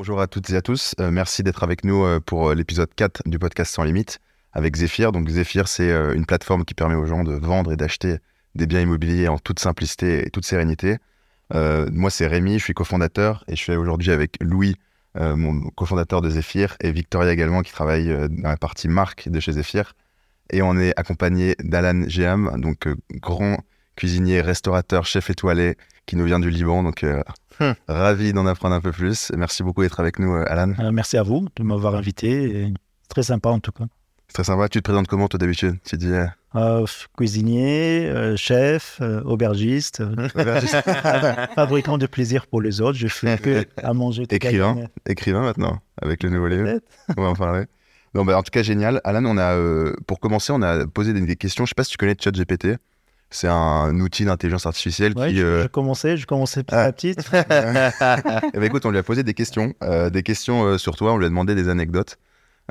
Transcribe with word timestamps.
Bonjour 0.00 0.22
à 0.22 0.26
toutes 0.26 0.48
et 0.48 0.56
à 0.56 0.62
tous. 0.62 0.94
Euh, 0.98 1.10
merci 1.10 1.42
d'être 1.42 1.62
avec 1.62 1.84
nous 1.84 2.04
euh, 2.04 2.20
pour 2.20 2.48
euh, 2.48 2.54
l'épisode 2.54 2.88
4 2.96 3.20
du 3.26 3.38
podcast 3.38 3.74
Sans 3.74 3.84
Limite 3.84 4.18
avec 4.54 4.74
Zephyr. 4.74 5.12
Donc 5.12 5.28
Zephyr, 5.28 5.68
c'est 5.68 5.90
une 6.14 6.24
plateforme 6.24 6.64
qui 6.64 6.72
permet 6.72 6.94
aux 6.94 7.04
gens 7.04 7.22
de 7.22 7.34
vendre 7.34 7.70
et 7.70 7.76
d'acheter 7.76 8.16
des 8.54 8.66
biens 8.66 8.80
immobiliers 8.80 9.28
en 9.28 9.38
toute 9.38 9.60
simplicité 9.60 10.26
et 10.26 10.30
toute 10.30 10.46
sérénité. 10.46 10.96
moi, 11.52 12.08
c'est 12.08 12.26
Rémi, 12.26 12.58
je 12.58 12.64
suis 12.64 12.72
cofondateur 12.72 13.44
et 13.46 13.56
je 13.56 13.60
suis 13.60 13.76
aujourd'hui 13.76 14.10
avec 14.10 14.38
Louis, 14.40 14.74
mon 15.16 15.68
cofondateur 15.76 16.22
de 16.22 16.30
Zephyr, 16.30 16.76
et 16.80 16.92
Victoria 16.92 17.30
également 17.30 17.60
qui 17.60 17.72
travaille 17.72 18.08
dans 18.08 18.48
la 18.48 18.56
partie 18.56 18.88
marque 18.88 19.28
de 19.28 19.38
chez 19.38 19.52
Zephyr. 19.52 19.92
Et 20.50 20.62
on 20.62 20.78
est 20.78 20.98
accompagné 20.98 21.56
d'Alan 21.62 22.08
Géam, 22.08 22.58
donc 22.58 22.88
grand 23.10 23.58
cuisinier, 24.00 24.40
restaurateur, 24.40 25.04
chef 25.04 25.28
étoilé 25.28 25.76
qui 26.06 26.16
nous 26.16 26.24
vient 26.24 26.40
du 26.40 26.50
Liban. 26.50 26.82
Donc 26.82 27.04
Hmm. 27.60 27.72
Ravi 27.88 28.32
d'en 28.32 28.46
apprendre 28.46 28.74
un 28.74 28.80
peu 28.80 28.90
plus. 28.90 29.30
Merci 29.36 29.62
beaucoup 29.62 29.82
d'être 29.82 30.00
avec 30.00 30.18
nous, 30.18 30.34
euh, 30.34 30.44
Alan. 30.48 30.72
Euh, 30.78 30.92
merci 30.92 31.18
à 31.18 31.22
vous 31.22 31.46
de 31.56 31.62
m'avoir 31.62 31.94
invité. 31.94 32.72
Très 33.10 33.22
sympa 33.22 33.50
en 33.50 33.60
tout 33.60 33.72
cas. 33.72 33.84
C'est 34.28 34.34
très 34.34 34.44
sympa. 34.44 34.68
Tu 34.70 34.78
te 34.78 34.84
présentes 34.84 35.08
comment 35.08 35.28
toi 35.28 35.36
d'habitude? 35.36 35.76
Tu 35.84 35.98
dis 35.98 36.12
euh, 36.54 36.86
cuisinier, 37.18 38.34
chef, 38.36 39.00
aubergiste, 39.26 40.02
fabricant 41.54 41.98
de 41.98 42.06
plaisir 42.06 42.46
pour 42.46 42.62
les 42.62 42.80
autres. 42.80 42.96
Je 42.96 43.08
fais 43.08 43.36
que 43.36 43.66
à 43.82 43.92
manger. 43.92 44.22
Écrivain, 44.30 44.86
écrivain 45.06 45.42
maintenant 45.42 45.80
avec 46.00 46.22
le 46.22 46.30
nouveau 46.30 46.48
livre. 46.48 46.80
On 47.16 47.22
va 47.22 47.28
en 47.28 47.34
parler. 47.34 47.66
Non, 48.14 48.24
bah, 48.24 48.38
en 48.38 48.42
tout 48.42 48.50
cas 48.50 48.62
génial. 48.62 49.00
Alan, 49.04 49.24
on 49.24 49.38
a 49.38 49.56
pour 50.08 50.18
commencer, 50.18 50.52
on 50.52 50.62
a 50.62 50.84
posé 50.86 51.12
des, 51.12 51.36
questions. 51.36 51.64
Je 51.64 51.70
sais 51.70 51.74
pas 51.76 51.84
si 51.84 51.92
tu 51.92 51.96
connais 51.96 52.16
ChatGPT. 52.18 52.78
C'est 53.30 53.48
un 53.48 53.98
outil 54.00 54.24
d'intelligence 54.24 54.66
artificielle 54.66 55.14
qui. 55.14 55.36
Je, 55.36 55.42
euh... 55.42 55.62
je, 55.62 55.68
commençais, 55.68 56.16
je 56.16 56.26
commençais 56.26 56.64
petit 56.64 56.74
à 56.74 56.80
ah. 56.80 56.92
petit. 56.92 57.14
ben, 58.52 58.62
écoute, 58.62 58.84
on 58.86 58.90
lui 58.90 58.98
a 58.98 59.02
posé 59.04 59.22
des 59.22 59.34
questions, 59.34 59.72
euh, 59.82 60.10
des 60.10 60.24
questions 60.24 60.64
euh, 60.64 60.78
sur 60.78 60.96
toi. 60.96 61.12
On 61.12 61.16
lui 61.16 61.26
a 61.26 61.28
demandé 61.28 61.54
des 61.54 61.68
anecdotes. 61.68 62.18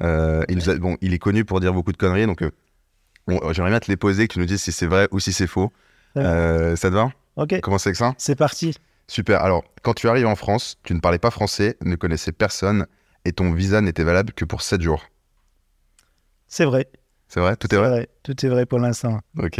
Il, 0.01 0.59
bon, 0.79 0.97
il 1.01 1.13
est 1.13 1.19
connu 1.19 1.45
pour 1.45 1.59
dire 1.59 1.73
beaucoup 1.73 1.91
de 1.91 1.97
conneries, 1.97 2.25
donc 2.25 2.43
j'aimerais 3.27 3.69
bien 3.69 3.79
te 3.79 3.89
les 3.91 3.97
poser, 3.97 4.27
que 4.27 4.33
tu 4.33 4.39
nous 4.39 4.45
dises 4.45 4.61
si 4.61 4.71
c'est 4.71 4.85
vrai 4.85 5.07
ou 5.11 5.19
si 5.19 5.33
c'est 5.33 5.47
faux. 5.47 5.71
ça 6.15 6.75
te 6.75 6.87
va? 6.87 7.11
Ok. 7.35 7.59
Commencer 7.61 7.89
avec 7.89 7.97
ça? 7.97 8.13
C'est 8.17 8.35
parti. 8.35 8.75
Super. 9.07 9.41
Alors, 9.41 9.63
quand 9.81 9.93
tu 9.93 10.07
arrives 10.07 10.27
en 10.27 10.35
France, 10.35 10.77
tu 10.83 10.93
ne 10.93 10.99
parlais 10.99 11.19
pas 11.19 11.31
français, 11.31 11.77
ne 11.81 11.95
connaissais 11.95 12.31
personne 12.31 12.85
et 13.25 13.31
ton 13.31 13.51
visa 13.53 13.81
n'était 13.81 14.03
valable 14.03 14.33
que 14.33 14.45
pour 14.45 14.61
7 14.61 14.81
jours. 14.81 15.03
C'est 16.47 16.65
vrai. 16.65 16.87
C'est 17.27 17.39
vrai? 17.39 17.55
Tout 17.55 17.73
est, 17.73 17.77
vrai, 17.77 17.89
vrai 17.89 18.09
Tout 18.23 18.45
est 18.45 18.49
vrai 18.49 18.65
pour 18.65 18.79
l'instant. 18.79 19.19
Ok. 19.37 19.59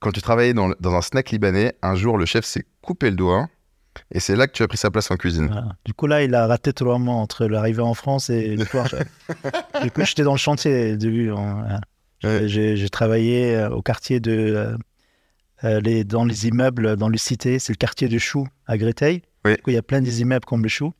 Quand 0.00 0.12
tu 0.12 0.22
travaillais 0.22 0.54
dans, 0.54 0.72
un 0.84 1.02
snack 1.02 1.30
libanais, 1.30 1.74
un 1.82 1.94
jour, 1.94 2.18
le 2.18 2.26
chef 2.26 2.44
s'est 2.44 2.64
coupé 2.82 3.10
le 3.10 3.16
doigt. 3.16 3.48
Et 4.12 4.20
c'est 4.20 4.36
là 4.36 4.46
que 4.46 4.52
tu 4.52 4.62
as 4.62 4.68
pris 4.68 4.78
sa 4.78 4.92
place 4.92 5.10
en 5.10 5.16
cuisine. 5.16 5.74
Du 5.84 5.92
coup, 5.92 6.06
là, 6.06 6.22
il 6.22 6.34
a 6.34 6.46
raté 6.46 6.72
totalement 6.72 7.20
entre 7.20 7.46
l'arrivée 7.46 7.82
en 7.82 7.94
France 7.94 8.30
et 8.30 8.54
le 8.54 8.64
soir. 8.64 8.86
du 9.82 9.90
coup, 9.90 10.04
j'étais 10.04 10.22
dans 10.22 10.32
le 10.32 10.38
chantier 10.38 10.96
début. 10.96 11.32
Hein. 11.32 11.80
J'ai 12.22 12.88
travaillé 12.90 13.56
euh, 13.56 13.70
au 13.70 13.82
quartier 13.82 14.20
de. 14.20 14.32
Euh, 14.32 14.76
euh, 15.64 15.80
les, 15.80 16.04
dans 16.04 16.24
les 16.24 16.46
immeubles, 16.46 16.94
dans 16.94 17.08
le 17.08 17.18
cité, 17.18 17.58
c'est 17.58 17.72
le 17.72 17.78
quartier 17.78 18.08
de 18.08 18.18
Chou 18.18 18.46
à 18.68 18.78
Gréteil. 18.78 19.22
Du 19.44 19.56
coup, 19.56 19.70
il 19.70 19.74
y 19.74 19.78
a 19.78 19.82
plein 19.82 20.00
des 20.00 20.20
immeubles 20.20 20.44
comme 20.44 20.62
le 20.62 20.68
Chou. 20.68 20.92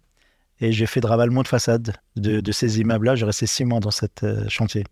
Et 0.60 0.72
j'ai 0.72 0.86
fait 0.86 1.00
de 1.00 1.06
ravalement 1.06 1.42
de 1.42 1.48
façade 1.48 1.94
de, 2.16 2.40
de 2.40 2.52
ces 2.52 2.80
immeubles-là. 2.80 3.14
J'ai 3.14 3.26
resté 3.26 3.46
six 3.46 3.64
mois 3.64 3.78
dans 3.78 3.92
cette 3.92 4.26
chantier. 4.48 4.84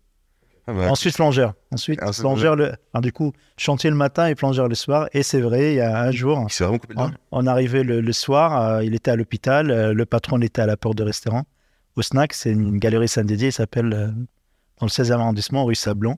Ah 0.69 0.73
bah, 0.73 0.91
Ensuite, 0.91 1.15
plongeur. 1.15 1.53
Ensuite, 1.71 2.01
plongeur, 2.19 2.57
le... 2.57 2.73
du 2.95 3.13
coup, 3.13 3.31
chantier 3.55 3.89
le 3.89 3.95
matin 3.95 4.27
et 4.27 4.35
plongeur 4.35 4.67
le 4.67 4.75
soir. 4.75 5.07
Et 5.13 5.23
c'est 5.23 5.39
vrai, 5.39 5.71
il 5.71 5.75
y 5.77 5.81
a 5.81 6.01
un 6.01 6.11
jour, 6.11 6.45
on, 6.97 7.11
on 7.31 7.47
arrivait 7.47 7.83
le, 7.83 8.11
soir, 8.11 8.61
euh, 8.61 8.83
il 8.83 8.93
était 8.93 9.11
à 9.11 9.15
l'hôpital, 9.15 9.71
euh, 9.71 9.93
le 9.93 10.05
patron 10.05 10.41
était 10.41 10.61
à 10.61 10.65
la 10.65 10.75
porte 10.75 10.97
de 10.97 11.03
restaurant. 11.03 11.45
Au 11.95 12.01
snack, 12.01 12.33
c'est 12.33 12.51
une 12.51 12.79
galerie 12.79 13.07
Saint-Didier, 13.07 13.47
il 13.47 13.53
s'appelle 13.53 13.93
euh, 13.93 14.07
dans 14.79 14.87
le 14.87 14.89
16e 14.89 15.13
arrondissement, 15.13 15.63
rue 15.63 15.73
Sablon. 15.73 16.17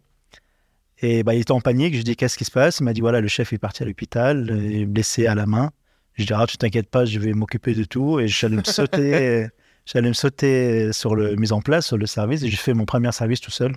Et 1.01 1.21
bah, 1.21 1.35
il 1.35 1.41
était 1.41 1.51
en 1.51 1.61
panique, 1.61 1.95
je 1.95 2.01
dis 2.01 2.15
qu'est-ce 2.15 2.37
qui 2.37 2.43
se 2.43 2.51
passe? 2.51 2.79
Il 2.79 2.85
m'a 2.85 2.93
dit 2.93 3.01
voilà, 3.01 3.21
le 3.21 3.27
chef 3.27 3.53
est 3.53 3.59
parti 3.59 3.83
à 3.83 3.85
l'hôpital, 3.85 4.51
blessé 4.85 5.27
à 5.27 5.35
la 5.35 5.45
main. 5.45 5.71
Je 6.15 6.25
dis 6.25 6.33
ah, 6.33 6.45
tu 6.45 6.57
t'inquiètes 6.57 6.89
pas, 6.89 7.05
je 7.05 7.19
vais 7.19 7.31
m'occuper 7.31 7.73
de 7.73 7.85
tout. 7.85 8.19
Et 8.19 8.27
j'allais 8.27 8.57
me 8.57 8.63
sauter, 8.65 9.47
j'allais 9.85 10.09
me 10.09 10.13
sauter 10.13 10.91
sur 10.91 11.15
le 11.15 11.35
mise 11.37 11.53
en 11.53 11.61
place, 11.61 11.85
sur 11.85 11.97
le 11.97 12.05
service. 12.05 12.43
Et 12.43 12.49
j'ai 12.49 12.57
fait 12.57 12.73
mon 12.73 12.83
premier 12.83 13.13
service 13.13 13.39
tout 13.39 13.51
seul 13.51 13.73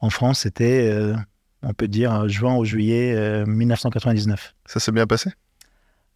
en 0.00 0.10
France, 0.10 0.40
c'était, 0.40 0.90
euh, 0.92 1.14
on 1.62 1.72
peut 1.72 1.88
dire, 1.88 2.28
juin 2.28 2.56
ou 2.56 2.64
juillet 2.64 3.44
1999. 3.46 4.54
Euh, 4.54 4.68
Ça 4.70 4.80
s'est 4.80 4.92
bien 4.92 5.06
passé? 5.06 5.30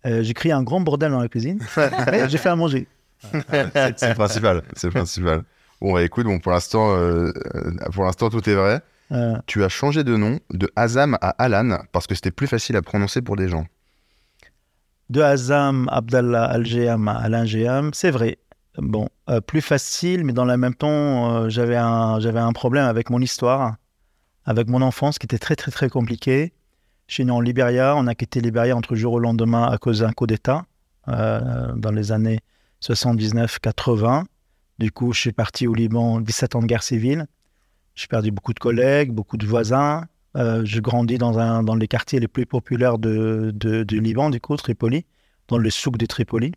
Euh, 0.07 0.23
J'ai 0.23 0.35
créé 0.35 0.53
un 0.53 0.63
grand 0.63 0.81
bordel 0.81 1.11
dans 1.11 1.21
la 1.21 1.29
cuisine, 1.29 1.61
j'ai 2.29 2.39
fait 2.39 2.49
à 2.49 2.57
manger. 2.57 2.87
c'est 3.33 4.09
le 4.09 4.15
principal, 4.15 4.63
c'est 4.75 4.87
le 4.87 4.93
principal. 4.93 5.43
Bon, 5.81 5.93
bah, 5.95 6.03
écoute, 6.03 6.25
bon, 6.27 6.39
pour 6.39 6.53
l'instant, 6.53 6.97
pour 7.93 8.05
l'instant, 8.05 8.31
tout 8.31 8.49
est 8.49 8.55
vrai. 8.55 8.81
Tu 9.47 9.65
as 9.65 9.69
changé 9.69 10.05
de 10.05 10.17
nom 10.17 10.39
de 10.51 10.71
Azam 10.77 11.19
à 11.21 11.31
Alan 11.39 11.81
parce 11.93 12.07
que 12.07 12.15
c'était 12.15 12.31
plus 12.31 12.47
facile 12.47 12.77
à 12.77 12.83
prononcer 12.83 13.21
pour 13.23 13.37
des 13.37 13.49
gens. 13.49 13.67
De 15.11 15.21
Azam, 15.21 15.89
Abdallah 15.91 16.45
Al-Jeham 16.45 17.09
à 17.09 17.17
Alain 17.19 17.45
Jeham, 17.45 17.91
c'est 17.93 18.12
vrai. 18.12 18.39
Bon, 18.81 19.09
euh, 19.29 19.41
plus 19.41 19.61
facile, 19.61 20.25
mais 20.25 20.33
dans 20.33 20.47
le 20.47 20.57
même 20.57 20.75
temps, 20.75 21.45
euh, 21.45 21.49
j'avais 21.51 21.77
un, 21.77 22.53
problème 22.53 22.87
avec 22.87 23.11
mon 23.11 23.21
histoire, 23.21 23.77
avec 24.45 24.69
mon 24.69 24.81
enfance, 24.81 25.19
qui 25.19 25.27
était 25.27 25.39
très, 25.39 25.55
très, 25.55 25.71
très 25.71 25.91
compliqué. 25.91 26.55
Je 27.07 27.15
suis 27.15 27.25
né 27.25 27.31
en 27.31 27.41
Libéria. 27.41 27.95
On 27.97 28.07
a 28.07 28.15
quitté 28.15 28.41
Libéria 28.41 28.75
entre 28.75 28.95
jour 28.95 29.15
au 29.15 29.19
lendemain 29.19 29.69
à 29.69 29.77
cause 29.77 30.01
d'un 30.01 30.13
coup 30.13 30.27
d'État 30.27 30.65
euh, 31.09 31.73
dans 31.75 31.91
les 31.91 32.11
années 32.13 32.41
79-80. 32.83 34.25
Du 34.79 34.91
coup, 34.93 35.12
je 35.12 35.21
suis 35.21 35.33
parti 35.33 35.67
au 35.67 35.75
Liban, 35.75 36.21
17 36.21 36.57
ans 36.57 36.62
de 36.62 36.67
guerre 36.67 36.83
civile. 36.83 37.27
J'ai 37.95 38.07
perdu 38.07 38.31
beaucoup 38.31 38.55
de 38.55 38.61
collègues, 38.61 39.12
beaucoup 39.12 39.37
de 39.37 39.47
voisins. 39.47 40.07
je 40.35 40.81
grandis 40.81 41.19
dans, 41.19 41.75
les 41.75 41.89
quartiers 41.89 42.19
les 42.19 42.29
plus 42.29 42.47
populaires 42.47 42.99
de, 42.99 43.53
du 43.53 44.01
Liban, 44.01 44.31
du 44.31 44.41
coup, 44.41 44.57
Tripoli, 44.57 45.05
dans 45.49 45.59
le 45.59 45.69
souk 45.69 45.99
de 45.99 46.07
Tripoli. 46.07 46.53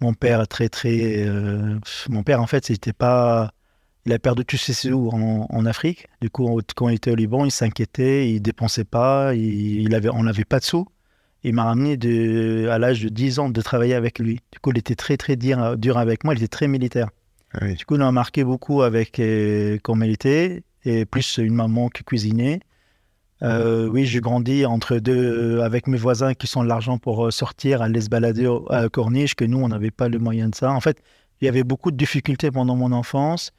Mon 0.00 0.14
père, 0.14 0.46
très, 0.46 0.68
très. 0.68 1.26
Euh, 1.26 1.78
mon 2.08 2.22
père, 2.22 2.40
en 2.40 2.46
fait, 2.46 2.66
c'était 2.66 2.92
pas. 2.92 3.52
Il 4.04 4.12
a 4.12 4.18
perdu 4.18 4.44
tous 4.44 4.56
ses 4.56 4.72
sous 4.72 5.08
en, 5.12 5.46
en, 5.50 5.66
Afrique. 5.66 6.06
Du 6.20 6.30
coup, 6.30 6.60
quand 6.76 6.88
il 6.88 6.94
était 6.94 7.10
au 7.10 7.16
Liban, 7.16 7.44
il 7.44 7.50
s'inquiétait, 7.50 8.30
il 8.30 8.40
dépensait 8.40 8.84
pas, 8.84 9.34
il, 9.34 9.92
avait, 9.96 10.10
on 10.10 10.22
n'avait 10.22 10.44
pas 10.44 10.60
de 10.60 10.64
sous. 10.64 10.86
Il 11.42 11.54
m'a 11.54 11.64
ramené 11.64 11.96
de, 11.96 12.68
à 12.70 12.78
l'âge 12.78 13.02
de 13.02 13.08
10 13.08 13.38
ans 13.40 13.48
de 13.48 13.60
travailler 13.60 13.94
avec 13.94 14.20
lui. 14.20 14.40
Du 14.52 14.60
coup, 14.60 14.70
il 14.70 14.78
était 14.78 14.94
très, 14.94 15.16
très 15.16 15.34
dur, 15.34 15.76
dur 15.76 15.98
avec 15.98 16.22
moi, 16.22 16.34
il 16.34 16.38
était 16.38 16.46
très 16.48 16.68
militaire. 16.68 17.08
Ah 17.52 17.66
du 17.66 17.84
coup, 17.84 17.94
il 17.94 18.00
m'a 18.00 18.12
marqué 18.12 18.44
beaucoup 18.44 18.82
avec 18.82 19.18
euh, 19.18 19.78
comme 19.82 20.04
il 20.04 20.12
était, 20.12 20.62
et 20.84 21.04
plus 21.04 21.38
une 21.38 21.54
maman 21.54 21.88
qui 21.88 22.04
cuisinait. 22.04 22.60
Euh, 23.42 23.86
oui, 23.88 24.06
j'ai 24.06 24.20
grandi 24.20 24.64
entre 24.64 24.96
deux, 24.96 25.58
euh, 25.58 25.62
avec 25.62 25.86
mes 25.86 25.98
voisins 25.98 26.32
qui 26.34 26.46
sont 26.46 26.62
de 26.62 26.68
l'argent 26.68 26.98
pour 26.98 27.26
euh, 27.26 27.30
sortir, 27.30 27.82
aller 27.82 28.00
se 28.00 28.08
balader 28.08 28.48
à 28.70 28.88
Corniche, 28.88 29.34
que 29.34 29.44
nous, 29.44 29.58
on 29.58 29.68
n'avait 29.68 29.90
pas 29.90 30.08
le 30.08 30.18
moyen 30.18 30.48
de 30.48 30.54
ça. 30.54 30.72
En 30.72 30.80
fait, 30.80 31.02
il 31.40 31.44
y 31.44 31.48
avait 31.48 31.64
beaucoup 31.64 31.90
de 31.90 31.96
difficultés 31.96 32.50
pendant 32.50 32.76
mon 32.76 32.92
enfance. 32.92 33.52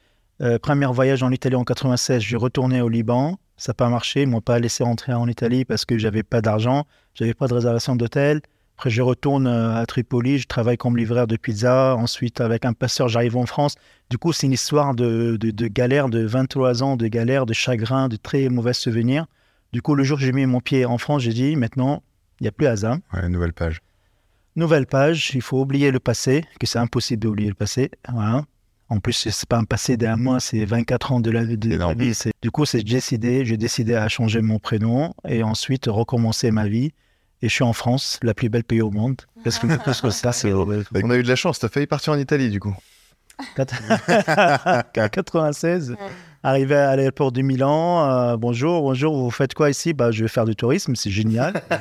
premier 0.62 0.86
voyage 0.86 1.22
en 1.22 1.30
Italie 1.30 1.54
en 1.54 1.64
96, 1.64 2.20
j'ai 2.20 2.36
retourné 2.36 2.80
au 2.80 2.88
Liban. 2.88 3.38
Ça 3.56 3.70
n'a 3.70 3.74
pas 3.74 3.88
marché. 3.88 4.22
Ils 4.22 4.28
m'ont 4.28 4.40
pas 4.40 4.58
laissé 4.58 4.82
rentrer 4.84 5.12
en 5.12 5.28
Italie 5.28 5.64
parce 5.64 5.84
que 5.84 5.96
j'avais 5.98 6.22
pas 6.22 6.40
d'argent, 6.40 6.86
j'avais 7.14 7.34
pas 7.34 7.46
de 7.46 7.54
réservation 7.54 7.94
d'hôtel. 7.96 8.40
Après, 8.76 8.90
je 8.90 9.02
retourne 9.02 9.48
à 9.48 9.84
Tripoli, 9.86 10.38
je 10.38 10.46
travaille 10.46 10.76
comme 10.76 10.96
livreur 10.96 11.26
de 11.26 11.36
pizza. 11.36 11.96
Ensuite, 11.96 12.40
avec 12.40 12.64
un 12.64 12.72
passeur, 12.72 13.08
j'arrive 13.08 13.36
en 13.36 13.46
France. 13.46 13.74
Du 14.10 14.18
coup, 14.18 14.32
c'est 14.32 14.46
une 14.46 14.52
histoire 14.52 14.94
de, 14.94 15.36
de, 15.36 15.50
de 15.50 15.66
galère, 15.66 16.08
de 16.08 16.24
23 16.24 16.82
ans 16.82 16.96
de 16.96 17.06
galère, 17.08 17.46
de 17.46 17.52
chagrin, 17.52 18.08
de 18.08 18.16
très 18.16 18.48
mauvais 18.48 18.72
souvenirs. 18.72 19.26
Du 19.72 19.82
coup, 19.82 19.94
le 19.94 20.02
jour 20.02 20.18
que 20.18 20.24
j'ai 20.24 20.32
mis 20.32 20.46
mon 20.46 20.60
pied 20.60 20.86
en 20.86 20.98
France, 20.98 21.22
j'ai 21.22 21.32
dit 21.32 21.56
maintenant, 21.56 22.02
il 22.40 22.44
n'y 22.44 22.48
a 22.48 22.52
plus 22.52 22.66
hasard. 22.66 22.98
Ouais, 23.12 23.28
nouvelle 23.28 23.52
page. 23.52 23.80
Nouvelle 24.56 24.86
page, 24.86 25.32
il 25.34 25.42
faut 25.42 25.60
oublier 25.60 25.90
le 25.90 26.00
passé, 26.00 26.44
que 26.58 26.66
c'est 26.66 26.78
impossible 26.78 27.22
d'oublier 27.22 27.48
le 27.48 27.54
passé. 27.54 27.90
En 28.90 29.00
plus, 29.00 29.12
c'est 29.12 29.48
pas 29.48 29.58
un 29.58 29.64
passé 29.64 29.98
d'un 29.98 30.16
mois, 30.16 30.40
c'est 30.40 30.64
24 30.64 31.12
ans 31.12 31.20
de 31.20 31.30
la, 31.30 31.44
de 31.44 31.76
la 31.76 31.92
vie. 31.92 32.18
Du 32.40 32.50
coup, 32.50 32.64
c'est 32.64 32.82
décidé, 32.82 33.44
j'ai 33.44 33.58
décidé 33.58 33.94
à 33.94 34.08
changer 34.08 34.40
mon 34.40 34.58
prénom 34.58 35.12
et 35.28 35.42
ensuite 35.42 35.84
recommencer 35.86 36.50
ma 36.50 36.66
vie. 36.66 36.92
Et 37.40 37.48
je 37.48 37.54
suis 37.54 37.62
en 37.62 37.74
France, 37.74 38.18
la 38.22 38.34
plus 38.34 38.48
belle 38.48 38.64
pays 38.64 38.80
au 38.80 38.90
monde. 38.90 39.20
Parce 39.44 39.58
que, 39.58 39.68
ça, 40.10 40.32
c'est. 40.32 40.52
On 40.52 41.10
a 41.10 41.16
eu 41.16 41.22
de 41.22 41.28
la 41.28 41.36
chance, 41.36 41.60
tu 41.60 41.66
as 41.66 41.68
failli 41.68 41.86
partir 41.86 42.14
en 42.14 42.18
Italie 42.18 42.50
du 42.50 42.58
coup. 42.58 42.74
96. 43.54 45.94
Arrivé 46.44 46.76
à 46.76 46.94
l'aéroport 46.94 47.32
du 47.32 47.42
Milan, 47.42 48.08
euh, 48.08 48.36
bonjour, 48.36 48.82
bonjour, 48.82 49.16
vous 49.16 49.30
faites 49.30 49.54
quoi 49.54 49.70
ici? 49.70 49.92
Bah, 49.92 50.12
Je 50.12 50.22
vais 50.22 50.28
faire 50.28 50.44
du 50.44 50.54
tourisme, 50.54 50.94
c'est 50.94 51.10
génial. 51.10 51.54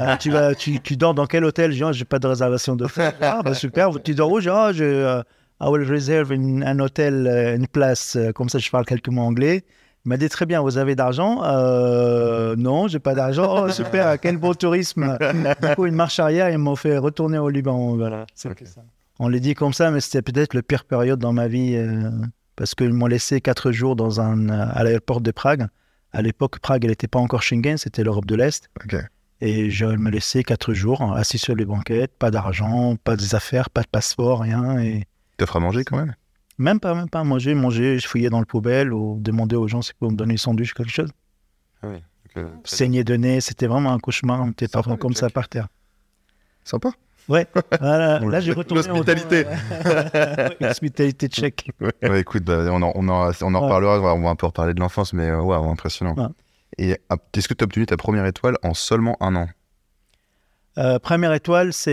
Euh, 0.00 0.16
tu, 0.16 0.30
vas, 0.30 0.54
tu, 0.54 0.80
tu, 0.80 0.96
dors 0.96 1.14
dans 1.14 1.26
quel 1.26 1.44
hôtel? 1.44 1.72
Je 1.72 1.84
n'ai 1.84 2.04
pas 2.04 2.18
de 2.18 2.26
réservation 2.26 2.76
de 2.76 2.86
Ah, 3.20 3.42
bah, 3.44 3.54
super, 3.54 3.90
tu 4.02 4.14
dors 4.14 4.32
où? 4.32 4.40
Je 4.40 4.48
ah, 4.48 4.72
je, 4.72 5.20
uh, 5.20 5.22
I 5.60 5.68
will 5.68 5.88
reserve 5.88 6.32
un 6.32 6.78
hôtel, 6.80 7.26
une 7.56 7.66
place, 7.68 8.16
comme 8.34 8.48
ça 8.48 8.58
je 8.58 8.70
parle 8.70 8.86
quelques 8.86 9.08
mots 9.08 9.22
anglais. 9.22 9.64
Il 10.04 10.08
m'a 10.08 10.16
dit 10.16 10.28
très 10.28 10.46
bien, 10.46 10.60
vous 10.62 10.78
avez 10.78 10.96
d'argent? 10.96 11.42
Euh, 11.44 12.56
Non, 12.56 12.88
j'ai 12.88 12.98
pas 12.98 13.14
d'argent. 13.14 13.66
Oh, 13.66 13.68
super, 13.68 14.18
quel 14.18 14.38
beau 14.38 14.54
tourisme. 14.54 15.16
Du 15.20 15.74
coup, 15.76 15.86
une 15.86 15.94
marche 15.94 16.18
arrière, 16.18 16.50
ils 16.50 16.58
m'ont 16.58 16.74
fait 16.74 16.96
retourner 16.98 17.38
au 17.38 17.50
Liban. 17.50 17.96
Voilà, 17.96 18.26
c'est 18.34 18.48
ça. 18.66 18.80
On 19.20 19.28
l'a 19.28 19.38
dit 19.38 19.54
comme 19.54 19.72
ça, 19.74 19.90
mais 19.90 20.00
c'était 20.00 20.22
peut-être 20.22 20.54
le 20.54 20.62
pire 20.62 20.84
période 20.84 21.20
dans 21.20 21.32
ma 21.32 21.46
vie 21.46 21.76
euh, 21.76 22.10
parce 22.56 22.74
qu'ils 22.74 22.92
m'ont 22.92 23.06
laissé 23.06 23.40
quatre 23.40 23.72
jours 23.72 23.96
dans 23.96 24.20
un, 24.20 24.48
euh, 24.48 24.66
à 24.72 24.84
l'aéroport 24.84 25.20
de 25.20 25.30
Prague. 25.30 25.66
À 26.12 26.22
l'époque, 26.22 26.58
Prague, 26.58 26.84
elle 26.84 26.90
n'était 26.90 27.08
pas 27.08 27.18
encore 27.18 27.42
Schengen, 27.42 27.76
c'était 27.76 28.04
l'Europe 28.04 28.26
de 28.26 28.34
l'Est. 28.34 28.68
Et 29.40 29.70
je 29.70 29.86
me 29.86 30.10
laissais 30.10 30.44
quatre 30.44 30.72
jours 30.72 31.02
assis 31.14 31.38
sur 31.38 31.54
les 31.56 31.64
banquettes, 31.64 32.12
pas 32.18 32.30
d'argent, 32.30 32.96
pas 32.96 33.16
des 33.16 33.34
affaires, 33.34 33.70
pas 33.70 33.82
de 33.82 33.88
passeport, 33.88 34.42
rien. 34.42 34.78
Et 34.78 35.04
T'offres 35.36 35.56
à 35.56 35.60
manger 35.60 35.84
quand 35.84 35.96
même? 35.96 36.14
Même 36.58 36.78
pas, 36.78 36.94
même 36.94 37.08
pas 37.08 37.24
manger, 37.24 37.54
manger, 37.54 37.98
je 37.98 38.06
fouillais 38.06 38.28
dans 38.28 38.38
le 38.40 38.46
poubelle 38.46 38.92
ou 38.92 39.18
demander 39.20 39.56
aux 39.56 39.66
gens 39.66 39.82
si 39.82 39.92
vous 40.00 40.10
me 40.10 40.16
donner 40.16 40.34
un 40.34 40.36
sandwich, 40.36 40.74
quelque 40.74 40.92
chose. 40.92 41.10
Ah 41.82 41.88
oui. 41.88 42.02
Saigner 42.64 43.04
de 43.04 43.14
nez, 43.16 43.40
c'était 43.40 43.66
vraiment 43.66 43.92
un 43.92 43.98
cauchemar. 43.98 44.40
On 44.42 44.50
était 44.50 44.66
Sympa, 44.66 44.82
pas 44.84 44.90
le 44.92 44.96
comme 44.96 45.14
ça 45.14 45.28
par 45.28 45.48
terre. 45.48 45.68
Sympa. 46.64 46.92
Ouais, 47.28 47.46
voilà. 47.80 48.18
là 48.28 48.40
j'ai 48.40 48.52
retourné. 48.52 48.82
L'hospitalité. 48.86 49.44
L'hospitalité 50.60 51.28
tchèque. 51.28 51.70
Ouais, 51.80 52.20
écoute, 52.20 52.42
bah, 52.44 52.64
on 52.70 52.82
en, 52.82 52.92
on 52.94 53.08
en, 53.08 53.30
on 53.40 53.54
en 53.54 53.54
Ouais. 53.54 53.64
reparlera, 53.64 54.14
on 54.14 54.22
va- 54.22 54.28
un 54.30 54.36
peu 54.36 54.46
reparler 54.46 54.74
de 54.74 54.80
l'enfance, 54.80 55.12
mais 55.12 55.30
waouh, 55.32 55.70
impressionnant. 55.70 56.14
Ouais. 56.16 56.26
Et 56.78 56.96
ah, 57.10 57.16
est-ce 57.36 57.48
que 57.48 57.54
tu 57.54 57.62
as 57.62 57.66
obtenu 57.66 57.86
ta 57.86 57.96
première 57.96 58.26
étoile 58.26 58.56
en 58.62 58.74
seulement 58.74 59.16
un 59.20 59.36
an? 59.36 59.48
Euh, 60.78 60.98
première 60.98 61.32
étoile, 61.34 61.72
c'est 61.72 61.92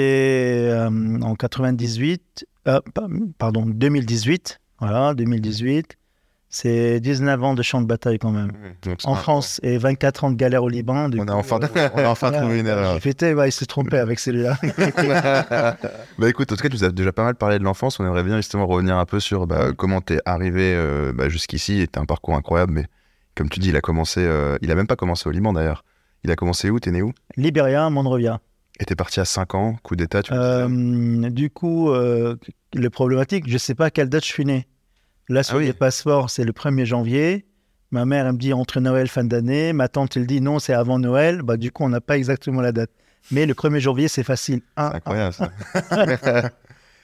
euh, 0.70 0.88
en 1.22 1.36
98, 1.36 2.48
euh, 2.68 2.80
pa- 2.94 3.08
pardon, 3.38 3.66
2018. 3.66 4.60
Voilà, 4.80 5.14
2018. 5.14 5.98
C'est 6.52 7.00
19 7.00 7.44
ans 7.44 7.54
de 7.54 7.62
champ 7.62 7.80
de 7.80 7.86
bataille 7.86 8.18
quand 8.18 8.32
même. 8.32 8.52
En 9.04 9.14
France 9.14 9.60
et 9.62 9.78
24 9.78 10.24
ans 10.24 10.32
de 10.32 10.36
galère 10.36 10.64
au 10.64 10.70
Liban. 10.70 11.08
du 11.08 11.20
On 11.20 11.24
a 11.24 11.26
coup, 11.28 11.38
enfin, 11.38 11.60
euh, 11.62 11.90
on 11.94 12.00
a 12.00 12.08
enfin 12.08 12.32
trouvé 12.32 12.60
une 12.60 12.66
erreur. 12.66 13.00
Fêté, 13.00 13.36
ouais, 13.36 13.50
il 13.50 13.52
s'est 13.52 13.68
trompé 13.68 14.00
avec 14.00 14.18
celui-là. 14.18 14.58
bah 16.18 16.28
écoute, 16.28 16.52
en 16.52 16.56
tout 16.56 16.64
cas, 16.64 16.70
tu 16.70 16.76
nous 16.76 16.84
as 16.84 16.90
déjà 16.90 17.12
pas 17.12 17.24
mal 17.24 17.36
parlé 17.36 17.60
de 17.60 17.64
l'enfance. 17.64 18.00
On 18.00 18.06
aimerait 18.06 18.24
bien 18.24 18.38
justement 18.38 18.66
revenir 18.66 18.98
un 18.98 19.06
peu 19.06 19.20
sur 19.20 19.46
bah, 19.46 19.74
comment 19.78 20.02
t'es 20.02 20.20
arrivé 20.26 20.74
euh, 20.76 21.14
bah, 21.14 21.30
jusqu'ici. 21.30 21.88
T'as 21.92 22.02
un 22.02 22.06
parcours 22.06 22.36
incroyable, 22.36 22.74
mais 22.74 22.86
comme 23.36 23.48
tu 23.48 23.60
dis, 23.60 23.70
il 23.70 23.76
a 23.76 23.82
commencé. 23.82 24.22
euh, 24.24 24.58
il 24.64 24.72
a 24.72 24.76
même 24.76 24.88
pas 24.88 24.96
commencé 24.96 25.30
au 25.30 25.32
Liban 25.32 25.54
d'ailleurs. 25.54 25.86
Il 26.24 26.32
a 26.32 26.36
commencé 26.36 26.72
où? 26.72 26.80
T'es 26.80 26.90
né 26.90 27.04
où? 27.04 27.14
Libéria, 27.38 27.88
Monrovia. 27.92 28.42
Et 28.80 28.86
t'es 28.86 28.96
parti 28.96 29.20
à 29.20 29.26
5 29.26 29.54
ans, 29.54 29.76
coup 29.84 29.96
d'état, 29.96 30.24
tu 30.24 30.32
du 30.32 31.50
coup, 31.52 31.94
le 31.94 32.90
problématique, 32.90 33.48
je 33.48 33.58
sais 33.60 33.76
pas 33.76 33.86
à 33.86 33.92
quelle 33.92 34.10
date 34.10 34.24
je 34.24 34.30
suis 34.32 34.46
né. 34.46 34.66
Là, 35.30 35.44
sur 35.44 35.56
Ah 35.56 35.60
oui. 35.60 35.66
les 35.66 35.74
passeports, 35.74 36.30
c'est 36.30 36.44
le 36.44 36.52
1er 36.52 36.86
janvier. 36.86 37.46
Ma 37.92 38.06
mère, 38.06 38.26
elle 38.28 38.34
me 38.34 38.38
dit 38.38 38.54
entre 38.54 38.80
Noël, 38.80 39.08
fin 39.08 39.24
d'année. 39.24 39.74
Ma 39.74 39.88
tante, 39.88 40.18
elle 40.18 40.28
dit 40.28 40.42
non, 40.42 40.60
c'est 40.60 40.74
avant 40.74 41.00
Noël. 41.00 41.42
Bah, 41.44 41.58
du 41.58 41.72
coup, 41.72 41.84
on 41.84 41.90
n'a 41.90 42.02
pas 42.02 42.18
exactement 42.18 42.62
la 42.62 42.72
date. 42.72 42.90
Mais 43.32 43.46
le 43.46 43.54
1er 43.54 43.80
janvier, 43.80 44.08
c'est 44.08 44.24
facile. 44.24 44.62
Ah, 44.76 44.90
C'est 44.92 44.98
incroyable 44.98 45.34
ça. 45.34 45.52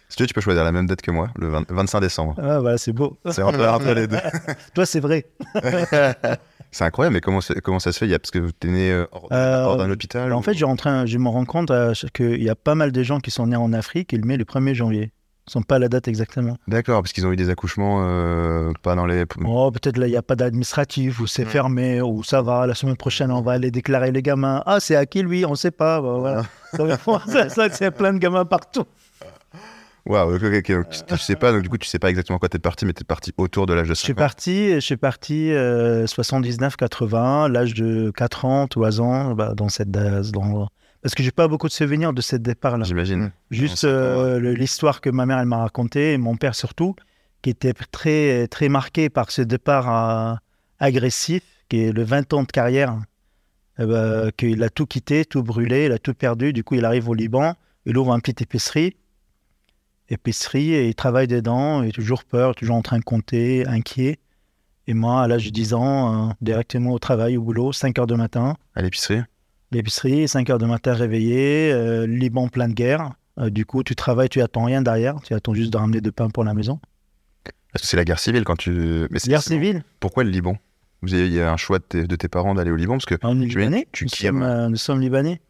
si 0.09 0.15
tu 0.17 0.23
veux, 0.23 0.27
tu 0.27 0.33
peux 0.33 0.41
choisir 0.41 0.63
la 0.63 0.71
même 0.71 0.85
date 0.87 1.01
que 1.01 1.11
moi, 1.11 1.29
le 1.37 1.47
20 1.49 1.71
25 1.71 1.99
décembre. 2.01 2.35
ah, 2.37 2.59
voilà, 2.59 2.77
c'est 2.77 2.93
beau. 2.93 3.17
C'est 3.31 3.41
entre, 3.41 3.93
les 3.93 4.07
deux. 4.07 4.17
Toi, 4.73 4.85
c'est 4.85 4.99
vrai. 4.99 5.25
C'est 6.71 6.83
incroyable, 6.83 7.13
mais 7.13 7.21
comment, 7.21 7.39
ça 7.39 7.53
se 7.93 7.97
fait? 7.99 8.05
Il 8.05 8.11
y 8.11 8.13
a, 8.15 8.19
Parce 8.19 8.31
que 8.31 8.51
t'es 8.51 8.67
né 8.67 8.91
euh, 8.91 9.05
hors, 9.13 9.29
Euh, 9.31 9.63
hors 9.63 9.77
d'un 9.77 9.89
hôpital 9.89 10.33
En 10.33 10.39
ou- 10.39 10.41
fait, 10.41 10.53
je, 10.55 10.65
me 11.17 11.29
rends 11.29 11.45
compte 11.45 11.71
euh, 11.71 11.93
qu'il 12.13 12.43
y 12.43 12.49
a 12.49 12.55
pas 12.55 12.75
mal 12.75 12.91
de 12.91 13.01
gens 13.01 13.21
qui 13.21 13.31
sont 13.31 13.47
nés 13.47 13.55
en 13.55 13.71
Afrique 13.71 14.13
et 14.13 14.17
le 14.17 14.25
met 14.25 14.35
le 14.35 14.43
1er 14.43 14.73
janvier. 14.73 15.13
Ils 15.47 15.51
sont 15.51 15.61
pas 15.61 15.75
à 15.75 15.79
la 15.79 15.89
date 15.89 16.07
exactement. 16.07 16.57
D'accord, 16.67 17.01
parce 17.03 17.13
qu'ils 17.13 17.27
ont 17.27 17.31
eu 17.31 17.35
des 17.35 17.51
accouchements 17.51 17.99
euh, 18.01 18.71
pas 18.81 18.95
dans 18.95 19.05
les. 19.05 19.25
Oh, 19.45 19.69
peut-être 19.71 19.97
là, 19.97 20.07
il 20.07 20.11
n'y 20.11 20.17
a 20.17 20.23
pas 20.23 20.35
d'administratif, 20.35 21.19
ou 21.19 21.27
c'est 21.27 21.45
Mm. 21.45 21.49
fermé, 21.49 22.01
ou 22.01 22.23
ça 22.23 22.41
va, 22.41 22.65
la 22.65 22.73
semaine 22.73 22.97
prochaine, 22.97 23.31
on 23.31 23.41
va 23.41 23.51
aller 23.51 23.69
déclarer 23.69 24.11
les 24.11 24.23
gamins. 24.23 24.63
Ah, 24.65 24.79
c'est 24.79 24.95
à 24.95 25.05
qui 25.05 25.21
lui? 25.21 25.45
On 25.45 25.51
ne 25.51 25.55
sait 25.55 25.69
pas. 25.71 26.01
Bah, 26.01 26.15
voilà. 26.73 27.19
ça, 27.27 27.49
ça, 27.49 27.69
c'est 27.69 27.91
plein 27.91 28.13
de 28.13 28.17
gamins 28.17 28.45
partout. 28.45 28.85
Waouh, 30.07 30.35
ok, 30.35 30.43
ok, 30.43 30.71
donc 30.71 30.89
tu, 30.89 30.99
tu 31.03 31.17
sais 31.17 31.35
pas, 31.35 31.51
donc 31.51 31.63
du 31.63 31.69
coup, 31.69 31.79
tu 31.79 31.87
sais 31.87 31.97
pas 31.97 32.09
exactement 32.11 32.37
quand 32.37 32.47
t'es 32.47 32.59
parti, 32.59 32.85
mais 32.85 32.93
t'es 32.93 33.03
parti 33.03 33.31
autour 33.37 33.65
de 33.65 33.73
l'âge 33.73 33.87
de 33.89 33.95
5 33.95 33.99
Je 33.99 34.03
suis 34.03 34.13
ans. 34.13 34.15
parti, 34.15 34.73
je 34.75 34.79
suis 34.79 34.97
parti 34.97 35.51
euh, 35.51 36.05
79-80, 36.05 37.51
l'âge 37.51 37.73
de 37.73 38.11
4 38.11 38.45
ans, 38.45 38.67
3 38.67 39.01
ans, 39.01 39.33
bah, 39.33 39.53
dans 39.55 39.69
cette 39.69 39.89
dans... 39.89 40.67
Parce 41.05 41.13
que 41.13 41.21
j'ai 41.21 41.29
pas 41.29 41.47
beaucoup 41.47 41.67
de 41.67 41.71
souvenirs 41.71 42.13
de 42.13 42.21
ce 42.21 42.35
départ-là. 42.35 42.83
J'imagine. 42.83 43.31
Juste 43.51 43.75
cinq 43.75 43.89
ans, 43.89 43.91
euh, 43.91 44.39
l'histoire 44.39 45.01
que 45.01 45.11
ma 45.11 45.27
mère 45.27 45.37
elle 45.37 45.45
m'a 45.45 45.59
racontée, 45.59 46.13
et 46.13 46.17
mon 46.17 46.35
père 46.35 46.55
surtout, 46.55 46.95
qui 47.43 47.51
était 47.51 47.73
très, 47.73 48.47
très 48.47 48.69
marqué 48.69 49.09
par 49.09 49.29
ce 49.29 49.43
départ 49.43 50.31
euh, 50.31 50.35
agressif, 50.79 51.43
qui 51.69 51.81
est 51.83 51.91
le 51.91 52.03
20 52.03 52.33
ans 52.33 52.41
de 52.41 52.51
carrière, 52.51 52.99
eh 53.77 53.85
ben, 53.85 54.31
qu'il 54.35 54.63
a 54.63 54.71
tout 54.71 54.87
quitté, 54.87 55.25
tout 55.25 55.43
brûlé, 55.43 55.85
il 55.85 55.91
a 55.91 55.99
tout 55.99 56.15
perdu. 56.15 56.53
Du 56.53 56.63
coup, 56.63 56.73
il 56.73 56.85
arrive 56.85 57.07
au 57.07 57.13
Liban, 57.13 57.53
il 57.85 57.95
ouvre 57.99 58.11
une 58.11 58.21
petite 58.21 58.41
épicerie, 58.41 58.95
épicerie, 60.09 60.73
et 60.73 60.87
il 60.87 60.95
travaille 60.95 61.27
dedans, 61.27 61.83
il 61.83 61.89
a 61.89 61.91
toujours 61.91 62.23
peur, 62.23 62.55
toujours 62.55 62.77
en 62.77 62.81
train 62.81 62.97
de 62.97 63.03
compter, 63.03 63.67
inquiet. 63.67 64.17
Et 64.87 64.95
moi, 64.95 65.21
à 65.21 65.27
l'âge 65.27 65.45
de 65.45 65.51
10 65.51 65.75
ans, 65.75 66.29
euh, 66.29 66.33
directement 66.41 66.93
au 66.93 66.99
travail, 66.99 67.37
au 67.37 67.43
boulot, 67.43 67.73
5 67.73 67.99
heures 67.99 68.07
du 68.07 68.15
matin, 68.15 68.55
À 68.73 68.81
l'épicerie? 68.81 69.21
L'épicerie, 69.77 70.27
5 70.27 70.49
heures 70.49 70.57
du 70.57 70.65
matin 70.65 70.93
réveillé, 70.93 71.71
euh, 71.71 72.05
Liban 72.07 72.47
plein 72.47 72.67
de 72.67 72.73
guerre. 72.73 73.11
Euh, 73.39 73.49
du 73.49 73.65
coup, 73.65 73.83
tu 73.83 73.95
travailles, 73.95 74.29
tu 74.29 74.41
attends 74.41 74.63
rien 74.65 74.81
derrière, 74.81 75.21
tu 75.21 75.33
attends 75.33 75.53
juste 75.53 75.71
de 75.71 75.77
ramener 75.77 76.01
de 76.01 76.09
pain 76.09 76.29
pour 76.29 76.43
la 76.43 76.53
maison. 76.53 76.79
Parce 77.71 77.81
que 77.83 77.87
c'est 77.87 77.97
la 77.97 78.05
guerre 78.05 78.19
civile 78.19 78.43
quand 78.45 78.55
tu. 78.55 79.07
Mais 79.11 79.19
c'est- 79.19 79.29
Guerre 79.29 79.43
civile, 79.43 79.83
Pourquoi 79.99 80.23
le 80.23 80.29
Liban? 80.29 80.57
Vous 81.01 81.13
avez, 81.13 81.27
Il 81.27 81.33
y 81.33 81.41
a 81.41 81.51
un 81.51 81.57
choix 81.57 81.79
de 81.79 81.83
tes, 81.83 82.07
de 82.07 82.15
tes 82.15 82.29
parents 82.29 82.55
d'aller 82.55 82.71
au 82.71 82.75
Liban 82.77 82.93
parce 82.93 83.05
que. 83.05 83.15
on 83.23 83.41
est 83.41 83.45
libanais, 83.45 83.87
tu 83.91 84.05
nous, 84.05 84.09
sommes, 84.09 84.41
euh, 84.43 84.69
nous 84.69 84.77
sommes 84.77 85.01
libanais. 85.01 85.41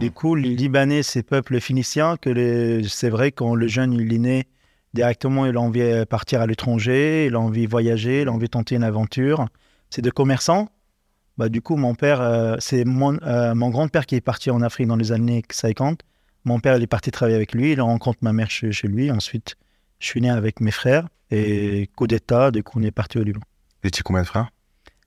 Du 0.00 0.10
coup, 0.10 0.34
les 0.34 0.54
Libanais, 0.54 1.02
c'est 1.02 1.22
peuple 1.22 1.60
phénicien, 1.60 2.16
que 2.16 2.30
les... 2.30 2.82
c'est 2.88 3.10
vrai 3.10 3.32
quand 3.32 3.54
le 3.54 3.68
jeune 3.68 3.92
il 3.92 4.10
est 4.14 4.18
né, 4.18 4.44
directement 4.94 5.44
il 5.44 5.54
a 5.58 5.60
envie 5.60 5.80
de 5.80 6.04
partir 6.04 6.40
à 6.40 6.46
l'étranger, 6.46 7.26
il 7.26 7.34
a 7.34 7.38
envie 7.40 7.66
de 7.66 7.70
voyager, 7.70 8.22
il 8.22 8.28
a 8.28 8.32
envie 8.32 8.46
de 8.46 8.50
tenter 8.50 8.76
une 8.76 8.82
aventure. 8.82 9.46
C'est 9.90 10.00
des 10.00 10.10
commerçants. 10.10 10.70
Bah, 11.38 11.48
du 11.48 11.62
coup, 11.62 11.76
mon 11.76 11.94
père, 11.94 12.20
euh, 12.20 12.56
c'est 12.58 12.84
mon, 12.84 13.16
euh, 13.22 13.54
mon 13.54 13.70
grand-père 13.70 14.06
qui 14.06 14.16
est 14.16 14.20
parti 14.20 14.50
en 14.50 14.60
Afrique 14.60 14.88
dans 14.88 14.96
les 14.96 15.12
années 15.12 15.42
50. 15.48 16.00
Mon 16.44 16.58
père, 16.58 16.76
il 16.76 16.82
est 16.82 16.88
parti 16.88 17.12
travailler 17.12 17.36
avec 17.36 17.52
lui, 17.54 17.72
il 17.72 17.80
rencontre 17.80 18.18
ma 18.22 18.32
mère 18.32 18.50
chez, 18.50 18.72
chez 18.72 18.88
lui. 18.88 19.10
Ensuite, 19.12 19.54
je 20.00 20.06
suis 20.06 20.20
né 20.20 20.30
avec 20.30 20.60
mes 20.60 20.72
frères 20.72 21.08
et 21.30 21.88
coup 21.94 22.08
d'État, 22.08 22.50
du 22.50 22.64
coup, 22.64 22.80
on 22.80 22.82
est 22.82 22.90
parti 22.90 23.18
au 23.18 23.22
Liban. 23.22 23.40
Vous 23.82 23.88
étiez 23.88 24.02
combien 24.02 24.22
de 24.22 24.26
frères? 24.26 24.50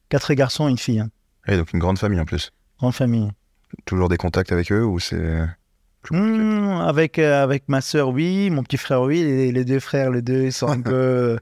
Quatre 0.07 0.33
garçons 0.33 0.67
et 0.67 0.71
une 0.71 0.77
fille, 0.77 0.99
hein. 0.99 1.09
Et 1.47 1.57
donc 1.57 1.73
une 1.73 1.79
grande 1.79 1.97
famille 1.97 2.19
en 2.19 2.25
plus. 2.25 2.51
grande 2.79 2.93
famille. 2.93 3.29
Toujours 3.85 4.07
des 4.07 4.17
contacts 4.17 4.51
avec 4.51 4.71
eux 4.71 4.85
ou 4.85 4.99
c'est. 4.99 5.45
Hmm, 6.11 6.79
avec, 6.81 7.19
euh, 7.19 7.43
avec 7.43 7.67
ma 7.67 7.81
sœur, 7.81 8.09
oui. 8.09 8.49
Mon 8.51 8.63
petit 8.63 8.77
frère, 8.77 9.01
oui. 9.01 9.21
Les, 9.23 9.51
les 9.51 9.65
deux 9.65 9.79
frères, 9.79 10.11
les 10.11 10.21
deux, 10.21 10.43
ils 10.43 10.53
sont 10.53 10.67
un 10.67 10.81
peu. 10.81 11.39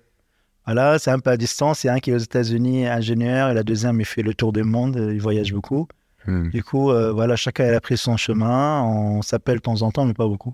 Voilà, 0.71 0.99
c'est 0.99 1.09
un 1.09 1.17
peu 1.17 1.31
à 1.31 1.37
distance. 1.37 1.83
Il 1.83 1.87
y 1.87 1.89
a 1.89 1.93
un 1.93 1.99
qui 1.99 2.11
est 2.11 2.13
aux 2.13 2.17
États-Unis, 2.19 2.85
ingénieur, 2.87 3.49
et 3.49 3.55
la 3.55 3.63
deuxième, 3.63 3.99
il 3.99 4.05
fait 4.05 4.21
le 4.21 4.35
tour 4.35 4.53
du 4.53 4.61
monde, 4.63 4.97
euh, 4.97 5.13
il 5.15 5.19
voyage 5.19 5.51
beaucoup. 5.51 5.87
Hmm. 6.27 6.49
Du 6.49 6.63
coup, 6.63 6.91
euh, 6.91 7.11
voilà, 7.11 7.35
chacun 7.35 7.73
a 7.73 7.79
pris 7.79 7.97
son 7.97 8.17
chemin. 8.17 8.83
On 8.83 9.23
s'appelle 9.23 9.55
de 9.55 9.61
temps 9.61 9.81
en 9.81 9.89
temps, 9.89 10.05
mais 10.05 10.13
pas 10.13 10.27
beaucoup. 10.27 10.53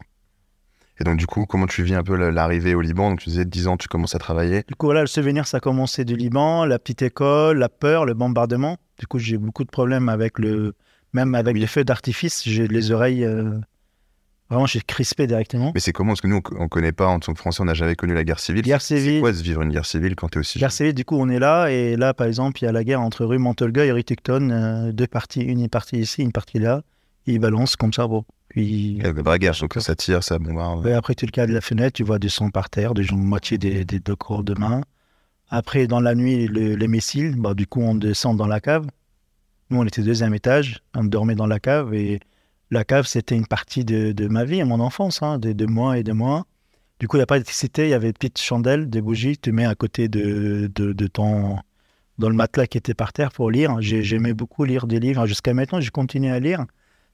Et 1.01 1.04
donc 1.04 1.18
du 1.18 1.28
coup, 1.28 1.46
comment 1.46 1.68
tu 1.68 1.84
vis 1.84 1.96
un 1.96 2.04
peu 2.04 2.16
la- 2.16 2.32
l'arrivée 2.32 2.75
au 2.75 2.80
Liban? 2.80 3.10
Donc 3.10 3.20
tu 3.20 3.30
disais 3.30 3.44
10 3.44 3.68
ans, 3.68 3.75
tu 3.75 3.89
commences 3.89 4.16
à 4.16 4.20
travailler. 4.20 4.63
Du 4.70 4.75
coup, 4.75 4.86
voilà, 4.86 5.01
le 5.01 5.08
souvenir, 5.08 5.46
ça 5.48 5.58
a 5.58 5.60
commencé 5.60 6.06
du 6.06 6.16
Liban, 6.16 6.63
la 6.63 6.80
petite 6.80 7.01
école, 7.01 7.58
la 7.58 7.68
peur, 7.68 8.06
le 8.06 8.13
bombardement. 8.13 8.78
Du 8.98 9.08
coup, 9.08 9.20
j'ai 9.20 9.38
beaucoup 9.38 9.66
de 9.66 9.70
problèmes 9.70 10.08
avec 10.08 10.39
le. 10.39 10.75
Même 11.12 11.36
avec 11.36 11.58
les 11.58 11.68
feux 11.68 11.84
d'artifice, 11.84 12.44
j'ai 12.46 12.68
les 12.70 12.92
oreilles. 12.92 13.25
euh, 13.25 13.60
Vraiment, 14.50 14.68
j'ai 14.68 14.80
crispé 14.82 15.25
directement. 15.25 15.72
Mais 15.74 15.80
c'est 15.80 15.92
comment? 15.92 16.12
Parce 16.12 16.22
que 16.22 16.28
nous, 16.28 16.38
on, 16.58 16.64
on 16.64 16.68
connaît 16.68 16.92
pas 16.92 17.08
en 17.08 17.20
tant 17.20 17.34
que 17.34 17.40
Français, 17.40 17.62
on 17.62 17.66
n'a 17.66 17.74
jamais 17.74 17.96
connu 17.96 18.14
la 18.14 18.24
guerre 18.24 18.40
civile. 18.40 18.62
Guerre 18.62 18.82
C'est 18.82 19.00
civile. 19.00 19.22
quoi 19.22 19.32
de 19.32 19.38
vivre 19.38 19.62
une 19.64 19.72
guerre 19.72 19.86
civile 19.88 20.16
quand 20.16 20.30
t'es 20.30 20.38
aussi 20.40 20.60
Guerre 20.60 20.72
civile, 20.72 20.94
du 20.94 21.04
coup, 21.04 21.16
on 21.18 21.30
est 21.30 21.40
là, 21.40 21.68
et 21.72 21.96
là, 21.96 22.14
par 22.14 22.28
exemple, 22.28 22.62
il 22.62 22.66
y 22.66 22.68
a 22.68 22.72
la 22.72 22.84
guerre 22.84 23.02
entre 23.02 23.25
rue 23.25 23.40
Montelga 23.40 23.86
et 23.86 23.92
rue 23.92 24.04
Ticton, 24.04 24.50
euh, 24.52 24.92
deux 24.92 25.08
parties, 25.08 25.42
une 25.42 25.68
partie 25.68 25.98
ici, 25.98 26.22
une 26.22 26.32
partie 26.32 26.60
là, 26.60 26.84
ils 27.25 27.40
balancent 27.40 27.75
comme 27.75 27.92
ça, 27.94 28.06
bon. 28.08 28.24
Puis, 28.50 29.02
La 29.02 29.38
guerre, 29.40 29.56
donc 29.60 29.74
ça 29.80 29.96
tire, 29.96 30.24
ça 30.24 30.38
bombarde. 30.38 30.86
après, 30.88 31.16
tu 31.16 31.25
le 31.25 31.32
cas 31.32 31.48
de 31.48 31.52
la 31.52 31.62
fenêtre, 31.62 31.94
tu 31.94 32.04
vois 32.04 32.20
des 32.20 32.30
sons 32.30 32.52
par 32.52 32.70
terre, 32.70 32.94
des 32.94 33.04
gens 33.04 33.18
moitié 33.18 33.58
des, 33.58 33.84
des 33.84 34.00
deux 34.00 34.16
corps 34.16 34.44
de 34.44 34.54
main. 34.58 34.82
Après, 35.50 35.88
dans 35.88 36.00
la 36.00 36.14
nuit, 36.16 36.48
le- 36.48 36.75
les 36.75 36.88
missiles, 36.88 37.36
bah, 37.36 37.54
du 37.56 37.66
coup, 37.68 37.82
on 37.82 37.96
descend 37.96 38.38
dans 38.38 38.48
la 38.48 38.60
cave. 38.60 38.86
Nous, 39.72 39.80
on 39.80 39.86
était 39.86 40.04
deuxième 40.04 40.34
étage, 40.36 40.82
on 40.96 41.04
dormait 41.04 41.36
dans 41.36 41.48
la 41.48 41.60
cave, 41.60 41.94
et 41.96 42.20
la 42.72 42.84
cave, 42.84 43.05
c'était 43.05 43.36
une 43.36 43.48
partie 43.48 43.86
de, 43.86 44.12
de 44.12 44.27
ma 44.27 44.43
vie, 44.45 44.63
mon 44.63 44.79
enfance, 44.79 45.22
hein, 45.22 45.38
de, 45.39 45.53
de 45.53 45.65
moi 45.65 45.98
et 45.98 46.03
de 46.03 46.12
moi. 46.13 46.45
Du 47.00 47.07
coup, 47.07 47.17
il 47.17 47.19
n'y 47.19 47.24
a 47.24 47.27
pas 47.27 47.36
d'électricité, 47.36 47.84
il 47.88 47.89
y 47.89 47.93
avait 47.93 48.07
des 48.07 48.13
petites 48.13 48.39
chandelles, 48.39 48.89
des 48.89 49.01
bougies, 49.01 49.38
tu 49.38 49.51
mets 49.51 49.65
à 49.65 49.75
côté 49.75 50.07
de, 50.07 50.72
de, 50.74 51.07
ton. 51.07 51.57
dans 52.17 52.29
le 52.29 52.36
matelas 52.36 52.67
qui 52.67 52.77
était 52.77 52.93
par 52.93 53.12
terre 53.13 53.31
pour 53.31 53.51
lire. 53.51 53.75
J'ai- 53.81 54.01
J'aimais 54.03 54.34
beaucoup 54.34 54.63
lire 54.63 54.88
des 54.88 55.00
livres. 55.01 55.25
Jusqu'à 55.27 55.53
maintenant, 55.53 55.81
j'ai 55.81 55.89
continué 55.91 56.31
à 56.31 56.39
lire. 56.39 56.65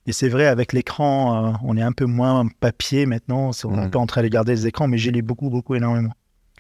Et 0.07 0.13
c'est 0.13 0.29
vrai, 0.29 0.45
avec 0.45 0.73
l'écran, 0.73 1.45
euh, 1.47 1.51
on 1.63 1.75
est 1.77 1.81
un 1.81 1.91
peu 1.91 2.05
moins 2.05 2.47
papier 2.59 3.05
maintenant. 3.05 3.51
On 3.65 3.75
est 3.75 3.79
un 3.79 3.89
peu 3.89 3.97
en 3.99 4.05
train 4.07 4.21
de 4.21 4.27
regarder 4.27 4.51
les 4.53 4.67
écrans, 4.67 4.87
mais 4.87 4.97
j'ai 4.99 5.11
lu 5.11 5.21
beaucoup, 5.23 5.49
beaucoup, 5.49 5.75
énormément. 5.75 6.13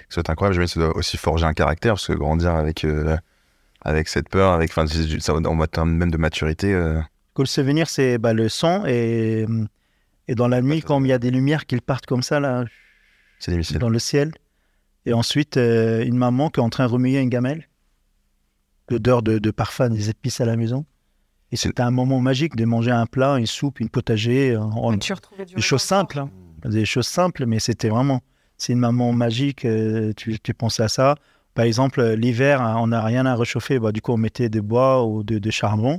C'est 0.09 0.29
incroyable, 0.29 0.55
j'imagine 0.55 0.73
que 0.73 0.79
ça 0.81 0.87
doit 0.87 0.97
aussi 0.97 1.17
forger 1.17 1.45
un 1.45 1.53
caractère, 1.53 1.93
parce 1.93 2.07
que 2.07 2.13
grandir 2.13 2.51
avec, 2.55 2.83
euh, 2.83 3.15
avec 3.81 4.07
cette 4.09 4.29
peur, 4.29 4.51
avec, 4.51 4.71
enfin, 4.71 4.85
c'est- 4.87 5.19
ça, 5.19 5.33
en 5.35 5.65
termes 5.67 5.91
même 5.93 6.11
de 6.11 6.17
maturité. 6.17 6.73
euh, 6.73 6.99
Que 7.33 7.41
le 7.43 7.47
souvenir, 7.47 7.87
c'est 7.89 8.17
bah, 8.17 8.33
le 8.33 8.49
son. 8.49 8.83
Et, 8.85 9.45
et 10.27 10.35
dans 10.35 10.47
la 10.47 10.61
nuit, 10.61 10.81
quand 10.81 11.01
il 11.03 11.07
y 11.07 11.13
a 11.13 11.19
des 11.19 11.31
lumières 11.31 11.65
qui 11.65 11.77
partent 11.77 12.05
comme 12.05 12.23
ça, 12.23 12.39
là, 12.39 12.65
dans 13.79 13.89
le 13.89 13.99
ciel. 13.99 14.31
Et 15.05 15.13
ensuite, 15.13 15.57
euh, 15.57 16.03
une 16.03 16.17
maman 16.17 16.49
qui 16.49 16.59
est 16.59 16.63
en 16.63 16.69
train 16.69 16.85
de 16.85 16.91
remuer 16.91 17.19
une 17.19 17.29
gamelle. 17.29 17.67
L'odeur 18.89 19.23
de, 19.23 19.39
de 19.39 19.51
parfum, 19.51 19.89
des 19.89 20.09
épices 20.09 20.41
à 20.41 20.45
la 20.45 20.57
maison. 20.57 20.85
Et 21.53 21.55
c'était 21.57 21.81
un 21.81 21.91
moment 21.91 22.19
magique 22.19 22.55
de 22.55 22.65
manger 22.65 22.91
un 22.91 23.05
plat, 23.05 23.37
une 23.37 23.45
soupe, 23.45 23.79
une 23.79 23.89
potager. 23.89 24.51
euh, 24.51 24.59
en- 24.61 24.97
Tu 24.97 25.13
retrouvais 25.13 25.45
du 25.45 25.55
des 25.55 25.61
choses 25.61 25.81
simples. 25.81 26.19
hein. 26.19 26.29
Des 26.65 26.85
choses 26.85 27.07
simples, 27.07 27.45
mais 27.45 27.59
c'était 27.59 27.89
vraiment. 27.89 28.21
C'est 28.57 28.73
une 28.73 28.79
maman 28.79 29.11
magique. 29.13 29.65
euh, 29.65 30.13
tu, 30.15 30.39
tu 30.39 30.53
pensais 30.53 30.83
à 30.83 30.87
ça. 30.89 31.15
Par 31.55 31.65
exemple, 31.65 32.01
l'hiver, 32.13 32.61
hein, 32.61 32.75
on 32.79 32.87
n'a 32.87 33.03
rien 33.03 33.25
à 33.25 33.35
réchauffer. 33.35 33.79
Bah, 33.79 33.91
du 33.91 34.01
coup, 34.01 34.11
on 34.11 34.17
mettait 34.17 34.49
des 34.49 34.61
bois 34.61 35.05
ou 35.05 35.23
de, 35.23 35.39
de 35.39 35.49
charbon. 35.51 35.97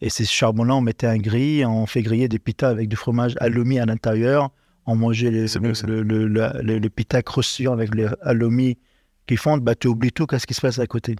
Et 0.00 0.10
ces 0.10 0.24
charbons-là, 0.24 0.74
on 0.74 0.80
mettait 0.80 1.06
un 1.06 1.16
grill. 1.18 1.64
On 1.66 1.86
fait 1.86 2.02
griller 2.02 2.28
des 2.28 2.38
pitas 2.38 2.68
avec 2.68 2.88
du 2.88 2.96
fromage 2.96 3.34
halloumi 3.40 3.78
à 3.78 3.86
l'intérieur. 3.86 4.50
On 4.86 4.94
mangeait 4.94 5.30
les, 5.30 5.48
C'est 5.48 5.58
le, 5.60 5.72
le, 5.86 6.02
le, 6.02 6.26
le- 6.28 6.52
le- 6.62 6.78
le 6.78 6.90
pita 6.90 7.22
croustillant 7.22 7.72
avec 7.72 7.94
les 7.94 8.06
halloumi 8.22 8.78
qui 9.26 9.36
fondent. 9.36 9.62
Bah, 9.62 9.74
tu 9.74 9.88
oublies 9.88 10.12
tout 10.12 10.26
qu'est-ce 10.26 10.46
qui 10.46 10.54
se 10.54 10.60
passe 10.60 10.78
à 10.78 10.86
côté? 10.86 11.16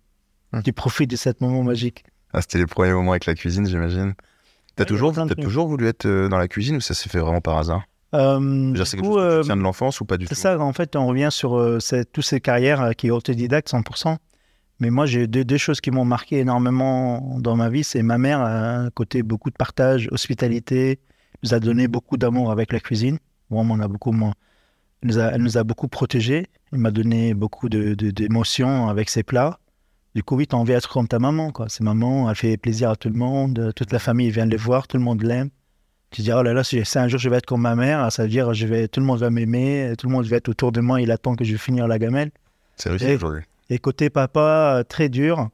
Hum. 0.53 0.63
Tu 0.63 0.73
profites 0.73 1.11
de 1.11 1.17
ce 1.17 1.31
moment 1.41 1.63
magique. 1.65 2.05
Ah, 2.33 2.41
c'était 2.43 2.59
les 2.59 2.67
premiers 2.67 2.93
moments 2.93 3.13
avec 3.13 3.27
la 3.27 3.35
cuisine, 3.35 3.67
j'imagine. 3.67 4.15
T'as 4.77 4.83
Ouais, 4.83 4.87
toujours, 4.87 5.13
trucs. 5.13 5.41
toujours 5.41 5.69
voulu 5.69 5.87
être 5.87 6.05
euh, 6.07 6.29
dans 6.29 6.37
la 6.39 6.49
cuisine 6.49 6.77
ou 6.77 6.81
ça 6.81 6.93
s'est 6.93 7.09
fait 7.09 7.19
vraiment 7.19 7.41
par 7.41 7.57
hasard? 7.57 7.83
Euh, 8.15 8.75
C'est 8.85 8.97
quelque 8.99 9.07
chose 9.07 9.17
que 9.17 9.51
euh, 9.51 9.55
de 9.57 9.61
l'enfance 9.63 10.01
ou 10.01 10.05
pas 10.05 10.17
du 10.19 10.27
C'est 10.27 10.35
tout? 10.35 10.41
ça, 10.41 10.59
en 10.61 10.73
fait, 10.73 10.95
on 10.97 11.07
revient 11.07 11.29
sur 11.31 11.57
euh, 11.57 11.79
toutes 12.13 12.25
ces 12.25 12.41
carrières 12.41 12.95
qui 12.97 13.07
est 13.09 13.11
autodidacte 13.11 13.71
100%. 13.71 14.17
Mais 14.81 14.91
moi, 14.91 15.07
j'ai 15.07 15.27
deux, 15.27 15.45
deux 15.45 15.57
choses 15.57 15.81
qui 15.81 15.91
m'ont 15.91 16.05
marqué 16.05 16.39
énormément 16.39 17.39
dans 17.41 17.57
ma 17.57 17.71
vie. 17.71 17.83
C'est 17.85 18.03
ma 18.03 18.19
mère, 18.19 18.41
a 18.41 18.77
un 18.77 18.91
côté 18.91 19.23
beaucoup 19.23 19.51
de 19.51 19.57
partage, 19.57 20.09
hospitalité, 20.13 20.99
nous 21.43 21.55
a 21.55 21.61
donné 21.61 21.89
beaucoup 21.89 22.17
d'amour 22.19 22.51
avec 22.51 22.73
la 22.73 22.81
cuisine. 22.81 23.19
Vraiment, 23.51 23.75
on 23.75 23.81
a 23.81 23.89
beaucoup, 23.89 24.13
elle 24.13 25.09
nous 25.09 25.19
a, 25.19 25.25
elle 25.33 25.43
nous 25.43 25.57
a 25.57 25.65
beaucoup 25.65 25.89
protégés. 25.89 26.47
Elle 26.73 26.81
m'a 26.81 26.91
donné 26.91 27.33
beaucoup 27.33 27.69
de- 27.69 27.95
de- 27.95 28.11
d'émotions 28.11 28.89
avec 28.89 29.09
ses 29.09 29.23
plats. 29.23 29.59
Du 30.15 30.23
coup, 30.23 30.37
oui, 30.37 30.47
t'as 30.47 30.57
envie 30.57 30.73
d'être 30.73 30.89
comme 30.91 31.09
ta 31.09 31.19
maman. 31.19 31.53
Quoi. 31.53 31.67
C'est 31.69 31.83
maman, 31.85 32.29
elle 32.29 32.37
fait 32.37 32.57
plaisir 32.57 32.91
à 32.91 32.97
tout 32.97 33.09
le 33.09 33.15
monde. 33.15 33.73
Toute 33.77 33.93
la 33.93 33.99
famille 33.99 34.31
vient 34.31 34.47
les 34.47 34.57
voir, 34.57 34.89
tout 34.89 34.97
le 34.97 35.03
monde 35.03 35.23
l'aime. 35.23 35.51
Tu 36.11 36.23
dis, 36.23 36.33
oh 36.33 36.43
là 36.43 36.53
là, 36.53 36.65
si 36.65 36.83
un 36.99 37.09
jour 37.09 37.19
je 37.19 37.29
vais 37.29 37.37
être 37.37 37.47
comme 37.47 37.63
ma 37.63 37.75
mère, 37.77 38.11
ça 38.13 38.23
veut 38.23 38.29
dire 38.29 38.55
je 38.55 38.67
vais, 38.67 38.89
tout 38.89 39.01
le 39.01 39.07
monde 39.07 39.19
va 39.19 39.29
m'aimer, 39.29 39.93
tout 39.99 40.07
le 40.07 40.13
monde 40.13 40.25
va 40.27 40.37
être 40.37 40.49
autour 40.49 40.71
de 40.73 40.81
moi, 40.81 41.01
il 41.01 41.11
attend 41.11 41.35
que 41.35 41.45
je 41.45 41.57
finir 41.57 41.89
la 41.89 41.99
gamelle. 41.99 42.31
C'est 42.77 42.89
réussi 42.91 43.05
aujourd'hui. 43.17 43.43
Et 43.71 43.79
côté 43.79 44.11
papa, 44.11 44.79
euh, 44.79 44.83
très 44.85 45.09
dur, 45.09 45.49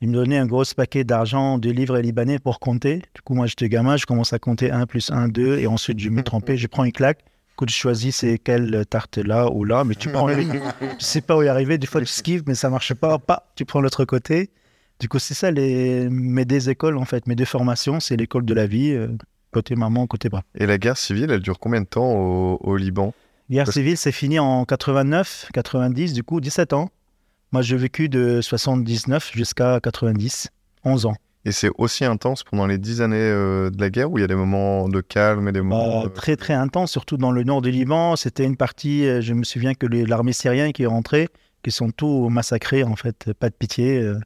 il 0.00 0.08
me 0.08 0.14
donnait 0.14 0.38
un 0.38 0.46
gros 0.46 0.64
paquet 0.76 1.04
d'argent, 1.04 1.58
de 1.58 1.70
livres 1.70 1.98
libanais 1.98 2.38
pour 2.38 2.60
compter. 2.60 3.02
Du 3.14 3.22
coup, 3.22 3.34
moi, 3.34 3.46
j'étais 3.46 3.68
gamin, 3.68 3.96
je 3.96 4.06
commence 4.06 4.32
à 4.32 4.38
compter 4.38 4.70
1 4.70 4.86
plus 4.86 5.10
1, 5.10 5.28
2, 5.28 5.58
et 5.58 5.66
ensuite 5.66 6.00
je 6.00 6.08
me 6.08 6.22
trompais, 6.22 6.56
je 6.56 6.66
prends 6.66 6.84
une 6.84 6.92
claque. 6.92 7.20
Écoute, 7.54 7.68
je 7.68 7.74
choisis 7.76 8.16
c'est 8.16 8.38
quelle 8.38 8.86
tarte 8.86 9.18
là 9.18 9.50
ou 9.50 9.64
là, 9.64 9.84
mais 9.84 9.94
tu 9.94 10.08
prends 10.08 10.28
une. 10.30 10.50
tu 10.98 11.04
sais 11.04 11.20
pas 11.20 11.36
où 11.36 11.42
y 11.42 11.48
arriver, 11.48 11.76
des 11.76 11.86
fois 11.86 12.00
tu 12.00 12.06
esquives, 12.06 12.42
mais 12.46 12.54
ça 12.54 12.70
marche 12.70 12.94
pas, 12.94 13.18
pas, 13.18 13.52
tu 13.54 13.66
prends 13.66 13.80
l'autre 13.82 14.04
côté. 14.06 14.50
Du 14.98 15.08
coup, 15.08 15.18
c'est 15.18 15.34
ça 15.34 15.50
les... 15.50 16.08
mes 16.08 16.44
deux 16.44 16.70
écoles, 16.70 16.96
en 16.96 17.04
fait, 17.04 17.26
mes 17.26 17.34
deux 17.34 17.44
formations, 17.44 18.00
c'est 18.00 18.16
l'école 18.16 18.46
de 18.46 18.54
la 18.54 18.66
vie, 18.66 18.92
euh, 18.92 19.08
côté 19.52 19.76
maman, 19.76 20.06
côté 20.06 20.30
papa. 20.30 20.44
Et 20.54 20.64
la 20.64 20.78
guerre 20.78 20.96
civile, 20.96 21.30
elle 21.30 21.40
dure 21.40 21.58
combien 21.58 21.82
de 21.82 21.86
temps 21.86 22.10
au, 22.12 22.58
au 22.62 22.76
Liban? 22.76 23.12
Guerre 23.50 23.64
Parce- 23.64 23.74
civile, 23.74 23.98
c'est 23.98 24.12
fini 24.12 24.38
en 24.38 24.64
89, 24.64 25.48
90, 25.52 26.14
du 26.14 26.22
coup, 26.22 26.40
17 26.40 26.72
ans. 26.72 26.88
Moi, 27.52 27.60
j'ai 27.60 27.76
vécu 27.76 28.08
de 28.08 28.40
79 28.40 29.32
jusqu'à 29.34 29.78
90, 29.80 30.48
11 30.84 31.06
ans. 31.06 31.14
Et 31.44 31.52
c'est 31.52 31.70
aussi 31.76 32.04
intense 32.04 32.44
pendant 32.44 32.66
les 32.66 32.78
dix 32.78 33.02
années 33.02 33.16
euh, 33.18 33.68
de 33.68 33.78
la 33.78 33.90
guerre 33.90 34.10
où 34.10 34.16
il 34.16 34.22
y 34.22 34.24
a 34.24 34.28
des 34.28 34.34
moments 34.34 34.88
de 34.88 35.02
calme 35.02 35.48
et 35.48 35.52
des 35.52 35.60
moments. 35.60 36.02
Bah, 36.02 36.06
euh, 36.06 36.08
très, 36.08 36.36
très 36.36 36.54
intense, 36.54 36.90
surtout 36.90 37.18
dans 37.18 37.30
le 37.30 37.42
nord 37.42 37.60
du 37.60 37.70
Liban. 37.70 38.16
C'était 38.16 38.44
une 38.44 38.56
partie, 38.56 39.06
euh, 39.06 39.20
je 39.20 39.34
me 39.34 39.44
souviens 39.44 39.74
que 39.74 39.86
l'armée 39.86 40.32
syrienne 40.32 40.72
qui 40.72 40.84
est 40.84 40.86
rentrée, 40.86 41.28
qui 41.62 41.70
sont 41.70 41.90
tous 41.90 42.30
massacrés, 42.30 42.84
en 42.84 42.96
fait, 42.96 43.32
pas 43.34 43.50
de 43.50 43.54
pitié. 43.54 43.98
euh. 44.00 44.18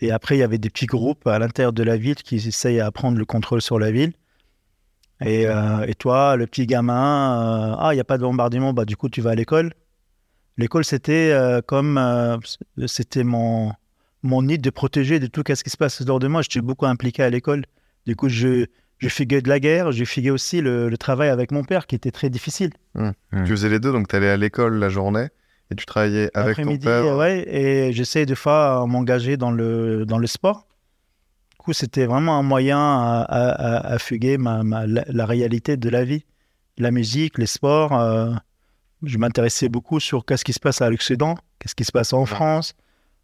Et 0.00 0.10
après, 0.10 0.36
il 0.36 0.40
y 0.40 0.42
avait 0.42 0.58
des 0.58 0.70
petits 0.70 0.86
groupes 0.86 1.26
à 1.26 1.38
l'intérieur 1.38 1.72
de 1.72 1.82
la 1.84 1.96
ville 1.96 2.16
qui 2.16 2.36
essayent 2.36 2.80
à 2.80 2.90
prendre 2.90 3.16
le 3.16 3.24
contrôle 3.24 3.62
sur 3.62 3.78
la 3.78 3.92
ville. 3.92 4.12
Et, 5.24 5.44
et 5.44 5.94
toi, 5.94 6.36
le 6.36 6.46
petit 6.46 6.66
gamin, 6.66 7.74
ah, 7.80 7.88
il 7.92 7.94
n'y 7.94 8.00
a 8.00 8.04
pas 8.04 8.18
de 8.18 8.22
bombardement, 8.22 8.74
bah, 8.74 8.84
du 8.84 8.94
coup, 8.94 9.08
tu 9.08 9.22
vas 9.22 9.30
à 9.30 9.34
l'école. 9.34 9.72
L'école, 10.58 10.84
c'était 10.84 11.30
euh, 11.32 11.60
comme, 11.60 11.98
euh, 11.98 12.36
c'était 12.86 13.24
mon, 13.24 13.72
mon 14.22 14.42
nid 14.42 14.58
de 14.58 14.70
protéger 14.70 15.20
de 15.20 15.26
tout 15.26 15.42
ce 15.46 15.62
qui 15.62 15.70
se 15.70 15.76
passe 15.76 16.00
autour 16.00 16.18
de 16.18 16.28
moi. 16.28 16.42
J'étais 16.42 16.60
beaucoup 16.62 16.86
impliqué 16.86 17.22
à 17.22 17.30
l'école. 17.30 17.64
Du 18.06 18.16
coup, 18.16 18.28
je, 18.28 18.66
je 18.98 19.08
figuais 19.08 19.42
de 19.42 19.48
la 19.48 19.60
guerre, 19.60 19.92
je 19.92 20.04
figuais 20.04 20.30
aussi 20.30 20.60
le, 20.62 20.88
le 20.88 20.96
travail 20.98 21.28
avec 21.28 21.52
mon 21.52 21.62
père 21.64 21.86
qui 21.86 21.94
était 21.94 22.10
très 22.10 22.30
difficile. 22.30 22.70
Tu 22.96 23.46
faisais 23.46 23.68
les 23.68 23.80
deux, 23.80 23.92
donc 23.92 24.08
tu 24.08 24.16
allais 24.16 24.30
à 24.30 24.36
l'école 24.36 24.76
la 24.78 24.88
journée 24.88 25.28
et 25.70 25.74
tu 25.74 25.84
travaillais 25.84 26.30
avec 26.32 26.56
ton 26.56 26.62
Après-midi, 26.62 26.86
père. 26.86 27.16
ouais, 27.16 27.44
et 27.48 27.92
j'essayais 27.92 28.24
des 28.26 28.34
fois 28.36 28.80
à 28.82 28.86
m'engager 28.86 29.36
dans 29.36 29.50
le, 29.50 30.06
dans 30.06 30.18
le 30.18 30.26
sport. 30.26 30.66
Du 31.50 31.56
coup, 31.58 31.72
c'était 31.72 32.06
vraiment 32.06 32.38
un 32.38 32.42
moyen 32.42 32.78
à, 32.78 33.22
à- 33.28 33.50
à- 33.50 33.92
à 33.94 33.98
fuguer 33.98 34.38
ma, 34.38 34.62
ma- 34.62 34.86
la, 34.86 35.04
la 35.08 35.26
réalité 35.26 35.76
de 35.76 35.88
la 35.90 36.04
vie. 36.04 36.24
La 36.78 36.90
musique, 36.92 37.36
les 37.38 37.46
sports. 37.46 37.98
euh, 37.98 38.32
je 39.06 39.18
m'intéressais 39.18 39.68
beaucoup 39.68 40.00
sur 40.00 40.24
qu'est-ce 40.24 40.44
qui 40.44 40.52
se 40.52 40.60
passe 40.60 40.82
à 40.82 40.90
l'Occident, 40.90 41.36
qu'est-ce 41.58 41.74
qui 41.74 41.84
se 41.84 41.92
passe 41.92 42.12
en 42.12 42.26
France, 42.26 42.74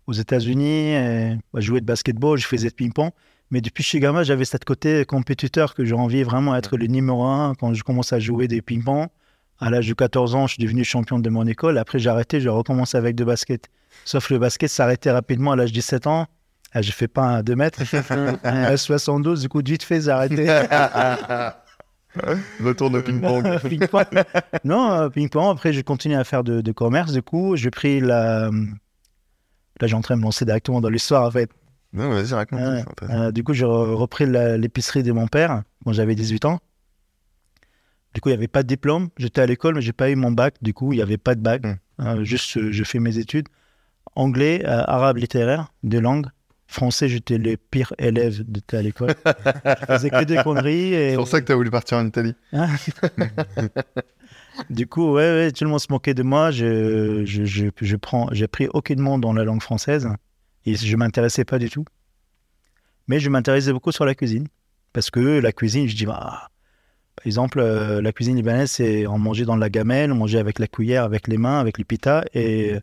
aux 0.07 0.13
États-Unis. 0.13 0.93
et, 0.95 1.37
bah, 1.53 1.61
Je 1.61 1.67
jouais 1.67 1.81
de 1.81 1.87
basketball, 1.87 2.39
je 2.39 2.47
faisais 2.47 2.69
de 2.69 2.75
ping-pong. 2.75 3.11
Mais 3.51 3.61
depuis 3.61 3.83
que 3.83 3.85
je 3.85 3.89
suis 3.91 4.01
gamin, 4.01 4.23
j'avais 4.23 4.47
cet 4.47 4.65
côté 4.65 5.05
compétiteur 5.05 5.75
que 5.75 5.85
j'ai 5.85 5.95
envie 5.95 6.23
vraiment 6.23 6.55
d'être 6.55 6.77
le 6.77 6.87
numéro 6.87 7.25
un 7.25 7.55
quand 7.55 7.75
je 7.75 7.83
commence 7.83 8.13
à 8.13 8.19
jouer 8.19 8.49
des 8.49 8.63
ping-pong. 8.63 9.09
À 9.61 9.71
l'âge 9.71 9.87
de 9.87 9.95
14 9.95 10.35
ans, 10.35 10.47
je 10.47 10.55
suis 10.55 10.63
devenu 10.63 10.83
champion 10.85 11.19
de 11.19 11.31
mon 11.31 11.47
école. 11.47 11.77
Après, 11.79 11.99
j'ai 11.99 12.09
arrêté, 12.09 12.41
j'ai 12.41 12.49
recommencé 12.49 12.97
avec 12.97 13.15
de 13.15 13.25
basket. 13.25 13.69
Sauf 14.05 14.29
que 14.29 14.35
le 14.35 14.41
basket 14.41 14.71
s'arrêtait 14.71 15.11
rapidement 15.11 15.53
à 15.53 15.57
l'âge 15.57 15.71
de 15.71 15.75
17 15.77 16.07
ans. 16.07 16.27
Ah, 16.73 16.81
Je 16.81 16.91
fais 16.91 17.09
pas 17.09 17.23
un 17.23 17.43
2 17.43 17.55
mètres. 17.55 17.83
à 18.43 18.77
72, 18.77 19.43
du 19.43 19.49
coup, 19.49 19.61
vite 19.65 19.83
fait, 19.83 20.01
j'ai 20.01 20.11
arrêté. 20.11 20.47
Retourne 22.63 22.97
au 22.97 23.03
ping-pong. 23.03 23.59
Ping-pong. 23.69 24.07
non, 24.65 24.93
euh, 24.93 25.09
ping-pong. 25.09 25.51
Après, 25.53 25.73
j'ai 25.73 25.83
continué 25.83 26.15
à 26.17 26.25
faire 26.25 26.45
de, 26.45 26.61
de 26.61 26.73
commerce. 26.73 27.13
Du 27.13 27.23
coup, 27.23 27.57
j'ai 27.57 27.71
pris 27.71 28.01
la. 28.01 28.51
Là, 29.81 29.87
j'ai 29.87 29.95
en 29.95 30.01
train 30.03 30.15
de 30.17 30.21
me 30.21 30.25
lancer 30.25 30.45
directement 30.45 30.81
dans 30.81 30.91
l'histoire, 30.91 31.25
en 31.27 31.31
fait. 31.31 31.51
non, 31.93 32.11
vas-y, 32.11 32.35
raconte. 32.35 32.61
Euh, 33.03 33.33
du 33.33 33.43
coup, 33.43 33.53
j'ai 33.55 33.65
re- 33.65 33.95
repris 33.95 34.27
l'épicerie 34.27 35.03
de 35.03 35.13
mon 35.13 35.27
père 35.27 35.63
quand 35.85 35.93
j'avais 35.93 36.15
18 36.15 36.45
ans. 36.45 36.61
Du 38.15 38.21
coup, 38.21 38.29
il 38.29 38.33
n'y 38.33 38.39
avait 38.39 38.49
pas 38.49 38.63
de 38.63 38.69
diplôme. 38.69 39.09
J'étais 39.17 39.41
à 39.41 39.47
l'école, 39.47 39.75
mais 39.75 39.81
j'ai 39.81 39.95
pas 39.95 40.11
eu 40.11 40.17
mon 40.17 40.31
bac. 40.31 40.57
Du 40.61 40.75
coup, 40.75 40.93
il 40.93 40.97
n'y 40.97 41.03
avait 41.03 41.17
pas 41.19 41.35
de 41.35 41.41
bac. 41.41 41.63
Hmm. 41.65 41.77
Euh, 42.01 42.25
juste, 42.25 42.71
je 42.71 42.85
fais 42.85 42.99
mes 42.99 43.19
études. 43.19 43.49
Anglais, 44.15 44.63
arabe 44.67 45.17
littéraire, 45.17 45.73
deux 45.83 46.01
langues. 46.01 46.27
Français, 46.73 47.09
j'étais 47.09 47.39
le 47.39 47.57
pire 47.57 47.93
élève 47.99 48.43
de 48.45 48.61
à 48.77 48.83
l'école. 48.83 49.15
je 49.27 49.87
faisais 49.87 50.11
que 50.11 50.25
des 50.25 50.37
conneries. 50.43 50.95
Et... 50.95 51.11
C'est 51.11 51.17
pour 51.17 51.29
ça 51.29 51.41
que 51.41 51.47
tu 51.47 51.53
as 51.53 51.57
voulu 51.57 51.71
partir 51.71 51.99
en 51.99 52.07
Italie. 52.07 52.35
Du 54.69 54.87
coup, 54.87 55.13
ouais, 55.13 55.23
ouais, 55.33 55.53
tout 55.53 55.65
le 55.65 55.71
monde 55.71 55.81
se 55.81 55.87
moquait 55.89 56.13
de 56.13 56.23
moi. 56.23 56.51
Je, 56.51 57.25
je, 57.25 57.45
je, 57.45 57.69
je 57.81 57.97
prends, 57.97 58.29
j'ai 58.33 58.47
pris 58.47 58.69
aucunement 58.75 59.19
dans 59.19 59.33
la 59.33 59.45
langue 59.45 59.63
française 59.63 60.11
et 60.67 60.75
je 60.75 60.97
m'intéressais 60.97 61.47
pas 61.47 61.59
du 61.59 61.71
tout. 61.71 61.87
Mais 63.09 63.19
je 63.19 63.31
m'intéressais 63.31 63.73
beaucoup 63.73 63.93
sur 63.93 64.05
la 64.05 64.15
cuisine 64.15 64.49
parce 64.93 65.11
que 65.11 65.21
la 65.21 65.53
cuisine, 65.53 65.89
je 65.89 65.97
dis, 65.97 66.05
bah, 66.05 66.51
par 67.17 67.27
exemple, 67.27 67.61
euh, 67.61 68.03
la 68.03 68.13
cuisine 68.13 68.37
libanaise, 68.37 68.73
c'est 68.73 69.07
on 69.07 69.19
mangeait 69.19 69.47
dans 69.47 69.57
la 69.57 69.71
gamelle, 69.71 70.13
on 70.13 70.17
mangeait 70.17 70.39
avec 70.39 70.59
la 70.59 70.67
cuillère, 70.67 71.05
avec 71.05 71.29
les 71.29 71.39
mains, 71.39 71.59
avec 71.59 71.79
les 71.79 71.85
pitas 71.85 72.23
et 72.35 72.77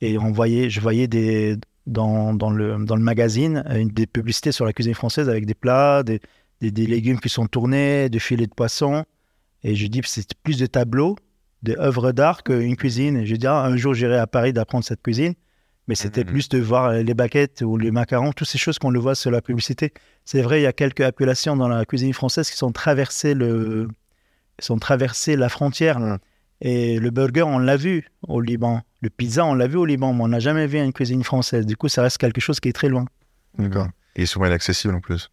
et 0.00 0.18
on 0.18 0.30
voyait, 0.30 0.70
je 0.70 0.80
voyais 0.80 1.08
des 1.08 1.56
dans, 1.88 2.34
dans 2.34 2.50
le 2.50 2.84
dans 2.84 2.96
le 2.96 3.02
magazine 3.02 3.64
euh, 3.68 3.84
des 3.84 4.06
publicités 4.06 4.52
sur 4.52 4.64
la 4.64 4.72
cuisine 4.72 4.94
française 4.94 5.28
avec 5.28 5.46
des 5.46 5.54
plats, 5.54 6.02
des, 6.04 6.20
des, 6.60 6.70
des 6.70 6.86
légumes 6.86 7.18
qui 7.20 7.28
sont 7.28 7.46
tournés, 7.46 8.08
des 8.08 8.18
filets 8.20 8.46
de 8.46 8.54
poisson. 8.54 9.04
Et 9.64 9.74
je 9.74 9.86
dis, 9.88 10.00
c'est 10.04 10.34
plus 10.44 10.58
de 10.58 10.66
tableaux, 10.66 11.16
des 11.62 11.76
œuvres 11.78 12.12
d'art 12.12 12.42
qu'une 12.44 12.76
cuisine. 12.76 13.16
Et 13.16 13.26
je 13.26 13.34
dis, 13.36 13.46
ah, 13.46 13.64
un 13.64 13.76
jour, 13.76 13.94
j'irai 13.94 14.18
à 14.18 14.26
Paris 14.26 14.52
d'apprendre 14.52 14.84
cette 14.84 15.02
cuisine. 15.02 15.34
Mais 15.88 15.94
c'était 15.96 16.22
Mhm. 16.22 16.30
plus 16.30 16.48
de 16.50 16.58
voir 16.58 16.92
les 16.92 17.14
baguettes 17.14 17.62
ou 17.62 17.76
les 17.78 17.90
macarons, 17.90 18.32
toutes 18.32 18.46
ces 18.48 18.58
choses 18.58 18.78
qu'on 18.78 18.90
le 18.90 19.00
voit 19.00 19.14
sur 19.14 19.30
la 19.30 19.40
publicité. 19.40 19.92
C'est 20.24 20.42
vrai, 20.42 20.60
il 20.60 20.64
y 20.64 20.66
a 20.66 20.72
quelques 20.74 21.00
appellations 21.00 21.56
dans 21.56 21.66
la 21.68 21.84
cuisine 21.86 22.12
française 22.12 22.50
qui 22.50 22.56
sont 22.58 22.72
traversées, 22.72 23.34
le... 23.34 23.88
sont 24.60 24.78
traversées 24.78 25.34
la 25.36 25.48
frontière. 25.48 25.98
Mhm. 25.98 26.18
Et 26.60 26.98
le 26.98 27.10
burger, 27.10 27.42
on 27.42 27.58
l'a 27.58 27.76
vu 27.76 28.08
au 28.26 28.40
Liban. 28.40 28.80
Le 29.00 29.10
pizza, 29.10 29.44
on 29.44 29.54
l'a 29.54 29.66
vu 29.68 29.76
au 29.76 29.84
Liban, 29.84 30.12
mais 30.12 30.22
on 30.24 30.28
n'a 30.28 30.40
jamais 30.40 30.66
vu 30.66 30.78
une 30.78 30.92
cuisine 30.92 31.22
française. 31.22 31.66
Du 31.66 31.76
coup, 31.76 31.88
ça 31.88 32.02
reste 32.02 32.18
quelque 32.18 32.40
chose 32.40 32.58
qui 32.60 32.68
est 32.68 32.72
très 32.72 32.88
loin 32.88 33.04
D'accord. 33.58 33.88
Et 34.16 34.26
souvent 34.26 34.46
inaccessible 34.46 34.94
en 34.94 35.00
plus. 35.00 35.30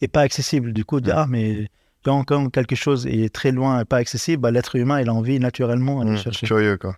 et 0.00 0.08
pas 0.08 0.22
accessible. 0.22 0.72
Du 0.72 0.84
coup, 0.84 0.96
Ouais. 1.00 1.10
ah, 1.12 1.26
mais 1.28 1.68
quand, 2.04 2.24
quand 2.24 2.48
quelque 2.50 2.74
chose 2.74 3.06
est 3.06 3.32
très 3.34 3.52
loin 3.52 3.80
et 3.80 3.84
pas 3.84 3.96
accessible, 3.98 4.40
bah, 4.42 4.50
l'être 4.50 4.76
humain, 4.76 5.00
il 5.00 5.08
a 5.08 5.14
envie 5.14 5.38
naturellement 5.40 6.02
d'aller 6.02 6.16
Mmh, 6.16 6.22
chercher. 6.22 6.46
Curieux, 6.46 6.76
quoi. 6.78 6.96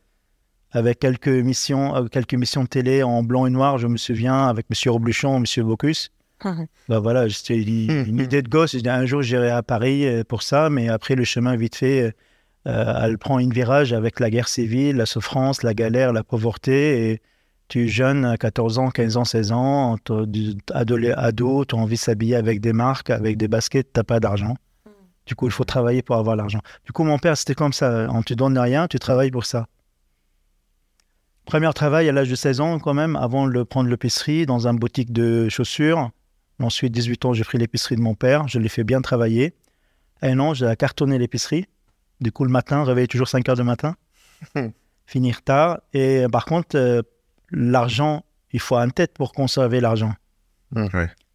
Avec 0.70 0.98
quelques 1.00 1.28
missions, 1.28 1.96
euh, 1.96 2.04
quelques 2.08 2.34
missions 2.34 2.62
de 2.62 2.68
télé 2.68 3.02
en 3.02 3.22
blanc 3.22 3.46
et 3.46 3.50
noir, 3.50 3.78
je 3.78 3.86
me 3.88 3.96
souviens, 3.96 4.46
avec 4.48 4.68
Monsieur 4.70 4.90
Robluchon, 4.92 5.40
Monsieur 5.40 5.64
Bocuse. 5.64 6.10
Bah 6.88 7.00
voilà, 7.00 7.28
c'était 7.28 7.60
une, 7.60 7.90
une 8.06 8.20
idée 8.20 8.42
de 8.42 8.48
gosse. 8.48 8.76
Un 8.86 9.06
jour, 9.06 9.22
j'irai 9.22 9.50
à 9.50 9.62
Paris 9.64 10.06
euh, 10.06 10.22
pour 10.24 10.42
ça, 10.42 10.70
mais 10.70 10.88
après, 10.88 11.14
le 11.16 11.24
chemin 11.24 11.56
vite 11.56 11.74
fait, 11.74 12.14
euh, 12.66 13.00
elle 13.02 13.18
prend 13.18 13.38
une 13.38 13.52
virage 13.52 13.92
avec 13.92 14.20
la 14.20 14.30
guerre 14.30 14.48
civile, 14.48 14.96
la 14.96 15.06
souffrance, 15.06 15.62
la 15.62 15.74
galère, 15.74 16.12
la 16.12 16.24
pauvreté. 16.24 17.10
Et 17.10 17.22
tu 17.68 17.84
es 17.84 17.88
jeune, 17.88 18.24
à 18.24 18.36
14 18.36 18.78
ans, 18.78 18.90
15 18.90 19.16
ans, 19.16 19.24
16 19.24 19.52
ans, 19.52 19.96
ado, 20.72 20.98
ado 21.16 21.64
tu 21.64 21.74
as 21.74 21.78
envie 21.78 21.96
de 21.96 22.00
s'habiller 22.00 22.36
avec 22.36 22.60
des 22.60 22.72
marques, 22.72 23.10
avec 23.10 23.36
des 23.36 23.48
baskets, 23.48 23.92
tu 23.92 23.98
n'as 23.98 24.04
pas 24.04 24.20
d'argent. 24.20 24.56
Mm. 24.86 24.90
Du 25.26 25.34
coup, 25.34 25.46
il 25.46 25.52
faut 25.52 25.64
travailler 25.64 26.02
pour 26.02 26.16
avoir 26.16 26.36
l'argent. 26.36 26.60
Du 26.84 26.92
coup, 26.92 27.04
mon 27.04 27.18
père, 27.18 27.36
c'était 27.36 27.54
comme 27.54 27.72
ça. 27.72 28.08
On 28.10 28.22
te 28.22 28.34
donne 28.34 28.58
rien, 28.58 28.88
tu 28.88 28.98
travailles 28.98 29.30
pour 29.30 29.44
ça. 29.44 29.66
Premier 31.44 31.72
travail 31.72 32.08
à 32.10 32.12
l'âge 32.12 32.28
de 32.28 32.34
16 32.34 32.60
ans, 32.60 32.78
quand 32.78 32.92
même, 32.92 33.16
avant 33.16 33.48
de 33.48 33.62
prendre 33.62 33.88
l'épicerie 33.88 34.44
dans 34.44 34.68
un 34.68 34.74
boutique 34.74 35.12
de 35.12 35.48
chaussures. 35.48 36.10
Ensuite, 36.60 36.92
18 36.92 37.24
ans, 37.24 37.32
j'ai 37.32 37.44
pris 37.44 37.56
l'épicerie 37.56 37.96
de 37.96 38.02
mon 38.02 38.14
père. 38.14 38.48
Je 38.48 38.58
l'ai 38.58 38.68
fait 38.68 38.84
bien 38.84 39.00
travailler. 39.00 39.54
Un 40.20 40.40
an, 40.40 40.52
j'ai 40.52 40.70
cartonné 40.76 41.16
l'épicerie. 41.16 41.64
Du 42.20 42.32
coup, 42.32 42.44
le 42.44 42.50
matin, 42.50 42.84
réveiller 42.84 43.08
toujours 43.08 43.28
5 43.28 43.48
heures 43.48 43.56
du 43.56 43.62
matin. 43.62 43.94
finir 45.08 45.42
tard. 45.42 45.80
Et 45.94 46.26
par 46.30 46.44
contre, 46.44 46.76
euh, 46.76 47.02
l'argent, 47.50 48.24
il 48.52 48.60
faut 48.60 48.76
un 48.76 48.90
tête 48.90 49.14
pour 49.14 49.32
conserver 49.32 49.80
l'argent. 49.80 50.12
Mmh. 50.72 50.86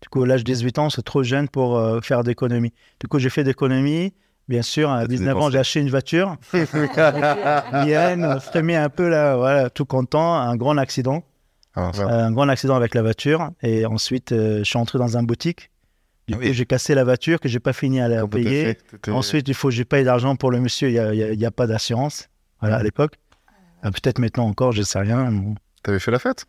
Du 0.01 0.09
coup, 0.09 0.25
l'âge 0.25 0.43
de 0.43 0.51
18 0.51 0.79
ans, 0.79 0.89
c'est 0.89 1.01
trop 1.01 1.23
jeune 1.23 1.49
pour 1.49 1.77
euh, 1.77 1.99
faire 2.01 2.23
d'économie. 2.23 2.71
Du 2.99 3.07
coup, 3.07 3.19
j'ai 3.19 3.29
fait 3.29 3.43
d'économie. 3.43 4.13
Bien 4.47 4.61
sûr, 4.61 4.91
à 4.91 5.07
19 5.07 5.37
ans, 5.37 5.49
j'ai 5.49 5.57
acheté 5.57 5.79
une 5.79 5.89
voiture. 5.89 6.35
Yann 6.53 8.39
frémit 8.41 8.75
un 8.75 8.89
peu 8.89 9.07
là, 9.07 9.37
voilà, 9.37 9.69
tout 9.69 9.85
content. 9.85 10.35
Un 10.35 10.55
grand 10.57 10.77
accident. 10.77 11.23
Ah, 11.75 11.91
un 11.97 12.31
grand 12.31 12.49
accident 12.49 12.75
avec 12.75 12.93
la 12.93 13.01
voiture. 13.01 13.49
Et 13.63 13.85
ensuite, 13.85 14.33
euh, 14.33 14.59
je 14.59 14.63
suis 14.65 14.77
entré 14.77 14.99
dans 14.99 15.17
un 15.17 15.23
boutique. 15.23 15.71
Du 16.27 16.35
ah 16.35 16.37
coup, 16.37 16.53
j'ai 16.53 16.65
cassé 16.65 16.95
la 16.95 17.03
voiture 17.03 17.39
que 17.39 17.49
j'ai 17.49 17.59
pas 17.59 17.73
fini 17.73 17.99
à 17.99 18.07
la 18.07 18.25
payer. 18.27 18.77
Ensuite, 19.07 19.47
il 19.47 19.53
faut 19.53 19.69
que 19.69 19.73
je 19.73 19.83
paye 19.83 20.05
d'argent 20.05 20.35
pour 20.35 20.51
le 20.51 20.59
monsieur. 20.61 20.89
Il 20.89 21.37
n'y 21.37 21.45
a, 21.45 21.51
pas 21.51 21.67
d'assurance 21.67 22.29
voilà, 22.61 22.77
à 22.77 22.83
l'époque. 22.83 23.15
Euh, 23.83 23.91
peut-être 23.91 24.19
maintenant 24.19 24.45
encore, 24.45 24.71
je 24.71 24.83
sais 24.83 24.99
rien. 24.99 25.31
Tu 25.83 25.89
avais 25.89 25.99
fait 25.99 26.11
la 26.11 26.19
fête? 26.19 26.45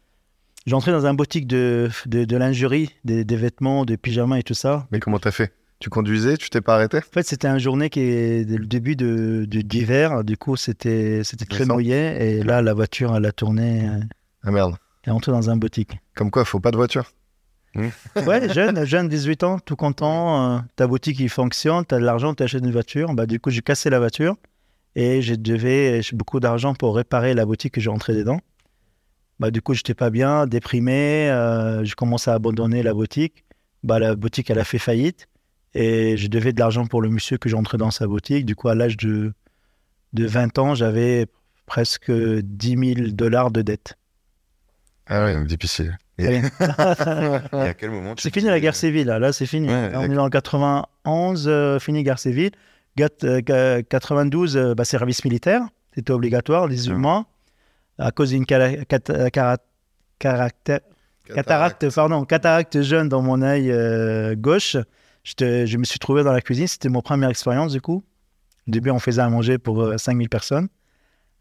J'ai 0.66 0.74
entré 0.74 0.92
dans 0.92 1.04
un 1.06 1.12
boutique 1.12 1.46
de, 1.46 1.90
de, 2.06 2.36
lingerie, 2.36 2.90
des, 3.04 3.24
vêtements, 3.24 3.84
des 3.84 3.96
pyjamas 3.96 4.38
et 4.38 4.42
tout 4.42 4.54
ça. 4.54 4.86
Mais 4.92 5.00
comment 5.00 5.18
tu 5.18 5.28
as 5.28 5.32
fait? 5.32 5.52
Tu 5.80 5.90
conduisais, 5.90 6.36
tu 6.36 6.48
t'es 6.48 6.60
pas 6.60 6.76
arrêté? 6.76 6.98
En 6.98 7.12
fait, 7.12 7.26
c'était 7.26 7.48
une 7.48 7.58
journée 7.58 7.90
qui 7.90 8.00
est 8.00 8.48
le 8.48 8.64
début 8.64 8.96
de, 8.96 9.44
d'hiver. 9.46 10.24
Du 10.24 10.38
coup, 10.38 10.56
c'était, 10.56 11.22
c'était 11.24 11.44
très 11.44 11.66
mouillé. 11.66 12.38
Et 12.38 12.42
là, 12.44 12.62
la 12.62 12.72
voiture, 12.72 13.14
elle 13.14 13.26
a 13.26 13.32
tourné. 13.32 13.88
Euh, 13.88 14.00
ah 14.44 14.50
merde. 14.52 14.76
Elle 15.02 15.12
est 15.12 15.26
dans 15.26 15.50
un 15.50 15.56
boutique. 15.56 15.98
Comme 16.14 16.30
quoi, 16.30 16.44
faut 16.46 16.60
pas 16.60 16.70
de 16.70 16.76
voiture. 16.76 17.12
Ouais, 18.26 18.52
jeune, 18.52 18.84
jeune, 18.84 19.08
18 19.08 19.42
ans, 19.42 19.58
tout 19.58 19.76
content. 19.76 20.56
Euh, 20.56 20.60
ta 20.76 20.86
boutique, 20.86 21.18
il 21.20 21.28
fonctionne, 21.28 21.84
tu 21.84 21.94
as 21.94 21.98
de 21.98 22.04
l'argent, 22.04 22.34
tu 22.34 22.42
achètes 22.42 22.64
une 22.64 22.70
voiture. 22.70 23.12
Bah, 23.14 23.26
du 23.26 23.40
coup, 23.40 23.50
j'ai 23.50 23.62
cassé 23.62 23.90
la 23.90 23.98
voiture 23.98 24.36
et 24.94 25.22
je 25.22 25.34
devais 25.34 26.00
beaucoup 26.12 26.40
d'argent 26.40 26.74
pour 26.74 26.94
réparer 26.94 27.34
la 27.34 27.44
boutique 27.44 27.74
que 27.74 27.80
j'ai 27.80 27.90
rentré 27.90 28.14
dedans. 28.14 28.40
Bah, 29.40 29.50
du 29.50 29.60
coup, 29.60 29.74
j'étais 29.74 29.94
pas 29.94 30.10
bien, 30.10 30.46
déprimé. 30.46 31.28
Euh, 31.30 31.84
je 31.84 31.94
commençais 31.94 32.30
à 32.30 32.34
abandonner 32.34 32.82
la 32.82 32.94
boutique. 32.94 33.44
Bah, 33.82 33.98
la 33.98 34.14
boutique, 34.14 34.50
elle 34.50 34.58
a 34.58 34.64
fait 34.64 34.78
faillite. 34.78 35.28
Et 35.74 36.16
je 36.16 36.28
devais 36.28 36.52
de 36.52 36.60
l'argent 36.60 36.86
pour 36.86 37.02
le 37.02 37.10
monsieur 37.10 37.36
que 37.36 37.48
j'entrais 37.48 37.78
dans 37.78 37.90
sa 37.90 38.06
boutique. 38.06 38.46
Du 38.46 38.54
coup, 38.54 38.68
à 38.68 38.76
l'âge 38.76 38.96
de, 38.96 39.32
de 40.12 40.26
20 40.26 40.58
ans, 40.58 40.74
j'avais 40.76 41.26
presque 41.66 42.12
10 42.12 42.94
000 42.94 43.08
dollars 43.10 43.50
de 43.50 43.62
dette. 43.62 43.94
Ah 45.06 45.24
oui, 45.26 45.34
donc 45.34 45.48
difficile. 45.48 45.98
Et, 46.18 46.40
à 47.52 47.74
quel 47.74 47.90
moment 47.90 48.14
C'est 48.16 48.32
fini 48.32 48.46
la 48.46 48.60
guerre 48.60 48.76
civile, 48.76 49.08
là, 49.08 49.32
c'est 49.32 49.46
fini. 49.46 49.68
on 49.68 50.02
est 50.02 50.08
le 50.08 50.28
91, 50.28 51.48
euh, 51.48 51.78
fini 51.78 52.02
guerre 52.04 52.18
civile. 52.18 52.52
92, 52.96 54.56
euh, 54.56 54.60
euh, 54.60 54.74
bah, 54.74 54.84
service 54.84 55.24
militaire, 55.24 55.62
c'était 55.94 56.12
obligatoire, 56.12 56.68
18 56.68 56.94
mois. 56.94 57.26
À 57.98 58.10
cause 58.12 58.30
d'une 58.30 58.46
cataracte, 58.46 58.96
pardon, 61.94 62.24
cataracte 62.24 62.82
jeune 62.82 63.08
dans 63.08 63.22
mon 63.22 63.42
œil 63.42 64.36
gauche, 64.36 64.76
je 65.24 65.76
me 65.76 65.84
suis 65.84 65.98
trouvé 65.98 66.22
dans 66.22 66.32
la 66.32 66.40
cuisine. 66.40 66.66
C'était 66.66 66.88
mon 66.88 67.02
première 67.02 67.30
expérience, 67.30 67.72
du 67.72 67.80
coup. 67.80 68.04
Au 68.66 68.70
début, 68.70 68.90
on 68.90 68.98
faisait 68.98 69.22
à 69.22 69.28
manger 69.28 69.58
pour 69.58 69.92
5000 69.96 70.26
euh, 70.26 70.28
personnes. 70.28 70.68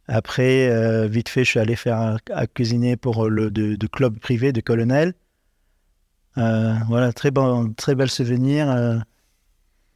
Après, 0.07 0.69
euh, 0.69 1.07
vite 1.07 1.29
fait, 1.29 1.43
je 1.43 1.49
suis 1.49 1.59
allé 1.59 1.75
faire 1.75 2.17
à, 2.31 2.47
cuisiner 2.47 2.97
pour 2.97 3.29
le 3.29 3.51
de, 3.51 3.87
club 3.87 4.19
privé 4.19 4.51
de 4.51 4.61
colonel. 4.61 5.13
Euh, 6.37 6.73
voilà, 6.87 7.13
très, 7.13 7.31
bon, 7.31 7.73
très 7.73 7.95
bel 7.95 8.09
souvenir. 8.09 8.67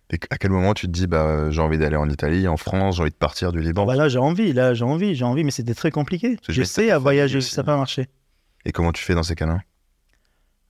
Et 0.09 0.19
à 0.29 0.37
quel 0.37 0.51
moment 0.51 0.73
tu 0.73 0.87
te 0.87 0.91
dis, 0.91 1.07
bah, 1.07 1.51
j'ai 1.51 1.61
envie 1.61 1.77
d'aller 1.77 1.97
en 1.97 2.09
Italie, 2.09 2.47
en 2.47 2.55
France, 2.55 2.95
j'ai 2.95 3.01
envie 3.01 3.11
de 3.11 3.15
partir 3.15 3.51
du 3.51 3.59
Liban? 3.59 3.85
Bah 3.85 3.95
Là, 3.95 4.07
j'ai 4.07 4.19
envie, 4.19 4.53
là, 4.53 4.73
j'ai 4.73 4.85
envie, 4.85 5.15
j'ai 5.15 5.25
envie, 5.25 5.43
mais 5.43 5.51
c'était 5.51 5.73
très 5.73 5.91
compliqué. 5.91 6.37
J'essaie 6.47 6.91
à 6.91 6.97
voyager, 6.97 7.41
ça 7.41 7.61
n'a 7.61 7.65
pas 7.65 7.75
marché. 7.75 8.07
Et 8.63 8.71
comment 8.71 8.93
tu 8.93 9.03
fais 9.03 9.15
dans 9.15 9.23
ces 9.23 9.35
cas-là? 9.35 9.59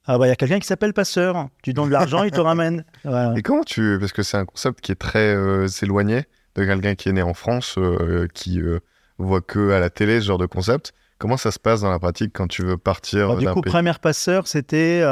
Ah 0.10 0.18
bah 0.18 0.26
il 0.26 0.30
y 0.30 0.32
a 0.32 0.38
quelqu'un 0.38 0.60
qui 0.60 0.68
s'appelle 0.68 0.94
passeur. 0.94 1.50
Tu 1.62 1.74
donnes 1.74 1.90
de 1.90 1.94
l'argent, 1.94 2.24
il 2.24 2.32
te 2.32 2.40
ramène. 2.40 2.86
Et 3.36 3.42
comment 3.42 3.64
tu 3.64 3.98
parce 4.00 4.14
que 4.14 4.24
c'est 4.24 4.38
un 4.38 4.46
concept 4.46 4.80
qui 4.80 4.94
est 4.94 4.96
très 4.96 5.36
euh, 5.36 5.68
éloigné 5.82 6.24
de 6.56 6.64
quelqu'un 6.64 6.96
qui 6.96 7.10
est 7.10 7.12
né 7.12 7.22
en 7.22 7.34
France, 7.34 7.76
euh, 7.78 8.28
qui 8.34 8.62
euh, 8.62 8.80
voit 9.18 9.42
que 9.42 9.72
à 9.72 9.80
la 9.80 9.90
télé 9.90 10.20
ce 10.20 10.26
genre 10.26 10.38
de 10.38 10.46
concept. 10.46 10.94
Comment 11.18 11.38
ça 11.38 11.52
se 11.52 11.58
passe 11.58 11.82
dans 11.82 11.90
la 11.90 11.98
pratique 11.98 12.32
quand 12.34 12.48
tu 12.48 12.64
veux 12.64 12.78
partir 12.78 13.30
bah, 13.30 13.36
Du 13.38 13.48
coup, 13.48 13.62
premier 13.62 13.94
passeur, 14.00 14.48
c'était 14.48 15.04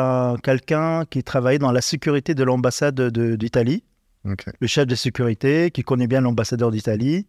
quelqu'un 0.44 1.04
qui 1.06 1.24
travaillait 1.24 1.58
dans 1.58 1.72
la 1.72 1.82
sécurité 1.82 2.36
de 2.36 2.44
l'ambassade 2.44 3.02
d'Italie. 3.02 3.84
Le 4.24 4.68
chef 4.68 4.86
de 4.86 4.94
sécurité 4.94 5.72
qui 5.72 5.82
connaît 5.82 6.06
bien 6.06 6.22
l'ambassadeur 6.22 6.70
d'Italie. 6.70 7.26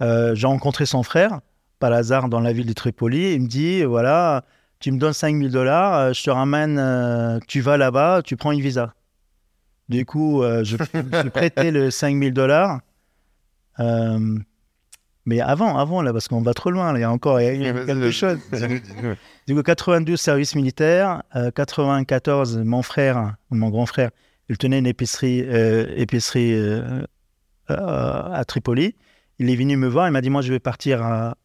J'ai 0.00 0.46
rencontré 0.46 0.86
son 0.86 1.02
frère, 1.02 1.40
par 1.80 1.92
hasard, 1.92 2.28
dans 2.28 2.40
la 2.40 2.52
ville 2.52 2.66
de 2.66 2.72
Tripoli. 2.72 3.34
Il 3.34 3.42
me 3.42 3.48
dit 3.48 3.82
voilà, 3.82 4.44
tu 4.80 4.90
me 4.92 4.98
donnes 4.98 5.12
5000 5.12 5.52
dollars, 5.52 5.94
euh, 5.94 6.12
je 6.14 6.24
te 6.24 6.30
ramène, 6.30 6.78
euh, 6.78 7.38
tu 7.46 7.60
vas 7.60 7.76
là-bas, 7.76 8.22
tu 8.24 8.36
prends 8.36 8.50
une 8.50 8.62
visa. 8.62 8.94
Du 9.90 10.06
coup, 10.06 10.42
euh, 10.42 10.64
je, 10.64 10.76
je 10.94 11.28
prêtais 11.28 11.70
le 11.70 11.90
5000 11.90 12.32
dollars. 12.32 12.80
Mais 15.30 15.40
avant, 15.40 15.78
avant, 15.78 16.02
là, 16.02 16.12
parce 16.12 16.26
qu'on 16.26 16.42
va 16.42 16.54
trop 16.54 16.70
loin, 16.70 16.92
il 16.96 17.00
y 17.00 17.04
a 17.04 17.10
encore 17.10 17.38
quelque 17.38 18.10
chose. 18.10 18.38
Du 19.46 19.54
coup, 19.54 19.62
92, 19.62 20.20
service 20.20 20.56
militaire. 20.56 21.22
94, 21.54 22.58
mon 22.58 22.82
frère, 22.82 23.36
mon 23.50 23.68
grand 23.68 23.86
frère, 23.86 24.10
il 24.48 24.58
tenait 24.58 24.80
une 24.80 24.86
épicerie, 24.86 25.46
épicerie 25.96 26.60
à 27.68 28.44
Tripoli. 28.44 28.96
Il 29.38 29.50
est 29.50 29.56
venu 29.56 29.76
me 29.76 29.86
voir, 29.86 30.08
il 30.08 30.10
m'a 30.10 30.20
dit, 30.20 30.30
moi, 30.30 30.42
je 30.42 30.52
vais 30.52 30.58
partir 30.58 31.02
à 31.02 31.36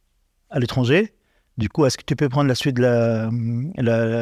l'étranger. 0.56 1.14
Du 1.58 1.70
coup, 1.70 1.86
est-ce 1.86 1.98
que 1.98 2.04
tu 2.04 2.16
peux 2.16 2.28
prendre 2.28 2.50
la 2.50 2.56
suite 2.56 2.76
de 2.76 2.82
la, 2.82 3.30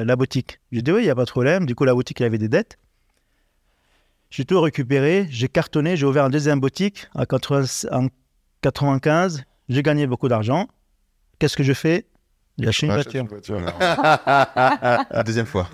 la, 0.04 0.16
boutique? 0.16 0.60
J'ai 0.72 0.82
dit 0.82 0.92
oui, 0.92 1.02
il 1.02 1.06
n'y 1.06 1.10
a 1.10 1.16
pas 1.16 1.26
de 1.26 1.32
problème. 1.32 1.66
Du 1.66 1.74
coup, 1.74 1.86
la 1.86 1.96
boutique, 1.96 2.20
il 2.20 2.26
avait 2.26 2.38
des 2.38 2.50
dettes. 2.50 2.78
J'ai 4.30 4.46
tout 4.46 4.62
récupéré, 4.62 5.28
j'ai 5.30 5.48
cartonné, 5.48 5.96
j'ai 5.96 6.08
ouvert 6.08 6.26
une 6.26 6.32
deuxième 6.32 6.60
boutique 6.60 7.08
en 7.14 7.26
95. 7.26 9.46
J'ai 9.70 9.84
gagné 9.84 10.08
beaucoup 10.08 10.28
d'argent. 10.28 10.68
Qu'est-ce 11.40 11.58
que 11.58 11.64
je 11.64 11.74
fais? 11.74 12.08
J'ai 12.58 12.68
acheté 12.68 12.88
une 13.18 13.28
voiture. 13.28 13.60
la 13.80 15.24
deuxième 15.26 15.46
fois. 15.46 15.68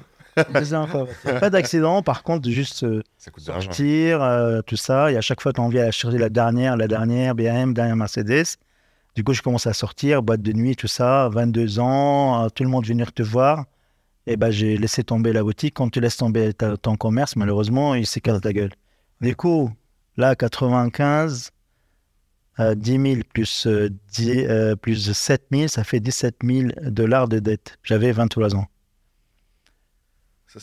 Deuxième 0.53 0.87
fois. 0.87 1.07
Pas 1.23 1.49
d'accident, 1.49 2.01
par 2.01 2.23
contre, 2.23 2.49
juste 2.49 2.83
euh, 2.83 3.03
sortir, 3.37 4.21
euh, 4.23 4.61
tout 4.61 4.77
ça. 4.77 5.11
Et 5.11 5.17
à 5.17 5.21
chaque 5.21 5.41
fois, 5.41 5.51
tu 5.51 5.59
as 5.59 5.63
envie 5.63 5.77
d'aller 5.77 5.91
chercher 5.91 6.17
la 6.17 6.29
dernière, 6.29 6.77
la 6.77 6.87
dernière 6.87 7.35
BM, 7.35 7.73
dernière 7.73 7.95
Mercedes. 7.95 8.45
Du 9.15 9.23
coup, 9.23 9.33
je 9.33 9.41
commence 9.41 9.67
à 9.67 9.73
sortir, 9.73 10.21
boîte 10.21 10.41
de 10.41 10.53
nuit, 10.53 10.75
tout 10.75 10.87
ça, 10.87 11.29
22 11.29 11.79
ans, 11.79 12.45
euh, 12.45 12.49
tout 12.49 12.63
le 12.63 12.69
monde 12.69 12.85
venir 12.85 13.11
te 13.11 13.23
voir. 13.23 13.65
Et 14.27 14.37
ben, 14.37 14.51
j'ai 14.51 14.77
laissé 14.77 15.03
tomber 15.03 15.33
la 15.33 15.43
boutique. 15.43 15.73
Quand 15.73 15.89
tu 15.89 15.99
laisses 15.99 16.17
tomber 16.17 16.53
ton 16.53 16.95
commerce, 16.95 17.35
malheureusement, 17.35 17.95
il 17.95 18.05
s'écarte 18.05 18.43
ta 18.43 18.53
gueule. 18.53 18.71
Du 19.21 19.35
coup, 19.35 19.71
là, 20.17 20.35
95, 20.35 21.51
10 22.59 22.91
000 23.13 23.21
plus, 23.33 23.67
10, 23.67 24.45
euh, 24.49 24.75
plus 24.75 25.11
7 25.11 25.43
000, 25.51 25.67
ça 25.67 25.83
fait 25.83 25.99
17 25.99 26.37
000 26.43 26.69
dollars 26.83 27.27
de 27.27 27.39
dette. 27.39 27.77
J'avais 27.83 28.11
23 28.11 28.55
ans. 28.55 28.67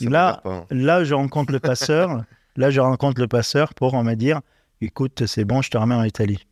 là, 0.01 0.41
hein. 0.45 0.65
là, 0.69 1.03
je 1.03 1.13
rencontre 1.13 1.51
le 1.51 1.59
passeur. 1.59 2.23
là, 2.55 2.69
je 2.69 2.79
rencontre 2.79 3.19
le 3.19 3.27
passeur 3.27 3.73
pour 3.73 4.01
me 4.03 4.13
dire, 4.15 4.41
écoute, 4.81 5.25
c'est 5.25 5.45
bon, 5.45 5.61
je 5.61 5.71
te 5.71 5.77
ramène 5.77 5.99
en 5.99 6.03
Italie. 6.03 6.45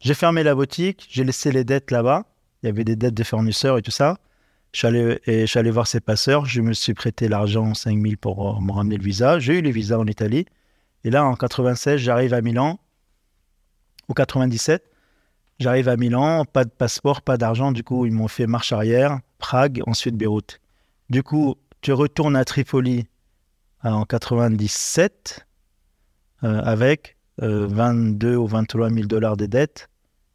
J'ai 0.00 0.14
fermé 0.14 0.42
la 0.42 0.54
boutique, 0.54 1.06
j'ai 1.10 1.24
laissé 1.24 1.50
les 1.52 1.64
dettes 1.64 1.90
là-bas. 1.90 2.24
Il 2.62 2.66
y 2.66 2.68
avait 2.68 2.84
des 2.84 2.96
dettes 2.96 3.14
de 3.14 3.24
fournisseurs 3.24 3.78
et 3.78 3.82
tout 3.82 3.90
ça. 3.90 4.16
Je 4.72 4.78
suis 4.78 4.86
allé, 4.86 5.20
et 5.26 5.40
je 5.40 5.46
suis 5.46 5.58
allé 5.58 5.70
voir 5.70 5.86
ces 5.86 6.00
passeurs. 6.00 6.46
Je 6.46 6.60
me 6.60 6.72
suis 6.72 6.94
prêté 6.94 7.28
l'argent, 7.28 7.74
5000 7.74 8.16
pour 8.16 8.56
euh, 8.56 8.60
me 8.60 8.72
ramener 8.72 8.96
le 8.96 9.02
visa. 9.02 9.38
J'ai 9.38 9.58
eu 9.58 9.62
le 9.62 9.70
visa 9.70 9.98
en 9.98 10.06
Italie. 10.06 10.46
Et 11.04 11.10
là, 11.10 11.24
en 11.24 11.34
96, 11.34 11.98
j'arrive 11.98 12.34
à 12.34 12.40
Milan. 12.40 12.78
Ou 14.10 14.12
97, 14.12 14.82
j'arrive 15.60 15.88
à 15.88 15.96
Milan. 15.96 16.44
Pas 16.44 16.64
de 16.64 16.70
passeport, 16.70 17.22
pas 17.22 17.36
d'argent. 17.36 17.70
Du 17.70 17.84
coup, 17.84 18.06
ils 18.06 18.12
m'ont 18.12 18.26
fait 18.26 18.48
marche 18.48 18.72
arrière. 18.72 19.20
Prague, 19.38 19.82
ensuite 19.86 20.16
Beyrouth. 20.16 20.60
Du 21.10 21.22
coup, 21.22 21.54
tu 21.80 21.92
retournes 21.92 22.34
à 22.34 22.44
Tripoli 22.44 23.06
euh, 23.84 23.90
en 23.90 24.04
97 24.04 25.46
euh, 26.42 26.60
avec 26.64 27.18
euh, 27.40 27.68
22 27.68 28.34
ou 28.34 28.48
23 28.48 28.90
000 28.90 29.06
dollars 29.06 29.36
de 29.36 29.46
dettes. 29.46 29.88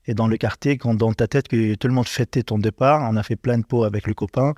Et 0.05 0.13
dans 0.13 0.27
le 0.27 0.37
quartier, 0.37 0.77
quand 0.77 0.95
dans 0.95 1.11
ta 1.11 1.27
tête 1.27 1.49
que 1.49 1.75
tout 1.75 1.87
le 1.89 1.93
monde 1.93 2.07
fêtait 2.07 2.43
ton 2.43 2.57
départ, 2.57 3.01
on 3.11 3.17
a 3.17 3.23
fait 3.23 3.35
plein 3.35 3.57
de 3.57 3.65
pots 3.65 3.83
avec 3.83 4.07
le 4.07 4.13
copain, 4.13 4.53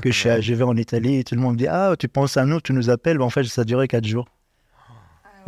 que 0.00 0.10
je 0.10 0.16
suis 0.16 0.28
arrivé 0.30 0.62
en 0.62 0.76
Italie, 0.78 1.16
et 1.16 1.24
tout 1.24 1.34
le 1.34 1.42
monde 1.42 1.56
dit 1.56 1.66
Ah, 1.66 1.94
tu 1.98 2.08
penses 2.08 2.38
à 2.38 2.46
nous, 2.46 2.60
tu 2.62 2.72
nous 2.72 2.88
appelles. 2.88 3.18
Ben, 3.18 3.24
en 3.24 3.30
fait, 3.30 3.44
ça 3.44 3.62
a 3.62 3.64
duré 3.64 3.86
4 3.86 4.06
jours. 4.06 4.28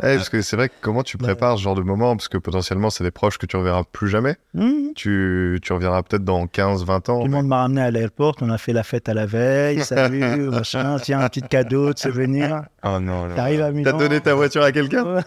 Ouais, 0.03 0.15
parce 0.17 0.29
que 0.29 0.41
c'est 0.41 0.55
vrai 0.55 0.69
que 0.69 0.73
comment 0.81 1.03
tu 1.03 1.17
Bah, 1.17 1.25
prépares 1.27 1.57
ce 1.57 1.63
genre 1.63 1.75
de 1.75 1.81
moment 1.81 2.15
Parce 2.15 2.27
que 2.27 2.37
potentiellement, 2.37 2.89
c'est 2.89 3.03
des 3.03 3.11
proches 3.11 3.37
que 3.37 3.45
tu 3.45 3.55
reverras 3.57 3.83
plus 3.91 4.09
jamais. 4.09 4.35
Mmh. 4.53 4.93
Tu, 4.95 5.59
tu 5.61 5.73
reviendras 5.73 6.03
peut-être 6.03 6.23
dans 6.23 6.47
15, 6.47 6.83
20 6.85 7.09
ans. 7.09 7.19
Tout 7.19 7.25
le 7.25 7.31
monde 7.31 7.47
m'a 7.47 7.61
ramené 7.61 7.81
à 7.81 7.91
l'aéroport, 7.91 8.35
on 8.41 8.49
a 8.49 8.57
fait 8.57 8.73
la 8.73 8.83
fête 8.83 9.07
à 9.09 9.13
la 9.13 9.25
veille, 9.25 9.79
salut, 9.83 10.49
machin, 10.49 10.97
tiens, 11.01 11.19
un 11.21 11.29
petit 11.29 11.41
cadeau 11.41 11.93
de 11.93 11.99
souvenir. 11.99 12.63
Oh 12.83 12.99
non. 12.99 13.25
là. 13.27 13.35
T'arrives 13.35 13.61
à 13.61 13.65
T'as 13.67 13.71
Milan. 13.71 13.97
donné 13.97 14.19
ta 14.21 14.33
voiture 14.35 14.63
à 14.63 14.71
quelqu'un? 14.71 15.23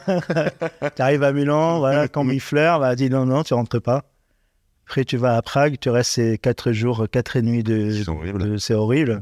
T'arrives 0.97 1.23
à 1.23 1.33
Milan, 1.33 1.79
voilà, 1.79 2.09
quand 2.09 2.29
il 2.29 2.41
fleure, 2.41 2.81
bah, 2.81 2.95
dis 2.95 3.11
non, 3.11 3.27
non, 3.27 3.43
tu 3.43 3.55
rentres 3.55 3.81
pas. 3.81 4.05
Après, 4.87 5.05
tu 5.05 5.17
vas 5.19 5.37
à 5.37 5.43
Prague, 5.43 5.77
tu 5.81 5.91
restes 5.91 6.13
ces 6.13 6.39
4 6.39 6.73
jours, 6.73 7.07
4 7.11 7.41
nuits 7.41 7.63
de. 7.63 7.93
De- 8.39 8.57
C'est 8.57 8.75
horrible. 8.75 9.21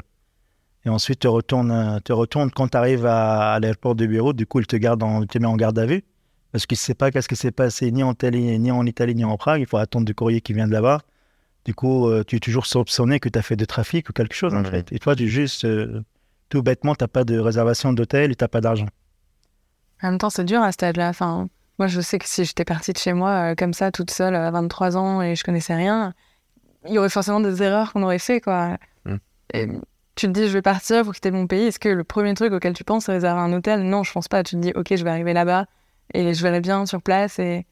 Et 0.86 0.88
ensuite, 0.88 1.18
tu 1.18 1.26
retournes, 1.26 1.72
euh, 1.72 1.98
tu 2.04 2.12
retournes 2.12 2.50
quand 2.52 2.68
tu 2.68 2.76
arrives 2.76 3.06
à, 3.06 3.54
à 3.54 3.60
l'aéroport 3.60 3.96
de 3.96 4.06
Beyrouth, 4.06 4.36
du 4.36 4.46
coup, 4.46 4.60
il 4.60 4.68
te, 4.68 4.76
garde 4.76 5.02
en, 5.02 5.22
il 5.22 5.26
te 5.26 5.36
met 5.38 5.46
en 5.46 5.56
garde 5.56 5.76
à 5.80 5.84
vue. 5.84 6.04
Parce 6.52 6.64
qu'il 6.64 6.76
ne 6.76 6.78
sait 6.78 6.94
pas 6.94 7.10
qu'est-ce 7.10 7.28
qui 7.28 7.34
s'est 7.34 7.50
passé 7.50 7.90
ni 7.90 8.04
en, 8.04 8.12
Italie, 8.12 8.56
ni 8.60 8.70
en 8.70 8.86
Italie, 8.86 9.16
ni 9.16 9.24
en 9.24 9.36
Prague. 9.36 9.60
Il 9.60 9.66
faut 9.66 9.78
attendre 9.78 10.06
du 10.06 10.14
courrier 10.14 10.40
qui 10.40 10.52
vient 10.52 10.68
de 10.68 10.72
là-bas. 10.72 11.00
Du 11.64 11.74
coup, 11.74 12.08
euh, 12.08 12.22
tu 12.24 12.36
es 12.36 12.38
toujours 12.38 12.66
soupçonné 12.66 13.18
que 13.18 13.28
tu 13.28 13.36
as 13.36 13.42
fait 13.42 13.56
de 13.56 13.64
trafic 13.64 14.08
ou 14.08 14.12
quelque 14.12 14.34
chose, 14.34 14.54
en 14.54 14.62
fait. 14.62 14.92
Et 14.92 15.00
toi, 15.00 15.16
tu 15.16 15.28
juste, 15.28 15.64
euh, 15.64 16.02
tout 16.48 16.62
bêtement, 16.62 16.94
tu 16.94 17.02
n'as 17.02 17.08
pas 17.08 17.24
de 17.24 17.36
réservation 17.36 17.92
d'hôtel 17.92 18.30
et 18.30 18.36
tu 18.36 18.44
n'as 18.44 18.48
pas 18.48 18.60
d'argent. 18.60 18.86
En 20.02 20.10
même 20.12 20.18
temps, 20.18 20.30
c'est 20.30 20.44
dur 20.44 20.62
à 20.62 20.70
cet 20.70 20.84
âge-là. 20.84 21.08
Enfin, 21.08 21.48
moi, 21.80 21.88
je 21.88 22.00
sais 22.00 22.20
que 22.20 22.28
si 22.28 22.44
j'étais 22.44 22.64
partie 22.64 22.92
de 22.92 22.98
chez 22.98 23.12
moi 23.12 23.50
euh, 23.50 23.54
comme 23.56 23.74
ça, 23.74 23.90
toute 23.90 24.12
seule, 24.12 24.36
à 24.36 24.48
23 24.52 24.96
ans, 24.96 25.20
et 25.20 25.34
je 25.34 25.42
connaissais 25.42 25.74
rien, 25.74 26.14
il 26.86 26.94
y 26.94 26.98
aurait 26.98 27.10
forcément 27.10 27.40
des 27.40 27.60
erreurs 27.60 27.92
qu'on 27.92 28.04
aurait 28.04 28.20
fait, 28.20 28.40
quoi. 28.40 28.78
Mm. 29.04 29.16
Et 29.52 29.68
tu 30.16 30.26
te 30.26 30.32
dis, 30.32 30.48
je 30.48 30.52
vais 30.52 30.62
partir 30.62 31.04
pour 31.04 31.14
quitter 31.14 31.30
mon 31.30 31.46
pays. 31.46 31.66
Est-ce 31.66 31.78
que 31.78 31.88
le 31.88 32.04
premier 32.04 32.34
truc 32.34 32.52
auquel 32.52 32.72
tu 32.72 32.84
penses, 32.84 33.04
c'est 33.04 33.12
réserver 33.12 33.40
un 33.40 33.52
hôtel? 33.52 33.82
Non, 33.82 34.02
je 34.02 34.12
pense 34.12 34.28
pas. 34.28 34.42
Tu 34.42 34.56
te 34.56 34.60
dis, 34.60 34.72
ok, 34.74 34.96
je 34.96 35.04
vais 35.04 35.10
arriver 35.10 35.32
là-bas 35.32 35.66
et 36.14 36.34
je 36.34 36.42
verrai 36.42 36.60
bien 36.60 36.86
sur 36.86 37.02
place. 37.02 37.38
Et, 37.38 37.66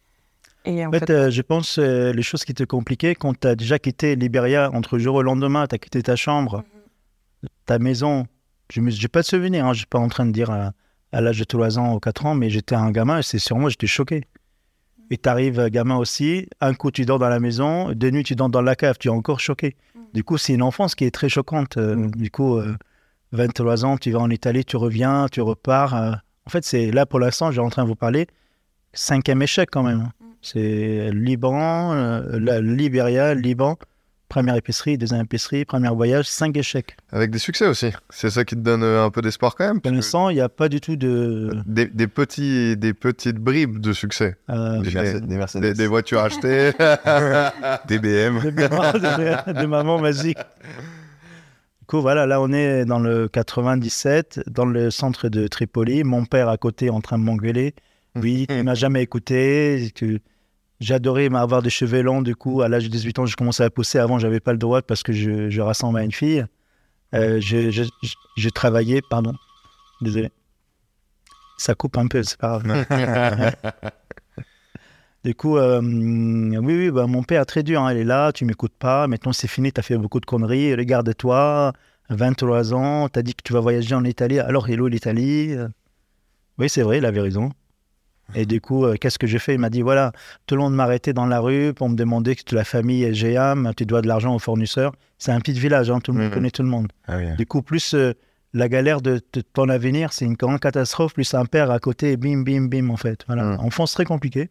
et 0.65 0.85
en 0.85 0.89
En 0.89 0.93
fait, 0.93 1.07
fait, 1.07 1.11
euh, 1.11 1.31
je 1.31 1.43
pense 1.43 1.79
euh, 1.79 2.13
les 2.13 2.23
choses 2.23 2.45
qui 2.45 2.55
te 2.55 2.65
compliquaient 2.65 3.15
quand 3.15 3.39
tu 3.39 3.49
as 3.49 3.57
déjà 3.57 3.79
quitté 3.79 4.15
Liberia 4.15 4.71
entre 4.73 4.97
le 4.97 5.03
jour 5.03 5.17
et 5.21 5.23
le 5.23 5.27
lendemain, 5.27 5.67
tu 5.67 5.75
as 5.75 5.79
quitté 5.79 6.03
ta 6.03 6.17
chambre, 6.17 6.65
ta 7.67 7.79
maison. 7.79 8.27
Je 8.71 8.81
n'ai 8.81 9.09
pas 9.09 9.21
de 9.21 9.27
souvenir, 9.27 9.67
hein, 9.67 9.73
je 9.73 9.79
suis 9.79 9.87
pas 9.87 9.99
en 9.99 10.09
train 10.09 10.27
de 10.27 10.33
dire 10.33 10.51
à, 10.51 10.73
à 11.13 11.21
l'âge 11.21 11.39
de 11.39 11.45
3 11.45 11.79
ans 11.79 11.95
ou 11.95 12.01
4 12.01 12.27
ans, 12.27 12.35
mais 12.35 12.51
j'étais 12.51 12.75
un 12.75 12.91
gamin 12.91 13.19
et 13.19 13.23
c'est 13.23 13.39
sur 13.39 13.57
moi, 13.57 13.71
j'étais 13.71 13.87
choqué. 13.87 14.25
Et 15.11 15.19
tu 15.19 15.29
arrives 15.29 15.69
gamin 15.69 15.97
aussi, 15.97 16.49
un 16.61 16.73
coup 16.75 16.91
tu 16.91 17.05
dors 17.05 17.19
dans 17.19 17.29
la 17.29 17.41
maison, 17.41 17.93
de 17.93 18.11
nuit 18.11 18.25
tu 18.25 18.35
dors 18.35 18.49
dans 18.49 18.63
la 18.63 18.75
cave, 18.75 18.97
tu 18.99 19.09
es 19.09 19.11
encore 19.11 19.39
choqué. 19.39 19.77
Du 20.15 20.25
coup, 20.25 20.39
c'est 20.39 20.55
une 20.55 20.63
enfance 20.63 20.95
qui 20.95 21.05
est 21.05 21.11
très 21.11 21.29
choquante. 21.29 21.77
euh, 21.77 22.09
Du 22.17 22.31
coup, 22.31 22.57
euh, 22.57 22.75
23 23.33 23.85
ans, 23.85 23.99
tu 23.99 24.11
vas 24.13 24.21
en 24.21 24.31
Italie, 24.31 24.65
tu 24.65 24.77
reviens, 24.77 25.27
tu 25.31 25.41
repars. 25.43 25.95
euh. 25.95 26.13
En 26.47 26.51
fait, 26.51 26.65
c'est 26.65 26.91
là 26.93 27.05
pour 27.05 27.19
l'instant, 27.21 27.51
j'ai 27.51 27.61
en 27.61 27.69
train 27.69 27.83
de 27.83 27.89
vous 27.89 27.97
parler, 27.97 28.27
cinquième 28.93 29.43
échec 29.43 29.69
quand 29.71 29.83
même. 29.83 30.01
hein. 30.01 30.13
C'est 30.41 31.11
Liban, 31.13 31.93
euh, 31.93 32.39
la 32.39 32.61
Libéria, 32.61 33.35
Liban, 33.35 33.77
première 34.35 34.57
épicerie, 34.57 34.99
deuxième 34.99 35.21
épicerie, 35.21 35.65
premier 35.65 35.91
voyage, 35.91 36.27
cinq 36.27 36.57
échecs. 36.57 36.97
Avec 37.13 37.31
des 37.31 37.39
succès 37.39 37.69
aussi. 37.69 37.93
C'est 38.11 38.31
ça 38.31 38.45
qui 38.45 38.57
te 38.57 38.61
donne 38.61 38.83
euh, 38.83 39.05
un 39.05 39.11
peu 39.11 39.23
d'espoir 39.23 39.55
quand 39.55 39.65
même. 39.67 39.81
Pour 39.81 39.93
l'instant, 39.93 40.29
il 40.29 40.35
n'y 40.35 40.41
a 40.41 40.49
pas 40.49 40.69
du 40.69 40.81
tout 40.81 40.97
de. 40.97 41.53
Des, 41.67 41.87
des 41.87 42.09
petits, 42.09 42.77
des 42.77 42.95
petites 42.95 43.37
bribes 43.39 43.79
de 43.79 43.93
succès. 43.93 44.37
euh, 44.51 44.81
Des, 44.81 44.91
Des- 44.91 44.95
Mercedes- 44.97 45.27
des 45.27 45.37
Mercedes. 45.37 45.63
Des, 45.63 45.75
des 45.75 45.87
voitures 45.87 46.21
achetées. 46.21 46.73
Des 47.89 47.99
BM. 48.01 48.41
de, 48.41 48.69
maman, 48.69 48.93
de- 48.93 49.61
de 49.63 49.67
maman 49.67 50.01
magique. 50.01 50.39
Du 50.39 51.87
coup, 51.87 52.01
voilà, 52.01 52.27
là, 52.27 52.41
on 52.41 52.53
est 52.53 52.85
dans 52.85 52.99
le 52.99 53.29
97, 53.29 54.41
dans 54.49 54.65
le 54.67 54.91
centre 54.91 55.29
de 55.29 55.47
Tripoli. 55.47 56.03
Mon 56.03 56.25
père 56.25 56.49
à 56.49 56.57
côté 56.57 56.91
en 56.91 57.01
train 57.01 57.19
de 57.19 57.25
m'engueuler. 57.25 57.75
Oui, 58.17 58.47
tu 58.49 58.63
m'as 58.65 58.75
jamais 58.75 59.03
écouté. 59.03 59.93
tu- 59.95 60.21
J'adorais 60.85 61.35
avoir 61.35 61.63
des 61.63 61.71
cheveux 61.71 62.03
longs. 62.03 62.21
Du 62.21 62.37
coup, 62.37 62.61
à 62.61 62.69
l'âge 62.69 62.85
de 62.85 62.89
18 62.91 63.19
ans, 63.19 63.27
j'ai 63.27 63.35
commencé 63.35 63.63
à 63.63 63.71
pousser. 63.71 63.99
Avant, 63.99 64.19
j'avais 64.19 64.41
pas 64.41 64.53
le 64.53 64.59
droit 64.59 64.83
parce 64.83 65.03
que 65.03 65.13
je, 65.13 65.49
je 65.49 65.61
ressemble 65.63 65.99
à 65.99 66.03
une 66.05 66.13
fille. 66.13 66.45
Euh, 67.15 67.41
je, 67.41 67.71
je, 67.71 67.85
je- 68.03 68.15
je 68.37 68.49
travaillais, 68.51 69.01
pardon, 69.09 69.33
désolé. 70.03 70.31
Ça 71.57 71.75
coupe 71.75 71.97
un 71.97 72.07
peu, 72.09 72.23
c'est 72.23 72.37
pas 72.39 72.59
grave. 72.61 72.85
Du 75.25 75.35
coup, 75.35 75.57
euh, 75.57 75.81
oui, 75.81 76.61
oui, 76.77 76.91
bah, 76.91 77.07
mon 77.07 77.23
père, 77.23 77.47
très 77.47 77.63
dur, 77.63 77.81
hein, 77.81 77.93
il 77.95 77.99
est 78.01 78.05
là, 78.05 78.31
tu 78.31 78.45
m'écoutes 78.45 78.75
pas, 78.79 79.07
maintenant 79.07 79.33
c'est 79.33 79.49
fini, 79.49 79.73
tu 79.73 79.81
as 79.81 79.83
fait 79.83 79.97
beaucoup 79.97 80.21
de 80.21 80.27
conneries, 80.27 80.75
regarde-toi, 80.75 81.73
23 82.11 82.75
ans, 82.75 83.09
tu 83.09 83.19
as 83.19 83.23
dit 83.23 83.35
que 83.35 83.41
tu 83.43 83.55
vas 83.55 83.61
voyager 83.61 83.95
en 83.95 84.05
Italie, 84.05 84.39
alors 84.39 84.69
hello 84.69 84.87
l'Italie. 84.87 85.55
Oui, 86.59 86.69
c'est 86.69 86.83
vrai, 86.83 86.99
il 86.99 87.07
avait 87.07 87.23
raison. 87.23 87.53
Et 88.35 88.47
du 88.47 88.61
coup, 88.61 88.85
euh, 88.85 88.97
qu'est-ce 88.99 89.19
que 89.19 89.27
j'ai 89.27 89.39
fait? 89.39 89.55
Il 89.55 89.61
m'a 89.61 89.71
dit, 89.71 89.83
voilà, 89.83 90.13
tout 90.47 90.55
le 90.55 90.63
monde 90.63 90.75
m'arrêtait 90.75 91.13
dans 91.13 91.27
la 91.27 91.41
rue 91.41 91.75
pour 91.75 91.89
me 91.89 91.95
demander 91.95 92.35
que 92.35 92.55
la 92.55 92.65
famille 92.65 93.05
est 93.05 93.13
GM, 93.13 93.73
tu 93.77 93.87
dois 93.87 94.03
de 94.03 94.09
l'argent 94.09 94.35
aux 94.35 94.39
fournisseurs. 94.39 94.93
C'est 95.19 95.33
un 95.33 95.41
petit 95.41 95.53
village, 95.53 95.91
hein, 95.91 96.01
tout 96.01 96.13
le 96.13 96.19
monde 96.19 96.33
connaît 96.33 96.51
tout 96.51 96.63
le 96.63 96.69
monde. 96.69 96.89
Ah 97.07 97.19
oui. 97.19 97.37
Du 97.37 97.47
coup, 97.47 97.63
plus 97.63 97.95
euh, 97.95 98.15
la 98.55 98.69
galère 98.69 99.03
de, 99.03 99.21
de 99.33 99.41
ton 99.41 99.69
avenir, 99.69 100.13
c'est 100.13 100.25
une 100.25 100.35
grande 100.35 100.61
catastrophe, 100.61 101.15
plus 101.15 101.35
un 101.35 101.45
père 101.45 101.71
à 101.71 101.79
côté, 101.79 102.17
bim, 102.17 102.43
bim, 102.43 102.69
bim, 102.69 102.91
en 102.91 102.97
fait. 102.97 103.25
Voilà. 103.27 103.57
Mm. 103.57 103.61
Enfance 103.61 103.93
très 103.93 104.05
compliquée. 104.05 104.51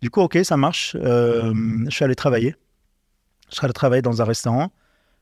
Du 0.00 0.10
coup, 0.10 0.20
ok, 0.20 0.38
ça 0.42 0.56
marche. 0.56 0.96
Euh, 1.00 1.52
je 1.88 1.94
suis 1.94 2.04
allé 2.04 2.14
travailler. 2.14 2.54
Je 3.50 3.56
suis 3.56 3.64
allé 3.64 3.72
travailler 3.72 4.02
dans 4.02 4.22
un 4.22 4.24
restaurant, 4.24 4.70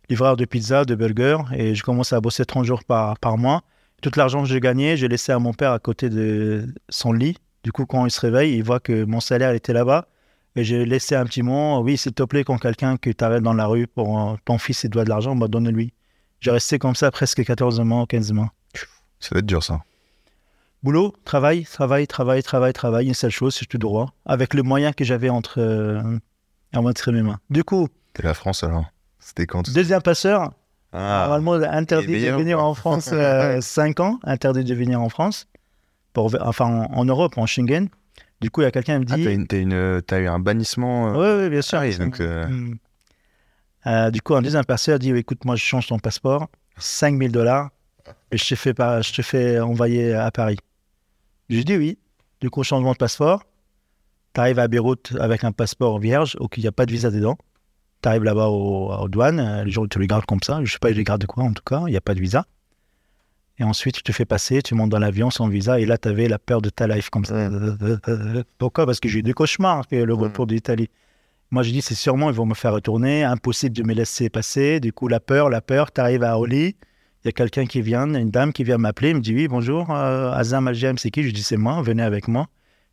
livreur 0.09 0.37
de 0.37 0.45
pizza, 0.45 0.85
de 0.85 0.95
burger, 0.95 1.38
et 1.55 1.75
je 1.75 1.83
commençais 1.83 2.14
à 2.14 2.21
bosser 2.21 2.45
30 2.45 2.64
jours 2.64 2.85
par, 2.85 3.18
par 3.18 3.38
mois. 3.38 3.62
Tout 4.01 4.11
l'argent 4.16 4.42
que 4.42 4.49
j'ai 4.49 4.61
gagné, 4.61 4.97
j'ai 4.97 5.09
laissé 5.09 5.33
à 5.33 5.38
mon 5.38 5.53
père 5.53 5.73
à 5.73 5.79
côté 5.79 6.11
de 6.11 6.66
son 6.88 7.12
lit. 7.12 7.37
Du 7.64 7.72
coup, 7.72 7.87
quand 7.87 8.05
il 8.07 8.11
se 8.11 8.20
réveille, 8.20 8.55
il 8.57 8.62
voit 8.64 8.81
que 8.81 9.05
mon 9.05 9.20
salaire 9.20 9.53
était 9.53 9.72
là-bas. 9.72 10.07
Et 10.55 10.64
j'ai 10.64 10.85
laissé 10.85 11.14
un 11.14 11.25
petit 11.25 11.42
mot, 11.42 11.81
oui, 11.81 11.96
s'il 11.96 12.12
te 12.12 12.22
plaît, 12.25 12.44
quand 12.44 12.59
quelqu'un 12.59 12.96
que 12.98 13.09
tu 13.11 13.25
arrêtes 13.25 13.42
dans 13.42 13.55
la 13.55 13.66
rue 13.66 13.87
pour 13.87 14.20
euh, 14.33 14.37
ton 14.44 14.59
fils, 14.59 14.85
il 14.85 14.90
doit 14.90 15.05
de 15.05 15.09
l'argent, 15.09 15.35
bah, 15.35 15.48
donne-lui. 15.48 15.94
J'ai 16.40 16.51
resté 16.51 16.79
comme 16.79 16.94
ça 16.94 17.11
presque 17.11 17.42
14 17.42 17.81
mois, 17.81 18.05
15 18.07 18.33
mois. 18.33 18.53
Ça 19.18 19.31
doit 19.31 19.38
être 19.38 19.46
dur, 19.46 19.62
ça. 19.62 19.83
Boulot, 20.83 21.14
travail, 21.25 21.64
travail, 21.64 22.07
travail, 22.07 22.42
travail, 22.42 22.72
travail, 22.72 23.07
une 23.07 23.14
seule 23.14 23.31
chose, 23.31 23.55
c'est 23.55 23.66
tout 23.66 23.79
droit, 23.79 24.12
avec 24.27 24.53
le 24.53 24.62
moyen 24.64 24.92
que 24.92 25.05
j'avais 25.05 25.31
entre, 25.31 25.61
euh, 25.61 26.03
entre 26.75 27.12
mes 27.12 27.22
mains. 27.22 27.38
Du 27.48 27.62
coup, 27.64 27.88
C'était 28.12 28.27
la 28.27 28.35
France, 28.35 28.64
alors. 28.64 28.85
C'était 29.20 29.46
quand 29.46 29.70
deuxième 29.72 30.03
passeur, 30.03 30.51
Ah, 30.92 31.27
normalement 31.29 31.53
interdit 31.53 32.20
de 32.25 32.31
venir 32.33 32.62
en 32.62 32.75
France 32.75 33.09
5 33.61 34.01
ans, 34.01 34.18
interdit 34.25 34.64
de 34.64 34.75
venir 34.75 35.01
en 35.01 35.09
France, 35.09 35.46
pour, 36.12 36.35
enfin 36.40 36.66
en, 36.66 36.92
en 36.92 37.05
Europe, 37.05 37.37
en 37.38 37.46
Schengen. 37.46 37.88
Du 38.40 38.51
coup, 38.51 38.61
il 38.61 38.64
y 38.64 38.66
a 38.66 38.70
quelqu'un 38.72 38.98
qui 39.01 39.07
me 39.07 39.12
Ah, 39.12 39.16
dit... 39.37 39.46
t'as 39.46 39.59
une- 39.59 40.03
t'as 40.03 40.20
eu 40.20 40.27
un 40.27 40.38
bannissement. 40.40 41.12
Oui, 41.12 41.18
euh, 41.25 41.44
oui, 41.44 41.51
bien 41.51 41.62
sûr. 41.62 41.79
Ah 41.79 41.90
donc, 41.98 42.20
euh, 42.20 42.46
Mm. 42.48 42.75
Euh, 43.87 44.11
du 44.12 44.22
coup, 44.22 44.35
un 44.37 44.42
deuxième 44.42 44.64
passeur 44.64 44.98
dit 45.01 45.11
écoute, 45.11 45.44
moi, 45.44 45.57
je 45.57 45.64
change 45.64 45.88
ton 45.88 45.98
passeport, 45.98 46.48
5000 46.79 47.33
dollars, 47.33 47.70
et 48.31 48.37
je 48.38 48.46
te, 48.46 48.55
fais 48.55 48.75
pas, 48.75 49.01
je 49.03 49.12
te 49.12 49.22
fais 49.22 49.59
envoyer 49.59 50.14
à 50.14 50.31
Paris. 50.31 50.59
J'ai 51.48 51.64
dit 51.64 51.77
oui. 51.77 51.98
Du 52.40 52.48
coup, 52.51 52.62
changement 52.62 52.92
de 52.92 52.96
passeport. 52.96 53.42
Tu 54.35 54.40
arrives 54.40 54.59
à 54.61 54.68
Beyrouth 54.68 55.14
avec 55.20 55.42
un 55.44 55.53
passeport 55.53 55.98
vierge, 55.98 56.37
où 56.40 56.46
il 56.57 56.62
n'y 56.62 56.68
a 56.68 56.72
pas 56.72 56.87
de 56.87 56.92
visa 56.92 57.11
dedans. 57.11 57.37
Tu 58.03 58.09
arrives 58.09 58.22
là-bas 58.25 58.48
au- 58.48 58.92
aux 58.92 59.09
douanes, 59.09 59.62
les 59.64 59.70
gens 59.70 59.87
tu 59.87 59.98
les 59.98 60.07
gardes 60.07 60.25
comme 60.27 60.42
ça. 60.42 60.57
Je 60.57 60.61
ne 60.62 60.66
sais 60.66 60.79
pas, 60.79 60.90
ils 60.90 60.96
les 60.96 61.05
gardent 61.05 61.20
de 61.22 61.27
quoi 61.27 61.44
en 61.44 61.53
tout 61.53 61.62
cas, 61.64 61.83
il 61.87 61.90
n'y 61.90 61.96
a 61.96 62.01
pas 62.01 62.14
de 62.14 62.20
visa. 62.20 62.46
Et 63.58 63.64
ensuite, 63.64 63.96
tu 63.96 64.02
te 64.02 64.12
fais 64.12 64.24
passer, 64.24 64.62
tu 64.62 64.74
montes 64.74 64.90
dans 64.90 64.98
l'avion 64.98 65.30
sans 65.30 65.48
visa, 65.48 65.78
et 65.78 65.84
là, 65.84 65.98
tu 65.98 66.08
avais 66.08 66.28
la 66.28 66.38
peur 66.38 66.62
de 66.62 66.70
ta 66.70 66.86
life 66.86 67.10
comme 67.10 67.24
ça. 67.24 67.50
Pourquoi? 68.58 68.86
Parce 68.86 68.98
que 68.98 69.08
j'ai 69.08 69.18
eu 69.18 69.22
des 69.22 69.34
cauchemars, 69.34 69.84
le 69.90 70.14
retour 70.14 70.46
d'Italie. 70.46 70.88
Moi, 71.50 71.62
j'ai 71.62 71.72
dit, 71.72 71.82
c'est 71.82 71.94
sûrement, 71.94 72.30
ils 72.30 72.36
vont 72.36 72.46
me 72.46 72.54
faire 72.54 72.72
retourner, 72.72 73.24
impossible 73.24 73.76
de 73.76 73.82
me 73.82 73.92
laisser 73.92 74.30
passer. 74.30 74.80
Du 74.80 74.92
coup, 74.92 75.06
la 75.06 75.20
peur, 75.20 75.50
la 75.50 75.60
peur, 75.60 75.92
tu 75.92 76.00
arrives 76.00 76.22
à 76.22 76.38
Orly, 76.38 76.76
il 77.24 77.26
y 77.26 77.28
a 77.28 77.32
quelqu'un 77.32 77.66
qui 77.66 77.82
vient, 77.82 78.12
une 78.14 78.30
dame 78.30 78.52
qui 78.52 78.64
vient 78.64 78.78
m'appeler, 78.78 79.12
me 79.12 79.20
dit, 79.20 79.34
oui, 79.34 79.48
bonjour, 79.48 79.90
euh, 79.90 80.32
Azam 80.32 80.66
Algem, 80.66 80.96
c'est 80.96 81.10
qui? 81.10 81.22
Je 81.22 81.30
dis, 81.30 81.42
c'est 81.42 81.58
moi, 81.58 81.80
venez 81.82 82.02
avec 82.02 82.26
moi. 82.26 82.48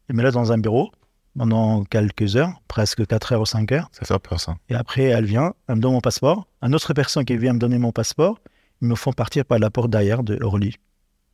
Il 0.09 0.15
me 0.15 0.21
laisse 0.21 0.33
dans 0.33 0.51
un 0.51 0.57
bureau 0.57 0.91
pendant 1.37 1.83
quelques 1.85 2.35
heures, 2.35 2.51
presque 2.67 3.07
4 3.07 3.33
heures 3.33 3.41
ou 3.41 3.45
5 3.45 3.71
heures. 3.71 3.89
Ça 3.93 4.05
fait 4.05 4.19
peur, 4.19 4.39
ça. 4.39 4.57
Et 4.67 4.75
après, 4.75 5.03
elle 5.03 5.25
vient, 5.25 5.53
elle 5.67 5.77
me 5.77 5.81
donne 5.81 5.93
mon 5.93 6.01
passeport. 6.01 6.47
Un 6.61 6.73
autre 6.73 6.93
personne 6.93 7.23
qui 7.23 7.37
vient 7.37 7.53
me 7.53 7.59
donner 7.59 7.77
mon 7.77 7.91
passeport, 7.91 8.39
me 8.81 8.95
font 8.95 9.11
partir 9.13 9.45
par 9.45 9.59
la 9.59 9.69
porte 9.69 9.89
derrière 9.89 10.23
de 10.23 10.37
Orly, 10.41 10.75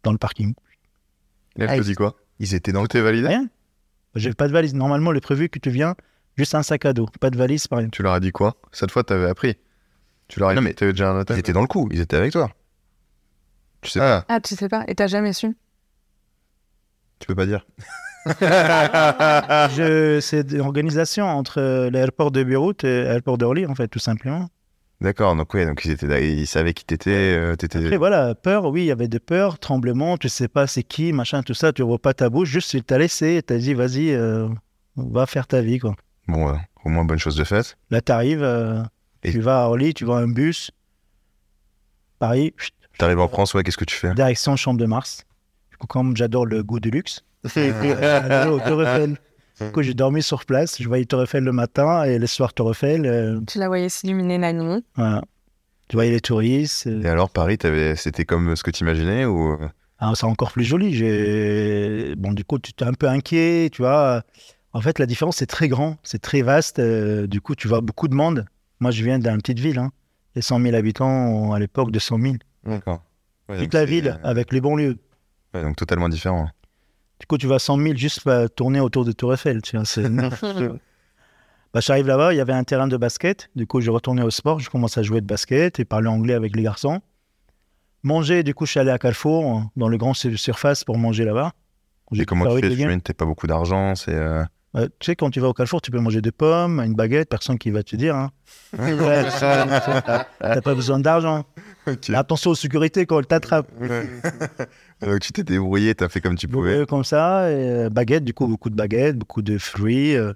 dans 0.03 0.11
le 0.11 0.17
parking. 0.17 0.53
Et 1.57 1.63
elle 1.63 1.79
te 1.79 1.85
dit 1.85 1.95
quoi? 1.95 2.15
Ils 2.39 2.53
étaient 2.53 2.71
dans. 2.71 2.83
Est 2.85 2.99
validé 3.01 3.27
Rien. 3.27 3.47
J'ai 4.15 4.33
pas 4.33 4.47
de 4.47 4.53
valise. 4.53 4.73
Normalement, 4.73 5.11
le 5.11 5.19
prévu 5.21 5.49
que 5.49 5.59
tu 5.59 5.69
viens, 5.69 5.95
juste 6.37 6.55
un 6.55 6.63
sac 6.63 6.85
à 6.85 6.93
dos, 6.93 7.07
pas 7.19 7.29
de 7.29 7.37
valise, 7.37 7.67
pas 7.67 7.77
rien. 7.77 7.89
Tu 7.89 8.01
leur 8.03 8.13
as 8.13 8.19
dit 8.19 8.31
quoi? 8.31 8.55
Cette 8.71 8.91
fois, 8.91 9.03
t'avais 9.03 9.29
appris. 9.29 9.55
Tu 10.27 10.39
leur 10.39 10.49
as 10.49 10.53
Non, 10.55 10.61
dit 10.61 10.67
mais- 10.67 10.73
t'avais 10.73 10.91
déjà 10.93 11.11
un 11.11 11.15
Ils 11.17 11.21
hôtel 11.21 11.37
étaient 11.39 11.53
dans 11.53 11.61
le 11.61 11.67
coup. 11.67 11.87
Ils 11.91 11.99
étaient 12.01 12.17
avec 12.17 12.31
toi. 12.31 12.49
Tu 13.81 13.91
sais, 13.91 13.99
Ah, 14.01 14.25
Ah, 14.27 14.39
tu 14.39 14.55
sais 14.55 14.67
pas 14.69 14.83
Et 14.87 14.95
t'as 14.95 15.07
jamais 15.07 15.33
su? 15.33 15.55
Tu 17.19 17.27
peux 17.27 17.35
pas 17.35 17.45
dire. 17.45 17.65
C'est 20.21 20.51
une 20.51 20.61
organisation 20.61 21.25
entre 21.25 21.89
l'aéroport 21.89 22.31
de 22.31 22.43
Beyrouth 22.43 22.83
et 22.83 23.03
l'aéroport 23.03 23.37
d'Orly, 23.37 23.65
en 23.65 23.75
fait, 23.75 23.87
tout 23.87 23.99
simplement. 23.99 24.49
D'accord, 25.01 25.35
donc 25.35 25.53
oui, 25.53 25.65
donc 25.65 25.83
ils, 25.85 25.91
étaient 25.91 26.07
là, 26.07 26.19
ils 26.21 26.47
savaient 26.47 26.73
qui 26.73 26.85
t'étais. 26.85 27.35
euh, 27.37 27.53
Après, 27.53 27.97
voilà, 27.97 28.33
peur, 28.33 28.65
oui, 28.65 28.83
il 28.83 28.85
y 28.85 28.91
avait 28.91 29.07
des 29.09 29.19
peurs, 29.19 29.59
tremblements, 29.59 30.17
tu 30.17 30.29
sais 30.29 30.47
pas 30.47 30.67
c'est 30.67 30.83
qui, 30.83 31.11
machin, 31.11 31.43
tout 31.43 31.53
ça, 31.53 31.73
tu 31.73 31.81
vois 31.83 31.99
pas 31.99 32.13
ta 32.13 32.29
bouche, 32.29 32.49
juste 32.49 32.73
il 32.73 32.83
t'a 32.83 32.97
laissé, 32.97 33.35
il 33.35 33.43
t'a 33.43 33.57
dit, 33.57 33.73
vas-y, 33.73 34.11
euh, 34.11 34.47
va 34.95 35.25
faire 35.25 35.47
ta 35.47 35.61
vie, 35.61 35.79
quoi. 35.79 35.95
Bon, 36.27 36.49
euh, 36.49 36.55
au 36.85 36.89
moins 36.89 37.03
bonne 37.03 37.19
chose 37.19 37.35
de 37.35 37.43
faite. 37.43 37.77
Là, 37.91 37.99
t'arrives, 38.01 38.41
euh, 38.41 38.81
Et- 39.23 39.31
tu 39.31 39.41
vas 39.41 39.63
à 39.63 39.67
Orly, 39.67 39.93
tu 39.93 40.05
vois 40.05 40.19
un 40.19 40.27
bus, 40.29 40.71
Paris, 42.19 42.53
T'arrives 42.97 43.19
en 43.19 43.27
France, 43.27 43.53
ouais, 43.53 43.63
qu'est-ce 43.63 43.77
que 43.77 43.83
tu 43.83 43.95
fais? 43.97 44.13
Direction 44.13 44.55
Chambre 44.55 44.79
de 44.79 44.85
Mars. 44.85 45.25
Du 45.71 45.75
coup, 45.77 45.87
comme 45.87 46.15
j'adore 46.15 46.45
le 46.45 46.63
goût 46.63 46.79
du 46.79 46.89
luxe, 46.89 47.25
euh, 47.57 48.59
Tour 48.65 48.81
Eiffel. 48.83 49.17
Du 49.61 49.71
coup, 49.71 49.81
j'ai 49.81 49.93
dormi 49.93 50.21
sur 50.21 50.45
place, 50.45 50.81
je 50.81 50.87
voyais 50.87 51.05
Tour 51.05 51.23
Eiffel 51.23 51.43
le 51.43 51.51
matin 51.53 52.03
et 52.03 52.19
le 52.19 52.27
soir 52.27 52.53
Tour 52.53 52.71
Eiffel. 52.71 53.05
euh, 53.05 53.39
Tu 53.47 53.57
la 53.59 53.67
voyais 53.67 53.89
s'illuminer 53.89 54.37
la 54.37 54.51
nuit. 54.53 54.83
voilà. 54.95 55.21
Tu 55.87 55.95
voyais 55.95 56.11
les 56.11 56.19
touristes. 56.19 56.87
euh, 56.87 57.03
Et 57.03 57.07
alors, 57.07 57.29
Paris, 57.29 57.57
c'était 57.95 58.25
comme 58.25 58.55
ce 58.55 58.63
que 58.63 58.71
t'imaginais 58.71 59.25
ou... 59.25 59.57
Ah, 59.99 60.11
c'est 60.15 60.25
encore 60.25 60.51
plus 60.51 60.63
joli. 60.65 60.91
Bon, 62.17 62.33
du 62.33 62.43
coup, 62.43 62.59
tu 62.59 62.73
t'es 62.73 62.85
un 62.85 62.93
peu 62.93 63.07
inquiet, 63.07 63.69
tu 63.71 63.81
vois. 63.81 64.23
En 64.73 64.81
fait, 64.81 64.99
la 64.99 65.05
différence, 65.05 65.37
c'est 65.37 65.45
très 65.45 65.69
grand, 65.69 65.97
c'est 66.03 66.19
très 66.21 66.41
vaste. 66.41 66.79
euh, 66.79 67.27
du 67.27 67.39
coup, 67.39 67.55
tu 67.55 67.67
vois 67.69 67.79
beaucoup 67.81 68.07
de 68.09 68.15
monde. 68.15 68.45
Moi, 68.81 68.91
je 68.91 69.03
viens 69.03 69.19
d'une 69.19 69.37
petite 69.37 69.59
ville. 69.59 69.79
Hein. 69.79 69.91
Et 70.35 70.41
100 70.41 70.59
000 70.59 70.75
habitants 70.75 71.53
à 71.53 71.59
l'époque 71.59 71.91
de 71.91 71.99
100 71.99 72.19
000. 72.19 72.33
D'accord. 72.65 73.01
Ouais, 73.47 73.57
Toute 73.59 73.73
la 73.73 73.85
ville, 73.85 74.19
avec 74.23 74.51
les 74.51 74.59
banlieues. 74.59 74.97
ouais, 75.53 75.61
donc 75.61 75.77
totalement 75.77 76.09
différent. 76.09 76.49
Du 77.19 77.25
coup, 77.27 77.37
tu 77.37 77.47
vas 77.47 77.59
100 77.59 77.77
000 77.77 77.95
juste 77.95 78.21
bah, 78.25 78.49
tourner 78.49 78.79
autour 78.79 79.05
de 79.05 79.11
Tour 79.11 79.33
Eiffel. 79.33 79.61
Tu 79.61 79.77
vois, 79.77 79.85
bah, 81.73 81.79
j'arrive 81.81 82.07
là-bas, 82.07 82.33
il 82.33 82.37
y 82.37 82.39
avait 82.41 82.53
un 82.53 82.63
terrain 82.63 82.87
de 82.87 82.97
basket. 82.97 83.49
Du 83.55 83.65
coup, 83.67 83.81
je 83.81 83.89
retournais 83.91 84.21
au 84.23 84.29
sport, 84.31 84.59
je 84.59 84.69
commence 84.69 84.97
à 84.97 85.03
jouer 85.03 85.21
de 85.21 85.25
basket 85.25 85.79
et 85.79 85.85
parler 85.85 86.07
anglais 86.07 86.33
avec 86.33 86.55
les 86.55 86.63
garçons. 86.63 87.01
Manger, 88.03 88.43
du 88.43 88.53
coup, 88.53 88.65
je 88.65 88.71
suis 88.71 88.79
allé 88.79 88.91
à 88.91 88.97
Carrefour, 88.99 89.63
dans 89.75 89.87
le 89.87 89.97
grand 89.97 90.13
sur- 90.13 90.37
surface 90.37 90.83
pour 90.83 90.97
manger 90.97 91.25
là-bas. 91.25 91.53
J'ai 92.11 92.21
Et 92.21 92.25
comment 92.25 92.45
tu 92.55 92.61
fais 92.61 92.69
Tu 92.75 93.01
t'as 93.01 93.13
pas 93.13 93.25
beaucoup 93.25 93.47
d'argent, 93.47 93.95
c'est... 93.95 94.13
euh, 94.13 94.43
Euh, 94.75 94.87
tu 94.99 95.05
sais, 95.05 95.15
quand 95.15 95.31
tu 95.31 95.39
vas 95.39 95.47
au 95.47 95.53
Carrefour, 95.53 95.81
tu 95.81 95.89
peux 95.89 95.99
manger 95.99 96.21
des 96.21 96.31
pommes, 96.31 96.79
une 96.81 96.93
baguette, 96.93 97.29
personne 97.29 97.57
qui 97.57 97.71
va 97.71 97.81
te 97.81 97.95
dire. 97.95 98.15
Hein. 98.15 98.31
Ouais, 98.77 99.23
T'as 100.39 100.61
pas 100.61 100.75
besoin 100.75 100.99
d'argent. 100.99 101.45
Attention 102.13 102.51
aux 102.51 102.55
sécurités 102.55 103.05
quand 103.05 103.19
elle 103.19 103.27
t'attrape. 103.27 103.67
donc 105.01 105.19
tu 105.19 105.31
t'es 105.31 105.43
débrouillé, 105.43 105.95
t'as 105.95 106.09
fait 106.09 106.21
comme 106.21 106.35
tu 106.37 106.47
pouvais. 106.47 106.77
Euh, 106.79 106.85
Comme 106.85 107.03
ça, 107.03 107.49
et, 107.51 107.53
euh, 107.55 107.89
baguette, 107.89 108.23
du 108.23 108.33
coup, 108.33 108.47
beaucoup 108.47 108.69
de 108.69 108.75
baguettes, 108.75 109.17
beaucoup 109.17 109.41
de 109.41 109.57
fruits. 109.57 110.15
euh, 110.15 110.33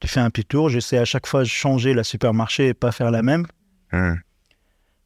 tu 0.00 0.08
fais 0.08 0.20
un 0.20 0.30
petit 0.30 0.44
tour. 0.44 0.68
J'essaie 0.68 0.98
à 0.98 1.04
chaque 1.04 1.26
fois 1.26 1.40
de 1.42 1.48
changer 1.48 1.94
la 1.94 2.04
supermarché 2.04 2.68
et 2.68 2.74
pas 2.74 2.92
faire 2.92 3.10
la 3.10 3.22
même. 3.22 3.46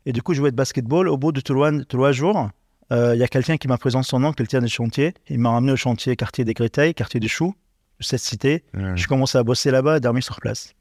Et 0.07 0.13
du 0.13 0.23
coup, 0.23 0.33
je 0.33 0.39
jouais 0.39 0.51
de 0.51 0.57
basketball. 0.57 1.09
Au 1.09 1.17
bout 1.17 1.31
de 1.33 1.41
trois, 1.41 1.71
trois 1.85 2.13
jours, 2.13 2.51
euh, 2.91 3.15
il 3.15 3.21
y 3.21 3.23
a 3.23 3.29
quelqu'un 3.29 3.57
qui 3.57 3.69
m'a 3.69 3.79
présenté 3.79 4.09
son 4.09 4.19
nom, 4.19 4.33
quelqu'un 4.33 4.61
des 4.61 4.69
chantiers. 4.69 5.15
Il 5.29 5.39
m'a 5.39 5.51
ramené 5.51 5.73
au 5.73 5.77
chantier 5.77 6.17
quartier 6.17 6.45
des 6.45 6.55
Créteils, 6.55 6.95
quartier 6.95 7.21
des 7.21 7.29
Choux, 7.29 7.55
de 8.01 8.05
cette 8.05 8.21
cité. 8.21 8.65
Je 8.97 9.07
commençais 9.07 9.39
à 9.39 9.43
bosser 9.45 9.71
là-bas 9.71 9.99
et 9.99 10.01
dormir 10.01 10.25
sur 10.25 10.41
place. 10.41 10.75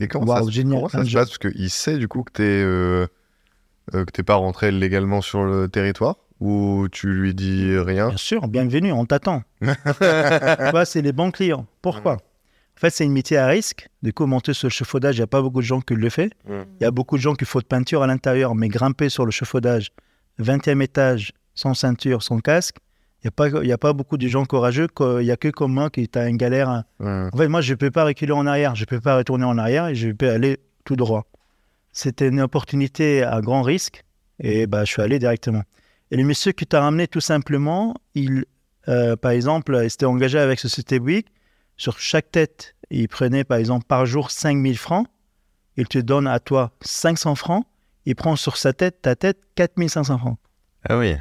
Et 0.00 0.08
comment 0.08 0.26
Waouh, 0.26 0.46
ça, 0.46 0.50
génial. 0.50 0.76
comment 0.76 0.88
ça 0.88 1.04
se 1.04 1.12
passe 1.12 1.30
Parce 1.30 1.38
qu'il 1.38 1.70
sait 1.70 1.96
du 1.98 2.08
coup 2.08 2.22
que 2.22 2.32
t'es 2.32 2.42
euh, 2.42 3.06
euh, 3.94 4.04
que 4.04 4.10
t'es 4.12 4.22
pas 4.22 4.34
rentré 4.34 4.70
légalement 4.70 5.20
sur 5.20 5.44
le 5.44 5.68
territoire 5.68 6.16
ou 6.40 6.86
tu 6.92 7.08
lui 7.08 7.34
dis 7.34 7.76
rien 7.78 8.08
Bien 8.08 8.16
sûr, 8.16 8.48
bienvenue, 8.48 8.92
on 8.92 9.06
t'attend. 9.06 9.42
Vois, 9.60 10.84
c'est 10.84 11.02
les 11.02 11.12
bons 11.12 11.30
clients. 11.30 11.66
Pourquoi 11.80 12.14
En 12.14 12.80
fait, 12.80 12.90
c'est 12.90 13.04
une 13.04 13.12
métier 13.12 13.38
à 13.38 13.46
risque. 13.46 13.88
Du 14.02 14.12
coup, 14.12 14.26
monter 14.26 14.52
sur 14.52 14.68
le 14.68 14.72
chauffaudage, 14.72 15.16
il 15.16 15.20
n'y 15.20 15.24
a 15.24 15.28
pas 15.28 15.40
beaucoup 15.40 15.60
de 15.60 15.66
gens 15.66 15.80
qui 15.80 15.94
le 15.94 16.10
font. 16.10 16.28
Il 16.48 16.82
y 16.82 16.84
a 16.84 16.90
beaucoup 16.90 17.16
de 17.16 17.22
gens 17.22 17.34
qui 17.34 17.46
font 17.46 17.60
de 17.60 17.64
peinture 17.64 18.02
à 18.02 18.06
l'intérieur, 18.06 18.54
mais 18.54 18.68
grimper 18.68 19.08
sur 19.08 19.24
le 19.24 19.30
chauffaudage, 19.30 19.92
20e 20.40 20.82
étage, 20.82 21.32
sans 21.54 21.72
ceinture, 21.72 22.22
sans 22.22 22.40
casque, 22.40 22.76
il 23.24 23.62
n'y 23.62 23.72
a, 23.72 23.74
a 23.74 23.78
pas 23.78 23.92
beaucoup 23.92 24.18
de 24.18 24.28
gens 24.28 24.44
courageux. 24.44 24.88
Il 25.00 25.24
n'y 25.24 25.30
a 25.30 25.36
que 25.36 25.48
comme 25.48 25.72
moi 25.72 25.90
qui 25.90 26.08
as 26.14 26.28
une 26.28 26.36
galère. 26.36 26.84
En 27.00 27.30
fait, 27.36 27.48
moi, 27.48 27.60
je 27.60 27.72
ne 27.72 27.76
peux 27.76 27.90
pas 27.90 28.04
reculer 28.04 28.32
en 28.32 28.46
arrière, 28.46 28.74
je 28.74 28.82
ne 28.82 28.86
peux 28.86 29.00
pas 29.00 29.16
retourner 29.16 29.44
en 29.44 29.58
arrière 29.58 29.88
et 29.88 29.94
je 29.94 30.10
peux 30.10 30.30
aller 30.30 30.58
tout 30.84 30.96
droit. 30.96 31.26
C'était 31.98 32.28
une 32.28 32.42
opportunité 32.42 33.22
à 33.22 33.40
grand 33.40 33.62
risque 33.62 34.04
et 34.38 34.66
bah, 34.66 34.84
je 34.84 34.90
suis 34.92 35.00
allé 35.00 35.18
directement. 35.18 35.62
Et 36.10 36.16
le 36.18 36.24
monsieur 36.24 36.52
qui 36.52 36.66
t'a 36.66 36.82
ramené, 36.82 37.08
tout 37.08 37.20
simplement, 37.22 37.94
il, 38.14 38.44
euh, 38.88 39.16
par 39.16 39.30
exemple, 39.30 39.80
il 39.82 39.90
s'était 39.90 40.04
engagé 40.04 40.38
avec 40.38 40.60
Société 40.60 40.98
Bouygues. 40.98 41.24
Sur 41.78 41.98
chaque 41.98 42.30
tête, 42.30 42.74
il 42.90 43.08
prenait, 43.08 43.44
par 43.44 43.56
exemple, 43.56 43.86
par 43.86 44.04
jour 44.04 44.30
5000 44.30 44.76
francs. 44.76 45.06
Il 45.78 45.88
te 45.88 45.98
donne 45.98 46.26
à 46.26 46.38
toi 46.38 46.72
500 46.82 47.34
francs. 47.34 47.64
Il 48.04 48.14
prend 48.14 48.36
sur 48.36 48.58
sa 48.58 48.74
tête, 48.74 49.00
ta 49.00 49.16
tête, 49.16 49.38
4500 49.54 50.18
francs. 50.18 50.38
Ah 50.86 50.98
oui. 50.98 51.14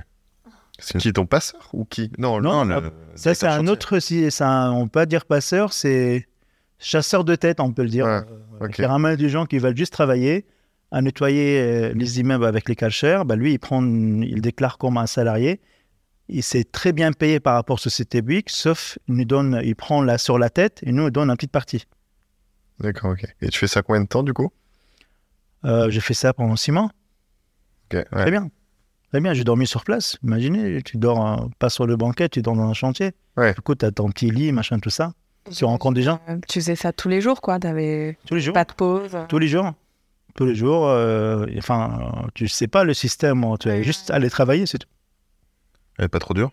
C'est 0.78 0.98
qui 0.98 1.14
ton 1.14 1.26
passeur 1.26 1.70
ou 1.72 1.86
qui? 1.86 2.12
Non, 2.18 2.42
Non, 2.42 2.66
le- 2.66 2.76
ah, 2.76 2.80
le- 2.82 2.92
Ça, 3.16 3.34
c'est 3.34 3.48
un 3.48 3.58
chantier. 3.60 3.70
autre, 3.72 4.00
si, 4.00 4.28
un- 4.42 4.72
on 4.74 4.84
peut 4.88 5.00
pas 5.00 5.06
dire 5.06 5.24
passeur, 5.26 5.72
c'est 5.72 6.28
chasseur 6.80 7.24
de 7.24 7.36
tête, 7.36 7.62
on 7.62 7.72
peut 7.72 7.84
le 7.84 7.90
dire. 7.90 8.06
Ouais, 8.06 8.22
Euh, 8.62 8.66
ok. 8.66 8.72
Qui 8.74 8.84
ramène 8.86 9.16
des 9.16 9.30
gens 9.30 9.46
qui 9.46 9.58
veulent 9.58 9.78
juste 9.78 9.94
travailler, 9.94 10.46
à 10.96 11.02
nettoyer 11.02 11.60
euh, 11.60 11.94
les 11.94 12.22
immeubles 12.22 12.46
avec 12.46 12.70
les 12.70 12.76
cachers. 12.78 13.22
Bah, 13.26 13.36
lui, 13.36 13.52
il, 13.52 13.60
prend, 13.60 13.84
il 13.84 14.40
déclare 14.42 14.78
comme 14.78 14.98
un 14.98 15.08
salarié. 15.08 15.60
Il 16.30 16.42
s'est 16.42 16.64
très 16.64 16.94
bien 16.94 17.12
payé 17.12 17.42
par 17.42 17.56
rapport 17.56 17.78
à 17.78 17.82
Société 17.82 18.22
Bouygues, 18.22 18.48
sauf 18.50 18.98
il 19.10 19.16
nous 19.16 19.26
donne, 19.26 19.60
il 19.64 19.76
prend 19.76 20.02
là 20.02 20.18
sur 20.18 20.40
la 20.40 20.50
tête 20.50 20.80
et 20.84 20.94
nous, 20.94 21.08
il 21.08 21.12
donne 21.12 21.30
une 21.30 21.36
petite 21.36 21.52
partie. 21.52 21.86
D'accord, 22.80 23.12
ok. 23.12 23.26
Et 23.42 23.50
tu 23.50 23.60
fais 23.60 23.68
ça 23.68 23.82
combien 23.82 24.02
de 24.02 24.08
temps 24.08 24.24
du 24.24 24.32
coup? 24.34 24.50
Euh, 25.66 25.90
j'ai 25.90 26.00
fait 26.00 26.14
ça 26.14 26.34
pendant 26.34 26.56
six 26.56 26.72
mois. 26.72 26.90
Ok, 27.92 27.96
ouais. 27.96 28.06
Très 28.06 28.32
bien. 28.32 28.50
Très 29.12 29.20
bien, 29.22 29.34
j'ai 29.34 29.44
dormi 29.44 29.68
sur 29.68 29.84
place. 29.84 30.18
Imaginez, 30.24 30.82
tu 30.82 30.96
dors 30.98 31.28
euh, 31.28 31.46
pas 31.60 31.70
sur 31.70 31.86
le 31.88 31.98
banquet, 31.98 32.30
tu 32.30 32.42
dors 32.42 32.56
dans 32.56 32.70
un 32.70 32.74
chantier. 32.74 33.12
Ouais. 33.36 33.54
Du 33.54 33.60
coup, 33.62 33.76
tu 33.76 33.86
as 33.86 33.92
ton 33.92 34.10
petit 34.10 34.32
lit, 34.32 34.54
machin, 34.54 34.80
tout 34.80 34.90
ça. 34.90 35.12
Tu 35.52 35.66
rencontres 35.66 35.96
des 35.96 36.04
gens 36.04 36.20
Euh, 36.30 36.38
Tu 36.48 36.60
faisais 36.62 36.76
ça 36.78 36.94
tous 36.94 37.10
les 37.10 37.20
jours, 37.20 37.42
quoi. 37.42 37.60
T'avais 37.60 38.18
tous 38.26 38.36
les 38.36 38.42
jours. 38.42 38.54
pas 38.54 38.64
de 38.64 38.74
pause. 38.74 39.12
Tous 39.28 39.38
les 39.40 39.48
jours. 39.50 39.74
Tous 40.36 40.46
les 40.46 40.56
jours. 40.56 40.88
euh, 40.88 41.46
enfin, 41.58 42.22
euh, 42.26 42.28
tu 42.34 42.48
sais 42.48 42.68
pas 42.68 42.84
le 42.84 42.94
système. 42.94 43.44
hein, 43.44 43.56
Tu 43.60 43.70
vas 43.70 43.82
juste 43.82 44.12
aller 44.12 44.30
travailler, 44.30 44.66
c'est 44.66 44.78
tout. 44.78 44.88
Elle 45.98 46.06
est 46.06 46.10
pas 46.10 46.20
trop 46.20 46.34
dur 46.34 46.52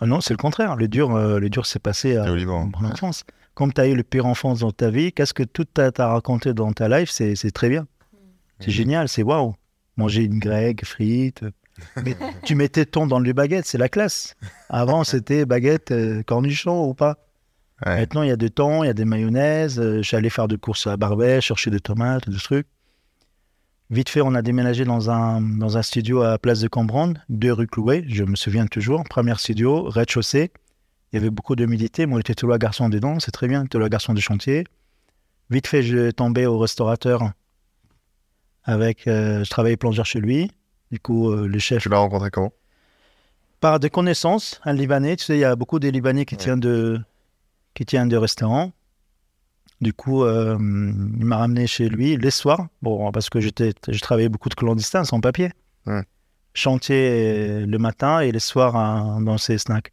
Ah 0.00 0.06
non, 0.06 0.20
c'est 0.20 0.34
le 0.34 0.38
contraire. 0.38 0.76
Le 0.76 0.88
dur, 0.88 1.14
euh, 1.14 1.38
le 1.38 1.48
dur 1.50 1.66
s'est 1.66 1.78
passé 1.78 2.16
à 2.16 2.34
Liban. 2.34 2.70
mon 2.80 2.88
enfance. 2.90 3.24
Comme 3.54 3.72
tu 3.72 3.80
as 3.80 3.86
eu 3.86 3.94
le 3.94 4.02
pire 4.02 4.26
enfance 4.26 4.60
dans 4.60 4.70
ta 4.72 4.90
vie, 4.90 5.12
qu'est-ce 5.12 5.34
que 5.34 5.42
tout 5.42 5.64
t'as 5.64 5.90
raconté 6.06 6.52
dans 6.54 6.72
ta 6.72 6.88
life, 6.88 7.10
c'est 7.10 7.36
c'est 7.36 7.50
très 7.50 7.68
bien. 7.68 7.86
C'est 8.58 8.68
Mhm. 8.68 8.72
génial, 8.72 9.08
c'est 9.08 9.22
waouh. 9.22 9.54
Manger 9.96 10.22
une 10.24 10.38
grecque, 10.38 10.84
frites. 10.84 11.44
Mais 12.04 12.16
tu 12.44 12.54
mettais 12.54 12.84
ton 12.86 13.06
dans 13.06 13.20
le 13.20 13.32
baguette, 13.32 13.66
c'est 13.66 13.78
la 13.78 13.88
classe. 13.88 14.34
Avant, 14.68 15.04
c'était 15.04 15.46
baguette, 15.46 15.92
euh, 15.92 16.22
cornichon 16.22 16.84
ou 16.86 16.94
pas. 16.94 17.18
Ouais. 17.86 17.96
Maintenant, 18.00 18.22
il 18.22 18.28
y 18.28 18.32
a 18.32 18.36
des 18.36 18.50
thon, 18.50 18.82
il 18.84 18.88
y 18.88 18.90
a 18.90 18.94
des 18.94 19.04
mayonnaises. 19.06 19.78
euh, 19.80 19.98
je 19.98 20.02
suis 20.02 20.16
allé 20.16 20.28
faire 20.28 20.48
des 20.48 20.58
courses 20.58 20.86
à 20.86 20.96
Barbès, 20.96 21.40
chercher 21.42 21.70
des 21.70 21.80
tomates, 21.80 22.28
des 22.28 22.36
trucs. 22.38 22.66
Vite 23.90 24.08
fait, 24.08 24.20
on 24.20 24.34
a 24.34 24.42
déménagé 24.42 24.84
dans 24.84 25.10
un, 25.10 25.40
dans 25.40 25.76
un 25.76 25.82
studio 25.82 26.22
à 26.22 26.38
Place 26.38 26.60
de 26.60 26.68
Cambronne, 26.68 27.20
deux 27.28 27.52
rue 27.52 27.66
Clouet, 27.66 28.04
je 28.06 28.22
me 28.22 28.36
souviens 28.36 28.66
toujours. 28.66 29.02
Premier 29.04 29.34
studio, 29.36 29.82
rez-de-chaussée. 29.84 30.52
Il 31.12 31.16
y 31.16 31.18
avait 31.18 31.30
beaucoup 31.30 31.56
d'humidité. 31.56 32.06
Moi, 32.06 32.20
j'étais 32.20 32.34
tout 32.36 32.46
le 32.46 32.56
garçon 32.56 32.88
dedans, 32.88 33.18
c'est 33.18 33.32
très 33.32 33.48
bien, 33.48 33.66
tout 33.66 33.78
le 33.80 33.88
garçon 33.88 34.14
du 34.14 34.20
chantier. 34.20 34.64
Vite 35.50 35.66
fait, 35.66 35.82
je 35.82 36.12
tombais 36.12 36.46
au 36.46 36.56
restaurateur. 36.58 37.32
Avec, 38.62 39.08
euh, 39.08 39.42
je 39.42 39.50
travaillais 39.50 39.76
plongeur 39.76 40.06
chez 40.06 40.20
lui. 40.20 40.52
Du 40.92 41.00
coup, 41.00 41.30
euh, 41.32 41.48
le 41.48 41.58
chef 41.58 41.82
Tu 41.82 41.88
l'as 41.88 41.98
rencontré 41.98 42.30
comment? 42.30 42.52
Par 43.58 43.80
des 43.80 43.90
connaissances, 43.90 44.60
un 44.64 44.72
Libanais. 44.72 45.16
Tu 45.16 45.24
sais, 45.24 45.36
il 45.36 45.40
y 45.40 45.44
a 45.44 45.56
beaucoup 45.56 45.80
de 45.80 45.88
Libanais 45.88 46.24
qui 46.26 46.36
Ouais. 46.36 46.40
tiennent 46.40 46.60
de 46.60 47.00
qui 47.74 47.84
tiennent 47.84 48.08
de 48.08 48.16
restaurants. 48.16 48.72
Du 49.80 49.94
coup, 49.94 50.24
euh, 50.24 50.56
il 50.60 51.24
m'a 51.24 51.38
ramené 51.38 51.66
chez 51.66 51.88
lui 51.88 52.16
les 52.16 52.30
soirs. 52.30 52.66
Bon, 52.82 53.10
parce 53.12 53.30
que 53.30 53.40
j'étais, 53.40 53.72
je 53.88 54.00
travaillais 54.00 54.28
beaucoup 54.28 54.50
de 54.50 54.54
clandestins 54.54 55.04
sans 55.04 55.20
papier. 55.20 55.52
Ouais. 55.86 56.02
Chantier 56.52 57.64
le 57.64 57.78
matin 57.78 58.20
et 58.20 58.32
les 58.32 58.40
soirs 58.40 58.76
hein, 58.76 59.20
dans 59.22 59.38
ses 59.38 59.58
snacks. 59.58 59.92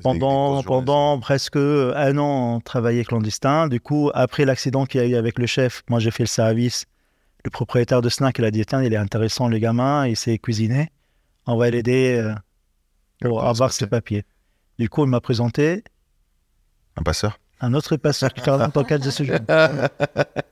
Pendant, 0.00 0.62
pendant 0.62 1.20
presque 1.20 1.56
un 1.56 2.16
an, 2.16 2.56
on 2.56 2.60
travaillait 2.60 3.04
clandestin. 3.04 3.68
Du 3.68 3.78
coup, 3.78 4.10
après 4.14 4.46
l'accident 4.46 4.86
qu'il 4.86 5.02
y 5.02 5.04
a 5.04 5.06
eu 5.06 5.14
avec 5.16 5.38
le 5.38 5.46
chef, 5.46 5.82
moi 5.90 6.00
j'ai 6.00 6.10
fait 6.10 6.22
le 6.22 6.28
service. 6.28 6.86
Le 7.44 7.50
propriétaire 7.50 8.00
de 8.00 8.08
snack, 8.08 8.38
il 8.38 8.44
a 8.44 8.50
dit 8.50 8.64
Tiens, 8.64 8.82
il 8.82 8.92
est 8.92 8.96
intéressant, 8.96 9.48
le 9.48 9.58
gamin, 9.58 10.06
il 10.06 10.16
sait 10.16 10.38
cuisiner. 10.38 10.88
On 11.46 11.56
va 11.56 11.68
l'aider 11.70 12.16
euh, 12.18 12.34
pour 13.20 13.44
avoir 13.44 13.72
ses 13.72 13.84
se 13.84 13.84
papiers. 13.84 14.24
Du 14.78 14.88
coup, 14.88 15.04
il 15.04 15.10
m'a 15.10 15.20
présenté 15.20 15.84
Un 16.96 17.02
passeur? 17.02 17.38
Un 17.62 17.74
autre 17.74 17.96
passeur 17.96 18.34
qui 18.34 18.48
en 18.50 18.70
cas 18.84 18.98
de 18.98 19.10
séjour. 19.10 19.36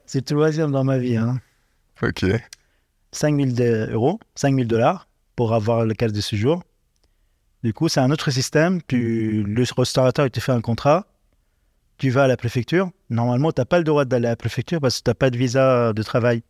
C'est 0.07 0.21
le 0.21 0.25
troisième 0.35 0.71
dans 0.71 0.85
ma 0.85 0.97
vie. 0.99 1.17
Hein. 1.17 1.39
Ok. 2.03 2.25
5 3.13 3.37
000 3.37 3.51
de- 3.53 3.91
euros, 3.93 4.19
5 4.37 4.55
000 4.55 4.67
dollars 4.67 5.09
pour 5.37 5.53
avoir 5.53 5.85
le 5.85 5.93
case 5.95 6.13
de 6.13 6.21
séjour. 6.21 6.63
Du 7.63 7.75
coup, 7.75 7.89
c'est 7.89 8.01
un 8.01 8.11
autre 8.11 8.31
système. 8.31 8.81
Tu, 8.87 9.43
le 9.43 9.65
restaurateur, 9.77 10.25
il 10.27 10.31
te 10.31 10.41
fait 10.41 10.53
un 10.53 10.61
contrat. 10.61 11.07
Tu 11.99 12.09
vas 12.11 12.25
à 12.25 12.29
la 12.29 12.37
préfecture. 12.37 12.91
Normalement, 13.11 13.53
tu 13.53 13.61
n'as 13.61 13.65
pas 13.67 13.79
le 13.79 13.85
droit 13.85 14.05
d'aller 14.05 14.27
à 14.27 14.31
la 14.31 14.37
préfecture 14.37 14.81
parce 14.81 14.99
que 14.99 15.05
tu 15.05 15.11
n'as 15.11 15.15
pas 15.15 15.31
de 15.31 15.37
visa 15.37 15.93
de 15.93 16.03
travail. 16.03 16.43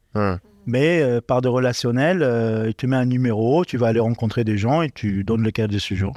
Mais 0.66 1.00
euh, 1.00 1.20
par 1.22 1.40
de 1.40 1.48
relationnel, 1.48 2.22
euh, 2.22 2.66
il 2.68 2.74
te 2.74 2.86
met 2.86 2.96
un 2.96 3.06
numéro, 3.06 3.64
tu 3.64 3.78
vas 3.78 3.88
aller 3.88 3.98
rencontrer 3.98 4.44
des 4.44 4.58
gens 4.58 4.82
et 4.82 4.90
tu 4.90 5.24
donnes 5.24 5.42
le 5.42 5.50
cadre 5.50 5.72
de 5.72 5.78
séjour. 5.78 6.12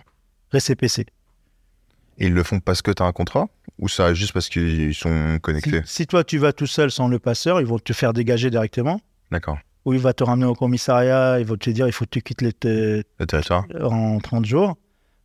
Et 2.19 2.27
ils 2.27 2.33
le 2.33 2.43
font 2.43 2.59
parce 2.59 2.81
que 2.81 2.91
tu 2.91 3.01
as 3.01 3.05
un 3.05 3.11
contrat? 3.13 3.47
Ou 3.79 3.87
ça 3.89 4.13
juste 4.13 4.33
parce 4.33 4.49
qu'ils 4.49 4.93
sont 4.93 5.39
connectés 5.41 5.81
si 5.85 6.05
toi, 6.07 6.23
tu 6.23 6.37
vas 6.37 6.53
tout 6.53 6.67
seul 6.67 6.91
sans 6.91 7.07
le 7.07 7.17
passeur, 7.19 7.59
ils 7.59 7.67
vont 7.67 7.79
te 7.79 7.91
faire 7.93 8.13
dégager 8.13 8.49
directement. 8.49 9.01
D'accord. 9.31 9.57
Ou 9.85 9.93
il 9.93 9.99
va 9.99 10.13
te 10.13 10.23
ramener 10.23 10.45
au 10.45 10.53
commissariat, 10.55 11.39
ils 11.39 11.45
vont 11.45 11.57
te 11.57 11.69
dire 11.69 11.87
il 11.87 11.91
faut 11.93 12.05
que 12.05 12.11
tu 12.11 12.21
quittes 12.21 12.41
le 12.41 12.53
te- 12.53 13.03
Le 13.19 13.25
territoire 13.25 13.65
en 13.81 14.19
30 14.19 14.45
jours. 14.45 14.77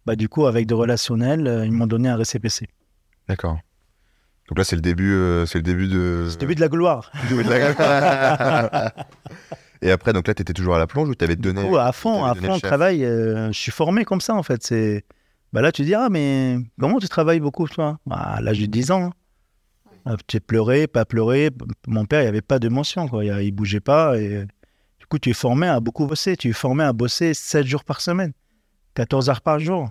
Bah, 0.07 0.17
du 0.17 0.29
coup, 0.29 0.47
avec 0.47 0.67
de 0.67 0.75
relationnel, 0.75 1.47
euh, 1.47 1.67
ils 1.67 1.73
m'ont 1.73 1.87
donné 1.87 2.09
un 2.09 2.17
récépissé. 2.17 2.67
D'accord. 3.29 3.59
Donc 4.49 4.57
là, 4.57 4.65
c'est 4.65 4.77
le 4.77 4.81
début, 4.83 5.13
euh, 5.13 5.45
c'est 5.45 5.59
le 5.59 5.63
début 5.63 5.87
de. 5.87 6.25
C'est 6.29 6.37
le 6.37 6.41
début 6.41 6.55
de 6.55 6.61
la 6.61 6.69
gloire. 6.69 7.13
début 7.29 7.45
de 7.45 7.51
la- 7.51 8.95
Et 9.83 9.91
après, 9.93 10.13
donc 10.13 10.27
là, 10.27 10.35
tu 10.35 10.43
étais 10.43 10.55
toujours 10.55 10.75
à 10.75 10.79
la 10.79 10.87
plonge 10.89 11.09
ou 11.09 11.15
tu 11.15 11.25
avais 11.25 11.37
donné. 11.37 11.63
Du 11.63 11.69
coup, 11.69 11.77
à 11.77 11.93
fond, 11.93 12.25
à 12.25 12.35
fond, 12.35 12.55
le 12.55 12.61
travail, 12.61 13.05
euh, 13.05 13.49
je 13.53 13.59
suis 13.59 13.71
formé 13.71 14.05
comme 14.05 14.21
ça 14.21 14.35
en 14.35 14.43
fait. 14.43 14.63
C'est... 14.65 15.05
Bah 15.53 15.63
là, 15.63 15.73
tu 15.73 15.83
dis, 15.83 15.95
ah, 15.95 16.09
mais 16.11 16.59
comment 16.79 16.99
tu 16.99 17.09
travailles 17.09 17.41
beaucoup, 17.41 17.67
toi? 17.69 17.99
Bah, 18.07 18.17
À 18.17 18.41
l'âge 18.41 18.61
de 18.61 18.67
10 18.67 18.91
ans. 18.91 19.05
hein. 19.05 19.13
Ah, 20.05 20.17
Tu 20.27 20.37
es 20.37 20.41
pleuré, 20.41 20.87
pas 20.87 21.05
pleuré. 21.05 21.51
Mon 21.87 22.05
père, 22.05 22.21
il 22.21 22.25
n'y 22.25 22.29
avait 22.29 22.43
pas 22.43 22.59
d'émotion, 22.59 23.09
quoi. 23.09 23.25
Il, 23.25 23.33
il 23.43 23.53
bougeait 23.53 23.81
pas. 23.81 24.19
Et... 24.19 24.45
Du 24.99 25.07
coup, 25.07 25.19
tu 25.19 25.31
es 25.31 25.35
formé 25.35 25.67
à 25.67 25.81
beaucoup 25.81 26.07
bosser. 26.07 26.37
Tu 26.37 26.51
es 26.51 26.53
formé 26.53 26.85
à 26.85 26.93
bosser 26.93 27.33
7 27.35 27.67
jours 27.67 27.85
par 27.85 28.01
semaine, 28.01 28.33
14 28.95 29.31
heures 29.31 29.41
par 29.41 29.59
jour. 29.59 29.89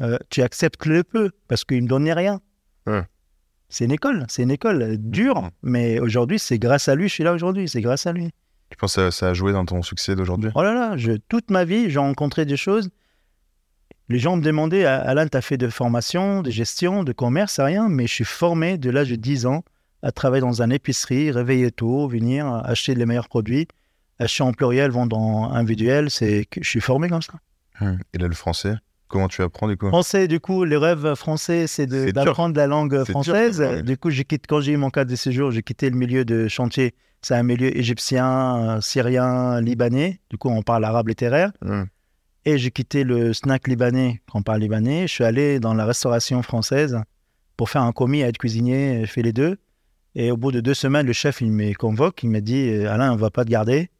Euh, 0.00 0.16
tu 0.30 0.42
acceptes 0.42 0.86
le 0.86 1.02
peu 1.02 1.30
parce 1.48 1.64
qu'il 1.64 1.78
ne 1.78 1.82
me 1.82 1.88
donnait 1.88 2.12
rien. 2.14 2.40
Ouais. 2.86 3.02
C'est 3.68 3.84
une 3.84 3.92
école, 3.92 4.24
c'est 4.28 4.42
une 4.42 4.50
école 4.50 4.96
dure, 4.98 5.50
mais 5.62 6.00
aujourd'hui, 6.00 6.38
c'est 6.40 6.58
grâce 6.58 6.88
à 6.88 6.94
lui, 6.96 7.08
je 7.08 7.14
suis 7.14 7.22
là 7.24 7.32
aujourd'hui, 7.32 7.68
c'est 7.68 7.80
grâce 7.80 8.06
à 8.06 8.12
lui. 8.12 8.30
Tu 8.70 8.76
penses 8.76 8.96
que 8.96 9.02
ça, 9.02 9.16
ça 9.16 9.28
a 9.30 9.34
joué 9.34 9.52
dans 9.52 9.64
ton 9.64 9.82
succès 9.82 10.16
d'aujourd'hui? 10.16 10.50
Oh 10.56 10.62
là 10.62 10.72
là, 10.74 10.96
je, 10.96 11.12
toute 11.28 11.50
ma 11.50 11.64
vie, 11.64 11.88
j'ai 11.90 11.98
rencontré 12.00 12.46
des 12.46 12.56
choses. 12.56 12.90
Les 14.10 14.18
gens 14.18 14.36
me 14.36 14.42
demandaient, 14.42 14.84
Ah, 14.84 14.96
Alain, 15.00 15.28
tu 15.28 15.36
as 15.36 15.40
fait 15.40 15.56
de 15.56 15.68
formation, 15.68 16.42
de 16.42 16.50
gestion, 16.50 17.04
de 17.04 17.12
commerce, 17.12 17.60
rien, 17.60 17.88
mais 17.88 18.08
je 18.08 18.12
suis 18.14 18.24
formé 18.24 18.76
de 18.76 18.90
l'âge 18.90 19.08
de 19.10 19.14
10 19.16 19.46
ans 19.46 19.62
à 20.02 20.10
travailler 20.10 20.40
dans 20.40 20.60
une 20.62 20.72
épicerie, 20.72 21.30
réveiller 21.30 21.70
tôt, 21.70 22.08
venir 22.08 22.46
acheter 22.64 22.94
les 22.96 23.06
meilleurs 23.06 23.28
produits, 23.28 23.68
acheter 24.18 24.42
en 24.42 24.52
pluriel, 24.52 24.90
vendre 24.90 25.16
en 25.16 25.52
individuel, 25.52 26.10
c'est 26.10 26.44
que 26.50 26.60
je 26.62 26.68
suis 26.68 26.80
formé 26.80 27.08
comme 27.08 27.22
ça. 27.22 27.34
Hum. 27.80 27.98
Et 28.12 28.18
là, 28.18 28.26
le 28.28 28.34
français 28.34 28.74
Comment 29.06 29.26
tu 29.26 29.42
apprends 29.42 29.66
du 29.66 29.76
coup? 29.76 29.88
Français, 29.88 30.28
du 30.28 30.38
coup, 30.38 30.64
le 30.64 30.78
rêve 30.78 31.14
français, 31.16 31.66
c'est 31.66 31.86
d'apprendre 31.86 32.56
la 32.56 32.68
langue 32.68 32.94
dur, 32.96 33.06
française. 33.08 33.60
ouais. 33.60 33.82
Du 33.82 33.96
coup, 33.96 34.10
j'ai 34.10 34.24
quitté, 34.24 34.44
quand 34.48 34.60
j'ai 34.60 34.72
eu 34.72 34.76
mon 34.76 34.90
cadre 34.90 35.10
de 35.10 35.16
séjour, 35.16 35.50
j'ai 35.50 35.62
quitté 35.62 35.90
le 35.90 35.96
milieu 35.96 36.24
de 36.24 36.46
chantier. 36.46 36.94
C'est 37.20 37.34
un 37.34 37.42
milieu 37.42 37.76
égyptien, 37.76 38.78
syrien, 38.80 39.60
libanais. 39.60 40.20
Du 40.30 40.38
coup, 40.38 40.48
on 40.48 40.62
parle 40.62 40.84
arabe 40.84 41.08
littéraire. 41.08 41.50
Hum. 41.64 41.86
Et 42.44 42.56
j'ai 42.58 42.70
quitté 42.70 43.04
le 43.04 43.32
snack 43.32 43.68
libanais, 43.68 44.22
quand 44.30 44.38
on 44.40 44.42
parle 44.42 44.60
libanais. 44.60 45.06
Je 45.06 45.12
suis 45.12 45.24
allé 45.24 45.60
dans 45.60 45.74
la 45.74 45.84
restauration 45.84 46.42
française 46.42 46.98
pour 47.56 47.68
faire 47.68 47.82
un 47.82 47.92
commis 47.92 48.22
à 48.22 48.28
être 48.28 48.38
cuisinier, 48.38 49.04
je 49.04 49.10
fais 49.10 49.22
les 49.22 49.32
deux. 49.32 49.58
Et 50.14 50.30
au 50.30 50.36
bout 50.36 50.50
de 50.50 50.60
deux 50.60 50.74
semaines, 50.74 51.06
le 51.06 51.12
chef, 51.12 51.40
il 51.40 51.52
me 51.52 51.72
convoque, 51.74 52.22
il 52.22 52.30
me 52.30 52.40
dit 52.40 52.70
euh, 52.70 52.90
Alain, 52.90 53.12
on 53.12 53.16
va 53.16 53.30
pas 53.30 53.44
te 53.44 53.50
garder. 53.50 53.90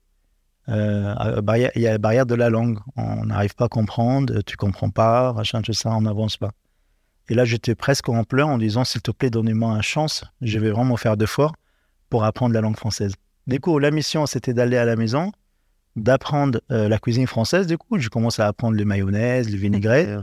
Euh, 0.68 1.40
barrière- 1.42 1.70
il 1.74 1.83
y 1.83 1.87
a 1.87 1.92
la 1.92 1.98
barrière 1.98 2.26
de 2.26 2.35
la 2.35 2.48
langue. 2.50 2.79
On 2.96 3.26
n'arrive 3.26 3.55
pas 3.55 3.66
à 3.66 3.68
comprendre, 3.68 4.40
tu 4.42 4.57
comprends 4.57 4.90
pas, 4.90 5.33
machin, 5.35 5.62
tout 5.62 5.72
ça, 5.72 5.90
on 5.90 6.00
n'avance 6.00 6.37
pas. 6.37 6.50
Et 7.29 7.35
là, 7.35 7.44
j'étais 7.44 7.74
presque 7.74 8.09
en 8.09 8.24
pleurs 8.24 8.48
en 8.48 8.59
disant 8.59 8.85
S'il 8.85 9.03
te 9.03 9.11
plaît, 9.11 9.31
donnez-moi 9.31 9.74
une 9.76 9.83
chance. 9.83 10.24
Je 10.40 10.59
vais 10.59 10.70
vraiment 10.70 10.96
faire 10.96 11.16
d'efforts 11.16 11.55
pour 12.09 12.24
apprendre 12.24 12.55
la 12.55 12.61
langue 12.61 12.76
française. 12.76 13.12
Du 13.46 13.61
coup, 13.61 13.79
la 13.79 13.90
mission, 13.90 14.26
c'était 14.26 14.55
d'aller 14.55 14.76
à 14.76 14.85
la 14.85 14.96
maison, 14.96 15.31
d'apprendre 15.96 16.61
euh, 16.70 16.88
la 16.88 16.98
cuisine 16.98 17.26
française. 17.26 17.66
Du 17.66 17.76
coup, 17.79 17.98
je 17.98 18.09
commence 18.09 18.38
à 18.38 18.46
apprendre 18.46 18.76
le 18.76 18.85
mayonnaise, 18.85 19.50
le 19.50 19.57
vinaigrette, 19.57 20.20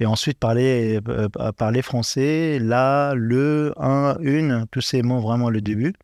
et 0.00 0.06
ensuite 0.06 0.38
parler, 0.38 1.00
euh, 1.08 1.28
parler 1.56 1.82
français, 1.82 2.58
là, 2.58 3.14
le, 3.14 3.72
un, 3.76 4.16
une, 4.20 4.66
tous 4.70 4.80
ces 4.80 5.02
mots 5.02 5.20
vraiment 5.20 5.50
le 5.50 5.60
début. 5.60 5.94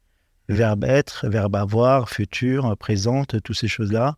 Verbe 0.49 0.85
être, 0.85 1.29
verbe 1.29 1.57
avoir, 1.57 2.09
futur, 2.09 2.77
présente, 2.79 3.42
toutes 3.42 3.57
ces 3.57 3.68
choses-là. 3.68 4.16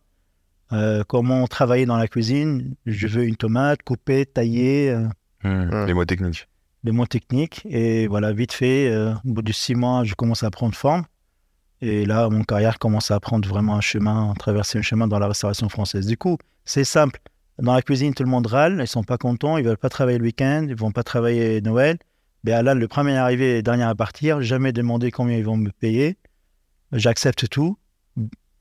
Euh, 0.71 1.03
comment 1.05 1.47
travailler 1.47 1.85
dans 1.85 1.97
la 1.97 2.07
cuisine? 2.07 2.75
Je 2.85 3.07
veux 3.07 3.23
une 3.25 3.35
tomate 3.35 3.83
coupée, 3.83 4.25
taillée, 4.25 4.91
euh, 4.91 5.07
Hum. 5.43 5.69
Ouais. 5.71 5.87
Les 5.87 5.93
mots 5.93 6.05
techniques. 6.05 6.47
les 6.83 6.91
mots 6.91 7.07
techniques. 7.07 7.61
Et 7.65 8.07
voilà, 8.07 8.31
vite 8.31 8.53
fait, 8.53 8.89
euh, 8.91 9.13
au 9.25 9.33
bout 9.33 9.41
de 9.41 9.51
six 9.51 9.75
mois, 9.75 10.03
je 10.03 10.13
commence 10.13 10.43
à 10.43 10.51
prendre 10.51 10.75
forme. 10.75 11.03
Et 11.81 12.05
là, 12.05 12.29
mon 12.29 12.43
carrière 12.43 12.77
commence 12.79 13.09
à 13.11 13.19
prendre 13.19 13.47
vraiment 13.47 13.75
un 13.75 13.81
chemin, 13.81 14.31
à 14.31 14.33
traverser 14.35 14.77
un 14.79 14.81
chemin 14.83 15.07
dans 15.07 15.17
la 15.19 15.27
restauration 15.27 15.67
française. 15.67 16.05
Du 16.05 16.17
coup, 16.17 16.37
c'est 16.65 16.83
simple. 16.83 17.19
Dans 17.59 17.73
la 17.73 17.81
cuisine, 17.81 18.13
tout 18.13 18.23
le 18.23 18.29
monde 18.29 18.47
râle, 18.47 18.77
ils 18.81 18.87
sont 18.87 19.03
pas 19.03 19.17
contents, 19.17 19.57
ils 19.57 19.65
veulent 19.65 19.77
pas 19.77 19.89
travailler 19.89 20.17
le 20.17 20.23
week-end, 20.25 20.65
ils 20.69 20.75
vont 20.75 20.91
pas 20.91 21.03
travailler 21.03 21.59
Noël. 21.61 21.97
Mais 22.43 22.51
là, 22.63 22.73
le 22.73 22.87
premier 22.87 23.17
arrivé 23.17 23.51
et 23.51 23.55
le 23.57 23.63
dernier 23.63 23.83
à 23.83 23.93
partir, 23.95 24.41
jamais 24.41 24.71
demandé 24.71 25.11
combien 25.11 25.37
ils 25.37 25.43
vont 25.45 25.57
me 25.57 25.69
payer. 25.71 26.17
J'accepte 26.91 27.47
tout. 27.49 27.77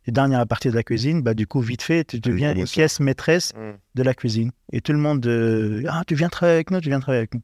Et 0.07 0.13
dernier 0.13 0.37
à 0.37 0.47
partir 0.47 0.71
de 0.73 0.77
la 0.77 0.83
cuisine, 0.83 1.23
bah, 1.23 1.35
du 1.35 1.47
coup, 1.47 1.61
vite 1.61 1.83
fait, 1.83 2.05
tu 2.05 2.21
deviens 2.21 2.55
une 2.55 2.65
pièce 2.65 3.01
maîtresse 3.01 3.53
Hum. 3.57 3.77
de 3.95 4.03
la 4.03 4.15
cuisine. 4.15 4.51
Et 4.73 4.81
tout 4.81 4.93
le 4.93 4.99
monde, 4.99 5.27
euh, 5.27 5.83
ah, 5.89 6.03
tu 6.07 6.15
viens 6.15 6.29
travailler 6.31 6.57
avec 6.57 6.71
nous, 6.71 6.81
tu 6.81 6.89
viens 6.89 7.01
travailler 7.01 7.21
avec 7.21 7.35
nous. 7.35 7.43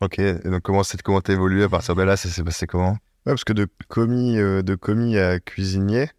Ok. 0.00 0.18
Et 0.18 0.34
donc, 0.44 0.62
comment 0.62 0.82
c'est 0.82 1.00
comment 1.02 1.20
t'as 1.20 1.34
évolué 1.34 1.62
à 1.64 1.68
partir 1.68 1.94
de 1.94 2.02
là? 2.02 2.16
Ça 2.16 2.28
s'est 2.28 2.42
passé 2.42 2.66
comment? 2.66 2.96
Ouais, 3.26 3.32
parce 3.32 3.44
que 3.44 3.52
de 3.52 3.66
commis, 3.88 4.36
euh, 4.38 4.62
de 4.62 4.74
commis 4.74 5.16
à 5.18 5.40
cuisinier, 5.40 6.10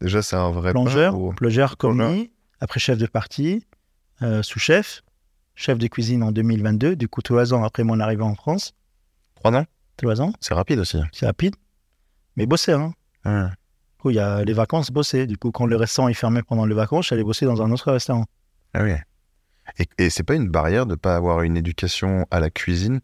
déjà, 0.00 0.20
c'est 0.22 0.36
un 0.36 0.50
vrai 0.50 0.72
plongeur, 0.72 1.14
ou- 1.18 1.32
plongeur 1.32 1.76
Plongeur. 1.76 2.08
commis, 2.08 2.30
après 2.60 2.80
chef 2.80 2.98
de 2.98 3.06
partie, 3.06 3.64
euh, 4.22 4.42
sous-chef, 4.42 5.02
chef 5.54 5.78
de 5.78 5.86
cuisine 5.86 6.22
en 6.22 6.32
2022, 6.32 6.96
du 6.96 7.08
coup 7.08 7.22
trois 7.22 7.54
ans 7.54 7.62
après 7.64 7.84
mon 7.84 8.00
arrivée 8.00 8.22
en 8.24 8.34
France, 8.34 8.74
Trois 9.36 9.54
ans? 9.54 9.64
Trois 9.96 10.20
ans, 10.20 10.32
C'est 10.40 10.54
rapide 10.54 10.78
aussi. 10.80 10.98
c'est 11.12 11.26
rapide, 11.26 11.54
mais 12.36 12.46
bosser, 12.46 12.72
hein. 12.72 12.92
Hum. 13.24 13.48
Du 13.50 14.02
coup, 14.02 14.10
il 14.10 14.16
y 14.16 14.18
a 14.18 14.44
les 14.44 14.52
vacances, 14.54 14.90
bosser. 14.90 15.26
Du 15.26 15.36
coup, 15.36 15.50
quand 15.52 15.66
le 15.66 15.76
restaurant 15.76 16.08
est 16.08 16.14
fermé 16.14 16.42
pendant 16.42 16.64
les 16.64 16.74
vacances, 16.74 17.08
j'allais 17.08 17.22
bosser 17.22 17.44
dans 17.46 17.60
un 17.62 17.70
autre 17.70 17.92
restaurant. 17.92 18.24
Ah 18.72 18.82
oui. 18.82 18.92
Et, 19.78 19.86
et 19.98 20.10
c'est 20.10 20.22
pas 20.22 20.34
une 20.34 20.48
barrière 20.48 20.86
de 20.86 20.94
pas 20.94 21.16
avoir 21.16 21.42
une 21.42 21.56
éducation 21.58 22.26
à 22.30 22.40
la 22.40 22.48
cuisine? 22.50 23.00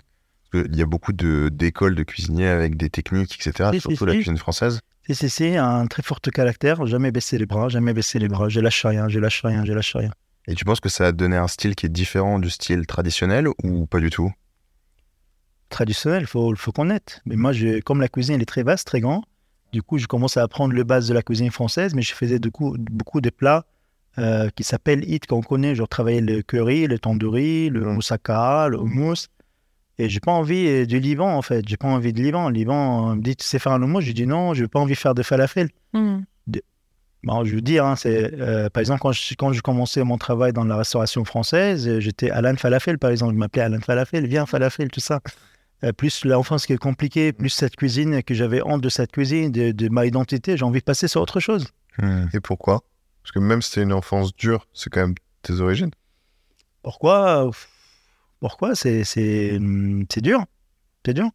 Qu'il 0.64 0.76
y 0.76 0.82
a 0.82 0.86
beaucoup 0.86 1.12
d'écoles 1.12 1.94
de 1.94 2.02
cuisiniers 2.02 2.48
avec 2.48 2.76
des 2.76 2.90
techniques, 2.90 3.34
etc. 3.46 3.70
Surtout 3.78 4.04
la 4.06 4.12
si. 4.12 4.18
cuisine 4.18 4.38
française. 4.38 4.80
Si, 5.08 5.28
si, 5.30 5.56
un 5.56 5.86
très 5.86 6.02
fort 6.02 6.20
caractère, 6.20 6.84
jamais 6.86 7.12
baisser 7.12 7.38
les 7.38 7.46
bras, 7.46 7.68
jamais 7.68 7.92
baisser 7.92 8.18
les 8.18 8.28
bras, 8.28 8.48
je 8.48 8.60
lâche 8.60 8.84
rien, 8.84 9.08
je 9.08 9.20
lâche 9.20 9.40
rien, 9.44 9.64
je 9.64 9.72
lâche 9.72 9.94
rien. 9.94 10.10
Et 10.48 10.54
tu 10.54 10.64
penses 10.64 10.80
que 10.80 10.88
ça 10.88 11.06
a 11.06 11.12
donné 11.12 11.36
un 11.36 11.48
style 11.48 11.74
qui 11.76 11.86
est 11.86 11.90
différent 11.90 12.38
du 12.38 12.50
style 12.50 12.86
traditionnel 12.86 13.46
ou 13.62 13.86
pas 13.86 14.00
du 14.00 14.10
tout? 14.10 14.32
Traditionnel, 15.68 16.22
il 16.22 16.26
faut, 16.26 16.54
faut 16.56 16.72
connaître. 16.72 17.20
Mais 17.26 17.36
moi, 17.36 17.52
je, 17.52 17.80
comme 17.80 18.00
la 18.00 18.08
cuisine 18.08 18.36
elle 18.36 18.42
est 18.42 18.46
très 18.46 18.62
vaste, 18.62 18.86
très 18.86 19.00
grande, 19.00 19.24
du 19.72 19.82
coup, 19.82 19.98
je 19.98 20.06
commence 20.06 20.36
à 20.36 20.42
apprendre 20.42 20.74
le 20.74 20.84
base 20.84 21.08
de 21.08 21.14
la 21.14 21.22
cuisine 21.22 21.50
française, 21.50 21.94
mais 21.94 22.02
je 22.02 22.14
faisais 22.14 22.38
du 22.38 22.50
coup, 22.50 22.76
beaucoup 22.78 23.20
de 23.20 23.30
plats 23.30 23.64
euh, 24.18 24.48
qui 24.54 24.62
s'appellent 24.62 25.04
hit 25.08 25.26
qu'on 25.26 25.42
connaît. 25.42 25.74
Je 25.74 25.82
travaillais 25.82 26.20
le 26.20 26.42
curry, 26.42 26.86
le 26.86 26.98
tandoori, 26.98 27.68
le 27.68 27.80
Mm. 27.80 27.94
moussaka, 27.94 28.68
le 28.68 28.78
hummus. 28.78 29.28
Et 29.98 30.08
j'ai 30.08 30.20
pas 30.20 30.32
envie 30.32 30.66
euh, 30.66 30.86
du 30.86 31.00
Liban, 31.00 31.36
en 31.36 31.42
fait. 31.42 31.66
J'ai 31.66 31.76
pas 31.76 31.88
envie 31.88 32.12
de 32.12 32.20
Liban. 32.22 32.48
Le 32.48 32.54
Liban 32.54 33.16
me 33.16 33.22
dit, 33.22 33.36
tu 33.36 33.46
sais 33.46 33.58
faire 33.58 33.72
un 33.72 33.82
hummus 33.82 34.02
Je 34.02 34.12
dis 34.12 34.26
non, 34.26 34.52
j'ai 34.54 34.68
pas 34.68 34.78
envie 34.78 34.94
de 34.94 34.98
faire 34.98 35.14
de 35.14 35.22
falafel. 35.22 35.70
Hmm. 35.92 36.20
Bon, 37.26 37.44
je 37.44 37.56
veux 37.56 37.60
dire, 37.60 37.84
hein, 37.84 37.96
c'est, 37.96 38.34
euh, 38.34 38.70
par 38.70 38.80
exemple, 38.80 39.00
quand 39.00 39.10
je, 39.10 39.34
quand 39.34 39.52
je 39.52 39.60
commençais 39.60 40.04
mon 40.04 40.16
travail 40.16 40.52
dans 40.52 40.62
la 40.62 40.76
restauration 40.76 41.24
française, 41.24 41.88
euh, 41.88 41.98
j'étais 41.98 42.30
Alan 42.30 42.54
Falafel, 42.56 42.98
par 42.98 43.10
exemple. 43.10 43.34
Je 43.34 43.38
m'appelais 43.38 43.62
Alan 43.62 43.80
Falafel, 43.80 44.28
viens 44.28 44.46
Falafel, 44.46 44.92
tout 44.92 45.00
ça. 45.00 45.20
Euh, 45.82 45.92
plus 45.92 46.24
l'enfance 46.24 46.66
qui 46.66 46.72
est 46.72 46.78
compliquée, 46.78 47.32
plus 47.32 47.48
cette 47.48 47.74
cuisine, 47.74 48.22
que 48.22 48.32
j'avais 48.32 48.62
honte 48.62 48.80
de 48.80 48.88
cette 48.88 49.10
cuisine, 49.10 49.50
de, 49.50 49.72
de 49.72 49.88
ma 49.88 50.06
identité, 50.06 50.56
j'ai 50.56 50.64
envie 50.64 50.78
de 50.78 50.84
passer 50.84 51.08
sur 51.08 51.20
autre 51.20 51.40
chose. 51.40 51.66
Hum. 52.00 52.28
Et 52.32 52.38
pourquoi? 52.38 52.84
Parce 53.24 53.32
que 53.32 53.40
même 53.40 53.60
si 53.60 53.70
c'était 53.70 53.82
une 53.82 53.92
enfance 53.92 54.32
dure, 54.36 54.68
c'est 54.72 54.88
quand 54.88 55.00
même 55.00 55.14
tes 55.42 55.54
origines. 55.54 55.90
Pourquoi? 56.84 57.50
Pourquoi? 58.40 58.74
C'est, 58.74 59.04
c'est, 59.04 59.56
hum, 59.56 60.04
c'est 60.12 60.20
dur. 60.20 60.44
C'est 61.04 61.14
dur. 61.14 61.30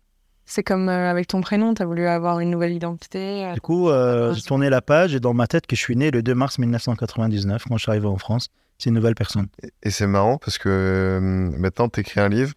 C'est 0.46 0.64
comme 0.64 0.90
euh, 0.90 1.10
avec 1.10 1.28
ton 1.28 1.40
prénom, 1.42 1.74
tu 1.74 1.82
as 1.82 1.86
voulu 1.86 2.06
avoir 2.08 2.40
une 2.40 2.50
nouvelle 2.50 2.74
identité. 2.74 3.46
euh, 3.46 3.54
Du 3.54 3.62
coup, 3.62 3.90
euh, 3.90 4.34
j'ai 4.34 4.42
tourné 4.42 4.70
la 4.70 4.82
page 4.82 5.16
et 5.16 5.20
dans 5.20 5.34
ma 5.34 5.48
tête 5.48 5.66
que 5.66 5.76
je 5.76 5.82
suis 5.82 5.96
né 5.96 6.12
le 6.12 6.22
2 6.22 6.36
mars 6.36 6.58
1999, 6.60 7.64
quand 7.70 7.78
je 7.78 7.84
suis 7.84 7.90
arrivé 7.92 8.08
en 8.08 8.18
France. 8.18 8.50
C'est 8.78 8.90
une 8.90 8.96
nouvelle 8.96 9.16
personne. 9.16 9.48
Et- 9.64 9.72
Et 9.84 9.92
c'est 9.92 10.08
marrant 10.08 10.38
parce 10.38 10.58
que 10.58 10.68
euh, 10.70 11.20
maintenant, 11.22 11.88
tu 11.88 12.02
écris 12.02 12.20
un 12.20 12.30
livre, 12.30 12.54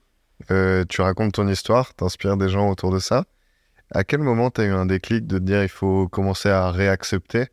euh, 0.51 0.84
tu 0.88 1.03
racontes 1.03 1.34
ton 1.34 1.47
histoire, 1.47 1.95
tu 1.95 2.03
inspires 2.05 2.36
des 2.36 2.49
gens 2.49 2.68
autour 2.68 2.90
de 2.90 2.99
ça. 2.99 3.26
À 3.92 4.03
quel 4.03 4.20
moment 4.20 4.51
tu 4.51 4.62
as 4.62 4.64
eu 4.64 4.70
un 4.72 4.86
déclic 4.86 5.26
de 5.26 5.38
te 5.38 5.42
dire 5.45 5.62
il 5.62 5.68
faut 5.68 6.09
commencer 6.09 6.49
à 6.49 6.70
réaccepter 6.70 7.49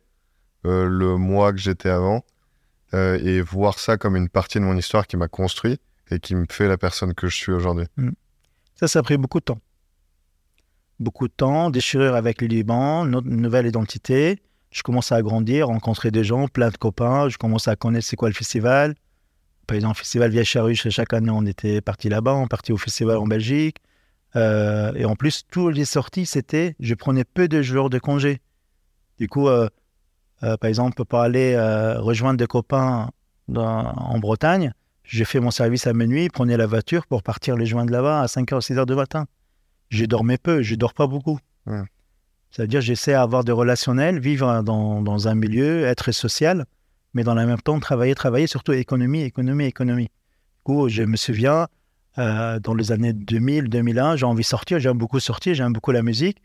euh, 0.66 0.86
le 0.88 1.16
moi 1.18 1.52
que 1.52 1.58
j'étais 1.58 1.90
avant 1.90 2.24
euh, 2.94 3.18
et 3.22 3.40
voir 3.42 3.78
ça 3.78 3.96
comme 3.98 4.16
une 4.16 4.28
partie 4.30 4.58
de 4.58 4.64
mon 4.64 4.76
histoire 4.76 5.06
qui 5.06 5.16
m'a 5.16 5.28
construit? 5.28 5.78
Et 6.12 6.20
qui 6.20 6.34
me 6.34 6.46
fait 6.48 6.68
la 6.68 6.78
personne 6.78 7.14
que 7.14 7.26
je 7.28 7.36
suis 7.36 7.52
aujourd'hui. 7.52 7.86
Ça, 8.76 8.88
ça 8.88 8.98
a 9.00 9.02
pris 9.02 9.16
beaucoup 9.16 9.40
de 9.40 9.44
temps. 9.44 9.60
Beaucoup 11.00 11.26
de 11.26 11.32
temps, 11.32 11.70
déchirure 11.70 12.14
avec 12.14 12.40
le 12.40 12.46
Liban, 12.48 13.04
no- 13.04 13.22
nouvelle 13.22 13.66
identité. 13.66 14.38
Je 14.70 14.82
commence 14.82 15.12
à 15.12 15.20
grandir, 15.22 15.66
rencontrer 15.68 16.10
des 16.10 16.24
gens, 16.24 16.48
plein 16.48 16.70
de 16.70 16.76
copains. 16.76 17.28
Je 17.28 17.38
commence 17.38 17.68
à 17.68 17.76
connaître 17.76 18.06
c'est 18.06 18.16
quoi 18.16 18.28
le 18.28 18.34
festival. 18.34 18.94
Par 19.66 19.76
exemple, 19.76 19.98
festival 19.98 20.30
Vieille 20.30 20.44
Charrue, 20.44 20.74
chaque 20.74 21.12
année, 21.12 21.30
on 21.30 21.44
était 21.46 21.80
parti 21.80 22.08
là-bas, 22.08 22.34
on 22.34 22.46
partit 22.46 22.72
au 22.72 22.76
festival 22.76 23.16
en 23.16 23.26
Belgique. 23.26 23.76
Euh, 24.34 24.92
et 24.94 25.04
en 25.04 25.14
plus, 25.14 25.42
toutes 25.50 25.74
les 25.74 25.84
sorties, 25.84 26.26
c'était, 26.26 26.74
je 26.80 26.94
prenais 26.94 27.24
peu 27.24 27.48
de 27.48 27.62
jours 27.62 27.90
de 27.90 27.98
congé. 27.98 28.40
Du 29.18 29.28
coup, 29.28 29.48
euh, 29.48 29.68
euh, 30.42 30.56
par 30.56 30.68
exemple, 30.68 31.04
pour 31.04 31.18
aller 31.20 31.54
euh, 31.54 32.00
rejoindre 32.00 32.38
des 32.38 32.46
copains 32.46 33.10
en 33.54 34.18
Bretagne, 34.18 34.72
j'ai 35.12 35.26
fait 35.26 35.40
mon 35.40 35.50
service 35.50 35.86
à 35.86 35.92
minuit, 35.92 36.30
prenais 36.30 36.56
la 36.56 36.66
voiture 36.66 37.06
pour 37.06 37.22
partir 37.22 37.54
les 37.56 37.66
joindre 37.66 37.92
là-bas 37.92 38.22
à 38.22 38.26
5h, 38.26 38.66
6h 38.66 38.86
du 38.86 38.94
matin. 38.94 39.26
Je 39.90 40.06
dormais 40.06 40.38
peu, 40.38 40.62
je 40.62 40.74
dors 40.74 40.94
pas 40.94 41.06
beaucoup. 41.06 41.38
Ouais. 41.66 41.82
C'est-à-dire, 42.50 42.80
j'essaie 42.80 43.12
d'avoir 43.12 43.44
des 43.44 43.52
relationnels, 43.52 44.18
vivre 44.18 44.62
dans, 44.62 45.02
dans 45.02 45.28
un 45.28 45.34
milieu, 45.34 45.84
être 45.84 46.12
social, 46.12 46.64
mais 47.12 47.24
dans 47.24 47.34
le 47.34 47.44
même 47.44 47.60
temps, 47.60 47.78
travailler, 47.78 48.14
travailler, 48.14 48.46
surtout 48.46 48.72
économie, 48.72 49.20
économie, 49.20 49.66
économie. 49.66 50.04
Du 50.04 50.62
coup, 50.64 50.88
je 50.88 51.02
me 51.02 51.16
souviens, 51.16 51.68
euh, 52.16 52.58
dans 52.58 52.72
les 52.72 52.90
années 52.90 53.12
2000, 53.12 53.68
2001, 53.68 54.16
j'ai 54.16 54.24
envie 54.24 54.42
de 54.42 54.46
sortir, 54.46 54.78
j'aime 54.78 54.96
beaucoup 54.96 55.20
sortir, 55.20 55.54
j'aime 55.54 55.74
beaucoup 55.74 55.92
la 55.92 56.02
musique. 56.02 56.38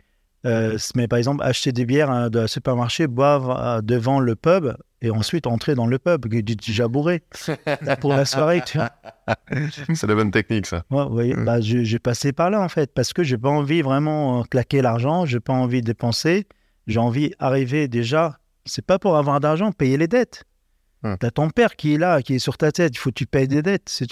Euh, 0.47 0.77
mais 0.95 1.07
par 1.07 1.17
exemple, 1.19 1.43
acheter 1.43 1.71
des 1.71 1.85
bières 1.85 2.09
hein, 2.09 2.29
de 2.29 2.47
supermarché, 2.47 3.05
boire 3.07 3.49
euh, 3.77 3.81
devant 3.81 4.19
le 4.19 4.35
pub 4.35 4.73
et 5.01 5.11
ensuite 5.11 5.45
entrer 5.45 5.75
dans 5.75 5.85
le 5.85 5.99
pub, 5.99 6.27
que 6.27 6.39
tu- 6.41 6.55
tu- 6.57 6.71
jabouré 6.71 7.23
pour 8.01 8.13
la 8.13 8.25
soirée. 8.25 8.63
C'est 9.93 10.07
la 10.07 10.15
bonne 10.15 10.31
technique, 10.31 10.65
ça. 10.65 10.83
Ouais, 10.89 11.03
vous 11.05 11.11
voyez, 11.13 11.33
Mm. 11.35 11.45
bah, 11.45 11.61
j'ai 11.61 11.99
passé 11.99 12.31
par 12.33 12.49
là 12.49 12.61
en 12.61 12.69
fait, 12.69 12.93
parce 12.93 13.13
que 13.13 13.23
j'ai 13.23 13.37
pas 13.37 13.49
envie 13.49 13.81
vraiment 13.81 14.39
euh, 14.39 14.43
claquer 14.43 14.81
l'argent, 14.81 15.25
j'ai 15.25 15.39
pas 15.39 15.53
envie 15.53 15.81
de 15.81 15.85
dépenser, 15.87 16.47
j'ai 16.87 16.99
envie 16.99 17.31
d'arriver 17.39 17.87
déjà, 17.87 18.39
c'est 18.65 18.85
pas 18.85 18.97
pour 18.99 19.17
avoir 19.17 19.39
d'argent, 19.39 19.71
payer 19.71 19.97
les 19.97 20.07
dettes. 20.07 20.43
Mm. 21.03 21.15
T'as 21.19 21.31
ton 21.31 21.49
père 21.49 21.75
qui 21.75 21.93
est 21.95 21.97
là, 21.97 22.21
qui 22.21 22.35
est 22.35 22.39
sur 22.39 22.57
ta 22.57 22.71
tête, 22.71 22.93
il 22.95 22.97
faut 22.97 23.09
que 23.09 23.15
tu 23.15 23.25
payes 23.27 23.47
des 23.47 23.61
dettes. 23.61 23.89
c'est. 23.89 24.07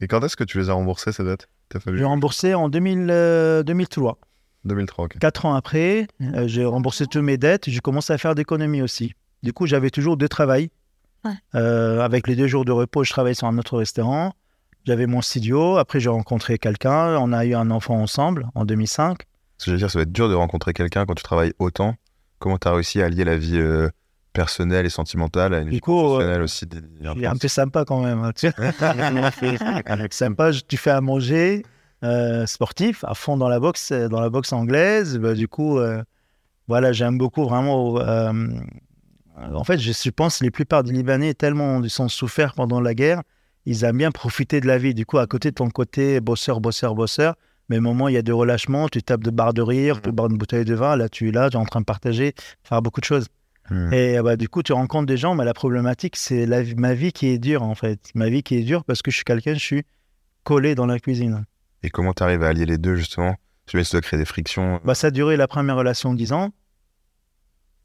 Et 0.00 0.06
quand 0.06 0.22
est-ce 0.24 0.36
que 0.36 0.44
tu 0.44 0.58
les 0.58 0.70
as 0.70 0.74
remboursées, 0.74 1.10
ces 1.12 1.24
dettes? 1.24 1.48
J'ai 1.92 2.04
remboursé 2.04 2.54
en 2.54 2.68
2000, 2.70 3.08
euh, 3.10 3.62
2003. 3.62 4.18
2003, 4.64 5.04
ok. 5.06 5.18
Quatre 5.18 5.46
ans 5.46 5.54
après, 5.54 6.06
euh, 6.20 6.46
j'ai 6.48 6.64
remboursé 6.64 7.06
toutes 7.06 7.22
mes 7.22 7.36
dettes, 7.36 7.68
j'ai 7.70 7.80
commencé 7.80 8.12
à 8.12 8.18
faire 8.18 8.34
d'économie 8.34 8.82
aussi. 8.82 9.14
Du 9.42 9.52
coup, 9.52 9.66
j'avais 9.66 9.90
toujours 9.90 10.16
deux 10.16 10.28
travails. 10.28 10.70
Ouais. 11.24 11.32
Euh, 11.54 12.00
avec 12.00 12.26
les 12.28 12.36
deux 12.36 12.46
jours 12.46 12.64
de 12.64 12.72
repos, 12.72 13.04
je 13.04 13.10
travaillais 13.10 13.34
sur 13.34 13.46
un 13.46 13.58
autre 13.58 13.78
restaurant. 13.78 14.32
J'avais 14.84 15.06
mon 15.06 15.20
studio. 15.20 15.76
Après, 15.76 16.00
j'ai 16.00 16.08
rencontré 16.08 16.58
quelqu'un. 16.58 17.16
On 17.18 17.32
a 17.32 17.44
eu 17.44 17.54
un 17.54 17.70
enfant 17.70 18.00
ensemble 18.00 18.48
en 18.54 18.64
2005. 18.64 19.18
Ce 19.58 19.64
que 19.64 19.70
je 19.70 19.72
veux 19.72 19.78
dire, 19.78 19.90
ça 19.90 19.98
va 19.98 20.04
être 20.04 20.12
dur 20.12 20.28
de 20.28 20.34
rencontrer 20.34 20.72
quelqu'un 20.72 21.04
quand 21.04 21.14
tu 21.14 21.22
travailles 21.22 21.52
autant. 21.58 21.94
Comment 22.38 22.58
tu 22.58 22.68
as 22.68 22.72
réussi 22.72 23.02
à 23.02 23.06
allier 23.06 23.24
la 23.24 23.36
vie 23.36 23.58
euh, 23.58 23.88
personnelle 24.32 24.86
et 24.86 24.90
sentimentale 24.90 25.52
à 25.54 25.58
une 25.58 25.64
Du 25.64 25.70
vie 25.72 25.80
coup, 25.80 25.98
euh, 25.98 26.08
professionnelle 26.08 26.42
aussi 26.42 26.66
Il 27.16 27.24
est 27.24 27.26
un 27.26 27.36
peu 27.36 27.48
sympa 27.48 27.84
quand 27.84 28.00
même. 28.02 28.22
hein, 28.22 28.32
tu 28.34 28.48
sympa, 30.12 30.52
tu 30.52 30.76
fais 30.76 30.90
à 30.90 31.00
manger, 31.00 31.64
euh, 32.04 32.46
sportif, 32.46 33.04
à 33.04 33.14
fond 33.14 33.36
dans 33.36 33.48
la 33.48 33.60
boxe, 33.60 33.90
euh, 33.92 34.08
dans 34.08 34.20
la 34.20 34.30
boxe 34.30 34.52
anglaise. 34.52 35.18
Bah, 35.18 35.34
du 35.34 35.48
coup, 35.48 35.78
euh, 35.78 36.02
voilà, 36.68 36.92
j'aime 36.92 37.18
beaucoup 37.18 37.44
vraiment. 37.44 37.98
euh, 37.98 38.32
en 39.36 39.64
fait, 39.64 39.78
je, 39.78 40.10
pense 40.10 40.38
que 40.38 40.44
la 40.44 40.50
plupart 40.50 40.82
des 40.82 40.92
Libanais, 40.92 41.34
tellement 41.34 41.82
ils 41.82 41.90
sont 41.90 42.08
souffert 42.08 42.54
pendant 42.54 42.80
la 42.80 42.94
guerre, 42.94 43.22
ils 43.66 43.84
aiment 43.84 43.98
bien 43.98 44.10
profiter 44.10 44.60
de 44.60 44.66
la 44.66 44.78
vie. 44.78 44.94
Du 44.94 45.06
coup, 45.06 45.18
à 45.18 45.26
côté 45.26 45.50
de 45.50 45.54
ton 45.54 45.70
côté 45.70 46.20
bosseur, 46.20 46.60
bosseur, 46.60 46.94
bosseur, 46.94 47.34
mais 47.68 47.78
au 47.78 47.82
moment 47.82 48.06
où 48.06 48.08
il 48.08 48.14
y 48.14 48.18
a 48.18 48.22
de 48.22 48.32
relâchement, 48.32 48.88
tu 48.88 49.02
tapes 49.02 49.22
de 49.22 49.30
barres 49.30 49.54
de 49.54 49.62
rire, 49.62 50.00
tu 50.00 50.10
bois 50.10 50.28
une 50.30 50.38
bouteille 50.38 50.64
de 50.64 50.74
vin, 50.74 50.96
là 50.96 51.08
tu 51.08 51.28
es 51.28 51.32
là, 51.32 51.50
tu 51.50 51.56
es 51.56 51.60
en 51.60 51.66
train 51.66 51.80
de 51.80 51.84
partager, 51.84 52.34
faire 52.64 52.82
beaucoup 52.82 53.00
de 53.00 53.06
choses. 53.06 53.26
Hmm. 53.70 53.92
Et 53.92 54.20
bah, 54.22 54.36
du 54.36 54.48
coup, 54.48 54.62
tu 54.62 54.72
rencontres 54.72 55.06
des 55.06 55.16
gens, 55.16 55.34
mais 55.34 55.44
la 55.44 55.54
problématique, 55.54 56.16
c'est 56.16 56.46
ma 56.76 56.94
vie 56.94 57.12
qui 57.12 57.28
est 57.28 57.38
dure, 57.38 57.62
en 57.62 57.74
fait. 57.74 58.00
Ma 58.14 58.28
vie 58.28 58.42
qui 58.42 58.56
est 58.56 58.62
dure 58.62 58.84
parce 58.84 59.02
que 59.02 59.10
je 59.10 59.16
suis 59.16 59.24
quelqu'un, 59.24 59.54
je 59.54 59.58
suis 59.58 59.82
collé 60.44 60.74
dans 60.74 60.86
la 60.86 60.98
cuisine. 60.98 61.44
Et 61.82 61.90
comment 61.90 62.12
tu 62.12 62.22
arrives 62.22 62.42
à 62.42 62.48
allier 62.48 62.66
les 62.66 62.78
deux, 62.78 62.96
justement? 62.96 63.36
Je 63.70 63.76
vais 63.76 63.84
ça 63.84 63.92
doit 63.92 64.00
créer 64.00 64.18
des 64.18 64.24
frictions. 64.24 64.80
Bah, 64.84 64.94
ça 64.94 65.08
a 65.08 65.10
duré 65.10 65.36
la 65.36 65.46
première 65.46 65.76
relation 65.76 66.14
10 66.14 66.32
ans. 66.32 66.50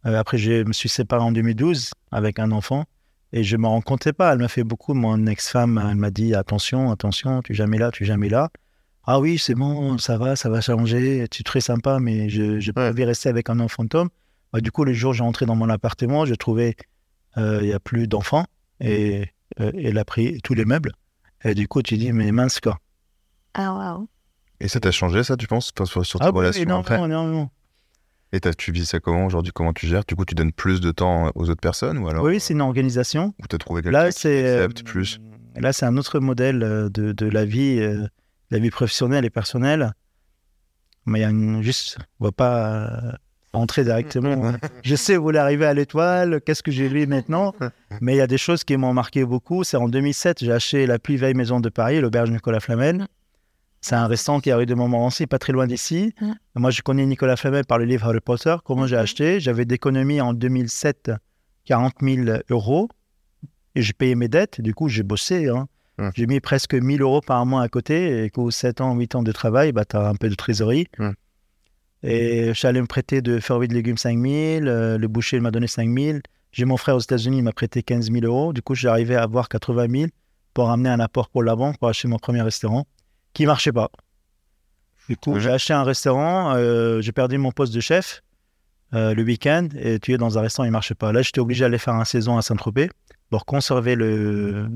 Euh, 0.05 0.17
après, 0.17 0.37
je 0.37 0.63
me 0.63 0.73
suis 0.73 0.89
séparé 0.89 1.21
en 1.23 1.31
2012 1.31 1.91
avec 2.11 2.39
un 2.39 2.51
enfant 2.51 2.85
et 3.31 3.43
je 3.43 3.55
ne 3.55 3.61
me 3.61 3.67
rends 3.67 3.81
compte 3.81 4.11
pas. 4.11 4.33
Elle 4.33 4.39
m'a 4.39 4.47
fait 4.47 4.63
beaucoup. 4.63 4.93
Mon 4.93 5.25
ex-femme, 5.25 5.83
elle 5.89 5.95
m'a 5.95 6.11
dit 6.11 6.35
attention, 6.35 6.91
attention, 6.91 7.41
tu 7.41 7.51
es 7.53 7.55
jamais 7.55 7.77
là, 7.77 7.91
tu 7.91 8.03
es 8.03 8.05
jamais 8.05 8.29
là. 8.29 8.49
Ah 9.05 9.19
oui, 9.19 9.37
c'est 9.37 9.55
bon, 9.55 9.97
ça 9.97 10.17
va, 10.17 10.35
ça 10.35 10.49
va 10.49 10.61
changer. 10.61 11.27
Tu 11.29 11.41
es 11.41 11.43
très 11.43 11.61
sympa, 11.61 11.99
mais 11.99 12.29
je 12.29 12.59
Ouais. 12.71 12.73
pas 12.73 12.91
rester 13.05 13.29
avec 13.29 13.49
un 13.49 13.59
enfant 13.59 13.83
fantôme. 13.83 14.09
Bah, 14.53 14.61
du 14.61 14.71
coup, 14.71 14.85
le 14.85 14.93
jour 14.93 15.11
où 15.11 15.13
j'ai 15.13 15.23
entré 15.23 15.45
dans 15.45 15.55
mon 15.55 15.69
appartement, 15.69 16.25
je 16.25 16.35
trouvais 16.35 16.75
euh, 17.37 17.59
il 17.61 17.67
n'y 17.67 17.73
a 17.73 17.79
plus 17.79 18.07
d'enfants 18.07 18.45
et 18.79 19.25
euh, 19.59 19.71
elle 19.77 19.97
a 19.97 20.05
pris 20.05 20.39
tous 20.43 20.53
les 20.53 20.63
meubles. 20.65 20.91
Et 21.43 21.55
du 21.55 21.67
coup, 21.67 21.81
tu 21.81 21.97
dis, 21.97 22.13
mais 22.13 22.31
mince 22.31 22.59
quoi. 22.61 22.77
Ah, 23.53 23.73
waouh. 23.73 24.07
Et 24.59 24.67
ça 24.67 24.79
t'a 24.79 24.91
changé, 24.91 25.23
ça, 25.23 25.35
tu 25.37 25.47
penses? 25.47 25.71
Sur, 25.85 26.05
sur 26.05 26.19
tes 26.19 26.25
Ah 26.25 26.29
relations 26.29 26.65
non, 26.65 26.79
après 26.79 26.97
non, 26.97 27.07
non, 27.07 27.27
non. 27.27 27.49
Et 28.31 28.39
t'as- 28.39 28.53
tu 28.53 28.71
vis 28.71 28.85
ça 28.87 28.99
comment 28.99 29.25
aujourd'hui? 29.25 29.51
Comment 29.53 29.73
tu 29.73 29.85
gères? 29.87 30.03
Du 30.07 30.15
coup, 30.15 30.25
tu 30.25 30.33
donnes 30.35 30.51
plus 30.53 30.81
de 30.81 30.91
temps 30.91 31.31
aux 31.35 31.49
autres 31.49 31.61
personnes 31.61 31.97
ou 31.99 32.07
alors 32.07 32.23
Oui, 32.23 32.39
c'est 32.39 32.53
une 32.53 32.61
organisation. 32.61 33.33
Ou 33.41 33.47
t'as 33.47 33.57
trouvé 33.57 33.81
quelqu'un 33.83 33.97
Là, 34.05 34.11
qui 34.11 34.19
c'est 34.19 34.45
euh, 34.45 34.65
accepte 34.65 34.83
plus? 34.83 35.19
Là, 35.55 35.71
c'est 35.73 35.85
un 35.85 35.97
autre 35.97 36.19
modèle 36.19 36.63
euh, 36.63 36.89
de, 36.89 37.11
de 37.11 37.25
la 37.27 37.45
vie, 37.45 37.77
euh, 37.79 38.07
la 38.49 38.57
vie 38.59 38.71
professionnelle 38.71 39.23
et 39.25 39.29
personnelle. 39.29 39.93
Mais 41.05 41.19
il 41.19 41.21
y 41.21 41.25
a 41.25 41.29
une, 41.29 41.61
juste, 41.61 41.97
on 42.19 42.25
va 42.25 42.31
pas 42.31 42.87
euh, 42.87 43.11
entrer 43.51 43.83
directement. 43.83 44.53
Je 44.83 44.95
sais, 44.95 45.15
vous 45.17 45.23
voulez 45.23 45.37
arriver 45.37 45.65
à 45.65 45.73
l'étoile, 45.75 46.41
qu'est-ce 46.41 46.63
que 46.63 46.71
j'ai 46.71 46.89
lu 46.89 47.05
maintenant 47.05 47.53
Mais 48.01 48.13
il 48.15 48.17
y 48.17 48.21
a 48.21 48.27
des 48.27 48.37
choses 48.39 48.63
qui 48.63 48.75
m'ont 48.77 48.93
marqué 48.93 49.25
beaucoup. 49.25 49.63
C'est 49.63 49.77
en 49.77 49.89
2007, 49.89 50.43
j'ai 50.43 50.51
acheté 50.53 50.87
la 50.87 50.97
plus 50.97 51.17
vieille 51.17 51.35
maison 51.35 51.59
de 51.59 51.69
Paris, 51.69 51.99
l'auberge 52.01 52.31
Nicolas 52.31 52.61
Flamel. 52.61 53.05
C'est 53.85 53.95
un 53.95 54.07
restaurant 54.07 54.39
qui 54.39 54.49
a 54.49 54.55
rue 54.55 54.65
de 54.65 54.73
Montmorency, 54.75 55.27
pas 55.27 55.39
très 55.39 55.51
loin 55.51 55.67
d'ici. 55.67 56.13
Mm. 56.21 56.31
Moi, 56.55 56.71
je 56.71 56.81
connais 56.81 57.05
Nicolas 57.05 57.35
Flamel 57.35 57.65
par 57.65 57.77
le 57.77 57.83
livre 57.83 58.07
Harry 58.07 58.21
Potter. 58.21 58.55
Comment 58.63 58.87
j'ai 58.87 58.95
Mhm. 58.95 59.01
acheté 59.01 59.39
J'avais 59.41 59.65
d'économie 59.65 60.21
en 60.21 60.33
2007 60.33 61.11
40 61.65 61.93
000 62.01 62.37
euros 62.49 62.87
et 63.75 63.81
j'ai 63.81 63.91
payé 63.91 64.15
mes 64.15 64.29
dettes. 64.29 64.61
Du 64.61 64.73
coup, 64.73 64.87
j'ai 64.87 65.03
bossé. 65.03 65.49
hein. 65.49 65.67
Mm. 65.97 66.09
J'ai 66.15 66.27
mis 66.27 66.39
presque 66.39 66.73
1000 66.75 67.01
euros 67.01 67.19
par 67.19 67.45
mois 67.45 67.61
à 67.61 67.67
côté. 67.67 68.23
Et 68.23 68.29
qu'au 68.29 68.51
7 68.51 68.79
ans, 68.79 68.95
8 68.95 69.15
ans 69.15 69.21
de 69.23 69.33
travail, 69.33 69.73
bah, 69.73 69.83
tu 69.83 69.97
as 69.97 70.07
un 70.07 70.15
peu 70.15 70.29
de 70.29 70.35
trésorerie. 70.35 70.87
Mm. 70.97 71.09
Et 72.03 72.47
je 72.47 72.53
suis 72.53 72.67
allé 72.67 72.79
me 72.81 72.87
prêter 72.87 73.21
de 73.21 73.39
fruits 73.41 73.67
de 73.67 73.73
légumes 73.73 73.97
5 73.97 74.17
000. 74.17 74.65
euh, 74.65 74.97
le 74.97 75.07
boucher 75.09 75.39
m'a 75.41 75.51
donné 75.51 75.67
5 75.67 75.89
000. 75.93 76.19
J'ai 76.53 76.63
mon 76.65 76.77
frère 76.77 76.95
aux 76.95 76.99
États-Unis, 76.99 77.39
il 77.39 77.43
m'a 77.43 77.51
prêté 77.51 77.83
15 77.83 78.11
000 78.11 78.25
euros. 78.25 78.53
Du 78.53 78.61
coup, 78.61 78.75
j'ai 78.75 78.87
arrivé 78.87 79.15
à 79.17 79.23
avoir 79.23 79.49
80 79.49 79.87
000 79.89 80.05
pour 80.53 80.69
amener 80.69 80.89
un 80.89 80.99
apport 81.01 81.27
pour 81.29 81.43
la 81.43 81.55
banque 81.57 81.77
pour 81.79 81.89
acheter 81.89 82.07
mon 82.07 82.19
premier 82.19 82.41
restaurant 82.43 82.85
qui 83.33 83.45
marchait 83.45 83.71
pas. 83.71 83.89
Du 85.09 85.17
coup, 85.17 85.39
j'ai 85.39 85.49
acheté 85.49 85.73
un 85.73 85.83
restaurant, 85.83 86.55
euh, 86.55 87.01
j'ai 87.01 87.11
perdu 87.11 87.37
mon 87.37 87.51
poste 87.51 87.73
de 87.73 87.81
chef 87.81 88.23
euh, 88.93 89.13
le 89.13 89.23
week-end 89.23 89.67
et 89.77 89.99
tu 89.99 90.13
es 90.13 90.17
dans 90.17 90.37
un 90.37 90.41
restaurant, 90.41 90.65
il 90.65 90.71
marchait 90.71 90.95
pas. 90.95 91.11
Là, 91.11 91.21
j'étais 91.21 91.39
obligé 91.39 91.65
d'aller 91.65 91.77
faire 91.77 91.95
un 91.95 92.05
saison 92.05 92.37
à 92.37 92.41
Saint-Tropez 92.41 92.89
pour 93.29 93.45
conserver 93.45 93.95
le, 93.95 94.69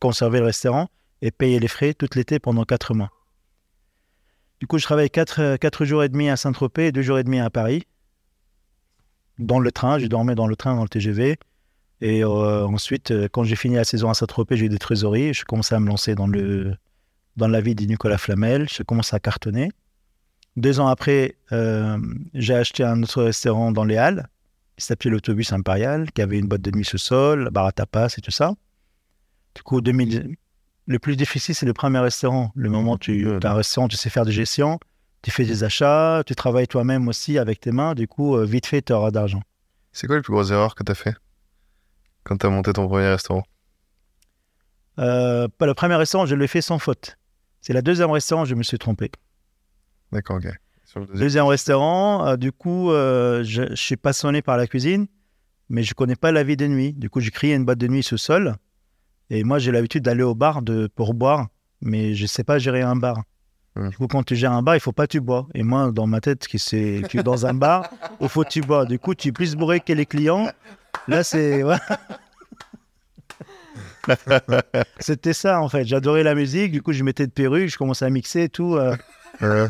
conserver 0.00 0.40
le 0.40 0.46
restaurant 0.46 0.88
et 1.20 1.30
payer 1.30 1.60
les 1.60 1.68
frais 1.68 1.94
tout 1.94 2.08
l'été 2.16 2.40
pendant 2.40 2.64
4 2.64 2.94
mois. 2.94 3.10
Du 4.58 4.66
coup, 4.66 4.78
je 4.78 4.84
travaillais 4.84 5.10
4, 5.10 5.56
quatre 5.56 5.84
jours 5.84 6.02
et 6.02 6.08
demi 6.08 6.28
à 6.28 6.36
Saint-Tropez 6.36 6.86
et 6.86 6.92
2 6.92 7.02
jours 7.02 7.18
et 7.18 7.24
demi 7.24 7.38
à 7.38 7.50
Paris. 7.50 7.84
Dans 9.38 9.60
le 9.60 9.70
train, 9.70 9.98
je 9.98 10.06
dormais 10.06 10.34
dans 10.34 10.46
le 10.46 10.56
train, 10.56 10.74
dans 10.74 10.82
le 10.82 10.88
TGV. 10.88 11.38
Et 12.00 12.24
euh, 12.24 12.66
ensuite, 12.66 13.12
quand 13.28 13.44
j'ai 13.44 13.56
fini 13.56 13.76
la 13.76 13.84
saison 13.84 14.10
à 14.10 14.14
Saint-Tropez, 14.14 14.56
j'ai 14.56 14.66
eu 14.66 14.68
des 14.68 14.78
trésoreries. 14.78 15.34
Je 15.34 15.44
commençais 15.44 15.74
à 15.74 15.80
me 15.80 15.88
lancer 15.88 16.14
dans, 16.14 16.26
le, 16.26 16.76
dans 17.36 17.48
la 17.48 17.60
vie 17.60 17.74
de 17.74 17.84
Nicolas 17.84 18.18
Flamel. 18.18 18.68
Je 18.68 18.82
commençais 18.82 19.16
à 19.16 19.20
cartonner. 19.20 19.70
Deux 20.56 20.80
ans 20.80 20.88
après, 20.88 21.36
euh, 21.52 21.98
j'ai 22.34 22.54
acheté 22.54 22.84
un 22.84 23.02
autre 23.02 23.22
restaurant 23.22 23.72
dans 23.72 23.84
les 23.84 23.96
Halles, 23.96 24.28
qui 24.76 24.84
s'appelait 24.84 25.10
l'Autobus 25.10 25.52
Impérial, 25.52 26.10
qui 26.12 26.20
avait 26.20 26.38
une 26.38 26.46
boîte 26.46 26.60
de 26.60 26.70
nuit 26.70 26.84
sous-sol, 26.84 27.48
bar 27.50 27.66
à 27.66 27.72
tapas 27.72 28.14
et 28.18 28.20
tout 28.20 28.30
ça. 28.30 28.54
Du 29.54 29.62
coup, 29.62 29.80
2000... 29.80 30.36
le 30.86 30.98
plus 30.98 31.16
difficile, 31.16 31.54
c'est 31.54 31.66
le 31.66 31.72
premier 31.72 32.00
restaurant. 32.00 32.52
Le 32.54 32.68
moment 32.68 32.92
où 32.92 32.98
tu 32.98 33.26
as 33.42 33.50
un 33.50 33.54
restaurant, 33.54 33.88
tu 33.88 33.96
sais 33.96 34.10
faire 34.10 34.26
des 34.26 34.32
gestions, 34.32 34.78
tu 35.22 35.30
fais 35.30 35.44
des 35.44 35.64
achats, 35.64 36.22
tu 36.26 36.34
travailles 36.34 36.68
toi-même 36.68 37.08
aussi 37.08 37.38
avec 37.38 37.60
tes 37.60 37.72
mains. 37.72 37.94
Du 37.94 38.06
coup, 38.06 38.36
euh, 38.36 38.44
vite 38.44 38.66
fait, 38.66 38.82
tu 38.82 38.92
auras 38.92 39.10
d'argent. 39.10 39.42
C'est 39.92 40.06
quoi 40.06 40.16
les 40.16 40.22
plus 40.22 40.32
grosses 40.32 40.50
erreurs 40.50 40.74
que 40.74 40.82
t'as 40.82 40.94
fait 40.94 41.14
quand 42.24 42.36
t'as 42.36 42.50
monté 42.50 42.72
ton 42.72 42.88
premier 42.88 43.08
restaurant? 43.08 43.42
Euh, 44.98 45.48
pas 45.48 45.66
le 45.66 45.74
premier 45.74 45.94
restaurant, 45.94 46.26
je 46.26 46.34
l'ai 46.34 46.46
fait 46.46 46.60
sans 46.60 46.78
faute. 46.78 47.16
C'est 47.62 47.72
la 47.72 47.80
deuxième 47.80 48.10
restaurant, 48.10 48.44
je 48.44 48.54
me 48.54 48.62
suis 48.62 48.78
trompé. 48.78 49.10
D'accord, 50.12 50.36
ok. 50.36 50.48
Sur 50.84 51.00
deuxième. 51.00 51.18
Deuxième 51.20 51.46
restaurant, 51.46 52.26
euh, 52.26 52.36
du 52.36 52.52
coup, 52.52 52.90
euh, 52.90 53.42
je, 53.44 53.70
je 53.70 53.74
suis 53.76 53.96
passionné 53.96 54.42
par 54.42 54.56
la 54.56 54.66
cuisine, 54.66 55.06
mais 55.70 55.84
je 55.84 55.94
connais 55.94 56.16
pas 56.16 56.32
la 56.32 56.42
vie 56.42 56.56
de 56.56 56.66
nuit. 56.66 56.92
Du 56.92 57.08
coup, 57.08 57.20
j'ai 57.20 57.30
créé 57.30 57.54
une 57.54 57.64
boîte 57.64 57.78
de 57.78 57.86
nuit 57.86 58.02
sous 58.02 58.18
sol 58.18 58.56
Et 59.30 59.44
moi, 59.44 59.58
j'ai 59.58 59.70
l'habitude 59.70 60.02
d'aller 60.02 60.24
au 60.24 60.34
bar 60.34 60.60
de, 60.60 60.88
pour 60.88 61.14
boire, 61.14 61.48
mais 61.80 62.14
je 62.14 62.26
sais 62.26 62.44
pas 62.44 62.58
gérer 62.58 62.82
un 62.82 62.96
bar. 62.96 63.22
Du 63.74 63.96
coup, 63.96 64.06
quand 64.06 64.22
tu 64.22 64.36
gères 64.36 64.52
un 64.52 64.62
bar, 64.62 64.76
il 64.76 64.80
faut 64.80 64.92
pas 64.92 65.06
que 65.06 65.12
tu 65.12 65.20
bois. 65.20 65.46
Et 65.54 65.62
moi, 65.62 65.92
dans 65.92 66.06
ma 66.06 66.20
tête, 66.20 66.46
qui 66.46 66.58
c'est, 66.58 67.02
tu 67.08 67.20
es 67.20 67.22
dans 67.22 67.46
un 67.46 67.54
bar, 67.54 67.88
il 68.20 68.28
faut 68.28 68.42
que 68.42 68.50
tu 68.50 68.60
bois. 68.60 68.84
Du 68.84 68.98
coup, 68.98 69.14
tu 69.14 69.28
es 69.28 69.32
plus 69.32 69.54
bourré 69.54 69.80
que 69.80 69.94
les 69.94 70.04
clients. 70.04 70.50
Là, 71.08 71.24
c'est. 71.24 71.62
C'était 75.00 75.32
ça, 75.32 75.60
en 75.60 75.68
fait. 75.68 75.84
J'adorais 75.84 76.22
la 76.22 76.34
musique. 76.34 76.72
Du 76.72 76.82
coup, 76.82 76.92
je 76.92 77.02
mettais 77.04 77.26
de 77.26 77.32
perruque, 77.32 77.68
je 77.68 77.78
commençais 77.78 78.04
à 78.04 78.10
mixer 78.10 78.42
et 78.44 78.48
tout. 78.48 78.76
euh. 78.76 78.96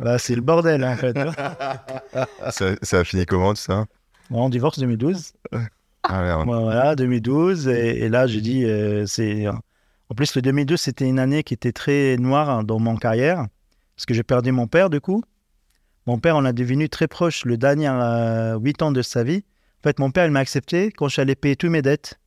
Bah, 0.00 0.18
c'est 0.18 0.34
le 0.34 0.42
bordel, 0.42 0.84
en 0.84 0.96
fait. 0.96 1.16
ça, 2.50 2.74
ça 2.82 2.98
a 2.98 3.04
fini 3.04 3.26
comment 3.26 3.54
tout 3.54 3.60
ça? 3.60 3.86
On 4.30 4.48
divorce 4.48 4.78
2012. 4.78 5.32
Ah 6.02 6.22
merde. 6.22 6.44
Voilà, 6.46 6.94
2012. 6.94 7.68
Et, 7.68 8.04
et 8.04 8.08
là, 8.08 8.26
j'ai 8.26 8.40
dit, 8.40 8.64
euh, 8.64 9.06
c'est. 9.06 9.46
En 9.48 10.14
plus, 10.14 10.34
le 10.36 10.42
2012, 10.42 10.80
c'était 10.80 11.06
une 11.06 11.18
année 11.18 11.42
qui 11.42 11.54
était 11.54 11.72
très 11.72 12.16
noire 12.18 12.48
hein, 12.50 12.62
dans 12.64 12.78
mon 12.78 12.96
carrière, 12.96 13.46
parce 13.96 14.06
que 14.06 14.14
j'ai 14.14 14.22
perdu 14.22 14.52
mon 14.52 14.66
père, 14.66 14.90
du 14.90 15.00
coup. 15.00 15.22
Mon 16.06 16.18
père, 16.18 16.36
on 16.36 16.44
a 16.44 16.52
devenu 16.52 16.88
très 16.88 17.08
proche 17.08 17.44
le 17.44 17.56
dernier 17.58 17.88
euh, 17.90 18.58
8 18.58 18.82
ans 18.82 18.92
de 18.92 19.02
sa 19.02 19.22
vie. 19.24 19.44
En 19.80 19.82
fait, 19.82 19.98
mon 19.98 20.10
père, 20.10 20.24
il 20.24 20.30
m'a 20.32 20.40
accepté 20.40 20.90
quand 20.90 21.08
je 21.08 21.14
suis 21.14 21.22
allé 21.22 21.34
payer 21.34 21.56
toutes 21.56 21.70
mes 21.70 21.82
dettes. 21.82 22.18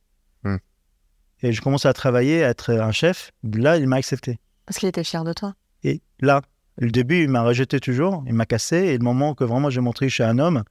Et 1.42 1.52
je 1.52 1.60
commençais 1.60 1.88
à 1.88 1.92
travailler, 1.92 2.44
à 2.44 2.50
être 2.50 2.72
un 2.72 2.92
chef. 2.92 3.32
Là, 3.42 3.76
il 3.76 3.86
m'a 3.88 3.96
accepté. 3.96 4.38
Parce 4.66 4.78
qu'il 4.78 4.88
était 4.88 5.04
fier 5.04 5.24
de 5.24 5.32
toi. 5.32 5.54
Et 5.84 6.00
là, 6.20 6.40
le 6.78 6.90
début, 6.90 7.22
il 7.22 7.28
m'a 7.28 7.42
rejeté 7.42 7.80
toujours, 7.80 8.22
il 8.26 8.34
m'a 8.34 8.46
cassé. 8.46 8.76
Et 8.76 8.98
le 8.98 9.04
moment 9.04 9.34
que 9.34 9.44
vraiment 9.44 9.68
j'ai 9.70 9.80
montré 9.80 10.06
que 10.06 10.10
je 10.10 10.14
suis 10.14 10.22
un 10.22 10.38
homme, 10.38 10.62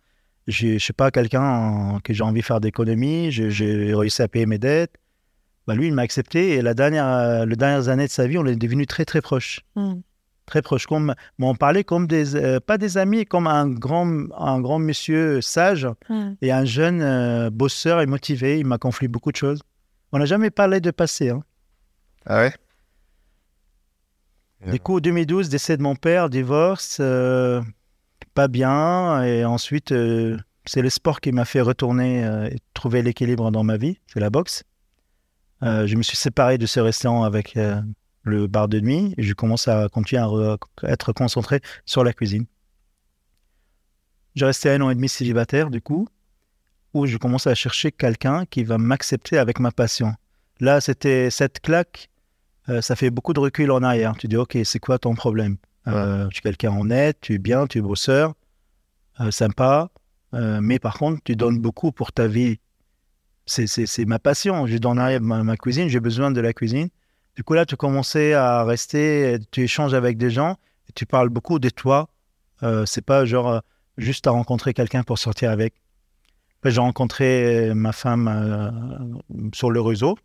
je 0.47 0.77
sais 0.79 0.93
pas, 0.93 1.11
quelqu'un 1.11 1.99
que 2.03 2.13
j'ai 2.13 2.23
envie 2.23 2.41
de 2.41 2.45
faire 2.45 2.59
d'économie, 2.61 3.31
j'ai- 3.31 3.51
j'ai 3.51 3.93
réussi 3.93 4.21
à 4.21 4.27
payer 4.27 4.45
mes 4.45 4.57
dettes. 4.57 4.93
Bah, 5.67 5.75
lui, 5.75 5.87
il 5.87 5.93
m'a 5.93 6.01
accepté. 6.01 6.51
Et 6.55 6.61
la 6.61 6.73
dernière, 6.73 7.45
les 7.45 7.55
dernières 7.55 7.89
années 7.89 8.07
de 8.07 8.11
sa 8.11 8.25
vie, 8.25 8.37
on 8.37 8.45
est 8.45 8.55
devenus 8.55 8.87
très, 8.87 9.05
très 9.05 9.21
proches. 9.21 9.59
Hmm. 9.75 9.95
Très 10.47 10.61
proches. 10.63 10.87
Comme, 10.87 11.13
mais 11.37 11.45
on 11.45 11.53
parlait 11.55 11.83
comme 11.83 12.07
des, 12.07 12.35
euh, 12.35 12.59
pas 12.59 12.77
des 12.77 12.97
amis, 12.97 13.25
comme 13.25 13.45
un 13.47 13.67
grand, 13.69 14.07
un 14.37 14.59
grand 14.59 14.79
monsieur 14.79 15.39
sage 15.41 15.87
Hmm. 16.09 16.31
et 16.41 16.51
un 16.51 16.65
jeune 16.65 17.01
euh, 17.01 17.49
bosseur 17.51 18.01
et 18.01 18.05
motivé. 18.07 18.57
Il 18.59 18.65
m'a 18.65 18.77
confié 18.79 19.07
beaucoup 19.07 19.31
de 19.31 19.37
choses. 19.37 19.61
On 20.11 20.19
n'a 20.19 20.25
jamais 20.25 20.49
parlé 20.51 20.79
de 20.81 20.91
passé. 20.91 21.29
hein. 21.29 21.43
Ah 22.25 22.39
ouais? 22.41 22.53
Du 24.71 24.79
coup, 24.79 24.99
2012, 25.01 25.49
décès 25.49 25.75
de 25.77 25.81
mon 25.81 25.95
père, 25.95 26.29
divorce, 26.29 26.97
euh, 26.99 27.61
pas 28.35 28.47
bien. 28.47 29.23
Et 29.23 29.43
ensuite, 29.45 29.91
euh, 29.91 30.37
c'est 30.65 30.81
le 30.83 30.89
sport 30.91 31.19
qui 31.21 31.31
m'a 31.31 31.45
fait 31.45 31.61
retourner 31.61 32.23
euh, 32.25 32.47
et 32.47 32.57
trouver 32.73 33.01
l'équilibre 33.01 33.49
dans 33.51 33.63
ma 33.63 33.77
vie. 33.77 33.97
C'est 34.07 34.19
la 34.19 34.29
boxe. 34.29 34.63
Je 35.63 35.95
me 35.95 36.01
suis 36.01 36.17
séparé 36.17 36.57
de 36.57 36.65
ce 36.65 36.79
restaurant 36.79 37.23
avec 37.23 37.55
le 38.23 38.47
bar 38.47 38.67
de 38.67 38.79
nuit 38.79 39.13
et 39.17 39.21
je 39.21 39.33
commence 39.35 39.67
à 39.67 39.89
continuer 39.89 40.19
à 40.19 40.25
re- 40.25 40.57
être 40.83 41.13
concentré 41.13 41.61
sur 41.85 42.03
la 42.03 42.13
cuisine. 42.13 42.45
J'ai 44.33 44.45
resté 44.45 44.71
un 44.71 44.81
an 44.81 44.89
et 44.89 44.95
demi 44.95 45.07
célibataire, 45.07 45.69
du 45.69 45.79
coup, 45.79 46.07
où 46.93 47.05
je 47.05 47.17
commence 47.17 47.47
à 47.47 47.55
chercher 47.55 47.91
quelqu'un 47.91 48.45
qui 48.45 48.63
va 48.63 48.77
m'accepter 48.77 49.37
avec 49.37 49.59
ma 49.59 49.71
passion. 49.71 50.13
Là, 50.59 50.81
c'était 50.81 51.29
cette 51.29 51.59
claque 51.61 52.09
euh, 52.69 52.79
ça 52.79 52.95
fait 52.95 53.09
beaucoup 53.09 53.33
de 53.33 53.39
recul 53.39 53.71
en 53.71 53.81
arrière. 53.81 54.13
Tu 54.17 54.27
dis, 54.27 54.37
OK, 54.37 54.55
c'est 54.65 54.79
quoi 54.79 54.99
ton 54.99 55.15
problème? 55.15 55.57
Euh, 55.87 56.27
Tu 56.29 56.37
es 56.37 56.41
quelqu'un 56.41 56.71
honnête, 56.77 57.17
tu 57.19 57.33
es 57.33 57.37
bien, 57.39 57.65
tu 57.65 57.79
es 57.79 57.81
bosseur, 57.81 58.35
euh, 59.19 59.31
sympa, 59.31 59.89
euh, 60.35 60.59
mais 60.61 60.77
par 60.77 60.97
contre, 60.99 61.21
tu 61.23 61.35
donnes 61.35 61.59
beaucoup 61.59 61.91
pour 61.91 62.11
ta 62.11 62.27
vie. 62.27 62.59
C'est- 63.47 63.65
C'est 63.67 63.87
c'est 63.87 64.05
ma 64.05 64.19
passion. 64.19 64.67
Je 64.67 64.77
donne 64.77 64.99
à 64.99 65.19
ma, 65.19 65.43
ma 65.43 65.57
cuisine, 65.57 65.87
j'ai 65.89 65.99
besoin 65.99 66.29
de 66.31 66.39
la 66.39 66.53
cuisine. 66.53 66.89
Du 67.35 67.43
coup, 67.43 67.53
là, 67.55 67.65
tu 67.65 67.75
commençais 67.75 68.33
à 68.33 68.63
rester, 68.63 69.39
tu 69.49 69.63
échanges 69.63 69.95
avec 69.95 70.17
des 70.17 70.29
gens, 70.29 70.57
et 70.87 70.91
tu 70.93 71.05
parles 71.07 71.29
beaucoup 71.29 71.57
de 71.59 71.69
toi. 71.69 72.09
Euh, 72.63 72.85
c'est 72.85 73.03
pas 73.03 73.25
genre 73.25 73.49
euh, 73.49 73.59
juste 73.97 74.27
à 74.27 74.31
rencontrer 74.31 74.73
quelqu'un 74.75 75.01
pour 75.03 75.17
sortir 75.17 75.49
avec. 75.49 75.73
J'ai 76.63 76.79
rencontré 76.79 77.73
ma 77.73 77.91
femme 77.91 78.27
euh, 78.27 79.49
sur 79.53 79.71
le 79.71 79.81
réseau 79.81 80.17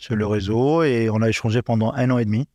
sur 0.00 0.14
le 0.14 0.26
réseau 0.26 0.84
et 0.84 1.10
on 1.10 1.20
a 1.22 1.28
échangé 1.28 1.60
pendant 1.60 1.92
un 1.92 2.10
an 2.10 2.18
et 2.18 2.24
demi. 2.24 2.46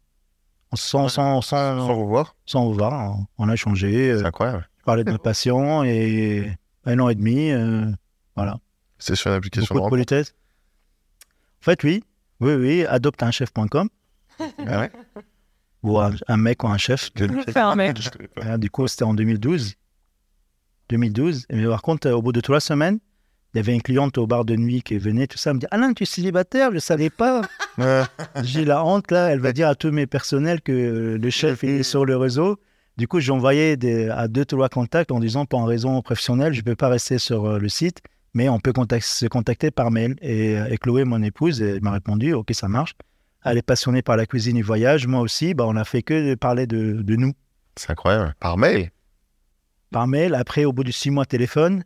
Sans, 0.75 1.07
sans, 1.09 1.41
sans, 1.41 1.85
Sans 1.85 1.95
revoir 1.99 2.35
sans 2.45 2.65
revoir, 2.69 3.17
on 3.37 3.49
a 3.49 3.53
échangé, 3.53 4.11
euh, 4.11 4.19
C'est 4.19 4.25
incroyable. 4.25 4.67
parlé 4.85 5.03
de 5.03 5.11
ma 5.11 5.17
passion 5.19 5.83
et 5.83 6.51
un 6.85 6.99
an 6.99 7.09
et 7.09 7.15
demi, 7.15 7.51
euh, 7.51 7.85
voilà. 8.35 8.57
C'est 8.97 9.15
sur 9.15 9.29
une 9.29 9.37
application 9.37 9.75
Beaucoup 9.75 9.81
de 9.81 9.85
de 9.85 9.89
politesse. 9.89 10.33
En 11.61 11.63
fait, 11.65 11.83
oui, 11.83 12.03
oui, 12.39 12.53
oui, 12.55 12.85
adopteunchef.com 12.85 13.89
Ah 14.39 14.79
ouais? 14.79 14.91
Ou 15.83 15.99
un, 15.99 16.11
un 16.27 16.37
mec 16.37 16.63
ou 16.63 16.67
un 16.67 16.77
chef. 16.77 17.11
Fais 17.15 17.59
un 17.59 17.75
mec. 17.75 18.01
Je. 18.01 18.09
Voilà, 18.37 18.57
du 18.57 18.69
coup, 18.71 18.87
c'était 18.87 19.03
en 19.03 19.13
2012. 19.13 19.75
2012. 20.93 21.45
Mais 21.51 21.65
par 21.65 21.81
contre, 21.81 22.07
euh, 22.07 22.13
au 22.13 22.21
bout 22.21 22.31
de 22.31 22.41
trois 22.41 22.59
semaines, 22.59 22.99
il 23.53 23.57
y 23.57 23.59
avait 23.59 23.73
une 23.73 23.81
cliente 23.81 24.17
au 24.17 24.25
bar 24.25 24.45
de 24.45 24.55
nuit 24.55 24.81
qui 24.81 24.97
venait, 24.97 25.27
tout 25.27 25.37
ça, 25.37 25.51
elle 25.51 25.55
me 25.57 25.59
dit 25.59 25.67
Alain, 25.71 25.93
tu 25.93 26.03
es 26.03 26.05
célibataire 26.05 26.69
Je 26.69 26.75
ne 26.75 26.79
savais 26.79 27.09
pas. 27.09 27.41
J'ai 28.43 28.65
la 28.65 28.83
honte 28.83 29.11
là, 29.11 29.27
elle 29.27 29.39
va 29.39 29.53
dire 29.53 29.67
à 29.67 29.75
tous 29.75 29.91
mes 29.91 30.07
personnels 30.07 30.61
que 30.61 31.17
le 31.21 31.29
chef 31.29 31.63
est 31.63 31.83
sur 31.83 32.05
le 32.05 32.17
réseau. 32.17 32.59
Du 32.97 33.07
coup, 33.07 33.19
des, 33.19 34.09
à 34.09 34.27
deux, 34.27 34.45
trois 34.45 34.69
contacts 34.69 35.11
en 35.11 35.19
disant 35.19 35.45
pour 35.45 35.59
une 35.61 35.67
raison 35.67 36.01
professionnelle, 36.01 36.53
je 36.53 36.59
ne 36.59 36.65
peux 36.65 36.75
pas 36.75 36.89
rester 36.89 37.17
sur 37.17 37.45
euh, 37.45 37.57
le 37.59 37.67
site, 37.69 38.01
mais 38.35 38.49
on 38.49 38.59
peut 38.59 38.71
contact- 38.71 39.05
se 39.05 39.25
contacter 39.25 39.71
par 39.71 39.89
mail. 39.89 40.15
Et, 40.21 40.57
euh, 40.57 40.67
et 40.69 40.77
Chloé, 40.77 41.03
mon 41.03 41.21
épouse, 41.23 41.59
elle 41.61 41.81
m'a 41.81 41.91
répondu, 41.91 42.33
ok, 42.33 42.51
ça 42.53 42.67
marche. 42.67 42.93
Elle 43.45 43.57
est 43.57 43.63
passionnée 43.63 44.03
par 44.03 44.15
la 44.15 44.25
cuisine 44.27 44.57
et 44.57 44.61
le 44.61 44.65
voyage. 44.65 45.07
Moi 45.07 45.21
aussi, 45.21 45.53
bah, 45.55 45.65
on 45.67 45.75
a 45.75 45.83
fait 45.83 46.03
que 46.03 46.35
parler 46.35 46.67
de, 46.67 47.01
de 47.01 47.15
nous 47.15 47.33
C'est 47.75 47.89
incroyable. 47.89 48.35
Par 48.39 48.57
mail 48.57 48.91
par 49.93 50.07
mail. 50.07 50.35
Après, 50.35 50.65
au 50.65 50.73
bout 50.73 50.83
de 50.83 50.91
six 50.91 51.09
mois, 51.11 51.25
téléphone. 51.25 51.83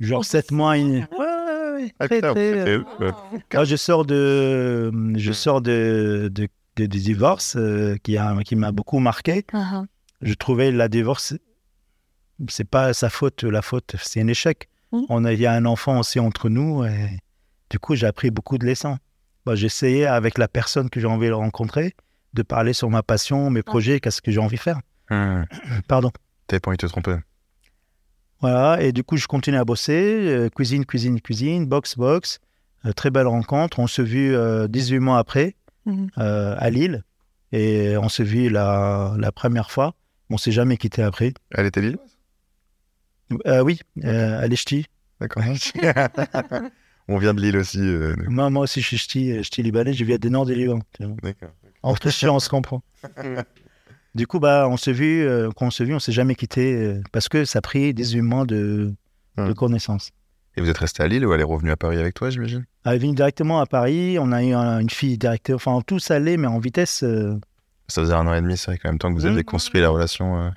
Genre 0.00 0.20
Oh, 0.20 0.22
sept 0.22 0.50
mois. 0.50 0.78
une-. 0.78 1.06
Ouais, 1.12 1.18
ouais, 1.18 1.72
ouais, 1.74 1.94
Ah, 1.98 2.08
très, 2.08 2.20
très, 2.22 2.28
c'était- 2.34 2.80
euh, 3.02 3.12
Quand 3.50 3.64
je 3.64 3.76
sors 3.76 4.06
de, 4.06 4.90
je 5.16 5.32
sors 5.32 5.60
de, 5.60 6.32
de, 6.34 6.86
divorce 6.86 7.56
euh, 7.56 7.96
qui 8.02 8.16
a, 8.16 8.34
qui 8.42 8.56
m'a 8.56 8.72
beaucoup 8.72 8.98
marqué. 9.00 9.44
Ah, 9.52 9.82
Je 10.22 10.32
trouvais 10.32 10.70
la 10.72 10.88
divorce, 10.88 11.34
c'est 12.48 12.64
pas 12.68 12.94
sa 12.94 13.10
faute, 13.10 13.44
la 13.44 13.60
faute, 13.60 13.96
c'est 14.02 14.22
un 14.22 14.28
échec. 14.28 14.68
Mhm. 14.92 15.04
On 15.10 15.24
a, 15.26 15.32
il 15.34 15.40
y 15.40 15.46
a 15.46 15.52
un 15.52 15.66
enfant 15.66 15.98
aussi 16.00 16.18
entre 16.18 16.48
nous 16.48 16.84
et 16.84 17.18
du 17.70 17.78
coup, 17.78 17.94
j'ai 17.94 18.06
appris 18.06 18.30
beaucoup 18.30 18.56
de 18.58 18.66
leçons. 18.66 18.96
Bah, 19.46 19.54
J'essayais 19.54 20.06
avec 20.06 20.38
la 20.38 20.48
personne 20.48 20.88
que 20.90 20.98
j'ai 21.00 21.06
envie 21.06 21.28
de 21.28 21.32
rencontrer 21.32 21.94
de 22.32 22.42
parler 22.42 22.72
sur 22.72 22.88
ma 22.90 23.02
passion, 23.02 23.50
mes 23.50 23.62
projets, 23.62 24.00
qu'est-ce 24.00 24.22
que 24.22 24.30
j'ai 24.30 24.40
envie 24.40 24.56
de 24.56 24.60
faire. 24.62 24.80
Hmm. 25.10 25.42
Pardon. 25.88 26.10
T'avais 26.46 26.60
pas 26.60 26.70
envie 26.70 26.76
de 26.78 26.86
te 26.86 26.90
tromper. 26.90 27.16
Voilà, 28.40 28.82
et 28.82 28.92
du 28.92 29.04
coup, 29.04 29.16
je 29.16 29.26
continue 29.26 29.56
à 29.58 29.64
bosser, 29.64 29.92
euh, 30.28 30.48
cuisine, 30.48 30.86
cuisine, 30.86 31.20
cuisine, 31.20 31.66
box, 31.66 31.96
box. 31.96 32.38
Euh, 32.86 32.92
très 32.92 33.10
belle 33.10 33.26
rencontre. 33.26 33.78
On 33.78 33.86
se 33.86 34.00
vu 34.02 34.34
euh, 34.34 34.66
18 34.68 34.98
mois 35.00 35.18
après 35.18 35.56
Mhm. 35.86 36.08
euh, 36.18 36.54
à 36.58 36.70
Lille. 36.70 37.04
Et 37.52 37.96
on 37.98 38.08
s'est 38.08 38.24
vu 38.24 38.48
la, 38.48 39.14
la 39.18 39.32
première 39.32 39.70
fois. 39.70 39.94
On 40.30 40.38
s'est 40.38 40.52
jamais 40.52 40.76
quitté 40.76 41.02
après. 41.02 41.34
Elle 41.50 41.66
était 41.66 41.80
lille? 41.80 41.98
Euh, 43.46 43.60
oui, 43.62 43.80
euh, 44.04 44.40
à 44.40 44.46
l'Echti. 44.46 44.86
D'accord. 45.20 45.42
On 47.08 47.18
vient 47.18 47.34
de 47.34 47.40
Lille 47.40 47.56
aussi. 47.56 47.80
euh. 47.80 48.14
Moi, 48.28 48.50
moi 48.50 48.62
aussi, 48.62 48.80
je 48.80 48.86
suis 48.86 48.98
ch'ti, 48.98 49.42
ch'ti 49.42 49.62
libanais. 49.64 49.92
Je 49.92 50.04
viens 50.04 50.16
du 50.18 50.30
nord 50.30 50.46
du 50.46 50.54
Liban. 50.54 50.78
D'accord. 51.00 51.50
Entre 51.82 52.08
ch'ti, 52.10 52.26
on 52.28 52.38
se 52.38 52.48
comprend. 52.48 52.82
Du 54.14 54.26
coup, 54.26 54.40
bah, 54.40 54.66
on 54.68 54.76
s'est 54.76 54.92
vu, 54.92 55.22
euh, 55.26 55.50
quand 55.56 55.66
on 55.66 55.70
s'est 55.70 55.84
vu, 55.84 55.94
on 55.94 55.98
s'est 56.00 56.12
jamais 56.12 56.34
quitté 56.34 56.74
euh, 56.74 57.00
parce 57.12 57.28
que 57.28 57.44
ça 57.44 57.58
a 57.60 57.62
pris 57.62 57.94
18 57.94 58.22
mois 58.22 58.44
de, 58.44 58.92
de 59.36 59.42
Hmm. 59.42 59.54
connaissances. 59.54 60.10
Et 60.56 60.60
vous 60.60 60.68
êtes 60.68 60.78
resté 60.78 61.02
à 61.02 61.06
Lille 61.08 61.24
ou 61.24 61.32
elle 61.32 61.40
est 61.40 61.44
revenue 61.44 61.70
à 61.70 61.76
Paris 61.76 61.96
avec 61.98 62.14
toi, 62.14 62.28
j'imagine? 62.28 62.64
Elle 62.84 62.94
est 62.94 62.98
venue 62.98 63.14
directement 63.14 63.60
à 63.60 63.66
Paris. 63.66 64.18
On 64.18 64.32
a 64.32 64.42
eu 64.42 64.52
un- 64.52 64.80
une 64.80 64.90
fille 64.90 65.16
directement. 65.16 65.54
Enfin, 65.56 65.80
tous 65.86 66.10
allés, 66.10 66.36
mais 66.36 66.48
en 66.48 66.58
vitesse. 66.58 67.04
euh, 67.04 67.38
Ça 67.86 68.02
faisait 68.02 68.14
un 68.14 68.26
an 68.26 68.34
et 68.34 68.40
demi, 68.40 68.56
c'est 68.56 68.66
vrai 68.72 68.78
qu'en 68.78 68.88
même 68.88 68.98
temps 68.98 69.14
que 69.14 69.18
vous 69.20 69.26
Mhm. 69.26 69.32
avez 69.32 69.44
construit 69.44 69.80
la 69.80 69.90
relation. 69.90 70.36
euh, 70.40 70.50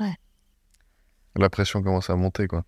La 1.35 1.49
pression 1.49 1.81
commence 1.81 2.09
à 2.09 2.15
monter, 2.15 2.47
quoi. 2.47 2.63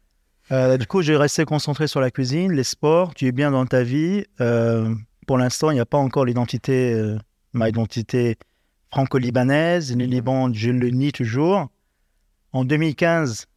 Euh, 0.51 0.77
du 0.77 0.86
coup, 0.88 1.01
j'ai 1.01 1.15
resté 1.17 1.45
concentré 1.45 1.88
sur 1.88 1.99
la 2.01 2.11
cuisine, 2.11 2.51
les 2.51 2.63
sports. 2.63 3.13
Tu 3.15 3.25
es 3.27 3.31
bien 3.31 3.51
dans 3.51 3.65
ta 3.65 3.83
vie. 3.83 4.23
Euh, 4.41 4.93
pour 5.27 5.38
l'instant, 5.38 5.71
il 5.71 5.75
n'y 5.75 5.79
a 5.79 5.86
pas 5.86 5.97
encore 5.97 6.25
l'identité, 6.25 6.93
euh, 6.93 7.17
ma 7.53 7.69
identité 7.69 8.38
franco-libanaise. 8.95 9.95
Le 9.95 10.05
Liban, 10.05 10.53
je 10.53 10.71
le 10.71 10.89
nie 10.89 11.11
toujours. 11.11 11.67
En 12.53 12.63
2015, 12.63 13.47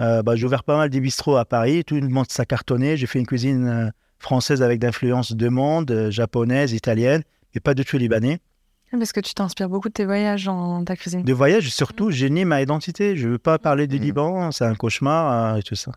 euh, 0.00 0.22
bah, 0.22 0.34
j'ai 0.34 0.44
ouvert 0.44 0.64
pas 0.64 0.76
mal 0.76 0.90
de 0.90 0.98
bistrots 0.98 1.36
à 1.36 1.44
Paris. 1.44 1.84
Tout 1.84 1.94
le 1.94 2.08
monde 2.08 2.26
s'est 2.28 2.44
cartonné. 2.44 2.96
J'ai 2.96 3.06
fait 3.06 3.20
une 3.20 3.26
cuisine 3.26 3.66
euh, 3.68 3.90
française 4.18 4.60
avec 4.60 4.80
d'influence 4.80 5.32
de 5.32 5.48
monde, 5.48 5.90
euh, 5.92 6.10
japonaise, 6.10 6.72
italienne, 6.72 7.22
et 7.54 7.60
pas 7.60 7.74
du 7.74 7.84
tout 7.84 7.96
libanais. 7.96 8.40
Parce 8.90 9.12
que 9.12 9.20
tu 9.20 9.34
t'inspires 9.34 9.68
beaucoup 9.68 9.88
de 9.88 9.92
tes 9.92 10.04
voyages 10.04 10.46
dans 10.46 10.82
ta 10.82 10.96
cuisine. 10.96 11.22
De 11.22 11.32
voyage, 11.32 11.68
surtout, 11.68 12.10
j'ai 12.10 12.28
nié 12.30 12.44
ma 12.44 12.60
identité. 12.60 13.16
Je 13.16 13.26
ne 13.26 13.32
veux 13.32 13.38
pas 13.38 13.58
parler 13.58 13.86
du 13.86 13.96
Mhm. 13.98 14.02
Liban, 14.02 14.50
c'est 14.50 14.64
un 14.64 14.74
cauchemar 14.74 15.54
euh, 15.54 15.58
et 15.58 15.62
tout 15.62 15.76
ça. 15.76 15.92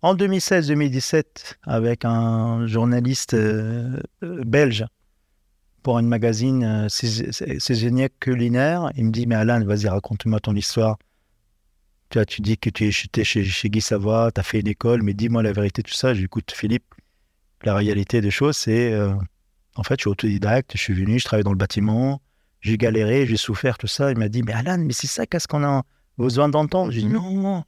En 0.00 0.14
2016-2017, 0.14 1.58
avec 1.64 2.06
un 2.06 2.66
journaliste 2.66 3.34
euh, 3.34 4.00
belge, 4.22 4.86
pour 5.82 5.98
une 5.98 6.06
magazine 6.08 6.64
euh, 6.64 6.88
sais- 6.88 7.32
sais- 7.32 7.58
saisonnier 7.58 8.08
culinaire. 8.20 8.90
Il 8.96 9.06
me 9.06 9.10
dit, 9.10 9.26
mais 9.26 9.34
Alain, 9.34 9.62
vas-y, 9.64 9.88
raconte-moi 9.88 10.40
ton 10.40 10.54
histoire. 10.54 10.96
Tu, 12.10 12.18
vois, 12.18 12.24
tu 12.26 12.40
dis 12.42 12.58
que 12.58 12.70
tu 12.70 12.88
es 12.88 12.90
chez, 12.90 13.44
chez, 13.44 13.70
Guy 13.70 13.80
Savoie, 13.80 14.32
tu 14.32 14.40
as 14.40 14.42
fait 14.42 14.60
une 14.60 14.68
école, 14.68 15.02
mais 15.02 15.14
dis-moi 15.14 15.42
la 15.42 15.52
vérité, 15.52 15.82
tout 15.82 15.94
ça. 15.94 16.12
J'écoute 16.14 16.52
Philippe. 16.52 16.84
La 17.62 17.74
réalité 17.74 18.20
des 18.20 18.30
choses, 18.30 18.56
c'est, 18.56 18.92
euh, 18.92 19.12
en 19.76 19.82
fait, 19.82 19.94
je 19.98 20.02
suis 20.02 20.10
autodidacte, 20.10 20.72
je 20.74 20.78
suis 20.82 20.94
venu, 20.94 21.18
je 21.18 21.24
travaille 21.24 21.44
dans 21.44 21.52
le 21.52 21.58
bâtiment, 21.58 22.20
j'ai 22.60 22.76
galéré, 22.78 23.26
j'ai 23.26 23.36
souffert, 23.36 23.78
tout 23.78 23.86
ça. 23.86 24.10
Il 24.10 24.18
m'a 24.18 24.28
dit, 24.28 24.42
mais 24.42 24.52
Alan, 24.52 24.78
mais 24.78 24.92
c'est 24.92 25.06
ça, 25.06 25.26
qu'est-ce 25.26 25.46
qu'on 25.46 25.62
a 25.62 25.82
besoin 26.18 26.48
d'entendre? 26.48 26.90
J'ai 26.90 27.02
dit, 27.02 27.06
non, 27.06 27.30
non. 27.30 27.62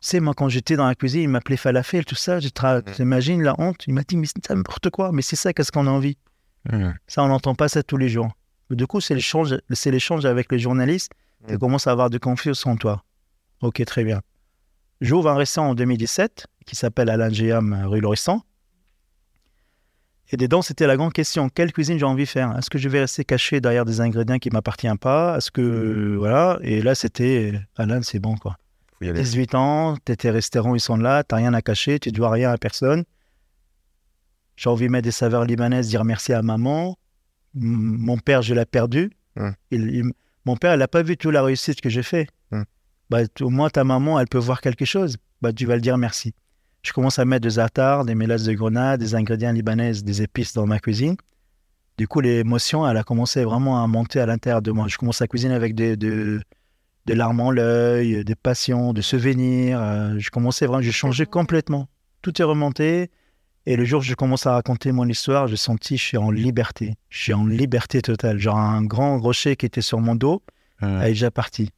Tu 0.00 0.08
sais, 0.10 0.20
moi, 0.20 0.34
quand 0.34 0.48
j'étais 0.48 0.76
dans 0.76 0.86
la 0.86 0.94
cuisine, 0.94 1.22
il 1.22 1.28
m'appelait 1.28 1.56
falafel, 1.56 2.04
tout 2.04 2.14
ça. 2.14 2.36
Mhm. 2.36 2.82
T'imagines 2.94 3.42
la 3.42 3.54
honte 3.58 3.84
Il 3.86 3.94
m'a 3.94 4.02
dit, 4.02 4.16
mais 4.16 4.26
c'est 4.26 4.50
n'importe 4.50 4.90
quoi, 4.90 5.12
mais 5.12 5.22
c'est 5.22 5.36
ça, 5.36 5.52
qu'est-ce 5.52 5.70
qu'on 5.72 5.86
a 5.86 5.90
envie 5.90 6.16
Ça, 7.06 7.22
on 7.22 7.28
n'entend 7.28 7.54
pas 7.54 7.68
ça 7.68 7.82
tous 7.82 7.96
les 7.96 8.08
jours. 8.08 8.30
Du 8.70 8.86
coup, 8.86 9.00
c'est 9.00 9.14
l'échange, 9.14 9.56
c'est 9.70 9.90
l'échange 9.90 10.24
avec 10.24 10.50
les 10.50 10.58
journalistes 10.58 11.12
qui 11.46 11.52
Mhm. 11.52 11.58
commence 11.58 11.86
à 11.86 11.92
avoir 11.92 12.08
de 12.10 12.18
confiance 12.18 12.64
en 12.66 12.76
toi. 12.76 13.04
Ok, 13.60 13.84
très 13.84 14.04
bien. 14.04 14.22
J'ouvre 15.00 15.28
un 15.30 15.36
restaurant 15.36 15.70
en 15.70 15.74
2017 15.74 16.46
qui 16.66 16.76
s'appelle 16.76 17.10
Alain 17.10 17.28
Géam, 17.30 17.84
rue 17.86 18.00
Lauriston. 18.00 18.40
Et 20.30 20.36
dedans, 20.38 20.62
c'était 20.62 20.86
la 20.86 20.96
grande 20.96 21.12
question 21.12 21.48
quelle 21.50 21.72
cuisine 21.72 21.98
j'ai 21.98 22.04
envie 22.06 22.24
de 22.24 22.28
faire? 22.28 22.56
Est-ce 22.58 22.70
que 22.70 22.78
je 22.78 22.88
vais 22.88 23.00
rester 23.00 23.24
caché 23.24 23.60
derrière 23.60 23.84
des 23.84 24.00
ingrédients 24.00 24.38
qui 24.38 24.48
ne 24.48 24.54
m'appartiennent 24.54 24.98
pas? 24.98 25.36
Est-ce 25.36 25.50
que. 25.50 26.16
Voilà. 26.18 26.58
Et 26.62 26.80
là, 26.80 26.94
c'était 26.94 27.60
Alain, 27.76 28.00
c'est 28.02 28.18
bon, 28.18 28.36
quoi. 28.36 28.56
Faut 28.98 29.04
y 29.04 29.10
aller. 29.10 29.20
18 29.22 29.54
ans, 29.54 29.96
t'es- 30.04 30.16
tes 30.16 30.30
restaurants, 30.30 30.74
ils 30.74 30.80
sont 30.80 30.96
là, 30.96 31.22
t'as 31.24 31.36
rien 31.36 31.52
à 31.52 31.60
cacher, 31.60 31.98
tu 31.98 32.10
dois 32.10 32.30
rien 32.30 32.50
à 32.50 32.56
personne. 32.58 33.04
J'ai 34.56 34.70
envie 34.70 34.86
de 34.86 34.90
mettre 34.92 35.04
des 35.04 35.10
saveurs 35.10 35.44
libanaises, 35.44 35.88
dire 35.88 36.04
merci 36.04 36.32
à 36.32 36.42
maman. 36.42 36.96
M- 37.56 37.62
Mon 37.98 38.18
père, 38.18 38.42
je 38.42 38.54
l'ai 38.54 38.64
perdu. 38.64 39.10
Hum. 39.36 39.54
Il- 39.70 39.90
il- 39.94 40.12
mon 40.44 40.56
père, 40.56 40.72
elle 40.72 40.78
n'a 40.80 40.88
pas 40.88 41.02
vu 41.02 41.16
toute 41.16 41.32
la 41.32 41.42
réussite 41.42 41.80
que 41.80 41.88
j'ai 41.88 42.02
fait. 42.02 42.28
Hum. 42.52 42.64
Bah, 43.10 43.20
au 43.40 43.50
moins, 43.50 43.70
ta 43.70 43.84
maman, 43.84 44.20
elle 44.20 44.28
peut 44.28 44.38
voir 44.38 44.60
quelque 44.60 44.84
chose. 44.84 45.16
Bah, 45.42 45.52
tu 45.52 45.66
vas 45.66 45.74
le 45.76 45.80
dire 45.80 45.98
merci. 45.98 46.34
Je 46.82 46.92
commence 46.92 47.18
à 47.18 47.24
mettre 47.24 47.42
des 47.48 47.58
attards, 47.58 48.04
des 48.04 48.14
mélasses 48.14 48.44
de 48.44 48.52
grenade, 48.52 49.00
des 49.00 49.14
ingrédients 49.14 49.52
libanaises, 49.52 50.04
des 50.04 50.22
épices 50.22 50.52
dans 50.52 50.66
ma 50.66 50.78
cuisine. 50.78 51.16
Du 51.96 52.06
coup, 52.08 52.20
l'émotion, 52.20 52.86
elle 52.88 52.96
a 52.96 53.02
commencé 53.04 53.42
vraiment 53.44 53.82
à 53.82 53.86
monter 53.86 54.20
à 54.20 54.26
l'intérieur 54.26 54.60
de 54.62 54.70
moi. 54.70 54.86
Je 54.88 54.98
commence 54.98 55.22
à 55.22 55.26
cuisiner 55.28 55.54
avec 55.54 55.74
des, 55.74 55.96
de, 55.96 56.42
de 57.06 57.14
larmes 57.14 57.40
en 57.40 57.50
l'œil, 57.50 58.24
des 58.24 58.34
passions, 58.34 58.92
des 58.92 59.00
souvenirs. 59.02 59.80
euh, 59.80 60.14
je 60.18 60.30
commençais 60.30 60.66
vraiment, 60.66 60.82
j'ai 60.82 60.92
changé 60.92 61.24
complètement. 61.24 61.88
Tout 62.20 62.40
est 62.40 62.44
remonté. 62.44 63.10
Et 63.66 63.76
le 63.76 63.84
jour 63.84 64.00
où 64.00 64.02
je 64.02 64.14
commence 64.14 64.46
à 64.46 64.52
raconter 64.52 64.92
mon 64.92 65.08
histoire, 65.08 65.46
j'ai 65.48 65.56
senti 65.56 65.94
que 65.94 66.00
je 66.00 66.06
suis 66.06 66.16
en 66.18 66.30
liberté. 66.30 66.94
Je 67.08 67.18
suis 67.22 67.32
en 67.32 67.46
liberté 67.46 68.02
totale. 68.02 68.38
Genre 68.38 68.58
un 68.58 68.82
grand 68.84 69.18
rocher 69.18 69.56
qui 69.56 69.64
était 69.66 69.80
sur 69.80 70.00
mon 70.00 70.14
dos 70.14 70.42
Mhm. 70.82 71.00
est 71.02 71.08
déjà 71.08 71.30
parti. 71.30 71.70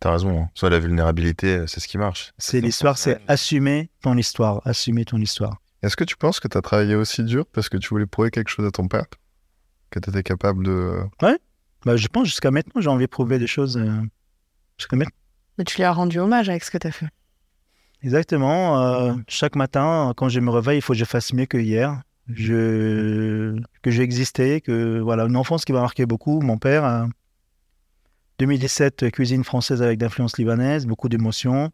T'as 0.00 0.12
raison. 0.12 0.42
hein. 0.42 0.48
Soit 0.54 0.70
la 0.70 0.80
vulnérabilité, 0.80 1.58
euh, 1.58 1.66
c'est 1.68 1.78
ce 1.78 1.86
qui 1.86 1.98
marche. 1.98 2.32
C'est 2.38 2.60
l'histoire, 2.60 2.98
c'est 2.98 3.20
assumer 3.28 3.90
ton 4.02 4.16
histoire. 4.16 4.60
Assumer 4.66 5.04
ton 5.04 5.18
histoire. 5.18 5.58
Est-ce 5.82 5.96
que 5.96 6.04
tu 6.04 6.16
penses 6.16 6.40
que 6.40 6.48
tu 6.48 6.58
as 6.58 6.62
travaillé 6.62 6.94
aussi 6.96 7.22
dur 7.22 7.44
parce 7.52 7.68
que 7.68 7.76
tu 7.76 7.88
voulais 7.90 8.06
prouver 8.06 8.30
quelque 8.30 8.48
chose 8.48 8.66
à 8.66 8.70
ton 8.72 8.88
père? 8.88 9.04
Que 9.90 10.00
tu 10.00 10.10
étais 10.10 10.22
capable 10.24 10.64
de. 10.64 10.98
Bah, 11.84 11.96
je 11.96 12.08
pense 12.08 12.26
jusqu'à 12.26 12.50
maintenant, 12.50 12.80
j'ai 12.80 12.88
envie 12.88 13.04
de 13.06 13.10
prouver 13.10 13.38
des 13.38 13.46
choses. 13.46 13.76
euh, 13.76 14.00
jusqu'à 14.78 14.96
maintenant. 14.96 15.14
Mais 15.58 15.64
tu 15.64 15.76
lui 15.76 15.84
as 15.84 15.92
rendu 15.92 16.18
hommage 16.18 16.48
avec 16.48 16.64
ce 16.64 16.70
que 16.70 16.78
tu 16.78 16.86
as 16.86 16.92
fait. 16.92 17.06
Exactement. 18.02 18.82
euh, 18.82 19.14
chaque 19.28 19.56
matin, 19.56 20.12
quand 20.16 20.28
je 20.28 20.40
me 20.40 20.50
réveille, 20.50 20.78
il 20.78 20.82
faut 20.82 20.92
que 20.92 20.98
je 20.98 21.04
fasse 21.04 21.32
mieux 21.32 21.46
que 21.46 21.58
hier. 21.58 22.02
Je... 22.28 23.60
Que 23.82 23.90
j'ai 23.90 24.02
existé, 24.02 24.60
que 24.60 25.00
voilà, 25.00 25.24
une 25.24 25.36
enfance 25.36 25.64
qui 25.64 25.72
m'a 25.72 25.80
marqué 25.80 26.06
beaucoup. 26.06 26.40
Mon 26.40 26.58
père, 26.58 26.84
euh, 26.84 27.06
2017, 28.38 29.10
cuisine 29.10 29.44
française 29.44 29.82
avec 29.82 29.98
d'influence 29.98 30.38
libanaise, 30.38 30.86
beaucoup 30.86 31.08
d'émotions. 31.08 31.70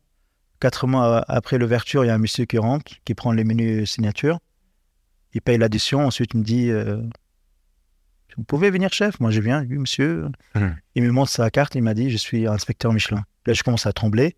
Quatre 0.61 0.87
mois 0.87 1.25
après 1.29 1.57
l'ouverture, 1.57 2.05
il 2.05 2.09
y 2.09 2.11
a 2.11 2.15
un 2.15 2.19
monsieur 2.19 2.45
qui 2.45 2.59
rentre, 2.59 2.93
qui 3.05 3.15
prend 3.15 3.33
les 3.33 3.45
menus 3.45 3.91
signature. 3.91 4.41
Il 5.35 5.41
paye 5.41 5.59
l'addition. 5.59 6.07
Ensuite, 6.07 6.33
il 6.35 6.41
me 6.41 6.45
dit 6.45 6.71
euh, 6.71 7.01
Vous 8.37 8.43
pouvez 8.43 8.71
venir, 8.71 8.93
chef? 8.93 9.21
Moi, 9.21 9.31
je 9.31 9.41
viens. 9.41 9.65
Oui, 9.69 9.79
monsieur. 9.79 10.29
Mhm. 10.55 10.77
Il 10.95 11.03
me 11.05 11.11
montre 11.11 11.31
sa 11.31 11.49
carte. 11.51 11.75
Il 11.75 11.83
m'a 11.83 11.95
dit 11.95 12.11
Je 12.11 12.17
suis 12.17 12.47
inspecteur 12.47 12.93
Michelin. 12.93 13.25
Là, 13.47 13.53
je 13.53 13.63
commence 13.63 13.87
à 13.87 13.93
trembler. 13.93 14.37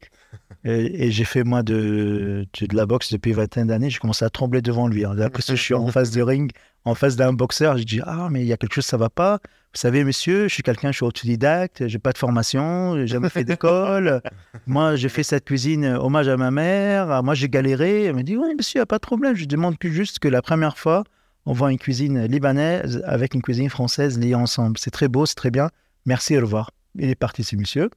Et, 0.65 1.07
et 1.07 1.11
j'ai 1.11 1.25
fait, 1.25 1.43
moi, 1.43 1.63
de, 1.63 2.47
de, 2.61 2.67
de 2.67 2.77
la 2.77 2.87
boxe 2.87 3.13
depuis 3.13 3.33
vingtaine 3.33 3.69
d'années. 3.69 3.91
Je 3.91 3.99
commence 3.99 4.23
à 4.23 4.31
trembler 4.31 4.61
devant 4.61 4.89
lui. 4.89 5.05
Après, 5.05 5.43
je 5.47 5.55
suis 5.55 5.75
en 5.75 5.87
face 5.93 6.11
de 6.11 6.23
ring, 6.23 6.51
en 6.85 6.95
face 6.95 7.17
d'un 7.17 7.33
boxeur. 7.33 7.79
Je 7.79 7.85
dis 7.85 8.01
Ah, 8.05 8.29
mais 8.31 8.43
il 8.43 8.47
y 8.47 8.53
a 8.53 8.57
quelque 8.57 8.75
chose, 8.75 8.85
ça 8.85 8.97
va 8.97 9.09
pas. 9.09 9.39
Vous 9.73 9.79
savez, 9.79 10.03
monsieur, 10.05 10.49
je 10.49 10.55
suis 10.55 10.63
quelqu'un, 10.65 10.91
je 10.91 10.97
suis 10.97 11.05
autodidacte, 11.05 11.87
j'ai 11.87 12.01
pas 12.01 12.13
de 12.13 12.19
formation, 12.19 12.97
j'ai 12.97 13.07
jamais 13.07 13.29
fait 13.29 13.45
d'école. 13.45 14.21
Moi, 14.67 14.97
j'ai 14.97 15.09
fait 15.09 15.23
cette 15.23 15.45
cuisine 15.45 15.85
euh, 15.85 15.99
hommage 16.01 16.29
à 16.29 16.37
ma 16.37 16.51
mère. 16.51 17.11
Ah, 17.11 17.23
Moi, 17.23 17.35
j'ai 17.35 17.49
galéré. 17.49 18.05
Elle 18.05 18.17
me 18.17 18.23
dit 18.23 18.37
Oui, 18.37 18.55
monsieur, 18.57 18.85
pas 18.85 18.97
de 18.97 19.03
problème. 19.03 19.37
Je 19.37 19.45
demande 19.45 19.79
que 19.79 19.89
juste 19.89 20.19
que 20.19 20.29
la 20.29 20.43
première 20.43 20.77
fois, 20.77 21.05
on 21.47 21.53
voit 21.53 21.73
une 21.73 21.79
cuisine 21.79 22.27
libanaise 22.27 23.03
avec 23.07 23.35
une 23.35 23.43
cuisine 23.43 23.71
française 23.71 24.19
liée 24.19 24.35
ensemble. 24.35 24.77
C'est 24.79 24.91
très 24.91 25.09
beau, 25.09 25.25
c'est 25.25 25.35
très 25.37 25.51
bien. 25.51 25.71
Merci, 26.05 26.37
au 26.37 26.41
revoir. 26.41 26.71
Il 26.99 27.09
est 27.09 27.15
parti, 27.15 27.45
ce 27.45 27.57
monsieur. 27.57 27.91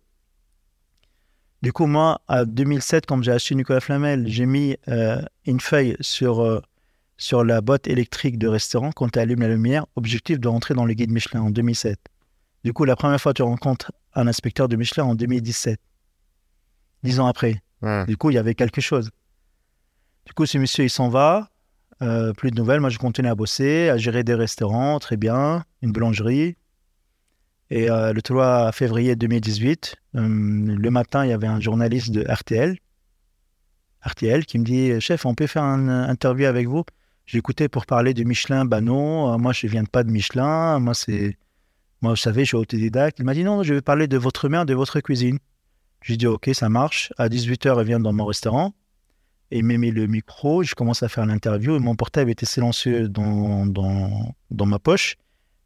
Du 1.64 1.72
coup, 1.72 1.86
moi, 1.86 2.20
en 2.28 2.44
2007, 2.44 3.06
quand 3.06 3.24
j'ai 3.24 3.32
acheté 3.32 3.56
Nicolas 3.56 3.80
Flamel, 3.80 4.28
j'ai 4.28 4.46
mis 4.46 4.76
euh, 4.90 5.22
une 5.46 5.62
feuille 5.62 5.96
sur, 6.02 6.42
euh, 6.42 6.60
sur 7.16 7.46
la 7.46 7.62
boîte 7.62 7.88
électrique 7.88 8.38
de 8.38 8.50
restaurant 8.50 8.92
quand 8.92 9.08
tu 9.08 9.18
allumes 9.18 9.40
la 9.40 9.48
lumière, 9.48 9.86
objectif 9.96 10.42
de 10.42 10.50
rentrer 10.50 10.74
dans 10.74 10.84
le 10.84 10.94
guide 10.94 11.10
Michelin 11.10 11.42
en 11.42 11.52
2007. 11.52 11.98
Du 12.66 12.74
coup, 12.74 12.84
la 12.84 12.98
première 12.98 13.22
fois, 13.22 13.34
tu 13.34 13.44
rencontres 13.44 13.94
un 14.14 14.28
inspecteur 14.28 14.68
de 14.68 14.76
Michelin 14.76 15.06
en 15.06 15.16
2017, 15.16 15.80
dix 17.04 17.22
ans 17.22 17.28
après. 17.28 17.62
Ouais. 17.82 18.06
Du 18.08 18.18
coup, 18.18 18.30
il 18.30 18.34
y 18.34 18.40
avait 18.40 18.56
quelque 18.56 18.82
chose. 18.82 19.10
Du 20.26 20.34
coup, 20.34 20.46
ce 20.46 20.58
monsieur, 20.58 20.84
il 20.84 20.90
s'en 20.90 21.08
va. 21.08 21.50
Euh, 22.02 22.34
plus 22.34 22.52
de 22.52 22.58
nouvelles. 22.58 22.82
Moi, 22.82 22.90
je 22.90 22.98
continue 22.98 23.30
à 23.30 23.36
bosser, 23.36 23.88
à 23.88 23.96
gérer 23.96 24.26
des 24.26 24.36
restaurants, 24.36 25.00
très 25.00 25.16
bien, 25.16 25.64
une 25.82 25.94
boulangerie. 25.94 26.58
Et 27.76 27.90
euh, 27.90 28.14
le 28.14 28.22
3 28.22 28.72
février 28.72 29.16
2018, 29.16 29.96
euh, 30.14 30.22
le 30.22 30.90
matin, 30.92 31.26
il 31.26 31.32
y 31.32 31.34
avait 31.34 31.48
un 31.48 31.60
journaliste 31.60 32.12
de 32.12 32.24
RTL, 32.32 32.78
RTL, 34.06 34.46
qui 34.46 34.60
me 34.60 34.64
dit 34.64 35.02
Chef, 35.02 35.26
on 35.26 35.34
peut 35.34 35.48
faire 35.48 35.64
une 35.64 35.90
interview 35.90 36.46
avec 36.46 36.68
vous? 36.68 36.84
Écouté 37.34 37.70
pour 37.70 37.88
parler 37.88 38.14
de 38.14 38.24
Michelin. 38.24 38.66
Bah 38.66 38.80
non, 38.80 39.34
euh, 39.34 39.38
moi, 39.40 39.54
je 39.54 39.66
ne 39.66 39.72
viens 39.72 39.86
pas 39.86 40.04
de 40.04 40.12
Michelin. 40.12 40.78
Moi, 40.78 40.94
c'est. 40.94 41.36
Moi, 42.04 42.12
vous 42.12 42.18
savez, 42.18 42.44
je 42.44 42.50
suis 42.50 42.58
autodidacte. 42.58 43.18
Il 43.18 43.26
m'a 43.26 43.34
dit 43.34 43.44
Non, 43.44 43.64
je 43.64 43.74
vais 43.74 43.82
parler 43.82 44.08
de 44.08 44.18
votre 44.18 44.50
mère, 44.50 44.68
de 44.68 44.76
votre 44.76 45.00
cuisine. 45.00 45.40
J'ai 46.04 46.16
dit 46.16 46.28
Ok, 46.28 46.52
ça 46.54 46.70
marche. 46.70 47.12
À 47.18 47.28
18h, 47.28 47.76
il 47.80 47.88
vient 47.88 48.00
dans 48.00 48.14
mon 48.14 48.26
restaurant. 48.26 48.76
Et 49.50 49.58
il 49.60 49.66
m'a 49.66 49.78
mis 49.78 49.90
le 49.90 50.06
micro. 50.06 50.62
Je 50.62 50.76
commence 50.76 51.02
à 51.02 51.10
faire 51.10 51.26
l'interview. 51.26 51.80
Mon 51.80 51.96
portable 51.96 52.30
était 52.30 52.46
silencieux 52.46 53.10
dans, 53.10 53.66
dans, 53.66 54.36
dans 54.52 54.68
ma 54.68 54.78
poche. 54.78 55.16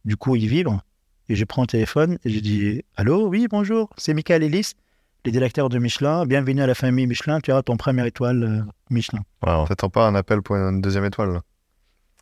Du 0.05 0.16
coup, 0.16 0.38
il 0.38 0.47
vibre. 0.47 0.82
Et 1.30 1.36
je 1.36 1.44
prends 1.46 1.64
le 1.64 1.68
téléphone 1.68 2.18
et 2.24 2.30
je 2.30 2.40
dis 2.40 2.84
Allô, 2.96 3.28
oui, 3.28 3.48
bonjour, 3.50 3.90
c'est 3.98 4.14
Michael 4.14 4.44
Ellis, 4.44 4.74
le 5.26 5.32
directeur 5.32 5.70
de 5.70 5.78
Michelin. 5.78 6.26
Bienvenue 6.26 6.62
à 6.62 6.68
la 6.68 6.76
famille 6.76 7.06
Michelin. 7.08 7.40
Tu 7.42 7.52
as 7.52 7.62
ton 7.64 7.76
première 7.76 8.06
étoile 8.06 8.44
euh, 8.44 8.62
Michelin. 8.90 9.20
Wow. 9.46 9.68
T'attends 9.68 9.90
pas 9.90 10.08
un 10.08 10.16
appel 10.16 10.42
pour 10.42 10.56
une 10.56 10.82
deuxième 10.82 11.06
étoile 11.06 11.34
là 11.34 11.42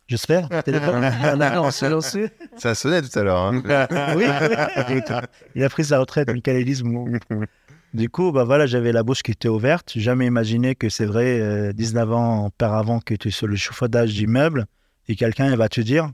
J'espère. 0.08 0.48
Non, 1.36 1.70
silencieux. 1.70 2.30
Ça 2.56 2.74
sonnait 2.74 3.02
tout 3.02 3.16
à 3.18 3.22
l'heure. 3.22 3.38
hein. 3.38 3.62
Oui. 4.16 4.24
Il 5.54 5.62
a 5.64 5.68
pris 5.68 5.84
sa 5.84 5.98
retraite, 5.98 6.28
Michael 6.30 6.56
Ellis. 6.56 6.82
Du 7.94 8.10
coup, 8.10 8.30
bah 8.32 8.44
voilà, 8.44 8.66
j'avais 8.66 8.92
la 8.92 9.02
bouche 9.02 9.22
qui 9.22 9.30
était 9.30 9.48
ouverte. 9.48 9.92
Jamais 9.96 10.26
imaginé 10.26 10.74
que 10.74 10.88
c'est 10.88 11.06
vrai, 11.06 11.40
euh, 11.40 11.72
19 11.72 12.12
ans 12.12 12.46
auparavant, 12.46 13.00
que 13.00 13.14
tu 13.14 13.28
es 13.28 13.30
sur 13.30 13.46
le 13.46 13.56
chauffaudage 13.56 14.12
d'immeuble 14.14 14.66
et 15.08 15.14
quelqu'un 15.16 15.54
va 15.56 15.68
te 15.68 15.80
dire 15.80 16.10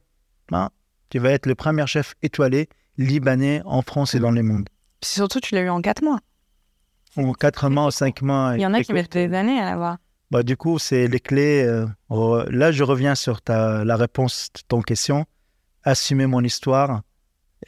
Ben, 0.50 0.68
tu 1.10 1.18
vas 1.18 1.30
être 1.30 1.46
le 1.46 1.54
premier 1.54 1.86
chef 1.86 2.14
étoilé 2.22 2.68
libanais 2.98 3.62
en 3.64 3.82
France 3.82 4.14
et 4.14 4.18
dans 4.20 4.30
le 4.30 4.42
monde. 4.42 4.68
Puis 5.00 5.10
surtout, 5.10 5.40
tu 5.40 5.54
l'as 5.54 5.62
eu 5.62 5.68
en 5.68 5.80
4 5.80 6.02
mois. 6.02 6.20
En 7.16 7.32
4 7.32 7.68
mois, 7.68 7.90
5 7.90 8.22
mois. 8.22 8.52
Il 8.56 8.60
y 8.62 8.66
en 8.66 8.74
a 8.74 8.82
qui 8.82 8.92
mettent 8.92 9.12
des 9.12 9.32
années 9.34 9.58
à 9.60 9.64
l'avoir. 9.70 9.98
Bah, 10.30 10.42
du 10.42 10.56
coup, 10.56 10.78
c'est 10.78 11.08
les 11.08 11.20
clés. 11.20 11.62
euh, 11.64 11.86
re- 12.08 12.48
là, 12.50 12.72
je 12.72 12.82
reviens 12.84 13.14
sur 13.14 13.42
ta, 13.42 13.84
la 13.84 13.96
réponse 13.96 14.48
de 14.54 14.60
ton 14.66 14.80
question. 14.80 15.26
Assumer 15.84 16.26
mon 16.26 16.42
histoire 16.42 17.02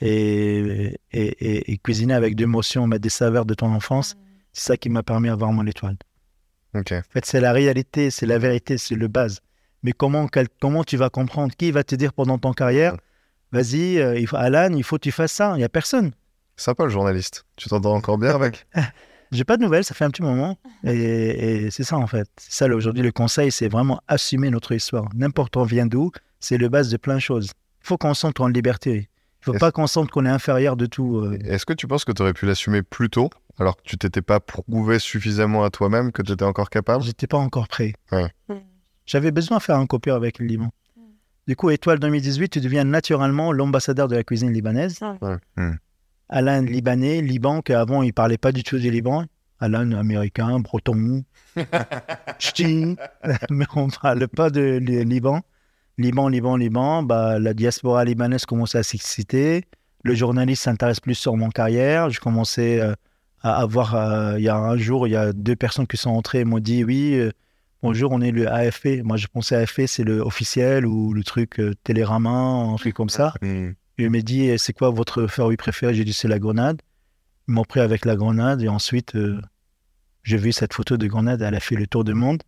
et, 0.00 0.96
et, 1.12 1.20
et- 1.22 1.72
et 1.72 1.78
cuisiner 1.78 2.14
avec 2.14 2.36
de 2.36 2.42
l'émotion, 2.42 2.86
mettre 2.86 3.02
des 3.02 3.08
saveurs 3.10 3.44
de 3.44 3.54
ton 3.54 3.72
enfance, 3.72 4.16
c'est 4.52 4.64
ça 4.68 4.76
qui 4.76 4.88
m'a 4.88 5.02
permis 5.02 5.28
d'avoir 5.28 5.52
mon 5.52 5.66
étoile. 5.66 5.96
Ok. 6.74 6.92
En 6.92 7.02
fait, 7.10 7.24
c'est 7.24 7.40
la 7.40 7.52
réalité, 7.52 8.10
c'est 8.10 8.26
la 8.26 8.38
vérité, 8.38 8.78
c'est 8.78 8.94
le 8.96 9.08
base. 9.08 9.40
Mais 9.82 9.92
comment, 9.92 10.26
quel- 10.28 10.48
comment 10.60 10.84
tu 10.84 10.96
vas 10.96 11.10
comprendre? 11.10 11.54
Qui 11.56 11.70
va 11.70 11.84
te 11.84 11.94
dire 11.94 12.12
pendant 12.12 12.38
ton 12.38 12.52
carrière? 12.52 12.96
Vas-y, 13.54 13.98
euh, 13.98 14.18
il 14.18 14.26
faut, 14.26 14.36
Alan, 14.36 14.72
il 14.74 14.82
faut 14.82 14.96
que 14.96 15.02
tu 15.02 15.12
fasses 15.12 15.32
ça. 15.32 15.52
Il 15.54 15.58
n'y 15.58 15.64
a 15.64 15.68
personne. 15.68 16.10
Sympa 16.56 16.84
le 16.84 16.90
journaliste. 16.90 17.46
Tu 17.56 17.68
t'entends 17.68 17.94
encore 17.94 18.18
bien 18.18 18.34
avec 18.34 18.66
J'ai 19.32 19.44
pas 19.44 19.56
de 19.56 19.62
nouvelles, 19.62 19.84
ça 19.84 19.94
fait 19.94 20.04
un 20.04 20.10
petit 20.10 20.22
moment. 20.22 20.58
Et, 20.84 21.64
et 21.64 21.70
c'est 21.70 21.84
ça, 21.84 21.96
en 21.96 22.06
fait. 22.08 22.28
C'est 22.36 22.52
ça, 22.52 22.74
aujourd'hui, 22.74 23.02
le 23.02 23.12
conseil, 23.12 23.50
c'est 23.52 23.68
vraiment 23.68 24.00
assumer 24.08 24.50
notre 24.50 24.72
histoire. 24.72 25.08
N'importe 25.14 25.56
on 25.56 25.62
vient 25.64 25.86
d'où, 25.86 26.10
c'est 26.40 26.58
le 26.58 26.68
base 26.68 26.90
de 26.90 26.96
plein 26.96 27.14
de 27.14 27.20
choses. 27.20 27.52
Il 27.82 27.86
faut 27.86 27.96
qu'on 27.96 28.14
sente 28.14 28.40
en 28.40 28.48
liberté. 28.48 29.08
Il 29.40 29.44
faut 29.44 29.52
pas 29.54 29.70
qu'on 29.72 29.86
sente 29.86 30.10
qu'on 30.10 30.24
est 30.26 30.30
inférieur 30.30 30.76
de 30.76 30.86
tout. 30.86 31.18
euh. 31.18 31.38
Est-ce 31.44 31.64
que 31.66 31.72
tu 31.74 31.86
penses 31.86 32.04
que 32.04 32.12
tu 32.12 32.22
aurais 32.22 32.32
pu 32.32 32.46
l'assumer 32.46 32.82
plus 32.82 33.08
tôt, 33.10 33.30
alors 33.58 33.76
que 33.76 33.82
tu 33.84 33.96
t'étais 33.98 34.22
pas 34.22 34.40
prouvé 34.40 34.98
suffisamment 34.98 35.64
à 35.64 35.70
toi-même 35.70 36.10
que 36.12 36.22
tu 36.22 36.32
étais 36.32 36.44
encore 36.44 36.70
capable? 36.70 37.04
J'étais 37.04 37.26
pas 37.26 37.38
encore 37.38 37.68
prêt. 37.68 37.92
Ouais. 38.10 38.32
J'avais 39.06 39.30
besoin 39.32 39.58
de 39.58 39.62
faire 39.62 39.76
un 39.76 39.86
copieur 39.86 40.16
avec 40.16 40.38
le 40.38 40.46
Liban. 40.46 40.70
Du 41.46 41.56
coup, 41.56 41.70
Étoile 41.70 41.98
2018, 41.98 42.48
tu 42.48 42.60
deviens 42.60 42.84
naturellement 42.84 43.52
l'ambassadeur 43.52 44.08
de 44.08 44.16
la 44.16 44.24
cuisine 44.24 44.52
libanaise. 44.52 45.00
Ouais. 45.20 45.36
Hmm. 45.56 45.74
Alain 46.30 46.62
Libanais, 46.62 47.20
Liban, 47.20 47.60
qu'avant, 47.60 48.02
il 48.02 48.14
parlait 48.14 48.38
pas 48.38 48.50
du 48.52 48.62
tout 48.62 48.78
du 48.78 48.90
Liban. 48.90 49.24
Alain, 49.60 49.92
américain, 49.92 50.58
breton, 50.58 51.22
ch'ti, 52.38 52.96
mais 53.50 53.66
on 53.76 53.88
parle 53.88 54.26
pas 54.28 54.50
de 54.50 54.78
li- 54.78 55.04
Liban. 55.04 55.40
Liban, 55.98 56.28
Liban, 56.28 56.56
Liban, 56.56 57.02
bah, 57.02 57.38
la 57.38 57.54
diaspora 57.54 58.04
libanaise 58.04 58.46
commençait 58.46 58.78
à 58.78 58.82
s'exciter. 58.82 59.64
Le 60.02 60.14
journaliste 60.14 60.64
s'intéresse 60.64 60.98
plus 61.00 61.14
sur 61.14 61.36
mon 61.36 61.50
carrière. 61.50 62.10
Je 62.10 62.20
commençais 62.20 62.80
euh, 62.80 62.94
à 63.42 63.60
avoir, 63.60 63.94
euh, 63.94 64.34
il 64.38 64.44
y 64.44 64.48
a 64.48 64.56
un 64.56 64.76
jour, 64.76 65.06
il 65.06 65.10
y 65.12 65.16
a 65.16 65.32
deux 65.32 65.56
personnes 65.56 65.86
qui 65.86 65.96
sont 65.96 66.10
entrées 66.10 66.40
et 66.40 66.44
m'ont 66.44 66.58
dit, 66.58 66.84
oui, 66.84 67.14
euh, 67.14 67.30
bonjour, 67.84 68.12
on 68.12 68.20
est 68.22 68.30
le 68.30 68.48
AFP. 68.50 69.02
Moi, 69.04 69.18
je 69.18 69.26
pensais 69.26 69.54
AFP, 69.56 69.82
c'est 69.86 70.04
le 70.04 70.20
officiel 70.20 70.86
ou 70.86 71.12
le 71.12 71.22
truc 71.22 71.60
euh, 71.60 71.74
Télérama, 71.84 72.30
un 72.30 72.76
truc 72.76 72.94
comme 72.94 73.10
ça. 73.10 73.34
Hmm. 73.42 73.72
Il 73.98 74.08
m'a 74.10 74.20
dit, 74.20 74.44
Eh, 74.48 74.56
c'est 74.58 74.72
quoi 74.72 74.88
votre 74.90 75.26
fruit 75.26 75.56
préféré? 75.58 75.92
J'ai 75.94 76.04
dit, 76.04 76.14
c'est 76.14 76.26
la 76.28 76.38
grenade. 76.38 76.80
Ils 77.46 77.52
m'ont 77.54 77.64
pris 77.64 77.80
avec 77.80 78.06
la 78.06 78.16
grenade 78.16 78.62
et 78.62 78.68
ensuite, 78.68 79.14
euh, 79.16 79.38
j'ai 80.22 80.38
vu 80.38 80.50
cette 80.52 80.72
photo 80.72 80.96
de 80.96 81.06
grenade, 81.06 81.42
elle 81.42 81.54
a 81.54 81.60
fait 81.60 81.76
le 81.76 81.86
tour 81.86 82.04
du 82.04 82.14
monde. 82.14 82.42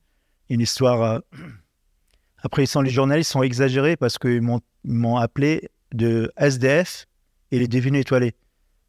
Une 0.48 0.60
histoire. 0.62 1.02
euh, 1.02 1.18
Après, 2.42 2.64
ils 2.64 2.68
sont, 2.68 2.80
les 2.80 2.90
journalistes 2.90 3.30
sont 3.32 3.42
exagérés 3.42 3.96
parce 3.96 4.16
qu'ils 4.18 4.40
m'ont 4.84 5.16
appelé 5.16 5.68
de 5.92 6.32
SDF 6.38 7.06
et 7.50 7.58
les 7.58 7.68
devinés 7.68 8.00
étoilés. 8.00 8.34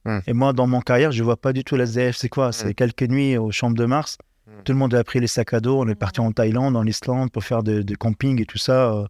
Hmm. 0.06 0.20
Et 0.28 0.34
moi, 0.34 0.54
dans 0.54 0.68
mon 0.68 0.80
carrière, 0.80 1.12
je 1.12 1.24
vois 1.24 1.38
pas 1.38 1.52
du 1.52 1.66
tout 1.66 1.76
l'SDF. 1.76 2.16
C'est 2.16 2.30
quoi? 2.30 2.54
C'est 2.54 2.70
Hmm. 2.70 2.74
quelques 2.74 3.04
nuits 3.04 3.36
aux 3.38 3.52
chambres 3.52 3.76
de 3.76 3.86
Mars. 3.86 4.18
Hmm. 4.48 4.64
Tout 4.64 4.72
le 4.72 4.78
monde 4.78 4.94
a 4.94 5.04
pris 5.04 5.20
les 5.20 5.28
sacs 5.28 5.54
à 5.54 5.60
dos. 5.60 5.80
On 5.82 5.88
est 5.88 5.96
parti 5.96 6.20
en 6.22 6.32
Thaïlande, 6.32 6.76
en 6.76 6.86
Islande 6.86 7.32
pour 7.32 7.44
faire 7.44 7.64
de, 7.64 7.82
de 7.82 7.96
camping 7.96 8.42
et 8.42 8.46
tout 8.46 8.58
ça. 8.58 8.92
euh. 8.94 9.06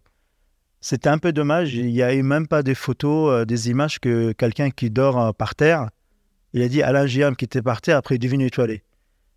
C'était 0.80 1.08
un 1.08 1.18
peu 1.18 1.32
dommage. 1.32 1.74
Il 1.74 1.86
n'y 1.86 2.02
a 2.02 2.14
eu 2.14 2.22
même 2.22 2.46
pas 2.46 2.62
des 2.62 2.74
photos, 2.74 3.30
euh, 3.32 3.44
des 3.44 3.70
images 3.70 3.98
que 3.98 4.32
quelqu'un 4.32 4.70
qui 4.70 4.90
dort 4.90 5.20
euh, 5.20 5.32
par 5.32 5.54
terre. 5.54 5.88
Il 6.52 6.62
a 6.62 6.68
dit 6.68 6.82
Alain 6.82 7.06
Giam 7.06 7.36
qui 7.36 7.44
était 7.44 7.62
par 7.62 7.80
terre, 7.80 7.96
après 7.98 8.16
il 8.16 8.18
devine 8.18 8.40
étoilé. 8.40 8.82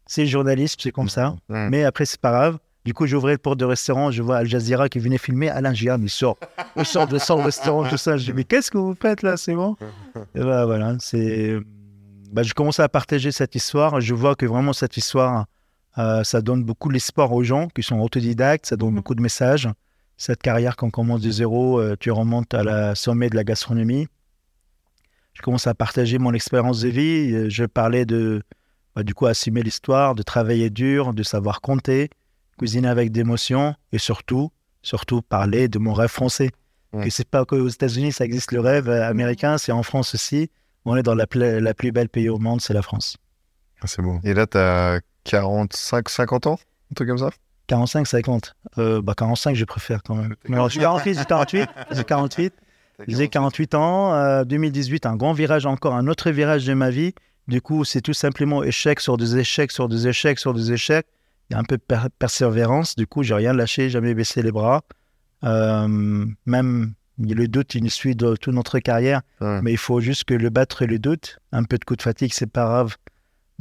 C'est 0.07 0.23
le 0.23 0.27
journalisme, 0.29 0.79
c'est 0.81 0.91
comme 0.91 1.09
ça. 1.09 1.35
Hmm. 1.49 1.69
Mais 1.69 1.83
après, 1.83 2.05
c'est 2.05 2.19
pas 2.19 2.31
grave. 2.31 2.57
Du 2.83 2.95
coup, 2.95 3.05
j'ouvrais 3.05 3.33
le 3.33 3.37
porte 3.37 3.59
de 3.59 3.65
restaurant, 3.65 4.09
je 4.09 4.23
vois 4.23 4.37
Al 4.37 4.47
Jazeera 4.47 4.89
qui 4.89 4.97
venait 4.97 5.19
filmer. 5.19 5.49
Alain 5.49 5.73
Giam, 5.73 6.01
il 6.03 6.09
sort. 6.09 6.37
Il 6.75 6.85
sort 6.85 7.07
de 7.07 7.19
son 7.19 7.35
restaurant, 7.37 7.87
tout 7.87 7.97
ça. 7.97 8.17
Je 8.17 8.25
dis 8.25 8.33
Mais 8.33 8.43
qu'est-ce 8.43 8.71
que 8.71 8.77
vous 8.79 8.95
faites 8.99 9.21
là 9.21 9.37
C'est 9.37 9.53
bon? 9.53 9.75
Et 10.35 10.39
bah, 10.39 10.65
voilà, 10.65 10.95
c'est. 10.99 11.57
Bah, 12.31 12.41
je 12.43 12.53
commence 12.53 12.79
à 12.79 12.89
partager 12.89 13.31
cette 13.31 13.53
histoire. 13.53 14.01
Je 14.01 14.15
vois 14.15 14.35
que 14.35 14.45
vraiment 14.47 14.73
cette 14.73 14.97
histoire, 14.97 15.45
euh, 15.97 16.23
ça 16.23 16.41
donne 16.41 16.63
beaucoup 16.63 16.89
l'espoir 16.89 17.31
aux 17.33 17.43
gens 17.43 17.67
qui 17.67 17.83
sont 17.83 17.99
autodidactes. 17.99 18.65
Ça 18.65 18.75
donne 18.77 18.89
Mhm. 18.89 18.95
beaucoup 18.95 19.15
de 19.15 19.21
messages. 19.21 19.67
Cette 20.17 20.41
carrière, 20.41 20.75
quand 20.75 20.87
on 20.87 20.91
commence 20.91 21.21
de 21.21 21.31
zéro, 21.31 21.79
euh, 21.79 21.95
tu 21.99 22.11
remontes 22.11 22.53
à 22.53 22.63
la 22.63 22.95
sommet 22.95 23.29
de 23.29 23.35
la 23.35 23.43
gastronomie. 23.43 24.07
Je 25.33 25.41
commence 25.41 25.67
à 25.67 25.73
partager 25.73 26.17
mon 26.19 26.33
expérience 26.33 26.81
de 26.81 26.89
vie. 26.89 27.33
Euh, 27.33 27.49
Je 27.49 27.65
parlais 27.65 28.05
de, 28.05 28.43
bah, 28.95 29.03
du 29.03 29.13
coup, 29.13 29.25
assumer 29.25 29.63
l'histoire, 29.63 30.13
de 30.15 30.23
travailler 30.23 30.69
dur, 30.69 31.13
de 31.13 31.23
savoir 31.23 31.61
compter, 31.61 32.09
cuisiner 32.57 32.87
avec 32.89 33.11
d'émotion 33.11 33.73
et 33.91 33.97
surtout, 33.97 34.51
surtout 34.83 35.21
parler 35.21 35.67
de 35.67 35.79
mon 35.79 35.93
rêve 35.93 36.09
français. 36.09 36.51
Mhm. 36.93 37.03
Que 37.05 37.09
c'est 37.09 37.27
pas 37.27 37.45
qu'aux 37.45 37.67
États-Unis, 37.69 38.11
ça 38.11 38.25
existe 38.25 38.51
le 38.51 38.59
rêve 38.59 38.89
euh, 38.89 39.07
américain, 39.07 39.57
c'est 39.57 39.71
en 39.71 39.83
France 39.83 40.13
aussi. 40.13 40.49
On 40.85 40.95
est 40.97 41.03
dans 41.03 41.15
la, 41.15 41.25
pla- 41.27 41.59
la 41.59 41.73
plus 41.73 41.91
belle 41.91 42.09
pays 42.09 42.27
au 42.29 42.37
monde, 42.37 42.59
c'est 42.61 42.73
la 42.73 42.81
France. 42.81 43.17
Ah, 43.81 43.87
c'est 43.87 44.01
beau. 44.01 44.19
Et 44.23 44.33
là, 44.33 44.45
tu 44.45 44.57
as 44.57 44.99
45, 45.23 46.09
50 46.09 46.47
ans 46.47 46.59
Un 46.91 46.95
truc 46.95 47.07
comme 47.09 47.17
ça? 47.17 47.29
45, 47.67 48.05
50. 48.07 48.55
Euh, 48.79 49.01
bah 49.01 49.13
45, 49.15 49.55
je 49.55 49.65
préfère 49.65 50.03
quand 50.03 50.15
même. 50.15 50.35
Non, 50.49 50.67
j'ai 50.67 50.79
48, 50.81 51.17
j'ai 51.19 51.25
48, 51.25 51.69
j'ai 51.91 52.03
48. 52.03 52.53
J'ai 53.07 53.27
48 53.29 53.75
ans. 53.75 54.13
euh, 54.13 54.43
2018, 54.43 55.05
un 55.05 55.15
grand 55.15 55.33
virage 55.33 55.65
encore, 55.65 55.95
un 55.95 56.07
autre 56.07 56.29
virage 56.31 56.65
de 56.65 56.73
ma 56.73 56.89
vie. 56.89 57.13
Du 57.47 57.61
coup, 57.61 57.83
c'est 57.85 58.01
tout 58.01 58.13
simplement 58.13 58.63
échec 58.63 58.99
sur 58.99 59.17
des 59.17 59.37
échecs, 59.37 59.71
sur 59.71 59.87
des 59.87 60.07
échecs, 60.07 60.37
sur 60.39 60.53
des 60.53 60.71
échecs. 60.73 61.07
Il 61.49 61.53
y 61.53 61.55
a 61.55 61.59
un 61.59 61.63
peu 61.63 61.77
de 61.77 61.81
per- 61.81 62.09
persévérance. 62.19 62.95
Du 62.95 63.07
coup, 63.07 63.23
j'ai 63.23 63.33
rien 63.33 63.53
lâché, 63.53 63.89
jamais 63.89 64.13
baissé 64.13 64.41
les 64.41 64.51
bras. 64.51 64.81
Euh, 65.43 66.25
même 66.45 66.93
le 67.17 67.47
doute, 67.47 67.73
il 67.75 67.89
suit 67.89 68.15
de 68.15 68.35
toute 68.35 68.53
notre 68.53 68.79
carrière. 68.79 69.21
Ouais. 69.41 69.61
Mais 69.61 69.71
il 69.71 69.77
faut 69.77 69.99
juste 69.99 70.25
que 70.25 70.33
le 70.33 70.49
battre 70.49 70.85
le 70.85 70.99
doute. 70.99 71.39
Un 71.51 71.63
peu 71.63 71.77
de 71.77 71.83
coup 71.85 71.95
de 71.95 72.01
fatigue, 72.01 72.31
c'est 72.33 72.51
pas 72.51 72.65
grave. 72.65 72.95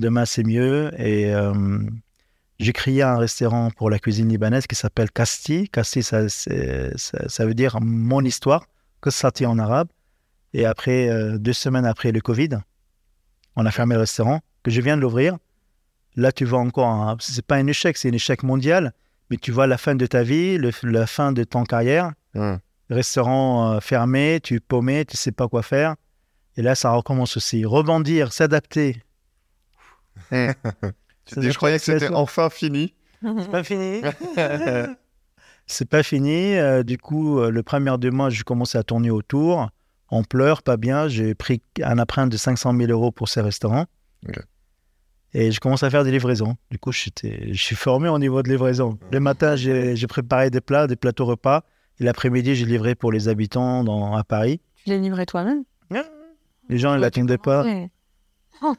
Demain, 0.01 0.25
c'est 0.25 0.45
mieux. 0.45 0.91
Et 0.99 1.35
euh, 1.35 1.53
j'ai 2.59 2.73
créé 2.73 3.03
un 3.03 3.19
restaurant 3.19 3.71
pour 3.71 3.91
la 3.91 3.99
cuisine 3.99 4.29
libanaise 4.29 4.67
qui 4.67 4.75
s'appelle 4.75 5.11
Kasti. 5.11 5.69
Kasti, 5.69 6.03
ça, 6.03 6.29
ça, 6.29 7.29
ça 7.29 7.47
veut 7.47 7.53
dire 7.55 7.79
mon 7.83 8.25
histoire, 8.25 8.65
Kostati 9.01 9.45
en 9.45 9.59
arabe. 9.59 9.89
Et 10.55 10.65
après, 10.65 11.09
euh, 11.11 11.37
deux 11.39 11.53
semaines 11.53 11.85
après 11.85 12.13
le 12.13 12.21
Covid, 12.21 12.49
on 13.57 13.67
a 13.67 13.71
fermé 13.71 13.95
le 13.95 14.01
restaurant, 14.01 14.41
que 14.63 14.71
je 14.71 14.81
viens 14.81 14.97
de 14.97 15.03
l'ouvrir. 15.03 15.37
Là, 16.17 16.33
tu 16.33 16.45
vois 16.47 16.61
encore, 16.61 16.89
un- 16.89 17.17
c'est 17.21 17.45
pas 17.45 17.57
un 17.57 17.67
échec, 17.67 17.97
c'est 17.99 18.09
un 18.09 18.13
échec 18.15 18.43
mondial, 18.43 18.93
mais 19.31 19.37
tu 19.37 19.53
vois 19.53 19.67
la 19.67 19.77
fin 19.79 19.95
de 19.95 20.07
ta 20.07 20.23
vie, 20.23 20.57
le- 20.59 20.73
la 20.83 21.07
fin 21.07 21.33
de 21.33 21.45
ton 21.45 21.65
carrière. 21.65 22.13
Restaurant 22.89 23.75
euh, 23.75 23.81
fermé, 23.81 24.41
tu 24.43 24.55
es 24.57 24.61
paumé, 24.61 25.05
tu 25.05 25.17
sais 25.17 25.31
pas 25.31 25.47
quoi 25.47 25.63
faire. 25.63 25.95
Et 26.57 26.63
là, 26.63 26.75
ça 26.75 26.91
recommence 26.91 27.37
aussi. 27.37 27.65
Rebondir, 27.65 28.33
s'adapter. 28.33 29.03
Tu 31.27 31.39
dis, 31.39 31.51
je 31.53 31.57
croyais 31.57 31.79
que 31.79 31.85
c'était 31.85 32.09
enfin 32.15 32.51
fini. 32.51 32.95
C'est 33.23 33.51
pas 33.51 33.63
fini. 33.63 34.01
c'est 35.67 35.89
pas 35.89 36.03
fini. 36.03 36.55
Euh, 36.57 36.83
du 36.83 36.99
coup, 36.99 37.39
euh, 37.39 37.51
le 37.51 37.63
premier 37.63 37.97
deux 37.99 38.11
mois, 38.11 38.31
je 38.31 38.43
commençais 38.43 38.79
à 38.79 38.83
tourner 38.83 39.11
autour. 39.11 39.69
On 40.11 40.25
pleure, 40.25 40.63
pas 40.63 40.77
bien. 40.77 41.07
J'ai 41.09 41.35
pris 41.35 41.63
un 41.83 41.99
emprunt 41.99 42.27
de 42.27 42.37
500 42.37 42.75
000 42.77 42.91
euros 42.91 43.13
pour 43.13 43.29
ces 43.29 43.41
restaurants. 43.41 43.87
Et 45.33 45.53
je 45.53 45.61
commence 45.61 45.85
à 45.85 45.91
faire 45.91 46.03
des 46.03 46.11
livraisons. 46.11 46.57
Du 46.73 46.79
coup, 46.81 46.91
j'étais- 46.91 47.53
je 47.53 47.63
suis 47.63 47.77
formé 47.77 48.09
au 48.09 48.19
niveau 48.19 48.43
de 48.43 48.49
livraison. 48.49 48.99
Le 49.13 49.21
matin, 49.21 49.55
j'ai 49.55 50.07
préparé 50.09 50.51
des 50.51 50.61
plats, 50.61 50.89
des 50.89 50.97
plateaux 50.97 51.27
repas. 51.27 51.63
Et 52.01 52.05
l'après-midi, 52.05 52.57
j'ai 52.57 52.67
livré 52.67 52.95
pour 52.97 53.13
les 53.13 53.29
habitants 53.29 53.85
dans, 53.85 54.17
à 54.17 54.25
Paris. 54.25 54.61
Tu 54.83 54.91
l'as 54.91 54.97
livré 54.97 55.27
toi-même? 55.27 55.63
Les 56.69 56.79
gens 56.79 56.95
ne 56.95 56.99
l'attendaient 57.01 57.39
pas. 57.39 57.63
Ouais. 57.63 57.91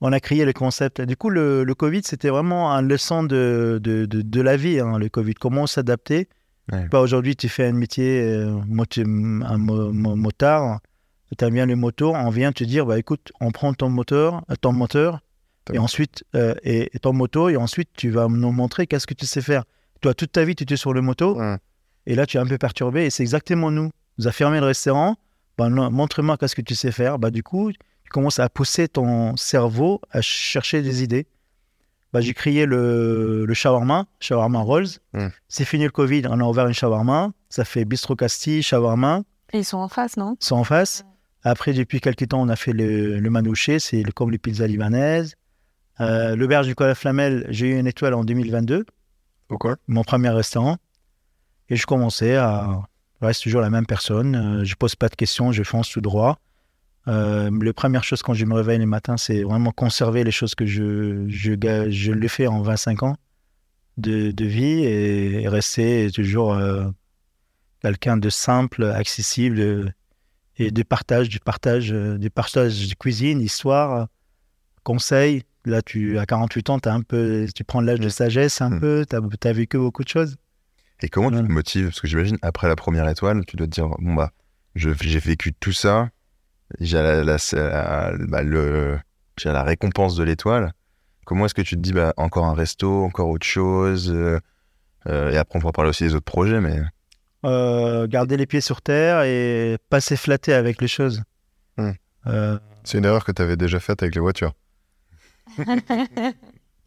On 0.00 0.12
a 0.12 0.20
créé 0.20 0.44
le 0.44 0.52
concept. 0.52 1.00
Du 1.02 1.16
coup, 1.16 1.28
le, 1.30 1.62
le 1.64 1.74
Covid, 1.74 2.00
c'était 2.04 2.30
vraiment 2.30 2.70
une 2.70 2.88
leçon 2.88 3.22
de, 3.22 3.78
de, 3.82 4.06
de, 4.06 4.22
de 4.22 4.40
la 4.40 4.56
vie, 4.56 4.80
hein, 4.80 4.98
le 4.98 5.08
Covid. 5.08 5.34
Comment 5.34 5.66
s'adapter? 5.66 6.28
Ouais. 6.72 6.86
Bah, 6.90 7.00
Aujourd'hui, 7.00 7.36
tu 7.36 7.48
fais 7.48 7.66
un 7.66 7.72
métier, 7.72 8.22
euh, 8.22 8.50
moti- 8.66 9.02
un 9.02 9.58
mo- 9.58 9.92
mo- 9.92 10.16
motard, 10.16 10.80
tu 11.36 11.44
aimes 11.44 11.54
bien 11.54 11.66
le 11.66 11.76
moto, 11.76 12.14
on 12.14 12.30
vient 12.30 12.52
te 12.52 12.64
dire, 12.64 12.86
bah, 12.86 12.98
écoute, 12.98 13.32
on 13.40 13.50
prend 13.50 13.74
ton 13.74 13.90
moteur, 13.90 14.42
euh, 14.50 14.54
ton 14.60 14.72
moteur, 14.72 15.20
et 15.72 15.78
ensuite, 15.78 16.24
euh, 16.34 16.54
et, 16.64 16.90
et 16.94 16.98
ton 16.98 17.12
moto, 17.12 17.48
et 17.48 17.56
ensuite, 17.56 17.90
tu 17.96 18.10
vas 18.10 18.26
nous 18.28 18.52
montrer 18.52 18.86
qu'est-ce 18.86 19.06
que 19.06 19.14
tu 19.14 19.26
sais 19.26 19.42
faire. 19.42 19.64
Toi, 20.00 20.14
toute 20.14 20.32
ta 20.32 20.44
vie, 20.44 20.54
tu 20.54 20.62
étais 20.62 20.76
sur 20.76 20.92
le 20.94 21.02
moto, 21.02 21.38
Ouais. 21.38 21.56
et 22.06 22.14
là, 22.14 22.24
tu 22.26 22.36
es 22.38 22.40
un 22.40 22.46
peu 22.46 22.56
perturbé, 22.58 23.04
et 23.04 23.10
c'est 23.10 23.22
exactement 23.22 23.70
nous. 23.70 23.90
Nous 24.18 24.26
a 24.28 24.32
fermé 24.32 24.60
le 24.60 24.66
restaurant, 24.66 25.16
bah, 25.58 25.68
montre-moi 25.68 26.36
qu'est-ce 26.38 26.54
que 26.56 26.62
tu 26.62 26.74
sais 26.74 26.90
faire. 26.92 27.18
Bah, 27.18 27.30
du 27.30 27.42
coup, 27.42 27.70
tu 28.10 28.14
commences 28.14 28.40
à 28.40 28.48
pousser 28.48 28.88
ton 28.88 29.36
cerveau 29.36 30.00
à 30.10 30.20
chercher 30.20 30.82
des 30.82 31.04
idées. 31.04 31.28
Bah, 32.12 32.20
j'ai 32.20 32.34
créé 32.34 32.66
le, 32.66 33.44
le 33.46 33.54
shawarma, 33.54 34.06
shawarma 34.18 34.58
rolls. 34.58 34.88
Mm. 35.12 35.28
C'est 35.46 35.64
fini 35.64 35.84
le 35.84 35.90
Covid, 35.92 36.22
on 36.28 36.40
a 36.40 36.44
ouvert 36.44 36.66
une 36.66 36.74
shawarma. 36.74 37.30
Ça 37.50 37.64
fait 37.64 37.84
Bistro 37.84 38.16
Castille, 38.16 38.64
shawarma, 38.64 39.22
Et 39.52 39.58
ils 39.58 39.64
sont 39.64 39.78
en 39.78 39.86
face, 39.86 40.16
non? 40.16 40.36
Sont 40.40 40.56
en 40.56 40.64
face. 40.64 41.04
Après, 41.44 41.72
depuis 41.72 42.00
quelques 42.00 42.26
temps, 42.26 42.40
on 42.42 42.48
a 42.48 42.56
fait 42.56 42.72
le, 42.72 43.20
le 43.20 43.30
manouché, 43.30 43.78
c'est 43.78 44.02
le- 44.02 44.10
comme 44.10 44.32
les 44.32 44.38
pizzas 44.38 44.66
libanaises. 44.66 45.36
Euh, 46.00 46.34
L'auberge 46.34 46.66
du 46.66 46.74
Col 46.74 46.88
à 46.90 46.96
Flamel, 46.96 47.46
j'ai 47.50 47.68
eu 47.68 47.78
une 47.78 47.86
étoile 47.86 48.14
en 48.14 48.24
2022 48.24 48.86
Pourquoi 49.46 49.76
mon 49.86 50.02
premier 50.02 50.30
restaurant. 50.30 50.78
Et 51.68 51.76
je 51.76 51.86
commençais 51.86 52.34
à. 52.34 52.82
Je 53.20 53.26
reste 53.26 53.44
toujours 53.44 53.60
la 53.60 53.70
même 53.70 53.86
personne. 53.86 54.34
euh, 54.34 54.64
je 54.64 54.74
pose 54.74 54.96
pas 54.96 55.08
de 55.08 55.14
questions, 55.14 55.52
je 55.52 55.62
fonce 55.62 55.90
tout 55.90 56.00
droit. 56.00 56.38
Euh, 57.10 57.50
la 57.62 57.72
première 57.72 58.04
chose 58.04 58.22
quand 58.22 58.34
je 58.34 58.44
me 58.44 58.54
réveille 58.54 58.78
le 58.78 58.86
matin, 58.86 59.16
c'est 59.16 59.42
vraiment 59.42 59.72
conserver 59.72 60.22
les 60.24 60.30
choses 60.30 60.54
que 60.54 60.64
je, 60.66 61.26
je, 61.28 61.52
je 61.90 62.12
l'ai 62.12 62.28
fait 62.28 62.46
en 62.46 62.62
25 62.62 63.02
ans 63.02 63.16
de, 63.96 64.30
de 64.30 64.44
vie 64.44 64.84
et 64.84 65.48
rester 65.48 66.10
toujours 66.14 66.54
euh, 66.54 66.86
quelqu'un 67.82 68.16
de 68.16 68.30
simple, 68.30 68.84
accessible 68.84 69.92
et 70.56 70.70
de 70.70 70.82
partage, 70.82 71.28
du 71.28 71.40
partage, 71.40 71.90
du 71.90 72.30
partage 72.30 72.88
de 72.88 72.94
cuisine, 72.94 73.40
histoire, 73.40 74.02
euh, 74.02 74.04
conseil. 74.84 75.42
Là, 75.66 75.82
tu, 75.82 76.18
à 76.18 76.24
48 76.26 76.70
ans, 76.70 76.78
as 76.84 76.90
un 76.92 77.02
peu, 77.02 77.46
tu 77.54 77.64
prends 77.64 77.80
l'âge 77.82 78.00
de 78.00 78.08
sagesse 78.08 78.60
un 78.62 78.70
Mm. 78.70 78.80
peu, 78.80 79.06
tu 79.08 79.16
as, 79.48 79.52
vécu 79.52 79.76
beaucoup 79.78 80.04
de 80.04 80.08
choses. 80.08 80.36
Et 81.02 81.08
comment 81.08 81.28
tu 81.28 81.34
Voilà. 81.34 81.48
te 81.48 81.52
motives? 81.52 81.86
Parce 81.86 82.00
que 82.00 82.06
j'imagine, 82.08 82.38
après 82.42 82.68
la 82.68 82.76
première 82.76 83.08
étoile, 83.08 83.44
tu 83.46 83.56
dois 83.56 83.66
te 83.66 83.72
dire, 83.72 83.88
bon 83.98 84.14
bah, 84.14 84.30
j'ai 84.74 84.92
vécu 85.18 85.52
tout 85.52 85.72
ça. 85.72 86.10
J'ai 86.78 86.98
la, 87.02 87.24
la- 87.24 87.36
la- 87.52 88.12
bah, 88.28 88.42
le- 88.42 88.98
j'ai 89.36 89.50
la 89.52 89.62
récompense 89.64 90.14
de 90.16 90.22
l'étoile. 90.22 90.72
Comment 91.24 91.46
est-ce 91.46 91.54
que 91.54 91.62
tu 91.62 91.76
te 91.76 91.80
dis, 91.80 91.92
bah, 91.92 92.12
encore 92.16 92.46
un 92.46 92.54
resto, 92.54 93.04
encore 93.04 93.28
autre 93.28 93.46
chose 93.46 94.10
euh, 94.12 94.38
euh, 95.06 95.30
Et 95.30 95.36
après, 95.36 95.58
on 95.58 95.60
pourra 95.60 95.72
parler 95.72 95.90
aussi 95.90 96.04
des 96.04 96.14
autres 96.14 96.24
projets, 96.24 96.60
mais 96.60 96.80
Euh, 97.44 98.06
garder 98.06 98.36
les 98.36 98.46
pieds 98.46 98.60
sur 98.60 98.82
terre 98.82 99.22
et 99.22 99.78
pas 99.88 100.00
s'efflater 100.00 100.52
avec 100.52 100.80
les 100.82 100.88
choses. 100.88 101.22
Hmm. 101.78 101.92
Euh, 102.26 102.58
C'est 102.84 102.98
une 102.98 103.04
erreur 103.06 103.24
que 103.24 103.32
tu 103.32 103.40
avais 103.42 103.56
déjà 103.56 103.80
faite 103.80 104.02
avec 104.02 104.14
les 104.14 104.20
voitures. 104.20 104.52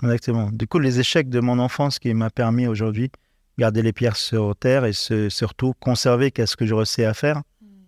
exactement. 0.04 0.50
Du 0.52 0.68
coup, 0.68 0.80
les 0.80 1.00
échecs 1.00 1.30
de 1.30 1.40
mon 1.40 1.60
enfance 1.60 2.00
qui 2.00 2.14
m'a 2.14 2.30
permis 2.30 2.68
aujourd'hui 2.68 3.12
garder 3.58 3.82
les 3.82 3.94
pieds 3.94 4.10
sur 4.16 4.56
terre 4.56 4.86
et 4.86 4.94
se- 4.94 5.30
surtout 5.30 5.74
conserver 5.80 6.32
qu'est-ce 6.32 6.56
que 6.58 6.66
je 6.66 6.84
sais 6.86 7.06
à 7.06 7.14
faire. 7.14 7.42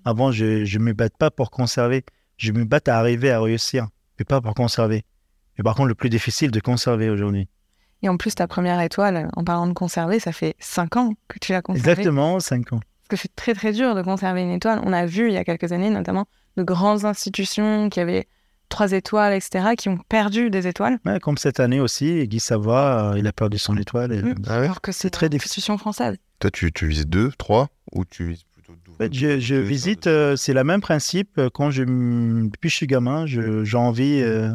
Avant, 0.06 0.32
je 0.32 0.45
ne 0.78 0.84
me 0.84 0.93
batte 0.93 1.18
pas 1.18 1.32
pour 1.32 1.51
conserver. 1.51 2.06
Je 2.38 2.51
me 2.51 2.64
batte 2.64 2.88
à 2.88 2.97
arriver 2.97 3.32
à 3.32 3.41
réussir, 3.41 3.88
mais 4.20 4.26
pas 4.26 4.39
pour 4.41 4.53
conserver. 4.53 5.03
Mais 5.58 5.64
par 5.64 5.76
contre, 5.76 5.88
le 5.88 5.95
plus 5.95 6.10
difficile 6.10 6.51
de 6.51 6.60
conserver 6.60 7.10
aujourd'hui. 7.10 7.47
Et 8.01 8.10
en 8.10 8.18
plus, 8.18 8.36
ta 8.36 8.47
première 8.47 8.80
étoile, 8.82 9.30
en 9.36 9.43
parlant 9.43 9.68
de 9.68 9.74
conserver, 9.74 10.20
ça 10.20 10.32
fait 10.32 10.56
5 10.60 10.97
ans 10.97 11.14
que 11.28 11.39
tu 11.39 11.53
l'as 11.53 11.62
conservée. 11.62 11.89
Exactement, 11.91 12.39
5 12.39 12.74
ans. 12.74 12.80
Parce 12.80 13.10
que 13.10 13.16
c'est 13.28 13.36
très 13.36 13.53
très 13.53 13.72
dur 13.72 13.95
de 13.95 14.01
conserver 14.01 14.41
une 14.41 14.51
étoile. 14.51 14.80
On 14.84 14.93
a 14.93 15.06
vu 15.06 15.28
il 15.30 15.34
y 15.34 15.38
a 15.38 15.43
quelques 15.43 15.72
années, 15.72 15.89
notamment, 15.89 16.26
de 16.58 16.64
grandes 16.64 17.06
institutions 17.06 17.89
qui 17.89 17.99
avaient 17.99 18.28
trois 18.70 18.91
étoiles, 18.91 19.34
etc., 19.34 19.76
qui 19.78 19.89
ont 19.89 19.97
perdu 20.10 20.49
des 20.49 20.68
étoiles. 20.68 20.99
Ouais, 21.06 21.20
comme 21.20 21.38
cette 21.38 21.60
année 21.60 21.80
aussi, 21.80 22.28
Guy 22.28 22.39
Savoie, 22.39 23.14
euh, 23.14 23.18
il 23.20 23.26
a 23.28 23.32
perdu 23.32 23.58
son 23.58 23.78
étoile. 23.78 24.12
et- 24.12 24.22
Mm. 24.22 24.36
Ah 24.47 24.60
ouais 24.60 24.66
Alors 24.66 24.82
que 24.82 24.91
c'est 24.91 25.10
très 25.10 25.28
une 25.28 25.32
difficile. 25.32 25.49
institution 25.62 25.78
française. 25.78 26.18
toi, 26.39 26.51
tu, 26.51 26.72
tu 26.74 26.88
vises 26.88 27.08
deux, 27.08 27.32
trois 27.38 27.70
Ou 27.93 28.03
tu 28.06 28.30
vises 28.30 28.43
plutôt 28.66 28.80
deux 28.86 28.91
En 28.93 28.95
fait, 28.97 29.13
je, 29.13 29.39
je 29.39 29.55
visite, 29.55 30.07
euh, 30.07 30.36
c'est 30.36 30.53
le 30.53 30.63
même 30.63 30.82
principe. 30.82 31.38
euh, 31.38 31.49
Quand 31.53 31.72
je, 31.72 31.84
depuis 31.84 32.68
que 32.68 32.72
je 32.72 32.76
suis 32.76 32.88
gamin, 32.88 33.26
je- 33.26 33.63
j'ai 33.63 33.78
envie, 33.78 34.22
euh, 34.22 34.51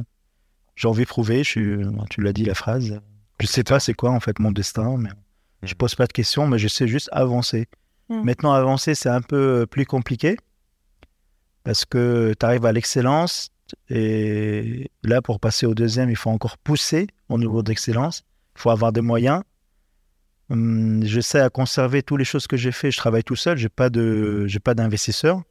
j'ai 0.76 0.88
envie 0.88 1.02
de 1.04 1.08
prouver. 1.08 1.38
Je 1.44 1.48
suis, 1.48 1.76
tu 2.10 2.20
l'as 2.20 2.32
dit 2.32 2.44
la 2.44 2.54
phrase. 2.54 3.00
Je 3.40 3.46
sais 3.46 3.64
pas 3.64 3.80
c'est 3.80 3.94
quoi 3.94 4.10
en 4.10 4.20
fait 4.20 4.38
mon 4.38 4.50
destin, 4.52 4.96
mais 4.98 5.10
je 5.62 5.72
Mhm. 5.72 5.78
pose 5.78 5.94
pas 5.94 6.06
de 6.06 6.12
questions, 6.12 6.46
mais 6.46 6.58
je 6.58 6.68
sais 6.68 6.86
juste 6.88 7.08
avancer. 7.12 7.66
Mhm. 8.08 8.24
Maintenant, 8.24 8.52
avancer, 8.52 8.94
c'est 8.94 9.08
un 9.08 9.22
peu 9.22 9.66
plus 9.70 9.86
compliqué 9.86 10.36
parce 11.64 11.84
que 11.84 12.34
tu 12.38 12.46
arrives 12.46 12.66
à 12.66 12.72
l'excellence 12.72 13.50
et 13.88 14.90
là, 15.04 15.22
pour 15.22 15.38
passer 15.38 15.64
au 15.66 15.74
deuxième, 15.74 16.10
il 16.10 16.16
faut 16.16 16.30
encore 16.30 16.58
pousser 16.58 17.06
au 17.28 17.38
niveau 17.38 17.62
d'excellence. 17.62 18.24
Il 18.56 18.60
faut 18.62 18.70
avoir 18.70 18.92
des 18.92 19.00
moyens. 19.00 19.42
Hum, 20.50 21.04
je 21.04 21.20
sais 21.20 21.40
à 21.40 21.48
conserver 21.48 22.02
toutes 22.02 22.18
les 22.18 22.24
choses 22.24 22.46
que 22.46 22.56
j'ai 22.56 22.72
fait. 22.72 22.90
Je 22.90 22.96
travaille 22.96 23.22
tout 23.22 23.36
seul. 23.36 23.56
J'ai 23.56 23.68
pas 23.68 23.88
de, 23.88 24.46
j'ai 24.46 24.58
pas 24.58 24.74
d'investisseur. 24.74 25.42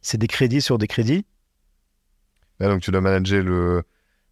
C'est 0.00 0.18
des 0.18 0.28
crédits 0.28 0.60
sur 0.60 0.78
des 0.78 0.86
crédits. 0.86 1.26
Ah, 2.60 2.68
donc 2.68 2.82
tu 2.82 2.90
dois 2.92 3.00
manager 3.00 3.42
le, 3.42 3.82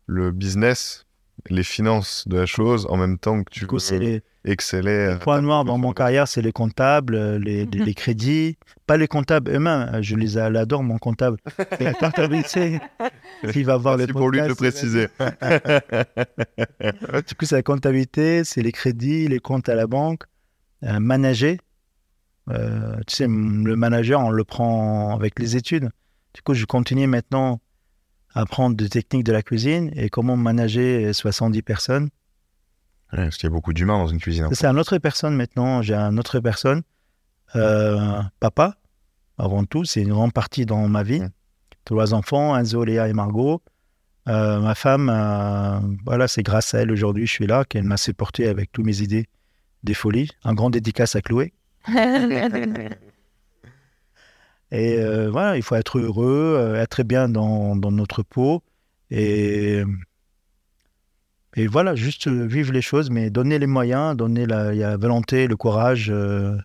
le 0.07 0.31
business, 0.31 1.07
les 1.51 1.63
finances 1.65 2.27
de 2.29 2.37
la 2.39 2.47
chose 2.47 2.87
en 2.91 2.97
même 2.97 3.19
temps 3.19 3.43
que 3.43 3.51
tu 3.51 3.61
Du 3.61 3.67
coup, 3.67 3.79
c'est 3.79 3.99
veux 3.99 4.05
les 4.05 4.23
exceller. 4.45 5.13
le 5.13 5.19
point 5.19 5.41
noir 5.41 5.65
dans 5.65 5.79
mon 5.79 5.93
carrière, 5.93 6.27
c'est 6.29 6.43
les 6.43 6.53
comptables, 6.53 7.15
euh, 7.15 7.39
les, 7.39 7.65
les- 7.67 7.85
les 7.85 7.95
crédits. 7.95 8.57
Pas 8.87 8.97
les 8.97 9.07
comptables 9.09 9.51
eux-mêmes. 9.53 10.03
Je 10.03 10.17
les 10.17 10.39
adore, 10.39 10.83
mon 10.83 10.99
comptable. 10.99 11.39
Et 11.81 11.85
la 11.85 11.95
comptabilité, 11.95 12.81
s'il 13.51 13.65
va 13.65 13.77
voir 13.77 13.97
Merci 13.97 14.13
le 14.13 14.19
pour 14.19 14.31
lui 14.31 14.41
de 14.41 14.45
le 14.47 14.53
il 14.53 14.57
préciser. 14.57 15.09
Du 17.29 17.35
coup, 17.35 17.45
c'est 17.45 17.57
la 17.57 17.63
comptabilité, 17.63 18.45
c'est 18.45 18.63
les 18.63 18.73
crédits, 18.73 19.29
les 19.29 19.39
comptes 19.39 19.69
à 19.69 19.75
la 19.75 19.87
banque, 19.87 20.25
euh, 20.85 20.99
manager. 21.01 21.57
Euh, 22.51 22.97
tu 23.07 23.17
sais, 23.17 23.27
le 23.27 23.77
manager, 23.77 24.21
on 24.21 24.31
le 24.31 24.45
prend 24.45 25.15
avec 25.15 25.39
les 25.39 25.57
études. 25.57 25.91
Du 26.35 26.43
coup, 26.43 26.55
je 26.55 26.65
continue 26.65 27.07
maintenant 27.07 27.61
apprendre 28.35 28.77
des 28.77 28.89
techniques 28.89 29.25
de 29.25 29.33
la 29.33 29.43
cuisine 29.43 29.91
et 29.95 30.09
comment 30.09 30.37
manager 30.37 31.15
70 31.15 31.63
personnes. 31.63 32.09
Ouais, 33.13 33.25
parce 33.25 33.37
qu'il 33.37 33.45
y 33.45 33.53
a 33.53 33.55
beaucoup 33.55 33.73
d'humains 33.73 33.99
dans 33.99 34.07
une 34.07 34.19
cuisine. 34.19 34.49
C'est 34.53 34.67
une 34.67 34.79
autre 34.79 34.97
personne 34.99 35.37
maintenant. 35.37 35.83
J'ai 35.83 35.95
une 35.95 36.19
autre 36.19 36.41
personne. 36.41 36.83
Euh, 37.57 38.23
papa, 38.41 38.77
avant 39.37 39.65
tout, 39.65 39.85
c'est 39.85 40.01
une 40.01 40.11
grande 40.11 40.33
partie 40.33 40.65
dans 40.65 40.89
ma 40.89 41.03
vie. 41.03 41.23
Trois 41.85 42.15
enfants, 42.15 42.57
Enzo, 42.57 42.85
Léa 42.85 43.09
et 43.09 43.13
Margot. 43.13 43.61
Euh, 44.29 44.61
ma 44.61 44.75
femme, 44.75 45.11
euh, 45.13 45.81
voilà, 46.05 46.29
c'est 46.29 46.43
grâce 46.43 46.75
à 46.75 46.81
elle 46.81 46.93
aujourd'hui, 46.93 47.27
je 47.27 47.33
suis 47.33 47.47
là, 47.47 47.65
qu'elle 47.65 47.85
m'a 47.85 47.97
supporté 47.97 48.47
avec 48.49 48.71
toutes 48.71 48.87
mes 48.87 49.03
idées 49.03 49.27
des 49.83 49.95
folies. 49.95 50.31
Un 50.45 50.55
grand 50.55 50.71
dédicace 50.71 51.17
à 51.17 51.21
Chloé. 51.21 51.53
Et 54.73 54.99
euh, 54.99 55.31
voilà, 55.31 55.57
il 55.57 55.63
faut 55.63 55.77
être 55.77 55.99
heureux, 56.01 56.57
euh, 56.59 56.83
être 56.83 57.03
bien 57.05 57.29
dans, 57.29 57.77
dans 57.77 57.93
notre 57.93 58.23
peau. 58.25 58.63
Et, 59.11 59.83
et 61.55 61.67
voilà, 61.67 61.95
juste 61.95 62.27
euh, 62.29 62.47
vivre 62.47 62.73
les 62.73 62.81
choses, 62.83 63.11
mais 63.11 63.29
donner 63.31 63.59
les 63.59 63.67
moyens, 63.67 64.17
donner 64.17 64.47
la, 64.47 64.73
la 64.75 64.97
volonté, 64.97 65.47
le 65.47 65.57
courage. 65.57 66.09
euh, 66.11 66.57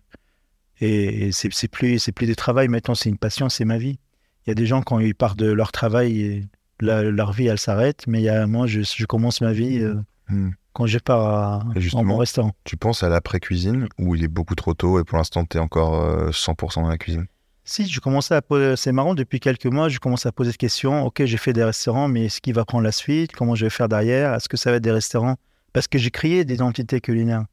et 0.80 1.26
et 1.28 1.32
c'est 1.32 1.52
c'est 1.52 1.68
plus, 1.68 1.98
c'est 1.98 2.12
plus 2.12 2.26
du 2.26 2.36
travail 2.36 2.68
maintenant, 2.68 2.94
c'est 2.94 3.10
une 3.10 3.18
passion, 3.18 3.48
c'est 3.48 3.64
ma 3.66 3.78
vie. 3.78 3.98
Il 4.46 4.50
y 4.50 4.52
a 4.52 4.54
des 4.54 4.64
gens, 4.66 4.80
quand 4.80 4.98
ils 5.00 5.14
partent 5.14 5.38
de 5.38 5.50
leur 5.52 5.72
travail, 5.72 6.48
la- 6.80 7.02
leur 7.02 7.32
vie, 7.32 7.48
elle 7.48 7.58
s'arrête. 7.58 8.06
Mais 8.06 8.20
il 8.20 8.24
y 8.24 8.28
a, 8.30 8.46
moi, 8.46 8.66
je, 8.66 8.80
je 8.80 9.04
commence 9.06 9.40
ma 9.40 9.52
vie 9.52 9.80
euh, 9.80 9.96
Hmm. 10.30 10.50
quand 10.74 10.86
je 10.86 10.98
pars 10.98 11.24
à, 11.26 11.66
justement, 11.76 12.04
mon 12.04 12.16
restaurant. 12.18 12.52
Tu 12.64 12.76
penses 12.76 13.02
à 13.02 13.08
l'après-cuisine 13.08 13.88
ou 13.98 14.14
il 14.14 14.22
est 14.24 14.28
beaucoup 14.28 14.54
trop 14.54 14.74
tôt 14.74 15.00
et 15.00 15.04
pour 15.04 15.16
l'instant, 15.16 15.44
tu 15.46 15.56
es 15.56 15.60
encore 15.60 16.02
euh, 16.02 16.30
100% 16.32 16.82
dans 16.82 16.88
la 16.88 16.98
cuisine? 16.98 17.26
Si, 17.70 17.86
je 17.86 18.00
commençais 18.00 18.34
à 18.34 18.40
poser, 18.40 18.76
c'est 18.76 18.92
marrant, 18.92 19.14
depuis 19.14 19.40
quelques 19.40 19.66
mois, 19.66 19.90
je 19.90 19.98
commence 19.98 20.24
à 20.24 20.32
poser 20.32 20.52
des 20.52 20.56
questions. 20.56 21.04
Ok, 21.04 21.22
j'ai 21.26 21.36
fait 21.36 21.52
des 21.52 21.62
restaurants, 21.62 22.08
mais 22.08 22.24
est-ce 22.24 22.40
qui 22.40 22.52
va 22.52 22.64
prendre 22.64 22.82
la 22.82 22.92
suite? 22.92 23.32
Comment 23.32 23.54
je 23.54 23.66
vais 23.66 23.70
faire 23.70 23.90
derrière? 23.90 24.32
Est-ce 24.32 24.48
que 24.48 24.56
ça 24.56 24.70
va 24.70 24.78
être 24.78 24.82
des 24.82 24.90
restaurants? 24.90 25.36
Parce 25.74 25.86
que 25.86 25.98
j'ai 25.98 26.10
créé 26.10 26.46
des 26.46 26.54
identités 26.54 27.02
culinaires. 27.02 27.44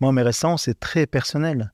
Moi, 0.00 0.10
mes 0.10 0.22
restaurants, 0.22 0.56
c'est 0.56 0.78
très 0.80 1.06
personnel. 1.06 1.72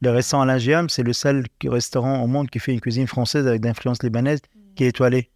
Le 0.00 0.10
restaurant 0.10 0.44
Alain 0.44 0.56
Giam, 0.56 0.88
c'est 0.88 1.02
le 1.02 1.12
seul 1.12 1.44
restaurant 1.66 2.22
au 2.22 2.26
monde 2.26 2.48
qui 2.48 2.60
fait 2.60 2.72
une 2.72 2.80
cuisine 2.80 3.06
française 3.06 3.46
avec 3.46 3.60
d'influence 3.60 4.02
libanaise 4.02 4.40
qui 4.74 4.84
est 4.84 4.88
étoilé. 4.88 5.28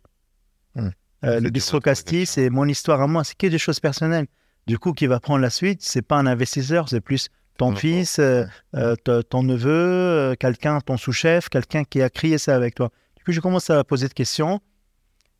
Hmm. 0.77 0.89
Euh, 1.27 1.35
Faites 1.35 1.43
le 1.43 1.51
bistrot 1.51 1.81
Castille, 1.81 2.25
c'est 2.25 2.49
mon 2.49 2.65
histoire 2.65 3.03
à 3.03 3.07
moi. 3.07 3.23
C'est 3.23 3.37
que 3.37 3.49
des 3.49 3.59
choses 3.59 3.81
personnelles. 3.81 4.29
Du 4.67 4.79
coup, 4.79 4.95
qui 4.95 5.07
va 5.07 5.21
prendre 5.21 5.41
la 5.41 5.51
suite, 5.51 5.83
c'est 5.83 6.01
pas 6.01 6.17
un 6.17 6.27
investisseur, 6.27 6.89
c'est 6.89 7.03
plus 7.03 7.29
ton 7.59 7.75
fils, 7.75 8.19
euh, 8.19 8.45
euh, 8.75 8.95
ton 9.29 9.43
neveu, 9.43 9.71
euh, 9.71 10.35
quelqu'un, 10.37 10.81
ton 10.81 10.97
sous-chef, 10.97 11.49
quelqu'un 11.49 11.85
qui 11.85 12.01
a 12.01 12.09
crié 12.09 12.39
ça 12.39 12.55
avec 12.55 12.77
toi. 12.77 12.91
Du 13.17 13.25
coup, 13.25 13.33
je 13.33 13.41
commence 13.41 13.69
à 13.69 13.85
poser 13.85 14.09
des 14.09 14.15
questions. 14.15 14.61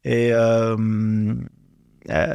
Et, 0.05 0.31
euh, 0.33 1.35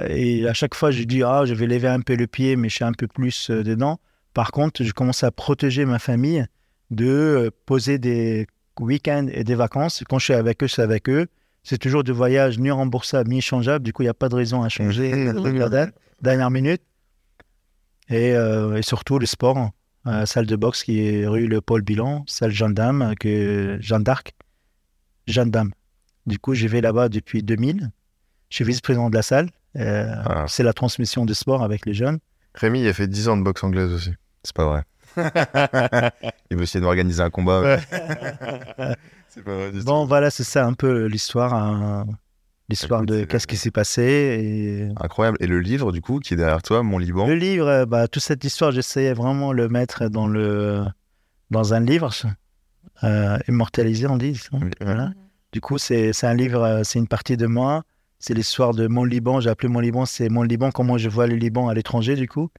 et 0.09 0.47
à 0.47 0.53
chaque 0.53 0.73
fois, 0.73 0.91
je 0.91 1.03
dis, 1.03 1.21
ah, 1.21 1.43
je 1.45 1.53
vais 1.53 1.67
lever 1.67 1.89
un 1.89 1.99
peu 1.99 2.15
le 2.15 2.27
pied, 2.27 2.55
mais 2.55 2.69
je 2.69 2.75
suis 2.75 2.85
un 2.85 2.93
peu 2.93 3.07
plus 3.07 3.51
dedans. 3.51 3.99
Par 4.33 4.51
contre, 4.51 4.83
je 4.83 4.91
commence 4.93 5.23
à 5.23 5.31
protéger 5.31 5.85
ma 5.85 5.99
famille 5.99 6.45
de 6.89 7.51
poser 7.65 7.99
des 7.99 8.47
week-ends 8.79 9.27
et 9.31 9.43
des 9.43 9.55
vacances. 9.55 10.03
Quand 10.09 10.17
je 10.17 10.25
suis 10.25 10.33
avec 10.33 10.63
eux, 10.63 10.67
c'est 10.67 10.81
avec 10.81 11.09
eux. 11.09 11.27
C'est 11.63 11.77
toujours 11.77 12.03
du 12.03 12.11
voyage 12.11 12.57
ni 12.57 12.71
remboursable 12.71 13.29
ni 13.29 13.39
échangeable. 13.39 13.83
Du 13.83 13.93
coup, 13.93 14.03
il 14.03 14.05
n'y 14.05 14.09
a 14.09 14.13
pas 14.13 14.29
de 14.29 14.35
raison 14.35 14.63
à 14.63 14.69
changer 14.69 15.31
la 15.33 15.69
date, 15.69 15.93
dernière 16.21 16.51
minute. 16.51 16.81
Et, 18.09 18.33
euh, 18.35 18.75
et 18.77 18.81
surtout 18.81 19.17
le 19.19 19.25
sport, 19.25 19.71
euh, 20.07 20.25
salle 20.25 20.45
de 20.45 20.55
boxe 20.55 20.83
qui 20.83 20.99
est 21.07 21.25
rue 21.27 21.47
Le 21.47 21.61
Paul 21.61 21.81
Bilan, 21.81 22.23
salle 22.27 22.51
Jeanne 22.51 22.73
d'Arc, 22.73 23.17
que 23.19 23.77
Jeanne 23.79 24.03
d'Arc, 24.03 24.33
Jeanne 25.27 25.51
d'Arc. 25.51 25.69
Du 26.25 26.39
coup, 26.39 26.53
je 26.53 26.67
vais 26.67 26.81
là-bas 26.81 27.09
depuis 27.09 27.43
2000. 27.43 27.91
Je 28.49 28.55
suis 28.55 28.65
vice-président 28.65 29.09
de 29.09 29.15
la 29.15 29.21
salle. 29.23 29.49
Euh, 29.77 30.13
Ah. 30.25 30.45
C'est 30.47 30.63
la 30.63 30.73
transmission 30.73 31.25
de 31.25 31.33
sport 31.33 31.63
avec 31.63 31.85
les 31.85 31.93
jeunes. 31.93 32.19
Rémi, 32.55 32.81
il 32.81 32.87
a 32.87 32.93
fait 32.93 33.07
10 33.07 33.29
ans 33.29 33.37
de 33.37 33.43
boxe 33.43 33.63
anglaise 33.63 33.91
aussi. 33.91 34.11
C'est 34.43 34.55
pas 34.55 34.65
vrai. 34.65 34.83
il 36.51 36.57
veut 36.57 36.63
essayer 36.63 36.79
de 36.79 36.85
m'organiser 36.85 37.21
un 37.21 37.29
combat. 37.29 37.61
Ouais. 37.61 37.79
C'est 39.29 39.43
pas 39.43 39.55
vrai 39.55 39.71
du 39.71 39.81
Bon, 39.83 40.03
tout. 40.03 40.07
voilà, 40.09 40.29
c'est 40.29 40.43
ça 40.43 40.65
un 40.65 40.73
peu 40.73 41.05
l'histoire. 41.05 41.53
hein, 41.55 42.05
L'histoire 42.69 43.03
de 43.03 43.25
qu'est-ce 43.25 43.45
qui 43.45 43.57
s'est 43.57 43.71
passé. 43.71 44.01
Et... 44.01 45.03
Incroyable. 45.03 45.37
Et 45.41 45.47
le 45.47 45.59
livre, 45.59 45.91
du 45.91 46.01
coup, 46.01 46.19
qui 46.19 46.33
est 46.33 46.37
derrière 46.37 46.61
toi, 46.61 46.81
Mon 46.81 46.97
Liban? 46.97 47.27
Le 47.27 47.35
livre, 47.35 47.67
euh, 47.67 47.85
bah, 47.85 48.07
toute 48.07 48.23
cette 48.23 48.43
histoire, 48.43 48.71
j'essayais 48.71 49.13
vraiment 49.13 49.51
de 49.51 49.57
le 49.57 49.69
mettre 49.69 50.07
dans, 50.07 50.27
le, 50.27 50.85
dans 51.51 51.73
un 51.73 51.81
livre, 51.81 52.11
euh, 53.03 53.37
immortalisé, 53.47 54.07
on 54.07 54.17
dit. 54.17 54.39
Oui. 54.53 54.69
Voilà. 54.79 55.11
Du 55.51 55.61
coup, 55.61 55.77
c'est 55.77 56.11
un 56.23 56.33
livre, 56.33 56.63
euh, 56.63 56.81
c'est 56.83 56.99
une 56.99 57.07
partie 57.07 57.37
de 57.37 57.45
moi. 57.45 57.83
C'est 58.19 58.33
l'histoire 58.33 58.73
de 58.73 58.87
mon 58.87 59.03
Liban. 59.03 59.41
J'ai 59.41 59.49
appelé 59.49 59.67
mon 59.67 59.81
Liban, 59.81 60.05
c'est 60.05 60.29
mon 60.29 60.43
Liban, 60.43 60.71
comment 60.71 60.97
je 60.97 61.09
vois 61.09 61.27
le 61.27 61.35
Liban 61.35 61.67
à 61.67 61.73
l'étranger, 61.73 62.15
du 62.15 62.27
coup. 62.27 62.49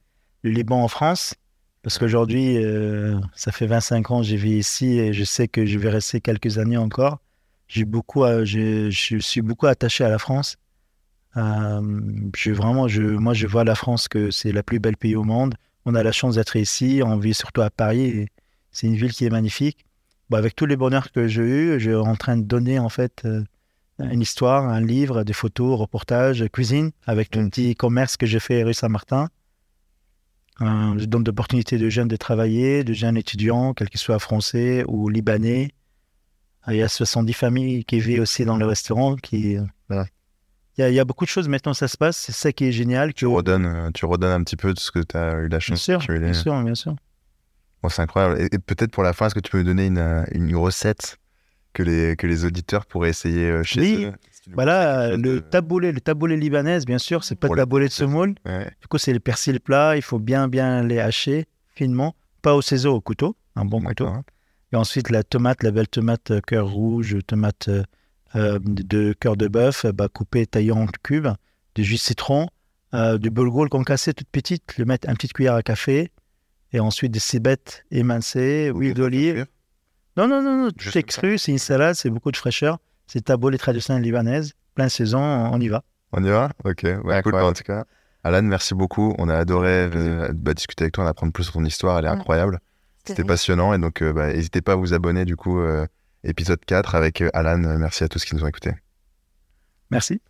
Le 0.43 0.51
Liban 0.51 0.83
en 0.83 0.87
France. 0.87 1.33
Parce 1.81 1.97
qu'aujourd'hui, 1.97 2.57
euh, 2.57 3.19
ça 3.35 3.51
fait 3.51 3.67
25 3.67 4.11
ans 4.11 4.21
que 4.21 4.27
je 4.27 4.35
vis 4.35 4.57
ici 4.57 4.97
et 4.97 5.13
je 5.13 5.23
sais 5.23 5.47
que 5.47 5.65
je 5.65 5.77
vais 5.77 5.89
rester 5.89 6.21
quelques 6.21 6.57
années 6.57 6.77
encore. 6.77 7.19
J'ai 7.67 7.85
beaucoup, 7.85 8.23
à- 8.23 8.45
je, 8.45 8.89
je 8.89 9.17
suis 9.17 9.41
beaucoup 9.41 9.67
attaché 9.67 10.03
à 10.03 10.09
la 10.09 10.19
France. 10.19 10.57
Euh, 11.37 11.81
je 12.35 12.51
vraiment, 12.51 12.87
je, 12.87 13.01
moi, 13.01 13.33
je 13.33 13.47
vois 13.47 13.63
la 13.63 13.75
France 13.75 14.07
que 14.07 14.31
c'est 14.31 14.51
la 14.51 14.63
plus 14.63 14.79
belle 14.79 14.97
pays 14.97 15.15
au 15.15 15.23
monde. 15.23 15.55
On 15.85 15.95
a 15.95 16.03
la 16.03 16.11
chance 16.11 16.35
d'être 16.35 16.55
ici. 16.55 17.01
On 17.03 17.17
vit 17.17 17.33
surtout 17.33 17.61
à 17.61 17.69
Paris. 17.69 18.27
C'est 18.71 18.87
une 18.87 18.95
ville 18.95 19.11
qui 19.13 19.25
est 19.25 19.29
magnifique. 19.29 19.85
Avec 20.31 20.55
tous 20.55 20.65
les 20.65 20.75
bonheurs 20.77 21.11
que 21.11 21.27
j'ai 21.27 21.41
eu, 21.43 21.79
je 21.79 21.89
suis 21.91 21.95
en 21.95 22.15
train 22.15 22.37
de 22.37 22.43
donner 22.43 22.79
en 22.79 22.89
fait 22.89 23.23
euh, 23.25 23.43
une 23.99 24.21
histoire, 24.21 24.65
un 24.67 24.81
livre, 24.81 25.23
des 25.23 25.33
photos, 25.33 25.79
reportages, 25.79 26.43
cuisine, 26.51 26.91
avec 27.05 27.35
le 27.35 27.47
petit 27.49 27.75
commerce 27.75 28.17
que 28.17 28.25
j'ai 28.25 28.39
fait 28.39 28.63
rue 28.63 28.73
Saint-Martin. 28.73 29.29
Euh, 30.61 30.97
je 30.97 31.05
donne 31.05 31.23
d'opportunités 31.23 31.77
de 31.77 31.89
jeunes 31.89 32.07
de 32.07 32.15
travailler, 32.15 32.83
de 32.83 32.93
jeunes 32.93 33.17
étudiants, 33.17 33.73
quels 33.73 33.89
qu'ils 33.89 33.99
soient 33.99 34.19
français 34.19 34.83
ou 34.87 35.09
libanais. 35.09 35.71
Euh, 36.67 36.73
Il 36.73 36.77
y 36.77 36.81
a 36.83 36.87
70 36.87 37.33
familles 37.33 37.85
qui 37.85 37.99
vivent 37.99 38.21
aussi 38.21 38.45
dans 38.45 38.57
le 38.57 38.65
restaurant. 38.65 39.15
Qui... 39.15 39.57
Ouais. 39.89 40.03
Il, 40.77 40.81
y 40.81 40.83
a, 40.83 40.89
il 40.89 40.95
y 40.95 40.99
a 40.99 41.05
beaucoup 41.05 41.25
de 41.25 41.29
choses 41.29 41.47
maintenant, 41.47 41.73
ça 41.73 41.87
se 41.87 41.97
passe. 41.97 42.17
C'est 42.17 42.31
ça 42.33 42.51
qui 42.51 42.65
est 42.65 42.71
génial. 42.71 43.13
Tu 43.13 43.25
redonnes, 43.25 43.65
euh, 43.65 43.89
tu 43.93 44.05
redonnes 44.05 44.31
un 44.31 44.43
petit 44.43 44.57
peu 44.57 44.73
de 44.73 44.79
ce 44.79 44.91
que 44.91 44.99
tu 44.99 45.15
as 45.17 45.33
eu 45.35 45.43
la 45.43 45.47
Bien 45.49 45.59
chance 45.59 45.81
sûr, 45.81 45.99
d'accumuler. 45.99 46.25
bien 46.31 46.33
sûr, 46.33 46.63
bien 46.63 46.75
sûr. 46.75 46.95
Bon, 47.81 47.89
c'est 47.89 48.01
incroyable. 48.01 48.41
Et, 48.41 48.45
et 48.55 48.59
peut-être 48.59 48.91
pour 48.91 49.03
la 49.03 49.13
fin, 49.13 49.27
est-ce 49.27 49.35
que 49.35 49.39
tu 49.39 49.51
peux 49.51 49.59
me 49.59 49.63
donner 49.63 49.85
une, 49.85 49.97
euh, 49.99 50.23
une 50.31 50.55
recette 50.55 51.17
que 51.73 51.83
les, 51.83 52.15
que 52.15 52.25
les 52.27 52.45
auditeurs 52.45 52.85
pourraient 52.85 53.09
essayer 53.09 53.49
euh, 53.49 53.63
chez 53.63 53.79
Oui. 53.81 54.05
eux? 54.05 54.13
Voilà, 54.53 55.15
le 55.17 55.17
de- 55.17 55.39
taboulé, 55.39 55.91
le 55.91 55.99
taboulé 55.99 56.37
libanaise, 56.37 56.85
bien 56.85 56.99
sûr, 56.99 57.23
c'est 57.23 57.35
pas 57.35 57.47
de 57.49 57.55
taboulé 57.55 57.87
de 57.87 57.91
semoule. 57.91 58.35
Ouais. 58.45 58.69
Du 58.79 58.87
coup, 58.87 58.99
c'est 58.99 59.11
le 59.13 59.19
persil 59.19 59.59
plat. 59.59 59.95
Il 59.95 60.03
faut 60.03 60.19
bien, 60.19 60.47
bien 60.47 60.83
les 60.83 60.99
hacher 60.99 61.45
finement, 61.73 62.15
pas 62.43 62.53
au 62.55 62.61
ciseau, 62.61 62.93
au 62.93 63.01
couteau, 63.01 63.35
un 63.55 63.65
bon 63.65 63.81
couteau. 63.81 64.07
Et 64.73 64.75
ensuite, 64.75 65.09
la 65.09 65.23
tomate, 65.23 65.63
la 65.63 65.71
belle 65.71 65.87
tomate 65.87 66.31
euh, 66.31 66.41
cœur 66.41 66.67
rouge, 66.67 67.17
tomate 67.27 67.67
euh, 67.69 67.83
euh, 68.35 68.59
de 68.61 69.13
cœur 69.13 69.37
de 69.37 69.47
bœuf, 69.47 69.85
bah, 69.87 70.07
coupée, 70.09 70.45
taillée 70.45 70.71
en 70.71 70.87
cubes, 71.03 71.29
du 71.75 71.83
jus 71.83 71.95
de 71.95 71.99
citron, 71.99 72.47
euh, 72.93 73.17
du 73.17 73.29
boulgour 73.29 73.69
concassé 73.69 74.13
toute 74.13 74.29
petite, 74.29 74.77
le 74.77 74.85
mettre 74.85 75.07
un 75.09 75.13
petite 75.13 75.33
cuillère 75.33 75.53
à 75.55 75.61
café, 75.63 76.11
et 76.73 76.79
ensuite 76.79 77.11
des 77.11 77.19
cibettes 77.19 77.85
émincées, 77.91 78.71
huile 78.73 78.93
d'olive. 78.95 79.45
Non, 80.17 80.27
non, 80.27 80.41
non, 80.41 80.65
non, 80.65 80.71
tout 80.71 80.97
est 80.97 81.03
cru, 81.03 81.37
c'est 81.37 81.51
une 81.51 81.57
salade, 81.59 81.95
c'est 81.95 82.09
beaucoup 82.09 82.31
de 82.31 82.37
fraîcheur. 82.37 82.79
C'est 83.07 83.25
taboulé 83.25 83.57
traditionnel 83.57 84.01
libanaise, 84.01 84.53
plein 84.73 84.89
saison, 84.89 85.19
on 85.21 85.59
y 85.61 85.67
va. 85.67 85.83
On 86.11 86.23
y 86.23 86.29
va? 86.29 86.49
Ok. 86.63 86.81
Ouais, 86.83 86.95
cool. 87.03 87.11
Incroyable. 87.13 87.49
En 87.49 87.53
tout 87.53 87.63
cas, 87.63 87.85
Alan, 88.23 88.41
merci 88.41 88.73
beaucoup. 88.73 89.13
On 89.19 89.29
a 89.29 89.35
adoré 89.37 89.89
euh, 89.93 90.31
bah, 90.33 90.53
discuter 90.53 90.85
avec 90.85 90.93
toi, 90.93 91.03
en 91.03 91.07
apprendre 91.07 91.31
plus 91.33 91.43
sur 91.43 91.53
ton 91.53 91.65
histoire. 91.65 91.99
Elle 91.99 92.05
est 92.05 92.09
Ouais. 92.09 92.15
incroyable. 92.15 92.59
C'était 93.05 93.23
passionnant. 93.23 93.73
Et 93.73 93.77
donc, 93.77 94.01
euh, 94.01 94.13
bah, 94.13 94.33
n'hésitez 94.33 94.61
pas 94.61 94.73
à 94.73 94.75
vous 94.75 94.93
abonner, 94.93 95.25
du 95.25 95.35
coup, 95.35 95.59
euh, 95.59 95.85
épisode 96.23 96.63
4 96.65 96.95
avec 96.95 97.21
euh, 97.21 97.29
Alan. 97.33 97.57
Merci 97.77 98.03
à 98.03 98.07
tous 98.07 98.23
qui 98.25 98.35
nous 98.35 98.43
ont 98.43 98.47
écoutés. 98.47 98.73
Merci. 99.91 100.21